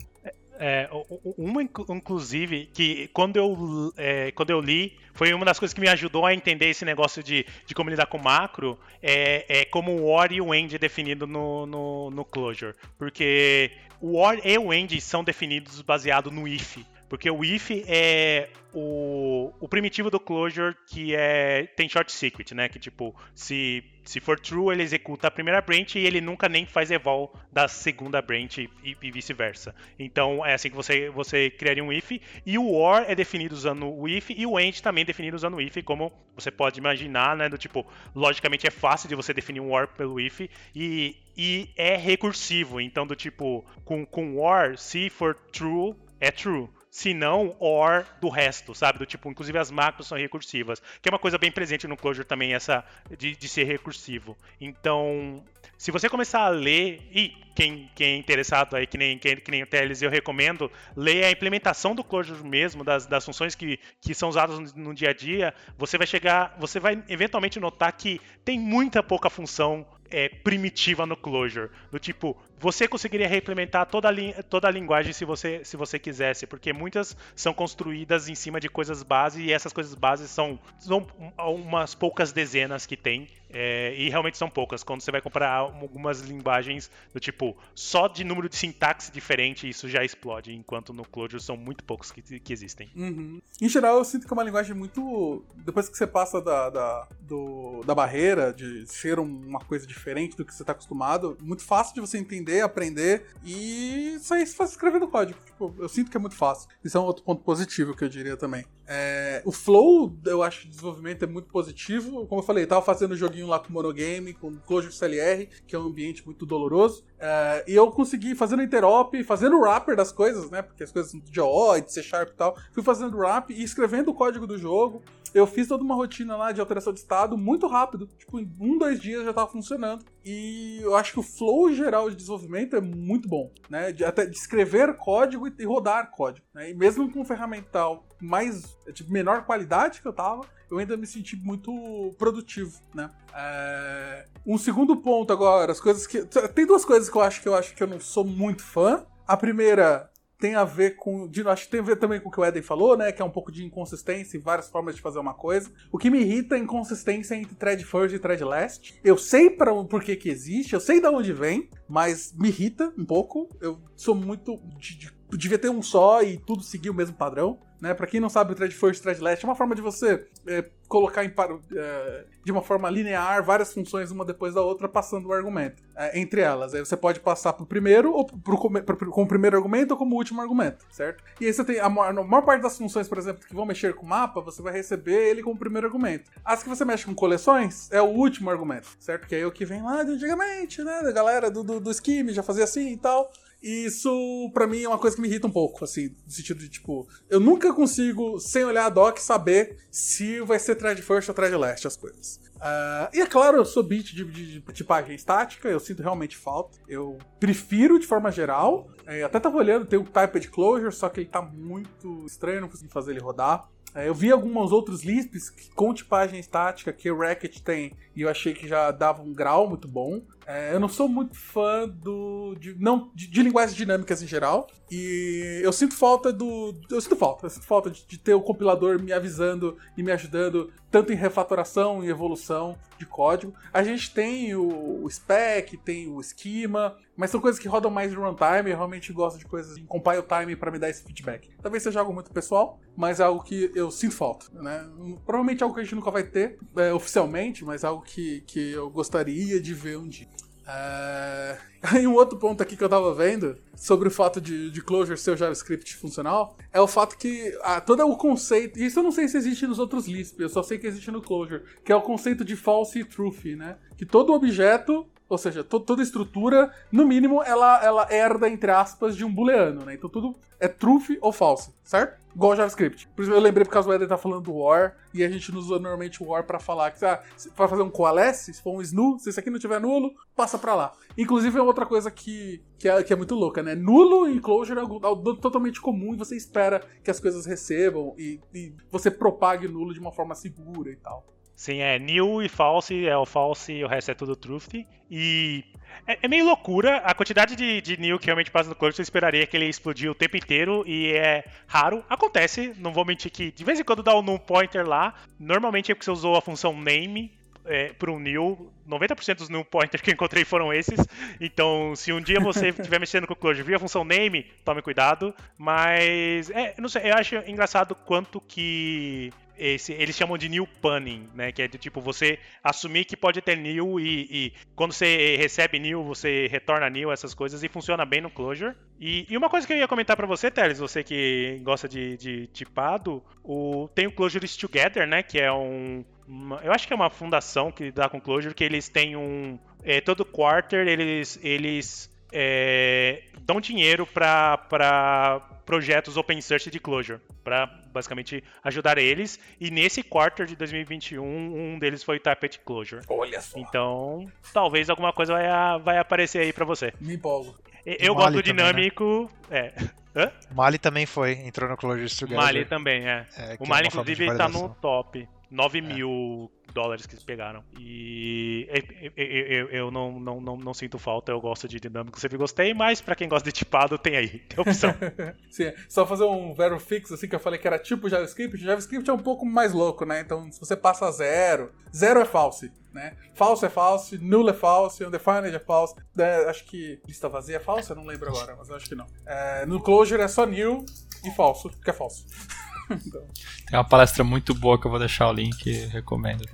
É, 0.60 0.90
uma, 1.38 1.62
inclusive, 1.62 2.68
que 2.74 3.10
quando 3.10 3.38
eu, 3.38 3.94
é, 3.96 4.32
quando 4.32 4.50
eu 4.50 4.60
li, 4.60 4.98
foi 5.14 5.32
uma 5.34 5.46
das 5.46 5.60
coisas 5.60 5.74
que 5.74 5.82
me 5.82 5.88
ajudou 5.88 6.26
a 6.26 6.34
entender 6.34 6.68
esse 6.70 6.84
negócio 6.84 7.22
de, 7.22 7.46
de 7.66 7.76
como 7.76 7.90
lidar 7.90 8.08
com 8.08 8.18
macro, 8.18 8.80
é, 9.02 9.46
é 9.48 9.66
como 9.66 9.92
o 9.92 10.10
OR 10.10 10.32
e 10.32 10.42
o 10.42 10.54
END 10.54 10.74
é 10.74 10.78
definido 10.80 11.28
no, 11.28 11.66
no, 11.68 12.10
no 12.10 12.26
Clojure. 12.26 12.74
Porque 12.98 13.72
o 14.02 14.18
OR 14.18 14.40
e 14.44 14.58
o 14.58 14.74
END 14.74 15.00
são 15.00 15.24
definidos 15.24 15.82
baseado 15.82 16.32
no 16.32 16.48
IF. 16.48 16.84
Porque 17.10 17.30
o 17.30 17.44
if 17.44 17.72
é 17.88 18.50
o, 18.74 19.54
o 19.60 19.68
primitivo 19.68 20.12
do 20.12 20.20
closure 20.20 20.76
que 20.88 21.16
é 21.16 21.66
tem 21.76 21.88
short 21.88 22.12
secret, 22.12 22.54
né? 22.54 22.68
Que 22.68 22.78
tipo, 22.78 23.16
se, 23.34 23.84
se 24.04 24.20
for 24.20 24.40
true, 24.40 24.74
ele 24.74 24.84
executa 24.84 25.28
a 25.28 25.32
primeira 25.32 25.62
branch 25.62 25.96
e 25.96 26.06
ele 26.06 26.20
nunca 26.20 26.50
nem 26.50 26.66
faz 26.66 26.92
evol 26.92 27.34
da 27.52 27.68
segunda 27.68 28.22
branch 28.22 28.58
e, 28.58 28.98
e 29.02 29.12
vice-versa. 29.12 29.74
Então 29.98 30.46
é 30.46 30.54
assim 30.54 30.70
que 30.70 30.76
você, 30.76 31.10
você 31.10 31.50
criaria 31.50 31.84
um 31.84 31.94
if. 31.94 32.12
E 32.46 32.58
o 32.58 32.74
or 32.74 33.06
é 33.08 33.16
definido 33.16 33.56
usando 33.56 33.88
o 33.90 34.08
if 34.08 34.30
e 34.30 34.46
o 34.46 34.60
end 34.60 34.84
também 34.84 35.04
é 35.04 35.06
definido 35.06 35.36
usando 35.36 35.56
o 35.56 35.62
if, 35.62 35.82
como 35.84 36.12
você 36.36 36.52
pode 36.52 36.80
imaginar, 36.80 37.38
né? 37.38 37.48
Do 37.48 37.58
tipo, 37.58 37.86
logicamente 38.14 38.68
é 38.68 38.72
fácil 38.72 39.08
de 39.08 39.16
você 39.16 39.34
definir 39.34 39.62
um 39.62 39.72
or 39.72 39.88
pelo 39.88 40.20
if 40.20 40.42
e, 40.76 41.16
e 41.38 41.70
é 41.78 41.96
recursivo. 41.96 42.82
Então, 42.82 43.08
do 43.08 43.16
tipo, 43.16 43.66
com, 43.86 44.06
com 44.06 44.38
or, 44.38 44.78
se 44.78 45.10
for 45.10 45.34
true, 45.34 45.96
é 46.20 46.32
true 46.32 46.68
se 46.98 47.14
não 47.14 47.56
or 47.60 48.08
do 48.20 48.28
resto, 48.28 48.74
sabe? 48.74 48.98
Do 48.98 49.06
tipo, 49.06 49.30
inclusive 49.30 49.56
as 49.60 49.70
macros 49.70 50.08
são 50.08 50.18
recursivas, 50.18 50.82
que 51.00 51.08
é 51.08 51.12
uma 51.12 51.20
coisa 51.20 51.38
bem 51.38 51.52
presente 51.52 51.88
no 51.88 51.96
Clojure 51.96 52.26
também, 52.26 52.56
essa 52.56 52.84
de, 53.16 53.36
de 53.36 53.48
ser 53.48 53.66
recursivo. 53.66 54.36
Então, 54.60 55.44
se 55.78 55.92
você 55.92 56.10
começar 56.10 56.40
a 56.40 56.50
ler, 56.50 57.08
e 57.12 57.38
quem, 57.54 57.88
quem 57.94 58.16
é 58.16 58.18
interessado 58.18 58.76
aí, 58.76 58.88
que 58.88 58.98
nem, 58.98 59.16
que, 59.20 59.36
que 59.36 59.52
nem 59.52 59.62
o 59.62 59.68
Teles, 59.68 60.02
eu 60.02 60.10
recomendo, 60.10 60.72
ler 60.96 61.26
a 61.26 61.30
implementação 61.30 61.94
do 61.94 62.04
Clojure 62.04 62.44
mesmo, 62.44 62.84
das, 62.84 63.06
das 63.06 63.24
funções 63.24 63.54
que, 63.54 63.80
que 64.02 64.16
são 64.16 64.30
usadas 64.30 64.74
no, 64.74 64.86
no 64.86 64.94
dia 64.96 65.12
a 65.12 65.14
dia, 65.14 65.54
você 65.78 66.00
vai 66.00 66.08
chegar, 66.08 66.58
você 66.60 66.80
vai 66.80 67.04
eventualmente 67.08 67.60
notar 67.60 67.92
que 67.94 68.20
tem 68.44 68.60
muita 68.60 69.04
pouca 69.04 69.30
função 69.30 69.86
é, 70.10 70.30
primitiva 70.30 71.06
no 71.06 71.16
Clojure. 71.16 71.70
Do 71.92 72.00
tipo, 72.00 72.36
você 72.60 72.88
conseguiria 72.88 73.28
reimplementar 73.28 73.86
toda 73.86 74.10
a, 74.10 74.44
toda 74.44 74.68
a 74.68 74.72
linguagem 74.72 75.14
se 75.14 75.26
você, 75.26 75.64
se 75.64 75.78
você 75.78 76.00
quisesse, 76.00 76.48
porque 76.48 76.74
muitas 76.74 77.16
são 77.36 77.54
construídas 77.54 78.28
em 78.28 78.36
cima 78.36 78.60
de 78.60 78.70
coisas 78.70 79.04
base 79.04 79.42
e 79.42 79.52
essas 79.52 79.72
coisas 79.72 79.94
base 79.94 80.28
são, 80.28 80.60
são 80.80 81.06
umas 81.38 81.94
poucas 81.94 82.32
dezenas 82.32 82.86
que 82.86 82.98
tem. 82.98 83.28
É, 83.50 83.96
e 83.98 84.10
realmente 84.10 84.38
são 84.38 84.50
poucas. 84.50 84.84
Quando 84.84 85.02
você 85.02 85.12
vai 85.12 85.22
comparar 85.22 85.52
algumas 85.52 86.20
linguagens 86.22 86.92
do 87.14 87.20
tipo, 87.20 87.56
só 87.74 88.08
de 88.08 88.24
número 88.24 88.50
de 88.50 88.58
sintaxe 88.58 89.10
diferente, 89.12 89.70
isso 89.70 89.88
já 89.88 90.04
explode, 90.04 90.54
enquanto 90.54 90.94
no 90.94 91.06
Clojure 91.06 91.42
são 91.42 91.56
muito 91.56 91.84
poucos 91.84 92.12
que, 92.12 92.22
que 92.22 92.52
existem. 92.52 92.90
Uhum. 92.96 93.42
Em 93.62 93.70
geral, 93.70 93.98
eu 93.98 94.06
sinto 94.06 94.28
que 94.28 94.34
é 94.34 94.36
uma 94.36 94.44
linguagem 94.44 94.76
muito. 94.76 95.46
Depois 95.56 95.88
que 95.88 95.98
você 95.98 96.06
passa 96.06 96.42
da, 96.42 96.70
da, 96.70 97.08
do, 97.22 97.84
da 97.86 97.96
barreira 97.96 98.52
de 98.52 98.86
ser 98.86 99.18
uma 99.18 99.60
coisa 99.60 99.88
diferente 99.88 100.36
do 100.36 100.44
que 100.44 100.54
você 100.54 100.64
está 100.64 100.74
acostumado, 100.74 101.38
muito 101.42 101.64
fácil 101.64 101.96
de 101.96 102.02
você 102.02 102.18
entender 102.18 102.47
entender, 102.48 102.62
aprender 102.62 103.26
e 103.44 104.18
sair 104.22 104.44
escrevendo 104.44 105.08
código. 105.08 105.38
Tipo, 105.46 105.76
eu 105.78 105.90
sinto 105.90 106.10
que 106.10 106.18
é 106.18 106.20
muito 106.20 106.36
fácil. 106.36 106.70
Isso 106.84 106.98
é 106.98 107.02
um 107.02 107.04
outro 107.04 107.24
ponto 107.24 107.44
positivo 107.44 107.96
que 107.96 108.04
eu 108.04 108.10
diria 108.10 108.38
também. 108.38 108.66
É, 108.88 109.42
o 109.44 109.52
flow, 109.52 110.18
eu 110.26 110.42
acho 110.42 110.66
o 110.66 110.70
desenvolvimento 110.70 111.24
é 111.24 111.28
muito 111.28 111.50
positivo. 111.50 112.26
Como 112.26 112.42
eu 112.42 112.46
falei, 112.46 112.64
eu 112.64 112.68
tava 112.68 112.82
fazendo 112.82 113.14
um 113.14 113.18
joguinho 113.18 113.48
lá 113.48 113.60
com 113.60 113.74
Monogame, 113.74 114.34
com 114.34 114.56
Clojure 114.60 114.94
CLR, 114.94 115.50
que 115.68 115.76
é 115.76 115.80
um 115.80 115.88
ambiente 115.88 116.26
muito 116.26 116.46
doloroso. 116.46 117.04
É, 117.20 117.66
e 117.68 117.76
eu 117.76 117.92
consegui, 117.92 118.36
fazendo 118.36 118.64
interop, 118.64 119.22
fazendo 119.24 119.60
wrapper 119.60 119.96
das 119.96 120.12
coisas, 120.12 120.50
né? 120.50 120.62
Porque 120.62 120.84
as 120.84 120.92
coisas 120.92 121.12
de 121.12 121.42
OO, 121.42 121.82
de 121.82 121.92
C 121.92 122.02
Sharp 122.02 122.30
e 122.30 122.36
tal. 122.36 122.58
Fui 122.72 122.84
fazendo 122.84 123.18
wrap 123.18 123.52
e 123.52 123.64
escrevendo 123.64 124.12
o 124.12 124.14
código 124.14 124.48
do 124.48 124.58
jogo. 124.58 125.04
Eu 125.34 125.46
fiz 125.46 125.68
toda 125.68 125.84
uma 125.84 125.96
rotina 125.96 126.38
lá 126.38 126.52
de 126.52 126.62
alteração 126.62 126.94
de 126.94 127.00
estado 127.00 127.38
muito 127.38 127.68
rápido. 127.68 128.08
Tipo, 128.18 128.40
em 128.40 128.50
um, 128.60 128.78
dois 128.78 129.00
dias 129.00 129.26
já 129.26 129.34
tava 129.34 129.52
funcionando. 129.52 130.06
E 130.24 130.80
eu 130.82 130.96
acho 130.96 131.14
que 131.14 131.20
o 131.20 131.24
flow 131.24 131.72
geral 131.74 132.10
de 132.10 132.16
desenvolvimento 132.16 132.76
é 132.76 132.82
muito 132.82 133.28
bom, 133.28 133.52
né? 133.70 133.92
De, 133.92 134.06
até 134.06 134.26
de 134.26 134.36
escrever 134.36 134.96
código 134.96 135.48
e 135.48 135.66
rodar 135.66 136.12
código. 136.12 136.46
Né? 136.54 136.72
E 136.72 136.74
mesmo 136.74 137.12
com 137.12 137.22
um 137.22 137.26
ferramental 137.26 138.08
mais, 138.22 138.77
tipo, 138.94 139.12
menor 139.12 139.46
qualidade 139.46 140.02
que 140.02 140.08
eu 140.08 140.14
tava, 140.14 140.42
eu 140.70 140.78
ainda 140.78 140.98
me 140.98 141.08
senti 141.08 141.36
muito 141.36 142.14
produtivo, 142.18 142.80
né? 142.94 143.10
É... 143.34 144.26
Um 144.46 144.58
segundo 144.58 144.98
ponto 144.98 145.32
agora, 145.32 145.72
as 145.72 145.80
coisas 145.80 146.06
que... 146.06 146.24
Tem 146.54 146.66
duas 146.66 146.84
coisas 146.84 147.10
que 147.10 147.16
eu 147.16 147.22
acho 147.22 147.42
que 147.42 147.48
eu 147.48 147.56
acho 147.56 147.76
que 147.76 147.84
eu 147.84 147.88
não 147.88 148.00
sou 148.00 148.24
muito 148.24 148.64
fã. 148.64 149.06
A 149.28 149.36
primeira 149.36 150.10
tem 150.40 150.56
a 150.56 150.64
ver 150.64 150.96
com. 150.96 151.30
Acho 151.48 151.66
que 151.66 151.72
tem 151.72 151.80
a 151.80 151.84
ver 151.84 151.98
também 151.98 152.20
com 152.20 152.30
o 152.30 152.32
que 152.32 152.40
o 152.40 152.46
Eden 152.46 152.62
falou, 152.62 152.96
né? 152.96 153.12
Que 153.12 153.22
é 153.22 153.26
um 153.26 153.30
pouco 153.30 153.52
de 153.52 153.66
inconsistência 153.66 154.38
e 154.38 154.40
várias 154.40 154.70
formas 154.70 154.96
de 154.96 155.02
fazer 155.02 155.20
uma 155.20 155.34
coisa. 155.34 155.72
O 155.92 155.98
que 155.98 156.10
me 156.10 156.20
irrita 156.20 156.56
é 156.56 156.60
a 156.60 156.62
inconsistência 156.62 157.36
entre 157.36 157.56
thread 157.56 157.84
first 157.84 158.16
e 158.16 158.20
thread 158.20 158.44
last. 158.44 159.00
Eu 159.04 159.18
sei 159.18 159.50
para 159.50 159.74
por 159.86 160.04
que, 160.04 160.16
que 160.16 160.30
existe, 160.30 160.74
eu 160.74 160.80
sei 160.80 161.02
de 161.02 161.08
onde 161.08 161.34
vem, 161.34 161.70
mas 161.88 162.34
me 162.38 162.50
irrita 162.50 162.94
um 162.98 163.06
pouco. 163.06 163.50
Eu 163.60 163.80
sou 163.96 164.14
muito. 164.14 164.58
De, 164.78 164.98
de, 164.98 165.17
devia 165.36 165.58
ter 165.58 165.70
um 165.70 165.82
só 165.82 166.22
e 166.22 166.38
tudo 166.38 166.64
seguir 166.64 166.90
o 166.90 166.94
mesmo 166.94 167.16
padrão. 167.16 167.60
Né? 167.82 167.94
Para 167.94 168.08
quem 168.08 168.20
não 168.20 168.30
sabe, 168.30 168.54
o 168.54 168.56
thread 168.56 168.74
first 168.74 169.02
thread 169.02 169.22
last 169.22 169.46
é 169.46 169.48
uma 169.48 169.56
forma 169.56 169.76
de 169.76 169.82
você 169.82 170.26
é, 170.48 170.66
colocar 170.88 171.24
em, 171.24 171.32
é, 171.76 172.26
de 172.44 172.52
uma 172.52 172.62
forma 172.62 172.90
linear 172.90 173.44
várias 173.44 173.72
funções 173.72 174.10
uma 174.10 174.26
depois 174.26 174.56
da 174.56 174.62
outra, 174.62 174.90
passando 174.90 175.28
o 175.28 175.34
argumento 175.34 175.84
é, 175.96 176.20
entre 176.20 176.42
elas. 176.42 176.74
Aí 176.74 176.80
você 176.80 176.98
pode 176.98 177.20
passar 177.20 177.54
pro 177.54 177.68
primeiro, 177.68 178.12
ou 178.12 178.26
pro, 178.26 178.58
pro, 178.58 178.98
pro, 178.98 179.12
como 179.12 179.28
primeiro 179.28 179.58
argumento, 179.58 179.92
ou 179.92 179.98
como 179.98 180.16
último 180.16 180.42
argumento, 180.42 180.86
certo? 180.90 181.24
E 181.40 181.46
aí 181.46 181.54
você 181.54 181.64
tem 181.64 181.80
a 181.80 181.88
maior, 181.88 182.18
a 182.18 182.24
maior 182.24 182.44
parte 182.44 182.62
das 182.64 182.78
funções, 182.78 183.08
por 183.08 183.20
exemplo, 183.20 183.46
que 183.46 183.54
vão 183.54 183.66
mexer 183.66 183.94
com 183.94 184.06
o 184.06 184.10
mapa, 184.10 184.42
você 184.42 184.62
vai 184.62 184.74
receber 184.74 185.30
ele 185.30 185.44
como 185.44 185.58
primeiro 185.60 185.86
argumento. 185.86 186.32
As 186.44 186.64
que 186.64 186.70
você 186.70 186.84
mexe 186.84 187.06
com 187.06 187.14
coleções 187.14 187.92
é 187.92 188.02
o 188.02 188.06
último 188.06 188.50
argumento, 188.50 188.88
certo? 189.00 189.28
Que 189.28 189.36
é 189.36 189.46
o 189.46 189.52
que 189.52 189.66
vem 189.66 189.84
lá 189.84 190.04
de 190.04 190.12
antigamente, 190.12 190.84
né? 190.84 191.02
Da 191.04 191.12
galera 191.12 191.52
do, 191.52 191.64
do, 191.64 191.80
do 191.80 191.94
Scheme 191.94 192.34
já 192.34 192.42
fazia 192.42 192.64
assim 192.64 192.94
e 192.94 192.98
tal. 192.98 193.32
E 193.62 193.86
isso, 193.86 194.52
para 194.54 194.68
mim, 194.68 194.84
é 194.84 194.88
uma 194.88 195.00
coisa 195.00 195.16
que 195.16 195.22
me 195.22 195.28
irrita 195.28 195.48
um 195.48 195.52
pouco, 195.52 195.84
assim, 195.84 196.16
no 196.26 196.32
sentido 196.32 196.60
de, 196.60 196.70
tipo, 196.70 197.08
eu 197.30 197.40
nunca 197.40 197.74
consigo, 197.74 198.40
sem 198.40 198.64
olhar 198.64 198.86
a 198.86 198.90
doc, 198.90 199.18
saber 199.18 199.78
se 199.90 200.40
vai 200.42 200.60
ser 200.60 200.76
thread 200.76 201.02
first 201.02 201.28
ou 201.28 201.36
thread 201.36 201.56
last 201.56 201.88
as 201.88 201.98
coisas. 201.98 202.40
Uh, 202.58 203.10
e 203.14 203.22
é 203.22 203.26
claro, 203.26 203.58
eu 203.58 203.66
sou 203.66 203.84
beat 203.84 204.14
de, 204.14 204.24
de, 204.26 204.60
de 204.60 204.74
tipagem 204.74 205.16
estática, 205.16 205.68
eu 205.68 205.80
sinto 205.80 206.02
realmente 206.02 206.36
falta. 206.36 206.78
Eu 206.88 207.18
prefiro 207.40 208.00
de 208.00 208.08
forma 208.08 208.32
geral. 208.32 208.90
É, 209.06 209.24
até 209.24 209.40
tava 209.40 209.58
olhando, 209.58 209.86
tem 209.86 209.98
o 209.98 210.04
Typed 210.04 210.50
Closure, 210.50 210.92
só 210.92 211.08
que 211.10 211.22
ele 211.22 211.30
tá 211.30 211.42
muito 211.42 212.26
estranho, 212.26 212.62
não 212.62 212.70
consegui 212.70 212.92
fazer 212.92 213.12
ele 213.12 213.22
rodar. 213.22 213.70
É, 213.96 214.08
eu 214.08 214.14
vi 214.14 214.32
alguns 214.32 214.72
outros 214.72 215.04
Lisps 215.04 215.50
com 215.76 215.94
tipagem 215.94 216.40
estática 216.40 216.94
que 216.94 217.10
o 217.10 217.18
Racket 217.18 217.60
tem 217.62 217.94
e 218.16 218.22
eu 218.22 218.30
achei 218.30 218.54
que 218.54 218.68
já 218.68 218.92
dava 218.92 219.22
um 219.22 219.34
grau 219.34 219.68
muito 219.68 219.88
bom. 219.88 220.22
É, 220.46 220.74
eu 220.74 220.80
não 220.80 220.88
sou 220.88 221.10
muito 221.10 221.36
fã 221.36 221.88
do, 221.88 222.56
de, 222.60 222.74
não, 222.80 223.12
de, 223.14 223.28
de, 223.28 223.44
linguagens 223.44 223.76
dinâmicas 223.76 224.22
em 224.22 224.28
geral 224.28 224.68
e 224.90 225.60
eu 225.64 225.74
sinto 225.74 225.96
falta 225.96 226.32
do. 226.32 226.74
Eu 226.90 227.02
sinto 227.02 227.16
falta, 227.16 227.48
eu 227.48 227.50
sinto 227.50 227.66
falta 227.66 227.90
de, 227.90 228.06
de 228.08 228.18
ter 228.18 228.34
o 228.34 228.42
compilador 228.42 229.02
me 229.02 229.12
avisando 229.12 229.78
e 229.98 230.04
me 230.04 230.12
ajudando 230.12 230.72
tanto 230.90 231.12
em 231.12 231.16
refatoração 231.16 232.04
e 232.04 232.08
evolução 232.08 232.78
de 232.98 233.06
código. 233.06 233.54
A 233.74 233.84
gente 233.84 234.14
tem 234.14 234.56
o, 234.56 235.04
o 235.04 235.10
spec, 235.10 235.76
tem 235.78 236.08
o 236.08 236.22
esquema, 236.22 236.96
mas 237.16 237.30
são 237.30 237.42
coisas 237.42 237.60
que 237.60 237.68
rodam 237.68 237.92
mais 237.92 238.12
de 238.12 238.18
runtime. 238.18 238.72
Eu 238.72 238.78
realmente 238.78 239.12
gosto 239.12 239.38
de 239.38 239.46
coisas 239.46 239.78
em 239.78 239.86
compile 239.86 240.24
time 240.24 240.56
para 240.56 240.72
me 240.72 240.80
dar 240.80 240.90
esse 240.90 241.04
feedback. 241.04 241.50
Talvez 241.62 241.84
seja 241.84 242.00
algo 242.00 242.14
muito 242.14 242.32
pessoal, 242.32 242.80
mas 242.98 243.20
é 243.20 243.24
algo 243.24 243.44
que 243.44 243.72
eu 243.76 243.92
sinto 243.92 244.16
falta. 244.16 244.48
Né? 244.52 244.84
Provavelmente 245.24 245.62
é 245.62 245.64
algo 245.64 245.76
que 245.76 245.82
a 245.82 245.84
gente 245.84 245.96
nunca 245.96 246.10
vai 246.10 246.24
ter 246.24 246.58
é, 246.76 246.92
oficialmente, 246.92 247.64
mas 247.64 247.84
é 247.84 247.88
algo 247.88 248.04
que, 248.04 248.42
que 248.42 248.72
eu 248.72 248.90
gostaria 248.90 249.62
de 249.62 249.74
ver 249.76 250.00
um 250.00 250.08
dia. 250.08 250.28
É... 250.68 251.58
E 252.02 252.08
um 252.08 252.16
outro 252.16 252.38
ponto 252.38 252.62
aqui 252.62 252.76
que 252.76 252.84
eu 252.84 252.90
tava 252.90 253.14
vendo 253.14 253.56
sobre 253.76 254.08
o 254.08 254.12
fato 254.12 254.42
de, 254.42 254.72
de 254.72 254.82
Clojure 254.82 255.18
ser 255.18 255.32
o 255.32 255.38
JavaScript 255.38 255.96
funcional 255.96 256.58
é 256.74 256.82
o 256.82 256.88
fato 256.88 257.18
que 257.18 257.58
ah, 257.62 257.80
todo 257.80 258.06
o 258.06 258.18
conceito. 258.18 258.80
Isso 258.80 259.00
eu 259.00 259.04
não 259.04 259.12
sei 259.12 259.28
se 259.28 259.38
existe 259.38 259.68
nos 259.68 259.78
outros 259.80 260.08
Lisp, 260.08 260.42
eu 260.42 260.50
só 260.50 260.64
sei 260.64 260.80
que 260.80 260.88
existe 260.88 261.12
no 261.12 261.22
Clojure, 261.22 261.64
que 261.86 261.92
é 261.92 261.96
o 261.96 262.02
conceito 262.02 262.44
de 262.44 262.56
false 262.56 263.00
e 263.00 263.06
truth, 263.06 263.46
né? 263.56 263.78
Que 263.96 264.06
todo 264.06 264.34
objeto 264.34 265.08
ou 265.30 265.38
seja, 265.38 265.64
to 265.64 265.80
toda 265.80 266.02
estrutura, 266.02 266.72
no 266.92 267.06
mínimo, 267.06 267.44
ela, 267.44 267.84
ela 267.84 268.08
herda, 268.12 268.50
entre 268.50 268.72
aspas, 268.72 269.16
de 269.16 269.26
um 269.26 269.34
booleano, 269.34 269.86
né? 269.86 269.94
Então 269.94 270.10
tudo 270.10 270.36
é 270.60 270.68
truth 270.68 271.18
ou 271.22 271.32
false, 271.32 271.72
certo? 271.84 272.18
Igual 272.34 272.56
JavaScript. 272.56 273.08
Por 273.16 273.24
isso 273.24 273.32
eu 273.32 273.40
lembrei 273.40 273.66
por 273.66 273.72
causa 273.72 273.88
do 273.88 273.94
Eder 273.94 274.08
tá 274.08 274.18
falando 274.18 274.44
do 274.44 274.56
war, 274.56 274.96
e 275.14 275.24
a 275.24 275.30
gente 275.30 275.52
usa 275.52 275.74
normalmente 275.80 276.24
o 276.24 276.28
war 276.28 276.44
para 276.44 276.60
falar 276.60 276.92
que, 276.92 277.04
ah, 277.04 277.22
vai 277.56 277.68
fazer 277.68 277.82
um 277.82 277.90
coalesce, 277.90 278.54
se 278.54 278.62
for 278.62 278.76
um 278.76 278.82
snu, 278.82 279.18
se 279.20 279.30
esse 279.30 279.40
aqui 279.40 279.50
não 279.50 279.60
tiver 279.60 279.80
nulo, 279.80 280.14
passa 280.36 280.58
para 280.58 280.76
lá. 280.76 280.94
Inclusive 281.18 281.58
é 281.58 281.62
outra 281.62 281.86
coisa 281.86 282.10
que, 282.12 282.64
que, 282.78 282.88
é, 282.88 283.04
que 283.04 283.12
é 283.12 283.16
muito 283.16 283.36
louca, 283.36 283.62
né? 283.64 283.76
Nulo 283.76 284.28
em 284.28 284.40
Clojure 284.40 284.78
é 284.78 284.82
algo, 284.82 285.00
algo 285.06 285.36
totalmente 285.36 285.82
comum 285.82 286.14
e 286.14 286.18
você 286.18 286.36
espera 286.36 286.82
que 287.04 287.12
as 287.12 287.20
coisas 287.20 287.46
recebam 287.46 288.14
e, 288.18 288.40
e 288.54 288.74
você 288.92 289.10
propague 289.10 289.68
nulo 289.68 289.94
de 289.94 290.00
uma 290.00 290.12
forma 290.12 290.36
segura 290.36 290.92
e 290.92 290.96
tal. 290.96 291.26
Sim, 291.58 291.80
é 291.80 291.98
new 291.98 292.40
e 292.44 292.48
false, 292.48 293.08
é 293.08 293.18
o 293.18 293.26
false 293.26 293.74
e 293.74 293.84
o 293.84 293.88
resto 293.88 294.12
é 294.12 294.14
tudo 294.14 294.36
truth. 294.36 294.76
E 295.10 295.66
é, 296.06 296.20
é 296.22 296.28
meio 296.28 296.46
loucura 296.46 296.98
a 296.98 297.16
quantidade 297.16 297.56
de, 297.56 297.82
de 297.82 298.00
new 298.00 298.20
que 298.20 298.28
realmente 298.28 298.52
passa 298.52 298.70
no 298.70 298.76
código. 298.76 298.96
Você 298.96 299.02
esperaria 299.02 299.48
que 299.48 299.58
ele 299.58 299.66
explodir 299.66 300.12
o 300.12 300.14
tempo 300.14 300.38
inteiro 300.38 300.84
e 300.86 301.14
é 301.14 301.44
raro. 301.66 302.06
Acontece, 302.08 302.76
não 302.78 302.94
vou 302.94 303.04
mentir 303.04 303.32
que 303.32 303.52
de 303.52 303.64
vez 303.64 303.80
em 303.80 303.84
quando 303.84 304.04
dá 304.04 304.16
um 304.16 304.22
null 304.22 304.38
pointer 304.38 304.88
lá. 304.88 305.16
Normalmente 305.40 305.92
é 305.92 305.96
porque 305.96 306.06
você 306.06 306.12
usou 306.12 306.36
a 306.36 306.42
função 306.42 306.80
name 306.80 307.36
é, 307.66 307.92
para 307.92 308.12
um 308.12 308.20
new. 308.20 308.72
90% 308.88 309.38
dos 309.38 309.50
new 309.50 309.66
pointers 309.66 310.04
que 310.04 310.12
eu 310.12 310.14
encontrei 310.14 310.46
foram 310.46 310.72
esses. 310.72 311.00
Então, 311.42 311.96
se 311.96 312.14
um 312.14 312.22
dia 312.22 312.40
você 312.40 312.68
estiver 312.70 313.00
mexendo 313.00 313.26
com 313.26 313.34
o 313.34 313.36
Clojure 313.36 313.66
via 313.66 313.78
a 313.78 313.80
função 313.80 314.06
name, 314.06 314.44
tome 314.64 314.84
cuidado. 314.84 315.34
Mas, 315.58 316.52
é, 316.52 316.76
não 316.78 316.88
sei, 316.88 317.10
eu 317.10 317.16
acho 317.16 317.36
engraçado 317.48 317.96
quanto 317.96 318.40
que 318.40 319.34
esse, 319.58 319.94
eles 319.94 320.16
chamam 320.16 320.38
de 320.38 320.50
new 320.50 320.68
punning, 320.82 321.30
né? 321.34 321.52
Que 321.52 321.64
é 321.64 321.68
de 321.68 321.78
tipo 321.78 322.00
você 322.00 322.40
assumir 322.64 323.06
que 323.06 323.18
pode 323.18 323.42
ter 323.42 323.58
new 323.58 324.00
e, 324.00 324.28
e 324.30 324.54
quando 324.76 324.94
você 324.94 325.36
recebe 325.38 325.80
new, 325.80 326.04
você 326.04 326.48
retorna 326.48 326.90
new, 326.90 327.12
essas 327.12 327.34
coisas, 327.34 327.64
e 327.64 327.70
funciona 327.70 328.06
bem 328.06 328.22
no 328.22 328.30
Clojure. 328.30 328.76
E, 329.00 329.26
e 329.30 329.38
uma 329.38 329.50
coisa 329.50 329.66
que 329.66 329.74
eu 329.74 329.78
ia 329.78 329.88
comentar 329.88 330.16
para 330.16 330.28
você, 330.28 330.50
Teles, 330.50 330.80
você 330.80 331.04
que 331.04 331.60
gosta 331.64 331.88
de, 331.88 332.18
de 332.18 332.48
tipado, 332.48 333.24
o, 333.44 333.90
tem 333.94 334.08
o 334.08 334.12
Clojure 334.12 334.48
Together, 334.48 335.08
né? 335.08 335.24
Que 335.24 335.40
é 335.40 335.52
um. 335.52 336.04
Uma, 336.28 336.58
eu 336.58 336.74
acho 336.74 336.86
que 336.86 336.94
é 336.94 336.96
uma 336.96 337.10
fundação 337.10 337.72
que 337.72 337.90
dá 337.92 338.10
com 338.10 338.20
Clojure, 338.20 338.54
que 338.54 338.64
eles 338.64 338.90
têm 338.90 339.16
um. 339.16 339.58
É, 339.84 340.02
todo 340.02 340.26
quarter 340.26 340.88
eles, 340.88 341.40
eles 341.42 342.10
é, 342.32 343.24
dão 343.42 343.60
dinheiro 343.60 344.06
para 344.06 345.42
projetos 345.66 346.16
open 346.16 346.42
source 346.42 346.72
de 346.72 346.80
Clojure, 346.80 347.20
para 347.44 347.66
basicamente 347.92 348.44
ajudar 348.64 348.98
eles. 348.98 349.40
E 349.60 349.70
nesse 349.70 350.02
quarter 350.02 350.46
de 350.46 350.56
2021, 350.56 351.24
um 351.24 351.78
deles 351.78 352.04
foi 352.04 352.18
o 352.18 352.20
Tapet 352.20 352.60
Clojure. 352.60 353.04
Olha 353.10 353.42
só. 353.42 353.60
Então, 353.60 354.26
talvez 354.54 354.90
alguma 354.90 355.12
coisa 355.12 355.34
vai, 355.34 355.80
vai 355.80 355.98
aparecer 355.98 356.40
aí 356.40 356.54
para 356.54 356.66
você. 356.66 356.94
Me 357.02 357.16
empolgo. 357.16 357.56
Eu 357.86 358.16
gosto 358.16 358.34
do 358.34 358.44
dinâmico. 358.44 359.30
Também, 359.50 359.62
né? 359.62 359.74
É. 360.16 360.20
Hã? 360.20 360.32
Mali 360.52 360.78
também 360.78 361.06
foi, 361.06 361.34
entrou 361.34 361.70
no 361.70 361.78
Clojure 361.78 362.10
Together. 362.10 362.38
Mali 362.38 362.66
também, 362.66 363.08
é. 363.08 363.26
é 363.38 363.58
o 363.60 363.68
Mali, 363.68 363.86
é 363.86 363.88
inclusive, 363.88 364.36
tá 364.36 364.50
no 364.50 364.70
top. 364.76 365.28
9 365.50 365.78
é. 365.78 365.82
mil 365.82 366.52
dólares 366.78 367.08
que 367.08 367.16
eles 367.16 367.24
pegaram. 367.24 367.64
E 367.80 368.70
eu, 369.16 369.68
eu, 369.70 369.92
não, 369.92 370.20
não, 370.20 370.40
não, 370.40 370.58
não, 370.58 370.74
sinto 370.76 371.00
falta, 371.00 371.32
eu 371.32 371.42
gosto 371.42 371.68
de 371.68 371.80
dinâmico, 371.80 372.20
sempre 372.20 372.38
gostei, 372.38 372.72
mas 372.72 373.02
para 373.02 373.16
quem 373.16 373.28
gosta 373.28 373.50
de 373.50 373.58
tipado, 373.58 373.98
tem 373.98 374.16
aí, 374.16 374.40
tem 374.40 374.60
opção. 374.60 374.94
Sim, 375.50 375.74
só 375.90 376.06
fazer 376.06 376.26
um 376.26 376.54
vero 376.54 376.80
fix, 376.80 377.12
assim, 377.12 377.28
que 377.28 377.34
eu 377.34 377.40
falei 377.40 377.60
que 377.60 377.68
era 377.68 377.80
tipo 377.80 378.08
JavaScript, 378.08 378.58
JavaScript 378.58 379.10
é 379.10 379.14
um 379.14 379.18
pouco 379.18 379.44
mais 379.44 379.74
louco, 379.74 380.06
né? 380.06 380.22
Então, 380.22 380.52
se 380.52 380.60
você 380.60 380.76
passa 380.76 381.12
zero, 381.12 381.72
zero 381.94 382.20
é 382.20 382.26
false. 382.26 382.72
Né? 382.94 383.16
Falso 383.36 383.66
é 383.66 383.70
falso, 383.70 384.18
null 384.20 384.50
é 384.50 384.54
falso, 384.54 385.06
undefined 385.06 385.56
é 385.56 385.60
falso. 385.60 385.96
É, 386.18 386.50
acho 386.50 386.66
que 386.66 387.00
lista 387.08 387.30
vazia 387.30 387.58
é 387.58 387.60
falsa, 387.60 387.94
não 387.94 388.06
lembro 388.06 388.30
agora, 388.30 388.56
mas 388.56 388.72
acho 388.72 388.88
que 388.88 388.96
não. 388.96 389.06
É, 389.26 389.66
no 389.66 389.80
closure 389.80 390.22
é 390.22 390.28
só 390.28 390.46
new 390.46 390.84
e 391.24 391.32
falso, 391.32 391.70
que 391.70 391.90
é 391.90 391.94
falso. 391.94 392.26
então. 392.90 393.22
Tem 393.66 393.78
uma 393.78 393.84
palestra 393.84 394.24
muito 394.24 394.54
boa 394.54 394.80
que 394.80 394.88
eu 394.88 394.92
vou 394.92 395.00
deixar 395.00 395.30
o 395.30 395.34
link, 395.34 395.72
recomendo. 395.88 396.48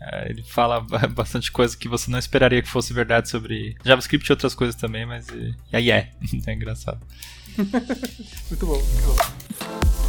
É, 0.00 0.30
ele 0.30 0.42
fala 0.42 0.80
bastante 1.10 1.52
coisa 1.52 1.76
que 1.76 1.88
você 1.88 2.10
não 2.10 2.18
esperaria 2.18 2.62
que 2.62 2.68
fosse 2.68 2.92
verdade 2.92 3.28
sobre 3.28 3.76
JavaScript 3.84 4.28
e 4.28 4.32
outras 4.32 4.54
coisas 4.54 4.74
também, 4.74 5.04
mas 5.04 5.26
aí 5.72 5.90
é. 5.90 6.10
é 6.46 6.52
engraçado. 6.52 7.00
muito 7.56 8.66
bom, 8.66 8.82
muito 8.82 9.06
bom. 9.06 9.99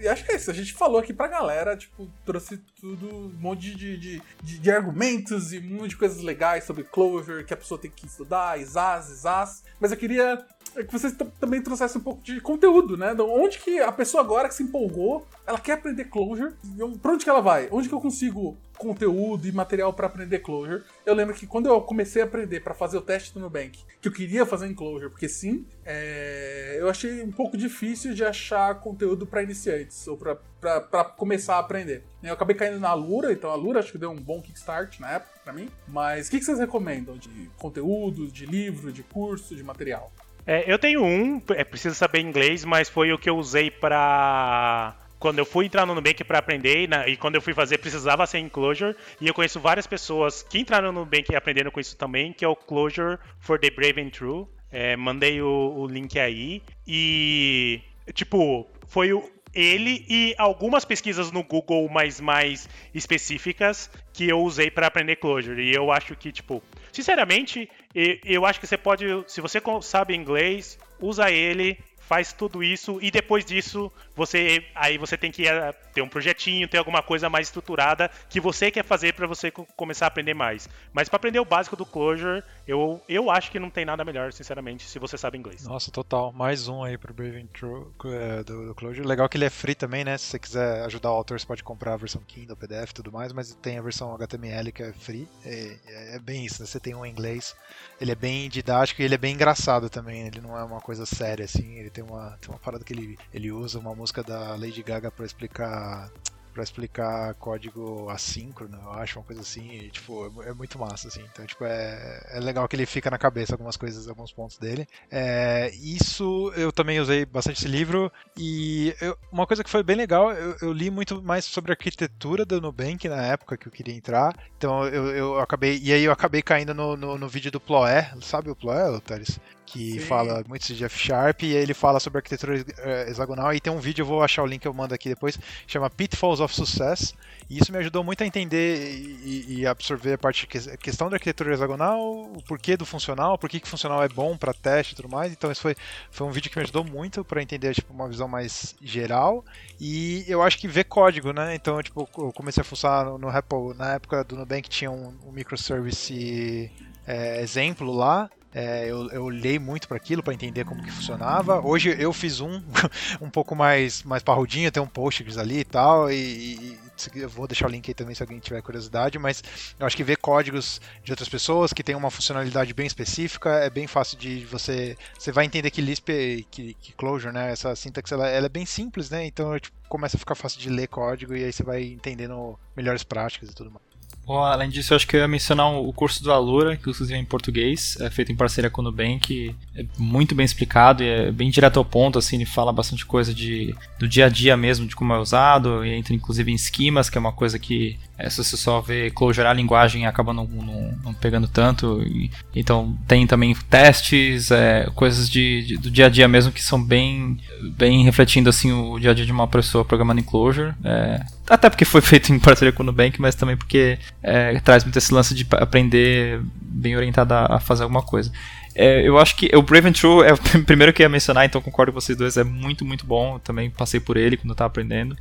E 0.00 0.08
acho 0.08 0.24
que 0.24 0.32
é 0.32 0.36
isso. 0.36 0.50
A 0.50 0.54
gente 0.54 0.72
falou 0.72 0.98
aqui 0.98 1.12
pra 1.12 1.26
galera, 1.26 1.76
tipo, 1.76 2.10
trouxe 2.24 2.58
tudo, 2.80 3.08
um 3.08 3.38
monte 3.38 3.74
de, 3.74 3.96
de, 3.96 4.22
de, 4.42 4.58
de 4.58 4.70
argumentos 4.70 5.52
e 5.52 5.58
um 5.58 5.78
monte 5.78 5.90
de 5.90 5.96
coisas 5.96 6.22
legais 6.22 6.64
sobre 6.64 6.84
Clojure 6.84 7.44
que 7.44 7.54
a 7.54 7.56
pessoa 7.56 7.80
tem 7.80 7.90
que 7.90 8.06
estudar, 8.06 8.58
ISAS, 8.60 9.10
ISAS. 9.10 9.64
Mas 9.78 9.90
eu 9.90 9.96
queria 9.96 10.44
que 10.74 10.92
vocês 10.92 11.14
também 11.38 11.62
trouxessem 11.62 12.00
um 12.00 12.04
pouco 12.04 12.22
de 12.22 12.40
conteúdo, 12.40 12.96
né? 12.96 13.14
Onde 13.18 13.58
que 13.58 13.78
a 13.80 13.92
pessoa 13.92 14.22
agora 14.22 14.48
que 14.48 14.54
se 14.54 14.62
empolgou, 14.62 15.26
ela 15.46 15.58
quer 15.58 15.72
aprender 15.72 16.04
Clojure, 16.04 16.54
pra 17.02 17.12
onde 17.12 17.24
que 17.24 17.30
ela 17.30 17.40
vai? 17.40 17.68
Onde 17.70 17.88
que 17.88 17.94
eu 17.94 18.00
consigo 18.00 18.56
conteúdo 18.80 19.46
e 19.46 19.52
material 19.52 19.92
para 19.92 20.06
aprender 20.06 20.38
Clojure. 20.38 20.82
Eu 21.04 21.14
lembro 21.14 21.34
que 21.34 21.46
quando 21.46 21.66
eu 21.66 21.80
comecei 21.82 22.22
a 22.22 22.24
aprender 22.24 22.60
para 22.60 22.72
fazer 22.72 22.96
o 22.96 23.02
teste 23.02 23.34
do 23.34 23.40
Nubank, 23.40 23.78
que 24.00 24.08
eu 24.08 24.12
queria 24.12 24.46
fazer 24.46 24.66
em 24.68 24.74
Clojure, 24.74 25.10
porque 25.10 25.28
sim, 25.28 25.66
é... 25.84 26.78
eu 26.80 26.88
achei 26.88 27.22
um 27.22 27.30
pouco 27.30 27.58
difícil 27.58 28.14
de 28.14 28.24
achar 28.24 28.80
conteúdo 28.80 29.26
para 29.26 29.42
iniciantes 29.42 30.08
ou 30.08 30.16
para 30.16 31.04
começar 31.16 31.56
a 31.56 31.58
aprender. 31.58 32.02
Eu 32.22 32.32
acabei 32.32 32.56
caindo 32.56 32.80
na 32.80 32.94
Lura, 32.94 33.30
então 33.30 33.50
a 33.50 33.54
Lura 33.54 33.80
acho 33.80 33.92
que 33.92 33.98
deu 33.98 34.10
um 34.10 34.16
bom 34.16 34.40
kickstart 34.40 34.98
na 34.98 35.12
época 35.12 35.40
para 35.44 35.52
mim. 35.52 35.68
Mas 35.86 36.28
o 36.28 36.30
que, 36.30 36.38
que 36.38 36.44
vocês 36.44 36.58
recomendam 36.58 37.18
de 37.18 37.50
conteúdo, 37.58 38.28
de 38.28 38.46
livro, 38.46 38.90
de 38.90 39.02
curso, 39.02 39.54
de 39.54 39.62
material? 39.62 40.10
É, 40.46 40.64
eu 40.70 40.78
tenho 40.78 41.04
um, 41.04 41.40
é 41.50 41.64
preciso 41.64 41.94
saber 41.94 42.20
inglês, 42.20 42.64
mas 42.64 42.88
foi 42.88 43.12
o 43.12 43.18
que 43.18 43.28
eu 43.28 43.36
usei 43.36 43.70
para 43.70 44.96
quando 45.20 45.38
eu 45.38 45.44
fui 45.44 45.66
entrar 45.66 45.84
no 45.84 45.94
Nubank 45.94 46.24
para 46.24 46.38
aprender 46.38 46.88
né, 46.88 47.06
e 47.06 47.16
quando 47.16 47.34
eu 47.34 47.42
fui 47.42 47.52
fazer 47.52 47.76
precisava 47.76 48.26
ser 48.26 48.38
em 48.38 48.48
Clojure 48.48 48.96
e 49.20 49.28
eu 49.28 49.34
conheço 49.34 49.60
várias 49.60 49.86
pessoas 49.86 50.42
que 50.42 50.58
entraram 50.58 50.90
no 50.90 51.00
Nubank 51.00 51.30
e 51.30 51.36
aprenderam 51.36 51.70
com 51.70 51.78
isso 51.78 51.94
também, 51.94 52.32
que 52.32 52.42
é 52.42 52.48
o 52.48 52.56
Clojure 52.56 53.18
for 53.38 53.58
the 53.58 53.70
Brave 53.70 54.00
and 54.00 54.08
True. 54.08 54.46
É, 54.72 54.96
mandei 54.96 55.42
o, 55.42 55.74
o, 55.76 55.86
link 55.86 56.18
aí 56.18 56.62
e 56.86 57.82
tipo 58.14 58.66
foi 58.86 59.12
o, 59.12 59.28
ele 59.52 60.06
e 60.08 60.34
algumas 60.38 60.84
pesquisas 60.84 61.32
no 61.32 61.42
Google 61.42 61.88
mais 61.88 62.20
mais 62.20 62.68
específicas 62.94 63.90
que 64.12 64.28
eu 64.28 64.40
usei 64.40 64.70
para 64.70 64.86
aprender 64.86 65.16
Clojure 65.16 65.60
e 65.60 65.74
eu 65.74 65.90
acho 65.90 66.14
que 66.14 66.30
tipo 66.30 66.62
sinceramente 66.92 67.68
eu 67.94 68.46
acho 68.46 68.60
que 68.60 68.66
você 68.66 68.76
pode 68.78 69.04
se 69.26 69.40
você 69.40 69.60
sabe 69.82 70.14
inglês 70.14 70.78
usa 71.00 71.30
ele 71.30 71.78
faz 72.10 72.32
tudo 72.32 72.60
isso 72.60 72.98
e 73.00 73.08
depois 73.08 73.44
disso 73.44 73.92
você 74.16 74.66
aí 74.74 74.98
você 74.98 75.16
tem 75.16 75.30
que 75.30 75.46
eh, 75.46 75.72
ter 75.94 76.02
um 76.02 76.08
projetinho, 76.08 76.66
ter 76.66 76.78
alguma 76.78 77.02
coisa 77.04 77.28
mais 77.28 77.46
estruturada 77.46 78.10
que 78.28 78.40
você 78.40 78.68
quer 78.68 78.84
fazer 78.84 79.14
para 79.14 79.28
você 79.28 79.50
começar 79.50 80.06
a 80.06 80.08
aprender 80.08 80.34
mais. 80.34 80.68
Mas 80.92 81.08
para 81.08 81.16
aprender 81.16 81.38
o 81.38 81.44
básico 81.44 81.76
do 81.76 81.86
Clojure, 81.86 82.42
eu, 82.66 83.00
eu 83.08 83.30
acho 83.30 83.50
que 83.50 83.58
não 83.58 83.70
tem 83.70 83.84
nada 83.84 84.04
melhor, 84.04 84.32
sinceramente, 84.32 84.88
se 84.88 84.98
você 84.98 85.16
sabe 85.16 85.38
inglês. 85.38 85.64
Nossa, 85.64 85.90
total. 85.90 86.32
Mais 86.32 86.68
um 86.68 86.82
aí 86.82 86.98
pro 86.98 87.14
Brave 87.14 87.44
True 87.52 87.86
é, 88.06 88.42
do, 88.42 88.66
do 88.66 88.74
Clojure. 88.74 89.06
Legal 89.06 89.28
que 89.28 89.36
ele 89.36 89.44
é 89.44 89.50
free 89.50 89.74
também, 89.74 90.04
né? 90.04 90.18
Se 90.18 90.26
você 90.26 90.38
quiser 90.38 90.84
ajudar 90.86 91.10
o 91.10 91.14
autor, 91.14 91.38
você 91.38 91.46
pode 91.46 91.62
comprar 91.62 91.94
a 91.94 91.96
versão 91.96 92.22
Kindle, 92.26 92.56
PDF 92.56 92.90
e 92.90 92.94
tudo 92.94 93.12
mais, 93.12 93.32
mas 93.32 93.54
tem 93.54 93.78
a 93.78 93.82
versão 93.82 94.14
HTML 94.14 94.72
que 94.72 94.82
é 94.82 94.92
free. 94.92 95.28
É, 95.44 95.76
é, 95.86 96.16
é 96.16 96.18
bem 96.18 96.44
isso, 96.44 96.60
né? 96.60 96.66
Você 96.66 96.80
tem 96.80 96.94
um 96.94 97.06
inglês, 97.06 97.54
ele 98.00 98.12
é 98.12 98.16
bem 98.16 98.48
didático 98.48 99.00
e 99.00 99.04
ele 99.04 99.14
é 99.14 99.18
bem 99.18 99.34
engraçado 99.34 99.88
também. 99.88 100.26
Ele 100.26 100.40
não 100.40 100.56
é 100.56 100.64
uma 100.64 100.80
coisa 100.80 101.06
séria, 101.06 101.44
assim. 101.44 101.74
Ele 101.74 101.90
tem 101.90 101.99
uma, 102.02 102.36
tem 102.40 102.50
uma 102.50 102.58
parada 102.58 102.84
que 102.84 102.92
ele, 102.92 103.18
ele 103.32 103.52
usa, 103.52 103.78
uma 103.78 103.94
música 103.94 104.22
da 104.22 104.54
Lady 104.56 104.82
Gaga 104.82 105.10
para 105.10 105.26
explicar 105.26 106.10
para 106.52 106.64
explicar 106.64 107.34
código 107.34 108.08
assíncrono, 108.10 108.76
eu 108.76 108.92
acho, 108.92 109.18
uma 109.18 109.24
coisa 109.24 109.40
assim, 109.40 109.70
e, 109.70 109.90
tipo, 109.90 110.26
é, 110.42 110.50
é, 110.50 110.52
muito 110.52 110.78
massa, 110.78 111.08
assim. 111.08 111.22
Então, 111.32 111.46
tipo, 111.46 111.64
é, 111.64 112.22
é 112.30 112.40
legal 112.40 112.66
que 112.68 112.76
ele 112.76 112.86
fica 112.86 113.10
na 113.10 113.18
cabeça 113.18 113.54
algumas 113.54 113.76
coisas, 113.76 114.08
alguns 114.08 114.32
pontos 114.32 114.58
dele. 114.58 114.86
É, 115.10 115.70
isso 115.74 116.52
eu 116.56 116.72
também 116.72 117.00
usei 117.00 117.24
bastante 117.24 117.58
esse 117.58 117.68
livro, 117.68 118.12
e 118.36 118.94
eu, 119.00 119.16
uma 119.32 119.46
coisa 119.46 119.62
que 119.62 119.70
foi 119.70 119.82
bem 119.82 119.96
legal, 119.96 120.32
eu, 120.32 120.56
eu, 120.60 120.72
li 120.72 120.90
muito 120.90 121.22
mais 121.22 121.44
sobre 121.44 121.72
a 121.72 121.74
arquitetura 121.74 122.44
do 122.44 122.60
Nubank 122.60 123.08
na 123.08 123.22
época 123.26 123.56
que 123.56 123.68
eu 123.68 123.72
queria 123.72 123.94
entrar, 123.94 124.36
então 124.56 124.86
eu, 124.86 125.08
eu 125.08 125.40
acabei, 125.40 125.78
e 125.82 125.92
aí 125.92 126.04
eu 126.04 126.12
acabei 126.12 126.42
caindo 126.42 126.74
no, 126.74 126.96
no, 126.96 127.18
no 127.18 127.28
vídeo 127.28 127.50
do 127.50 127.60
Ploé, 127.60 128.12
sabe 128.20 128.50
o 128.50 128.56
Ploé, 128.56 129.00
Thales? 129.00 129.38
Que 129.72 129.92
Sim. 129.92 130.00
fala 130.00 130.42
muito 130.48 130.72
de 130.74 130.84
F 130.84 130.98
Sharp 130.98 131.42
e 131.42 131.54
ele 131.54 131.72
fala 131.72 132.00
sobre 132.00 132.18
arquitetura 132.18 132.64
hexagonal 133.08 133.54
e 133.54 133.60
tem 133.60 133.72
um 133.72 133.78
vídeo, 133.78 134.02
eu 134.02 134.06
vou 134.06 134.22
achar 134.22 134.42
o 134.42 134.46
link, 134.46 134.64
eu 134.64 134.74
mando 134.74 134.94
aqui 134.94 135.08
depois, 135.08 135.38
chama 135.66 135.88
Pitfalls 135.88 136.40
of 136.40 136.54
Success. 136.54 137.14
E 137.48 137.58
isso 137.58 137.72
me 137.72 137.78
ajudou 137.78 138.04
muito 138.04 138.22
a 138.22 138.26
entender 138.26 138.92
e, 139.24 139.60
e 139.60 139.66
absorver 139.66 140.14
a 140.14 140.18
parte 140.18 140.46
de 140.46 140.76
questão 140.76 141.08
da 141.08 141.16
arquitetura 141.16 141.52
hexagonal, 141.52 142.00
o 142.00 142.42
porquê 142.46 142.76
do 142.76 142.86
funcional, 142.86 143.36
por 143.36 143.48
que 143.50 143.60
funcional 143.64 144.02
é 144.02 144.08
bom 144.08 144.36
para 144.36 144.54
teste 144.54 144.92
e 144.92 144.96
tudo 144.96 145.08
mais. 145.08 145.32
Então, 145.32 145.50
esse 145.50 145.60
foi, 145.60 145.74
foi 146.10 146.26
um 146.26 146.30
vídeo 146.30 146.50
que 146.50 146.56
me 146.56 146.62
ajudou 146.62 146.84
muito 146.84 147.24
para 147.24 147.42
entender 147.42 147.74
tipo, 147.74 147.92
uma 147.92 148.08
visão 148.08 148.28
mais 148.28 148.76
geral. 148.80 149.44
E 149.80 150.24
eu 150.28 150.42
acho 150.42 150.58
que 150.58 150.68
ver 150.68 150.84
código, 150.84 151.32
né? 151.32 151.54
Então, 151.54 151.82
tipo, 151.82 152.08
eu 152.18 152.32
comecei 152.32 152.60
a 152.60 152.64
fuçar 152.64 153.04
no, 153.04 153.18
no 153.18 153.28
Apple, 153.28 153.74
na 153.76 153.94
época 153.94 154.22
do 154.22 154.36
Nubank 154.36 154.68
tinha 154.68 154.90
um, 154.90 155.12
um 155.26 155.32
microservice 155.32 156.70
é, 157.06 157.40
exemplo 157.42 157.92
lá. 157.92 158.30
É, 158.52 158.86
eu, 158.88 159.08
eu 159.10 159.24
olhei 159.24 159.58
muito 159.60 159.86
para 159.86 159.96
aquilo 159.96 160.22
para 160.22 160.34
entender 160.34 160.64
como 160.64 160.82
que 160.82 160.90
funcionava. 160.90 161.60
Hoje 161.60 161.94
eu 161.98 162.12
fiz 162.12 162.40
um 162.40 162.60
um 163.20 163.30
pouco 163.30 163.54
mais 163.54 164.02
mais 164.02 164.22
parrudinho, 164.22 164.72
tem 164.72 164.82
um 164.82 164.86
Postgres 164.86 165.38
ali 165.38 165.60
e 165.60 165.64
tal, 165.64 166.10
e, 166.10 166.16
e, 166.16 166.78
eu 167.14 167.28
vou 167.28 167.46
deixar 167.46 167.66
o 167.66 167.70
link 167.70 167.88
aí 167.88 167.94
também 167.94 168.14
se 168.14 168.22
alguém 168.22 168.40
tiver 168.40 168.60
curiosidade, 168.60 169.18
mas 169.18 169.42
eu 169.78 169.86
acho 169.86 169.96
que 169.96 170.02
ver 170.02 170.16
códigos 170.16 170.80
de 171.04 171.12
outras 171.12 171.28
pessoas 171.28 171.72
que 171.72 171.82
tem 171.82 171.94
uma 171.94 172.10
funcionalidade 172.10 172.74
bem 172.74 172.86
específica 172.86 173.50
é 173.50 173.70
bem 173.70 173.86
fácil 173.86 174.18
de 174.18 174.44
você 174.46 174.96
você 175.16 175.30
vai 175.30 175.44
entender 175.44 175.70
que 175.70 175.80
Lisp 175.80 176.08
que, 176.50 176.74
que 176.74 176.92
Clojure, 176.94 177.32
né, 177.32 177.52
essa 177.52 177.76
sintaxe 177.76 178.12
ela, 178.12 178.28
ela 178.28 178.46
é 178.46 178.48
bem 178.48 178.66
simples, 178.66 179.10
né? 179.10 179.24
Então 179.26 179.58
tipo, 179.58 179.76
começa 179.88 180.16
a 180.16 180.20
ficar 180.20 180.34
fácil 180.34 180.60
de 180.60 180.68
ler 180.68 180.88
código 180.88 181.34
e 181.36 181.44
aí 181.44 181.52
você 181.52 181.62
vai 181.62 181.82
entendendo 181.84 182.58
melhores 182.76 183.04
práticas 183.04 183.50
e 183.50 183.54
tudo 183.54 183.70
mais. 183.70 183.89
Bom, 184.26 184.44
além 184.44 184.70
disso, 184.70 184.92
eu 184.92 184.96
acho 184.96 185.06
que 185.06 185.16
eu 185.16 185.20
ia 185.20 185.28
mencionar 185.28 185.72
o 185.72 185.92
curso 185.92 186.22
do 186.22 186.32
Alura, 186.32 186.76
que 186.76 186.88
inclusive 186.88 187.14
é 187.14 187.18
em 187.20 187.24
português, 187.24 187.96
é 188.00 188.08
feito 188.10 188.30
em 188.30 188.36
parceria 188.36 188.70
com 188.70 188.80
o 188.80 188.84
Nubank, 188.84 189.54
é 189.74 189.84
muito 189.98 190.34
bem 190.34 190.44
explicado 190.44 191.02
e 191.02 191.08
é 191.08 191.32
bem 191.32 191.50
direto 191.50 191.78
ao 191.78 191.84
ponto, 191.84 192.18
assim, 192.18 192.36
ele 192.36 192.46
fala 192.46 192.72
bastante 192.72 193.04
coisa 193.04 193.34
de, 193.34 193.74
do 193.98 194.06
dia 194.06 194.26
a 194.26 194.28
dia 194.28 194.56
mesmo, 194.56 194.86
de 194.86 194.94
como 194.94 195.12
é 195.12 195.18
usado, 195.18 195.84
e 195.84 195.92
entra 195.92 196.14
inclusive 196.14 196.50
em 196.50 196.54
esquemas, 196.54 197.10
que 197.10 197.18
é 197.18 197.20
uma 197.20 197.32
coisa 197.32 197.58
que 197.58 197.98
é, 198.20 198.28
se 198.28 198.44
você 198.44 198.54
só 198.54 198.82
vê 198.82 199.10
clojure 199.10 199.48
a 199.48 199.52
linguagem 199.52 200.06
acaba 200.06 200.34
não, 200.34 200.44
não, 200.46 200.94
não 201.02 201.14
pegando 201.14 201.48
tanto. 201.48 202.02
E, 202.02 202.30
então 202.54 202.94
tem 203.08 203.26
também 203.26 203.54
testes, 203.70 204.50
é, 204.50 204.90
coisas 204.94 205.28
de, 205.28 205.62
de, 205.62 205.76
do 205.78 205.90
dia 205.90 206.06
a 206.06 206.08
dia 206.10 206.28
mesmo 206.28 206.52
que 206.52 206.62
são 206.62 206.82
bem, 206.82 207.38
bem 207.78 208.04
refletindo 208.04 208.50
assim 208.50 208.72
o 208.72 208.98
dia 208.98 209.12
a 209.12 209.14
dia 209.14 209.24
de 209.24 209.32
uma 209.32 209.48
pessoa 209.48 209.86
programando 209.86 210.20
em 210.20 210.24
Clojure. 210.24 210.74
É, 210.84 211.24
até 211.48 211.70
porque 211.70 211.86
foi 211.86 212.02
feito 212.02 212.30
em 212.30 212.38
parceria 212.38 212.72
com 212.72 212.82
o 212.82 212.86
Nubank, 212.86 213.18
mas 213.18 213.34
também 213.34 213.56
porque 213.56 213.98
é, 214.22 214.58
traz 214.60 214.84
muito 214.84 214.98
esse 214.98 215.12
lance 215.12 215.34
de 215.34 215.46
aprender 215.52 216.40
bem 216.60 216.96
orientado 216.96 217.34
a, 217.34 217.56
a 217.56 217.60
fazer 217.60 217.82
alguma 217.82 218.02
coisa. 218.02 218.30
É, 218.74 219.06
eu 219.06 219.18
acho 219.18 219.36
que 219.36 219.50
o 219.54 219.62
Brave 219.62 219.88
and 219.88 219.92
True 219.92 220.24
é 220.24 220.32
o 220.32 220.38
primeiro 220.64 220.92
que 220.92 221.02
eu 221.02 221.04
ia 221.04 221.08
mencionar, 221.08 221.44
então 221.44 221.60
concordo 221.60 221.92
com 221.92 222.00
vocês 222.00 222.16
dois, 222.16 222.36
é 222.36 222.44
muito, 222.44 222.84
muito 222.84 223.04
bom. 223.04 223.34
Eu 223.34 223.38
também 223.40 223.70
passei 223.70 224.00
por 224.00 224.16
ele 224.16 224.36
quando 224.36 224.50
eu 224.50 224.52
estava 224.52 224.68
aprendendo. 224.68 225.16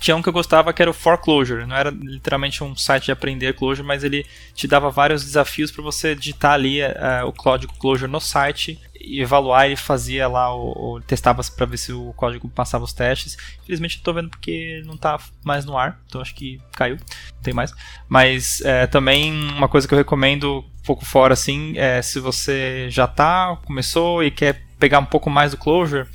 Tinha 0.00 0.16
um 0.16 0.22
que 0.22 0.28
eu 0.28 0.32
gostava 0.32 0.72
que 0.72 0.80
era 0.80 0.90
o 0.90 0.94
Foreclosure. 0.94 1.66
Não 1.66 1.76
era 1.76 1.90
literalmente 1.90 2.62
um 2.62 2.76
site 2.76 3.06
de 3.06 3.12
aprender 3.12 3.54
Clojure, 3.54 3.86
mas 3.86 4.04
ele 4.04 4.24
te 4.54 4.68
dava 4.68 4.90
vários 4.90 5.24
desafios 5.24 5.70
para 5.70 5.82
você 5.82 6.14
digitar 6.14 6.52
ali 6.52 6.80
uh, 6.82 7.26
o 7.26 7.32
código 7.32 7.72
Clojure 7.78 8.10
no 8.10 8.20
site 8.20 8.80
e 9.00 9.20
evaluar. 9.20 9.70
e 9.70 9.76
fazia 9.76 10.28
lá, 10.28 10.54
o, 10.54 11.00
testava 11.06 11.42
para 11.56 11.66
ver 11.66 11.76
se 11.76 11.92
o 11.92 12.12
código 12.14 12.48
passava 12.48 12.84
os 12.84 12.92
testes. 12.92 13.36
Infelizmente 13.62 13.98
eu 13.98 14.02
tô 14.02 14.12
vendo 14.12 14.28
porque 14.28 14.82
não 14.84 14.96
tá 14.96 15.18
mais 15.44 15.64
no 15.64 15.76
ar, 15.76 16.00
então 16.06 16.20
acho 16.20 16.34
que 16.34 16.60
caiu, 16.72 16.96
não 17.34 17.42
tem 17.42 17.54
mais. 17.54 17.72
Mas 18.08 18.60
é, 18.62 18.86
também 18.86 19.32
uma 19.32 19.68
coisa 19.68 19.86
que 19.86 19.94
eu 19.94 19.98
recomendo 19.98 20.58
um 20.60 20.82
pouco 20.84 21.04
fora 21.04 21.32
assim, 21.32 21.76
é 21.76 22.02
se 22.02 22.20
você 22.20 22.88
já 22.90 23.06
tá, 23.06 23.58
começou 23.64 24.22
e 24.22 24.30
quer 24.30 24.62
pegar 24.78 25.00
um 25.00 25.04
pouco 25.04 25.28
mais 25.28 25.50
do 25.50 25.56
Clojure 25.56 26.06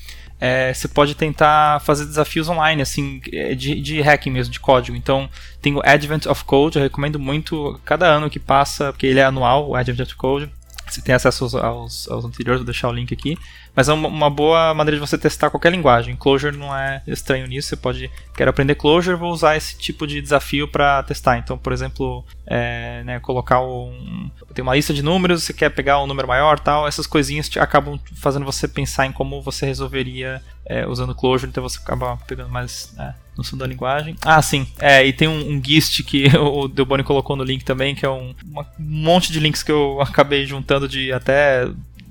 é, 0.45 0.73
você 0.73 0.89
pode 0.89 1.15
tentar 1.15 1.79
fazer 1.83 2.05
desafios 2.05 2.49
online, 2.49 2.81
assim, 2.81 3.21
é, 3.31 3.55
de, 3.55 3.79
de 3.79 4.01
hacking 4.01 4.29
mesmo, 4.29 4.51
de 4.51 4.59
código. 4.59 4.97
Então, 4.97 5.29
tem 5.61 5.73
o 5.73 5.81
Advent 5.81 6.25
of 6.25 6.43
Code, 6.43 6.77
eu 6.77 6.83
recomendo 6.83 7.17
muito, 7.17 7.79
cada 7.85 8.07
ano 8.07 8.29
que 8.29 8.39
passa, 8.39 8.91
porque 8.91 9.07
ele 9.07 9.21
é 9.21 9.23
anual, 9.23 9.69
o 9.69 9.73
Advent 9.73 10.05
of 10.05 10.15
Code. 10.17 10.51
Você 10.85 11.01
tem 11.01 11.15
acesso 11.15 11.45
aos, 11.45 11.55
aos, 11.55 12.09
aos 12.09 12.25
anteriores, 12.25 12.59
vou 12.59 12.65
deixar 12.65 12.89
o 12.89 12.91
link 12.91 13.13
aqui. 13.13 13.37
Mas 13.75 13.89
é 13.89 13.93
uma, 13.93 14.29
boa 14.29 14.73
maneira 14.73 14.97
de 14.97 15.07
você 15.07 15.17
testar 15.17 15.49
qualquer 15.49 15.71
linguagem. 15.71 16.15
Clojure 16.15 16.55
não 16.55 16.75
é 16.75 17.01
estranho 17.07 17.47
nisso. 17.47 17.69
Você 17.69 17.75
pode, 17.75 18.11
quero 18.35 18.49
aprender 18.49 18.75
Clojure, 18.75 19.17
vou 19.17 19.31
usar 19.31 19.57
esse 19.57 19.75
tipo 19.77 20.05
de 20.05 20.21
desafio 20.21 20.67
para 20.67 21.01
testar. 21.03 21.37
Então, 21.39 21.57
por 21.57 21.73
exemplo, 21.73 22.23
é, 22.45 23.03
né, 23.03 23.19
colocar 23.19 23.61
um, 23.61 24.29
tem 24.53 24.61
uma 24.61 24.75
lista 24.75 24.93
de 24.93 25.01
números, 25.01 25.43
você 25.43 25.53
quer 25.53 25.69
pegar 25.69 26.01
um 26.01 26.07
número 26.07 26.27
maior, 26.27 26.59
tal. 26.59 26.87
Essas 26.87 27.07
coisinhas 27.07 27.49
te, 27.49 27.59
acabam 27.59 27.99
fazendo 28.15 28.45
você 28.45 28.67
pensar 28.67 29.07
em 29.07 29.11
como 29.11 29.41
você 29.41 29.65
resolveria 29.65 30.41
é, 30.65 30.85
usando 30.85 31.15
Clojure. 31.15 31.49
Então 31.49 31.63
você 31.63 31.79
acaba 31.79 32.15
pegando 32.27 32.49
mais 32.49 32.93
né, 32.95 33.15
noção 33.35 33.57
da 33.57 33.65
linguagem. 33.65 34.15
Ah, 34.21 34.41
sim. 34.41 34.67
É, 34.79 35.03
e 35.05 35.11
tem 35.11 35.27
um, 35.27 35.51
um 35.51 35.61
GIST 35.63 36.03
que 36.03 36.27
o 36.37 36.67
Delboni 36.67 37.03
colocou 37.03 37.35
no 37.35 37.43
link 37.43 37.65
também, 37.65 37.95
que 37.95 38.05
é 38.05 38.09
um, 38.09 38.35
um 38.55 38.65
monte 38.77 39.31
de 39.31 39.39
links 39.39 39.63
que 39.63 39.71
eu 39.71 39.99
acabei 40.05 40.45
juntando 40.45 40.87
de 40.87 41.11
até 41.11 41.67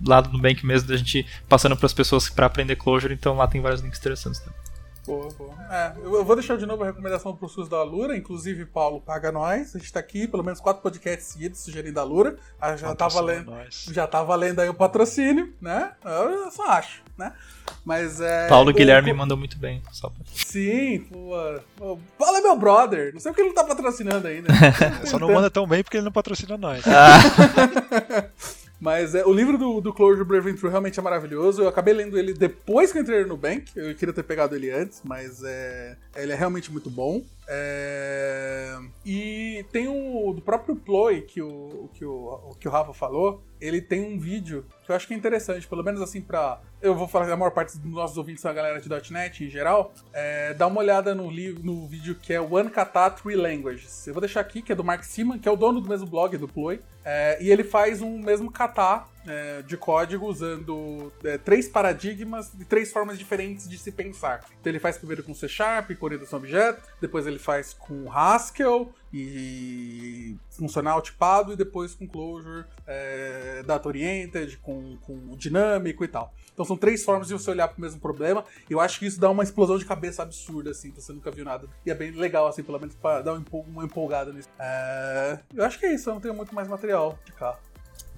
lá 0.06 0.20
do 0.20 0.30
Nubank 0.30 0.64
mesmo, 0.64 0.88
da 0.88 0.96
gente 0.96 1.26
passando 1.48 1.76
para 1.76 1.86
as 1.86 1.92
pessoas 1.92 2.28
para 2.28 2.46
aprender 2.46 2.76
Clojure, 2.76 3.14
então 3.14 3.36
lá 3.36 3.46
tem 3.46 3.60
vários 3.60 3.80
links 3.80 3.98
interessantes 3.98 4.40
também. 4.40 4.62
Boa, 5.04 5.28
boa. 5.36 5.52
É, 5.68 5.92
eu 6.00 6.24
vou 6.24 6.36
deixar 6.36 6.56
de 6.56 6.64
novo 6.64 6.84
a 6.84 6.86
recomendação 6.86 7.34
para 7.34 7.46
os 7.46 7.52
cursos 7.52 7.68
da 7.68 7.78
Alura, 7.78 8.16
inclusive 8.16 8.64
Paulo 8.64 9.00
paga 9.00 9.32
nós. 9.32 9.74
A 9.74 9.78
gente 9.78 9.86
está 9.86 9.98
aqui, 9.98 10.28
pelo 10.28 10.44
menos 10.44 10.60
quatro 10.60 10.80
podcasts 10.80 11.26
seguidos 11.26 11.58
sugerindo 11.58 11.98
a 11.98 12.02
Alura. 12.02 12.36
Ah, 12.60 12.76
já 12.76 12.94
tá 12.94 13.08
valendo, 13.08 13.52
já 13.68 14.06
tá 14.06 14.22
valendo 14.22 14.60
aí 14.60 14.68
o 14.68 14.74
patrocínio, 14.74 15.52
né? 15.60 15.90
Eu 16.04 16.50
só 16.52 16.70
acho, 16.70 17.02
né? 17.18 17.32
Mas 17.84 18.20
é. 18.20 18.46
Paulo 18.46 18.70
o, 18.70 18.72
Guilherme 18.74 19.10
o... 19.10 19.16
mandou 19.16 19.36
muito 19.36 19.58
bem. 19.58 19.82
Só 19.90 20.08
pra... 20.08 20.24
Sim, 20.32 21.00
pô. 21.10 21.98
Paulo 22.16 22.36
é 22.36 22.40
meu 22.40 22.56
brother. 22.56 23.12
Não 23.12 23.20
sei 23.20 23.32
porque 23.32 23.42
ele 23.42 23.48
não 23.48 23.56
tá 23.56 23.64
patrocinando 23.64 24.28
ainda. 24.28 24.52
só 25.04 25.18
não 25.18 25.32
manda 25.32 25.50
tão 25.50 25.66
bem 25.66 25.82
porque 25.82 25.96
ele 25.96 26.04
não 26.04 26.12
patrocina 26.12 26.56
nós. 26.56 26.84
Ah. 26.86 28.30
Mas 28.82 29.14
é, 29.14 29.24
o 29.24 29.32
livro 29.32 29.56
do, 29.56 29.80
do 29.80 29.92
Closure 29.92 30.24
Brave 30.24 30.54
True 30.54 30.68
realmente 30.68 30.98
é 30.98 31.02
maravilhoso. 31.02 31.62
Eu 31.62 31.68
acabei 31.68 31.94
lendo 31.94 32.18
ele 32.18 32.34
depois 32.34 32.90
que 32.90 32.98
eu 32.98 33.02
entrei 33.02 33.24
no 33.24 33.36
Bank. 33.36 33.70
Eu 33.76 33.94
queria 33.94 34.12
ter 34.12 34.24
pegado 34.24 34.56
ele 34.56 34.72
antes, 34.72 35.00
mas 35.04 35.40
é, 35.44 35.96
ele 36.16 36.32
é 36.32 36.34
realmente 36.34 36.68
muito 36.72 36.90
bom. 36.90 37.22
É... 37.46 38.76
E 39.06 39.64
tem 39.70 39.86
o 39.86 40.32
do 40.32 40.42
próprio 40.42 40.74
Ploy 40.74 41.22
que 41.22 41.40
o, 41.40 41.90
que, 41.94 42.04
o, 42.04 42.56
que 42.59 42.66
o 42.66 42.70
Rafa 42.72 42.92
falou. 42.92 43.44
Ele 43.60 43.80
tem 43.80 44.04
um 44.04 44.18
vídeo 44.18 44.66
que 44.84 44.90
eu 44.90 44.96
acho 44.96 45.06
que 45.06 45.14
é 45.14 45.16
interessante, 45.16 45.68
pelo 45.68 45.84
menos 45.84 46.02
assim 46.02 46.20
pra. 46.20 46.60
Eu 46.82 46.96
vou 46.96 47.06
falar 47.06 47.26
que 47.26 47.30
a 47.30 47.36
maior 47.36 47.52
parte 47.52 47.78
dos 47.78 47.92
nossos 47.92 48.18
ouvintes 48.18 48.42
são 48.42 48.50
a 48.50 48.54
galera 48.54 48.80
de 48.80 49.12
.NET 49.12 49.44
em 49.44 49.48
geral. 49.48 49.94
É, 50.12 50.52
dá 50.52 50.66
uma 50.66 50.80
olhada 50.80 51.14
no, 51.14 51.30
livro, 51.30 51.62
no 51.64 51.86
vídeo 51.86 52.16
que 52.16 52.32
é 52.32 52.40
One 52.40 52.68
Kata 52.70 53.09
Three 53.09 53.36
Languages. 53.36 54.04
Eu 54.04 54.12
vou 54.12 54.20
deixar 54.20 54.40
aqui, 54.40 54.60
que 54.60 54.72
é 54.72 54.74
do 54.74 54.82
Mark 54.82 55.04
Siman, 55.04 55.38
que 55.38 55.48
é 55.48 55.52
o 55.52 55.54
dono 55.54 55.80
do 55.80 55.88
mesmo 55.88 56.09
blog 56.09 56.36
do 56.36 56.48
Ploy. 56.48 56.80
É, 57.04 57.38
e 57.40 57.50
ele 57.50 57.64
faz 57.64 58.00
um 58.00 58.18
mesmo 58.18 58.50
kata 58.50 59.04
é, 59.26 59.62
de 59.62 59.76
código 59.76 60.26
usando 60.26 61.12
é, 61.24 61.36
três 61.36 61.68
paradigmas 61.68 62.52
e 62.59 62.64
três 62.64 62.92
formas 62.92 63.18
diferentes 63.18 63.68
de 63.68 63.76
se 63.78 63.90
pensar. 63.90 64.44
Então 64.60 64.70
ele 64.70 64.78
faz 64.78 64.98
primeiro 64.98 65.22
com 65.22 65.34
C 65.34 65.48
Sharp, 65.48 65.92
com 65.96 66.04
orientação 66.04 66.38
objeto, 66.38 66.82
depois 67.00 67.26
ele 67.26 67.38
faz 67.38 67.74
com 67.74 68.10
Haskell 68.10 68.92
e 69.12 70.36
funcional 70.50 71.02
tipado, 71.02 71.52
e 71.52 71.56
depois 71.56 71.94
com 71.94 72.06
Clojure, 72.06 72.64
é, 72.86 73.62
Data 73.64 73.88
Oriented, 73.88 74.56
com, 74.59 74.96
com 74.98 75.36
dinâmico 75.36 76.04
e 76.04 76.09
tal. 76.09 76.32
Então 76.52 76.64
são 76.72 76.76
três 76.76 77.04
formas 77.04 77.28
de 77.28 77.34
você 77.34 77.50
olhar 77.50 77.68
para 77.68 77.78
o 77.78 77.80
mesmo 77.80 78.00
problema. 78.00 78.44
E 78.68 78.72
eu 78.72 78.80
acho 78.80 78.98
que 78.98 79.06
isso 79.06 79.20
dá 79.20 79.30
uma 79.30 79.42
explosão 79.42 79.78
de 79.78 79.84
cabeça 79.84 80.22
absurda, 80.22 80.70
assim, 80.70 80.90
você 80.90 81.12
nunca 81.12 81.30
viu 81.30 81.44
nada. 81.44 81.68
E 81.84 81.90
é 81.90 81.94
bem 81.94 82.10
legal, 82.12 82.46
assim, 82.46 82.62
pelo 82.62 82.78
menos 82.78 82.94
para 82.94 83.22
dar 83.22 83.34
uma 83.34 83.84
empolgada 83.84 84.32
nisso. 84.32 84.48
É, 84.58 85.38
eu 85.54 85.64
acho 85.64 85.78
que 85.78 85.86
é 85.86 85.94
isso, 85.94 86.08
eu 86.08 86.14
não 86.14 86.20
tenho 86.20 86.34
muito 86.34 86.54
mais 86.54 86.68
material 86.68 87.18
de 87.24 87.32
cá. 87.32 87.58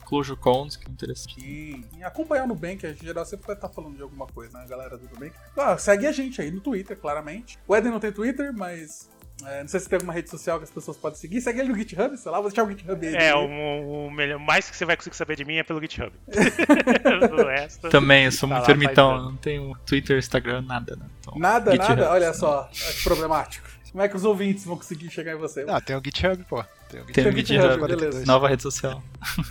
Clojure 0.05 0.39
Cons, 0.39 0.77
que 0.77 0.87
é 0.87 0.91
interessante. 0.91 1.41
Sim, 1.41 1.85
e 1.97 2.05
acompanhar 2.05 2.47
no 2.47 2.55
Nubank, 2.55 2.87
a 2.87 2.93
geral 2.93 3.25
sempre 3.25 3.47
vai 3.47 3.57
estar 3.57 3.71
falando 3.71 3.97
de 3.97 4.03
alguma 4.03 4.27
coisa, 4.27 4.59
né, 4.59 4.67
galera 4.69 4.99
do 4.99 5.09
Nubank. 5.09 5.35
Ah, 5.57 5.79
segue 5.79 6.07
a 6.07 6.13
gente 6.13 6.41
aí 6.43 6.51
no 6.51 6.61
Twitter, 6.61 6.97
claramente. 6.97 7.59
O 7.67 7.75
Eden 7.75 7.91
não 7.91 7.99
tem 8.01 8.13
Twitter, 8.13 8.53
mas 8.53 9.09
é, 9.43 9.61
não 9.61 9.69
sei 9.69 9.81
se 9.81 9.89
tem 9.89 9.97
alguma 9.97 10.13
rede 10.13 10.31
social 10.31 10.59
que 10.59 10.65
as 10.65 10.71
pessoas 10.71 10.97
podem 10.97 11.19
seguir. 11.19 11.41
Segue 11.41 11.61
ele 11.61 11.69
no 11.69 11.77
GitHub, 11.77 12.17
sei 12.17 12.31
lá, 12.31 12.41
vou 12.41 12.49
deixar 12.49 12.65
o 12.65 12.71
GitHub 12.71 13.07
aí. 13.07 13.17
É, 13.17 13.35
o, 13.35 14.07
o 14.07 14.11
melhor, 14.11 14.39
mais 14.39 14.71
que 14.71 14.77
você 14.77 14.85
vai 14.85 14.97
conseguir 14.97 15.17
saber 15.17 15.37
de 15.37 15.45
mim 15.45 15.57
é 15.57 15.63
pelo 15.63 15.81
GitHub. 15.81 16.13
resto, 17.49 17.89
Também, 17.89 18.27
eu 18.27 18.33
sou 18.33 18.49
tá 18.49 18.57
muito 18.57 18.71
ermitão, 18.71 19.23
não 19.23 19.37
tenho 19.37 19.77
Twitter, 19.85 20.19
Instagram, 20.19 20.63
nada. 20.63 20.97
Né? 20.97 21.07
Então, 21.21 21.35
nada, 21.37 21.73
GitHub, 21.73 22.01
nada? 22.01 22.11
Olha 22.11 22.33
só, 22.33 22.71
é 22.73 23.03
problemático. 23.03 23.69
Como 23.91 24.03
é 24.03 24.09
que 24.09 24.17
os 24.17 24.25
ouvintes 24.25 24.65
vão 24.65 24.77
conseguir 24.77 25.09
chegar 25.11 25.35
em 25.35 25.39
você? 25.39 25.65
Ah, 25.69 25.81
tem 25.81 25.95
o 25.95 26.03
GitHub, 26.05 26.43
pô. 26.45 26.65
Tem 26.89 27.01
o 27.01 27.07
GitHub, 27.07 27.13
tem 27.13 27.29
o 27.29 27.37
GitHub, 27.37 27.87
beleza. 27.87 28.27
Nova 28.27 28.49
rede 28.49 28.63
social. 28.63 29.03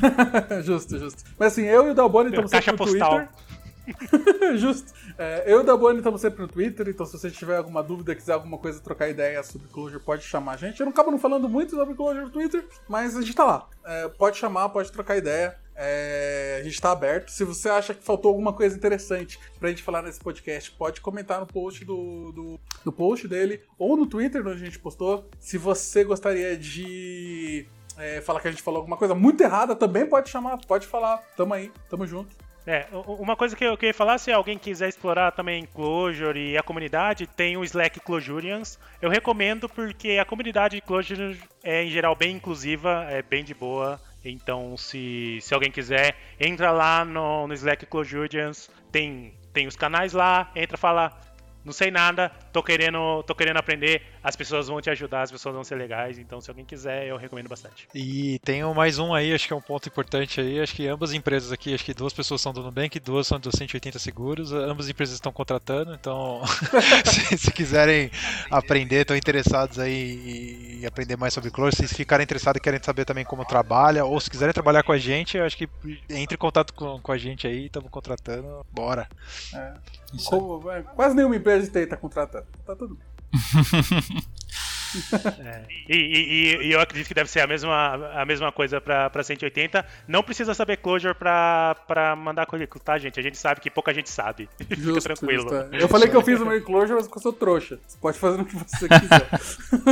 justo, 0.63 0.99
justo. 0.99 1.23
Mas 1.39 1.53
assim, 1.53 1.63
eu 1.63 1.87
e 1.87 1.91
o 1.91 1.93
Dalboni 1.93 2.29
estamos 2.29 2.51
sempre 2.51 2.71
no 2.71 2.77
postal. 2.77 3.19
Twitter. 3.19 3.29
Justo. 4.55 4.93
É, 5.17 5.43
eu 5.45 5.59
e 5.59 5.61
o 5.61 5.63
Dabone 5.63 5.97
estamos 5.97 6.21
sempre 6.21 6.41
no 6.41 6.47
Twitter, 6.47 6.87
então 6.89 7.05
se 7.05 7.17
você 7.17 7.29
tiver 7.29 7.57
alguma 7.57 7.83
dúvida, 7.83 8.15
quiser 8.15 8.33
alguma 8.33 8.57
coisa, 8.57 8.79
trocar 8.79 9.09
ideia 9.09 9.43
sobre 9.43 9.67
Clojure, 9.67 10.01
pode 10.01 10.23
chamar 10.23 10.53
a 10.53 10.57
gente. 10.57 10.79
Eu 10.79 10.85
não 10.85 10.91
acabo 10.91 11.11
não 11.11 11.19
falando 11.19 11.49
muito 11.49 11.75
sobre 11.75 11.93
Clojure 11.95 12.25
no 12.25 12.31
Twitter, 12.31 12.65
mas 12.87 13.15
a 13.15 13.21
gente 13.21 13.35
tá 13.35 13.43
lá. 13.43 13.69
É, 13.85 14.07
pode 14.09 14.37
chamar, 14.37 14.69
pode 14.69 14.91
trocar 14.91 15.17
ideia. 15.17 15.57
É, 15.75 16.59
a 16.61 16.63
gente 16.63 16.79
tá 16.79 16.91
aberto. 16.91 17.29
Se 17.29 17.43
você 17.43 17.67
acha 17.67 17.93
que 17.93 18.03
faltou 18.03 18.29
alguma 18.29 18.53
coisa 18.53 18.75
interessante 18.75 19.39
pra 19.59 19.69
gente 19.69 19.81
falar 19.81 20.03
nesse 20.03 20.19
podcast, 20.19 20.71
pode 20.71 21.01
comentar 21.01 21.39
no 21.39 21.47
post 21.47 21.83
do, 21.83 22.31
do, 22.31 22.59
do 22.85 22.91
post 22.91 23.27
dele 23.27 23.61
ou 23.77 23.97
no 23.97 24.05
Twitter, 24.05 24.41
onde 24.41 24.61
a 24.61 24.65
gente 24.65 24.79
postou. 24.79 25.29
Se 25.39 25.57
você 25.57 26.03
gostaria 26.03 26.55
de 26.55 27.65
é, 27.97 28.21
falar 28.21 28.39
que 28.39 28.47
a 28.47 28.51
gente 28.51 28.63
falou 28.63 28.79
alguma 28.79 28.97
coisa 28.97 29.15
muito 29.15 29.41
errada, 29.41 29.75
também 29.75 30.05
pode 30.05 30.29
chamar, 30.29 30.59
pode 30.65 30.85
falar. 30.85 31.17
Tamo 31.35 31.53
aí, 31.53 31.71
tamo 31.89 32.05
junto. 32.05 32.35
É, 32.65 32.87
uma 32.93 33.35
coisa 33.35 33.55
que 33.55 33.63
eu 33.63 33.77
queria 33.77 33.93
falar, 33.93 34.17
se 34.17 34.31
alguém 34.31 34.57
quiser 34.57 34.87
explorar 34.87 35.31
também 35.31 35.65
Clojure 35.65 36.39
e 36.39 36.57
a 36.57 36.63
comunidade, 36.63 37.27
tem 37.27 37.57
o 37.57 37.63
Slack 37.63 37.99
Clojurians. 37.99 38.79
Eu 39.01 39.09
recomendo 39.09 39.67
porque 39.67 40.17
a 40.19 40.25
comunidade 40.25 40.77
de 40.77 40.81
Clojure 40.81 41.37
é, 41.61 41.83
em 41.83 41.89
geral, 41.89 42.15
bem 42.15 42.37
inclusiva, 42.37 43.05
é 43.09 43.21
bem 43.21 43.43
de 43.43 43.53
boa. 43.53 43.99
Então, 44.23 44.77
se, 44.77 45.39
se 45.41 45.53
alguém 45.53 45.69
quiser, 45.69 46.15
entra 46.39 46.71
lá 46.71 47.03
no, 47.03 47.47
no 47.47 47.53
Slack 47.53 47.85
Clojurians, 47.85 48.69
tem, 48.89 49.33
tem 49.51 49.67
os 49.67 49.75
canais 49.75 50.13
lá, 50.13 50.49
entra, 50.55 50.77
fala, 50.77 51.11
não 51.65 51.71
sei 51.71 51.89
nada, 51.89 52.29
tô 52.51 52.61
querendo, 52.61 53.23
tô 53.23 53.33
querendo 53.33 53.57
aprender, 53.57 54.01
as 54.23 54.35
pessoas 54.35 54.67
vão 54.67 54.81
te 54.81 54.89
ajudar, 54.89 55.21
as 55.21 55.31
pessoas 55.31 55.55
vão 55.55 55.63
ser 55.63 55.75
legais, 55.75 56.19
então 56.19 56.41
se 56.41 56.49
alguém 56.49 56.65
quiser, 56.65 57.07
eu 57.07 57.17
recomendo 57.17 57.47
bastante. 57.47 57.87
E 57.95 58.39
tem 58.39 58.63
mais 58.73 58.99
um 58.99 59.13
aí, 59.13 59.33
acho 59.33 59.47
que 59.47 59.53
é 59.53 59.55
um 59.55 59.61
ponto 59.61 59.87
importante 59.87 60.41
aí, 60.41 60.59
acho 60.59 60.75
que 60.75 60.87
ambas 60.87 61.11
as 61.11 61.15
empresas 61.15 61.51
aqui, 61.51 61.73
acho 61.73 61.85
que 61.85 61.93
duas 61.93 62.13
pessoas 62.13 62.41
são 62.41 62.53
do 62.53 62.61
Nubank, 62.61 62.99
duas 62.99 63.27
são 63.27 63.39
do 63.39 63.55
180 63.55 63.99
Seguros, 63.99 64.51
ambas 64.51 64.85
as 64.85 64.91
empresas 64.91 65.15
estão 65.15 65.31
contratando, 65.31 65.93
então 65.93 66.41
se, 67.05 67.37
se, 67.37 67.51
quiserem 67.51 68.11
aprender, 68.51 69.01
estão 69.01 69.15
interessados 69.15 69.79
aí 69.79 70.81
em 70.81 70.85
aprender 70.85 71.15
mais 71.17 71.33
sobre 71.33 71.49
Clore, 71.49 71.75
se 71.75 71.87
ficarem 71.87 72.23
interessados 72.23 72.59
e 72.59 72.63
querem 72.63 72.81
saber 72.83 73.05
também 73.05 73.23
como 73.23 73.45
trabalha, 73.45 74.03
ou 74.05 74.19
se 74.19 74.29
quiserem 74.29 74.53
trabalhar 74.53 74.83
com 74.83 74.91
a 74.91 74.97
gente, 74.97 75.37
acho 75.37 75.57
que 75.57 75.69
entre 76.09 76.35
em 76.35 76.37
contato 76.37 76.73
com, 76.73 76.99
com 76.99 77.11
a 77.11 77.17
gente 77.17 77.47
aí, 77.47 77.65
estamos 77.65 77.89
contratando, 77.89 78.65
bora. 78.71 79.07
É. 79.53 80.02
Como, 80.25 80.71
é, 80.71 80.83
quase 80.83 81.15
nenhuma 81.15 81.35
empresa 81.35 81.65
de 81.65 81.71
TI 81.71 81.79
está 81.79 81.97
contratando. 81.97 82.45
Tá 82.65 82.75
tudo 82.75 82.95
bem. 82.95 83.07
é. 85.45 85.63
e, 85.89 85.95
e, 85.95 86.67
e, 86.67 86.71
eu 86.71 86.79
acredito 86.79 87.07
que 87.07 87.13
deve 87.13 87.29
ser 87.29 87.41
a 87.41 87.47
mesma, 87.47 88.21
a 88.21 88.25
mesma 88.25 88.51
coisa 88.51 88.79
para 88.81 89.23
180. 89.23 89.85
Não 90.07 90.23
precisa 90.23 90.53
saber 90.53 90.77
Clojure 90.77 91.15
para 91.15 92.15
mandar 92.17 92.45
currículo, 92.45 92.83
tá, 92.83 92.97
gente? 92.97 93.19
A 93.19 93.23
gente 93.23 93.37
sabe 93.37 93.61
que 93.61 93.69
pouca 93.69 93.93
gente 93.93 94.09
sabe. 94.09 94.49
Justo, 94.69 95.01
Fica 95.01 95.15
tranquilo. 95.15 95.43
Justo, 95.43 95.75
é. 95.75 95.83
Eu 95.83 95.87
falei 95.87 96.09
que 96.09 96.15
eu 96.15 96.21
fiz 96.21 96.39
o 96.39 96.45
meu 96.45 96.61
Clojure, 96.63 96.93
mas 96.93 97.09
eu 97.13 97.21
sou 97.21 97.33
trouxa. 97.33 97.79
Você 97.87 97.97
pode 97.97 98.17
fazer 98.17 98.41
o 98.41 98.45
que 98.45 98.55
você 98.55 98.87
quiser. 98.87 99.29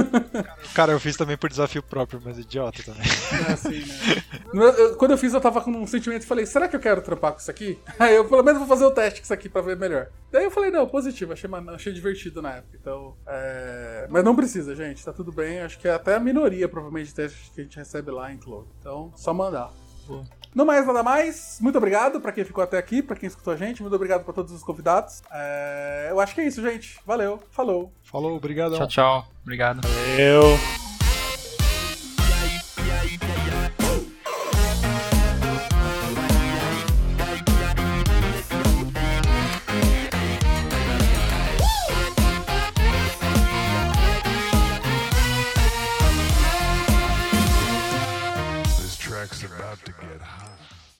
Cara, 0.73 0.91
eu 0.91 0.99
fiz 0.99 1.15
também 1.17 1.37
por 1.37 1.49
desafio 1.49 1.83
próprio, 1.83 2.21
mas 2.23 2.37
idiota 2.37 2.83
também. 2.83 3.07
É 3.47 3.53
assim, 3.53 3.79
né? 3.79 4.95
Quando 4.97 5.11
eu 5.11 5.17
fiz, 5.17 5.33
eu 5.33 5.41
tava 5.41 5.61
com 5.61 5.71
um 5.71 5.87
sentimento 5.87 6.23
e 6.23 6.25
falei, 6.25 6.45
será 6.45 6.67
que 6.67 6.75
eu 6.75 6.79
quero 6.79 7.01
trampar 7.01 7.33
com 7.33 7.39
isso 7.39 7.51
aqui? 7.51 7.79
Aí 7.99 8.15
eu 8.15 8.25
pelo 8.27 8.43
menos 8.43 8.59
vou 8.59 8.67
fazer 8.67 8.85
o 8.85 8.91
teste 8.91 9.19
com 9.19 9.23
isso 9.25 9.33
aqui 9.33 9.49
pra 9.49 9.61
ver 9.61 9.77
melhor. 9.77 10.07
Daí 10.31 10.45
eu 10.45 10.51
falei, 10.51 10.71
não, 10.71 10.87
positivo, 10.87 11.33
achei, 11.33 11.49
achei 11.73 11.91
divertido 11.93 12.41
na 12.41 12.57
época. 12.57 12.77
Então, 12.79 13.15
é... 13.27 14.07
Mas 14.09 14.23
não 14.23 14.35
precisa, 14.35 14.75
gente, 14.91 15.03
tá 15.03 15.11
tudo 15.11 15.31
bem. 15.31 15.61
Acho 15.61 15.79
que 15.79 15.87
é 15.87 15.93
até 15.93 16.15
a 16.15 16.19
minoria, 16.19 16.67
provavelmente, 16.67 17.07
de 17.07 17.15
testes 17.15 17.49
que 17.49 17.61
a 17.61 17.63
gente 17.63 17.77
recebe 17.77 18.11
lá 18.11 18.31
em 18.31 18.37
Cloud. 18.37 18.67
Então, 18.79 19.11
só 19.15 19.33
mandar. 19.33 19.71
Boa. 20.07 20.23
Não 20.53 20.65
mais 20.65 20.85
nada 20.85 21.01
mais. 21.01 21.57
Muito 21.61 21.77
obrigado 21.77 22.19
para 22.19 22.31
quem 22.31 22.43
ficou 22.43 22.63
até 22.63 22.77
aqui, 22.77 23.01
para 23.01 23.15
quem 23.15 23.27
escutou 23.27 23.53
a 23.53 23.55
gente. 23.55 23.81
Muito 23.81 23.95
obrigado 23.95 24.23
para 24.23 24.33
todos 24.33 24.51
os 24.51 24.63
convidados. 24.63 25.23
É... 25.31 26.07
Eu 26.09 26.19
acho 26.19 26.35
que 26.35 26.41
é 26.41 26.47
isso, 26.47 26.61
gente. 26.61 26.99
Valeu. 27.05 27.41
Falou. 27.51 27.91
Falou, 28.03 28.35
obrigado. 28.35 28.75
Tchau, 28.75 28.87
tchau. 28.87 29.27
Obrigado. 29.43 29.81
Valeu. 29.81 30.90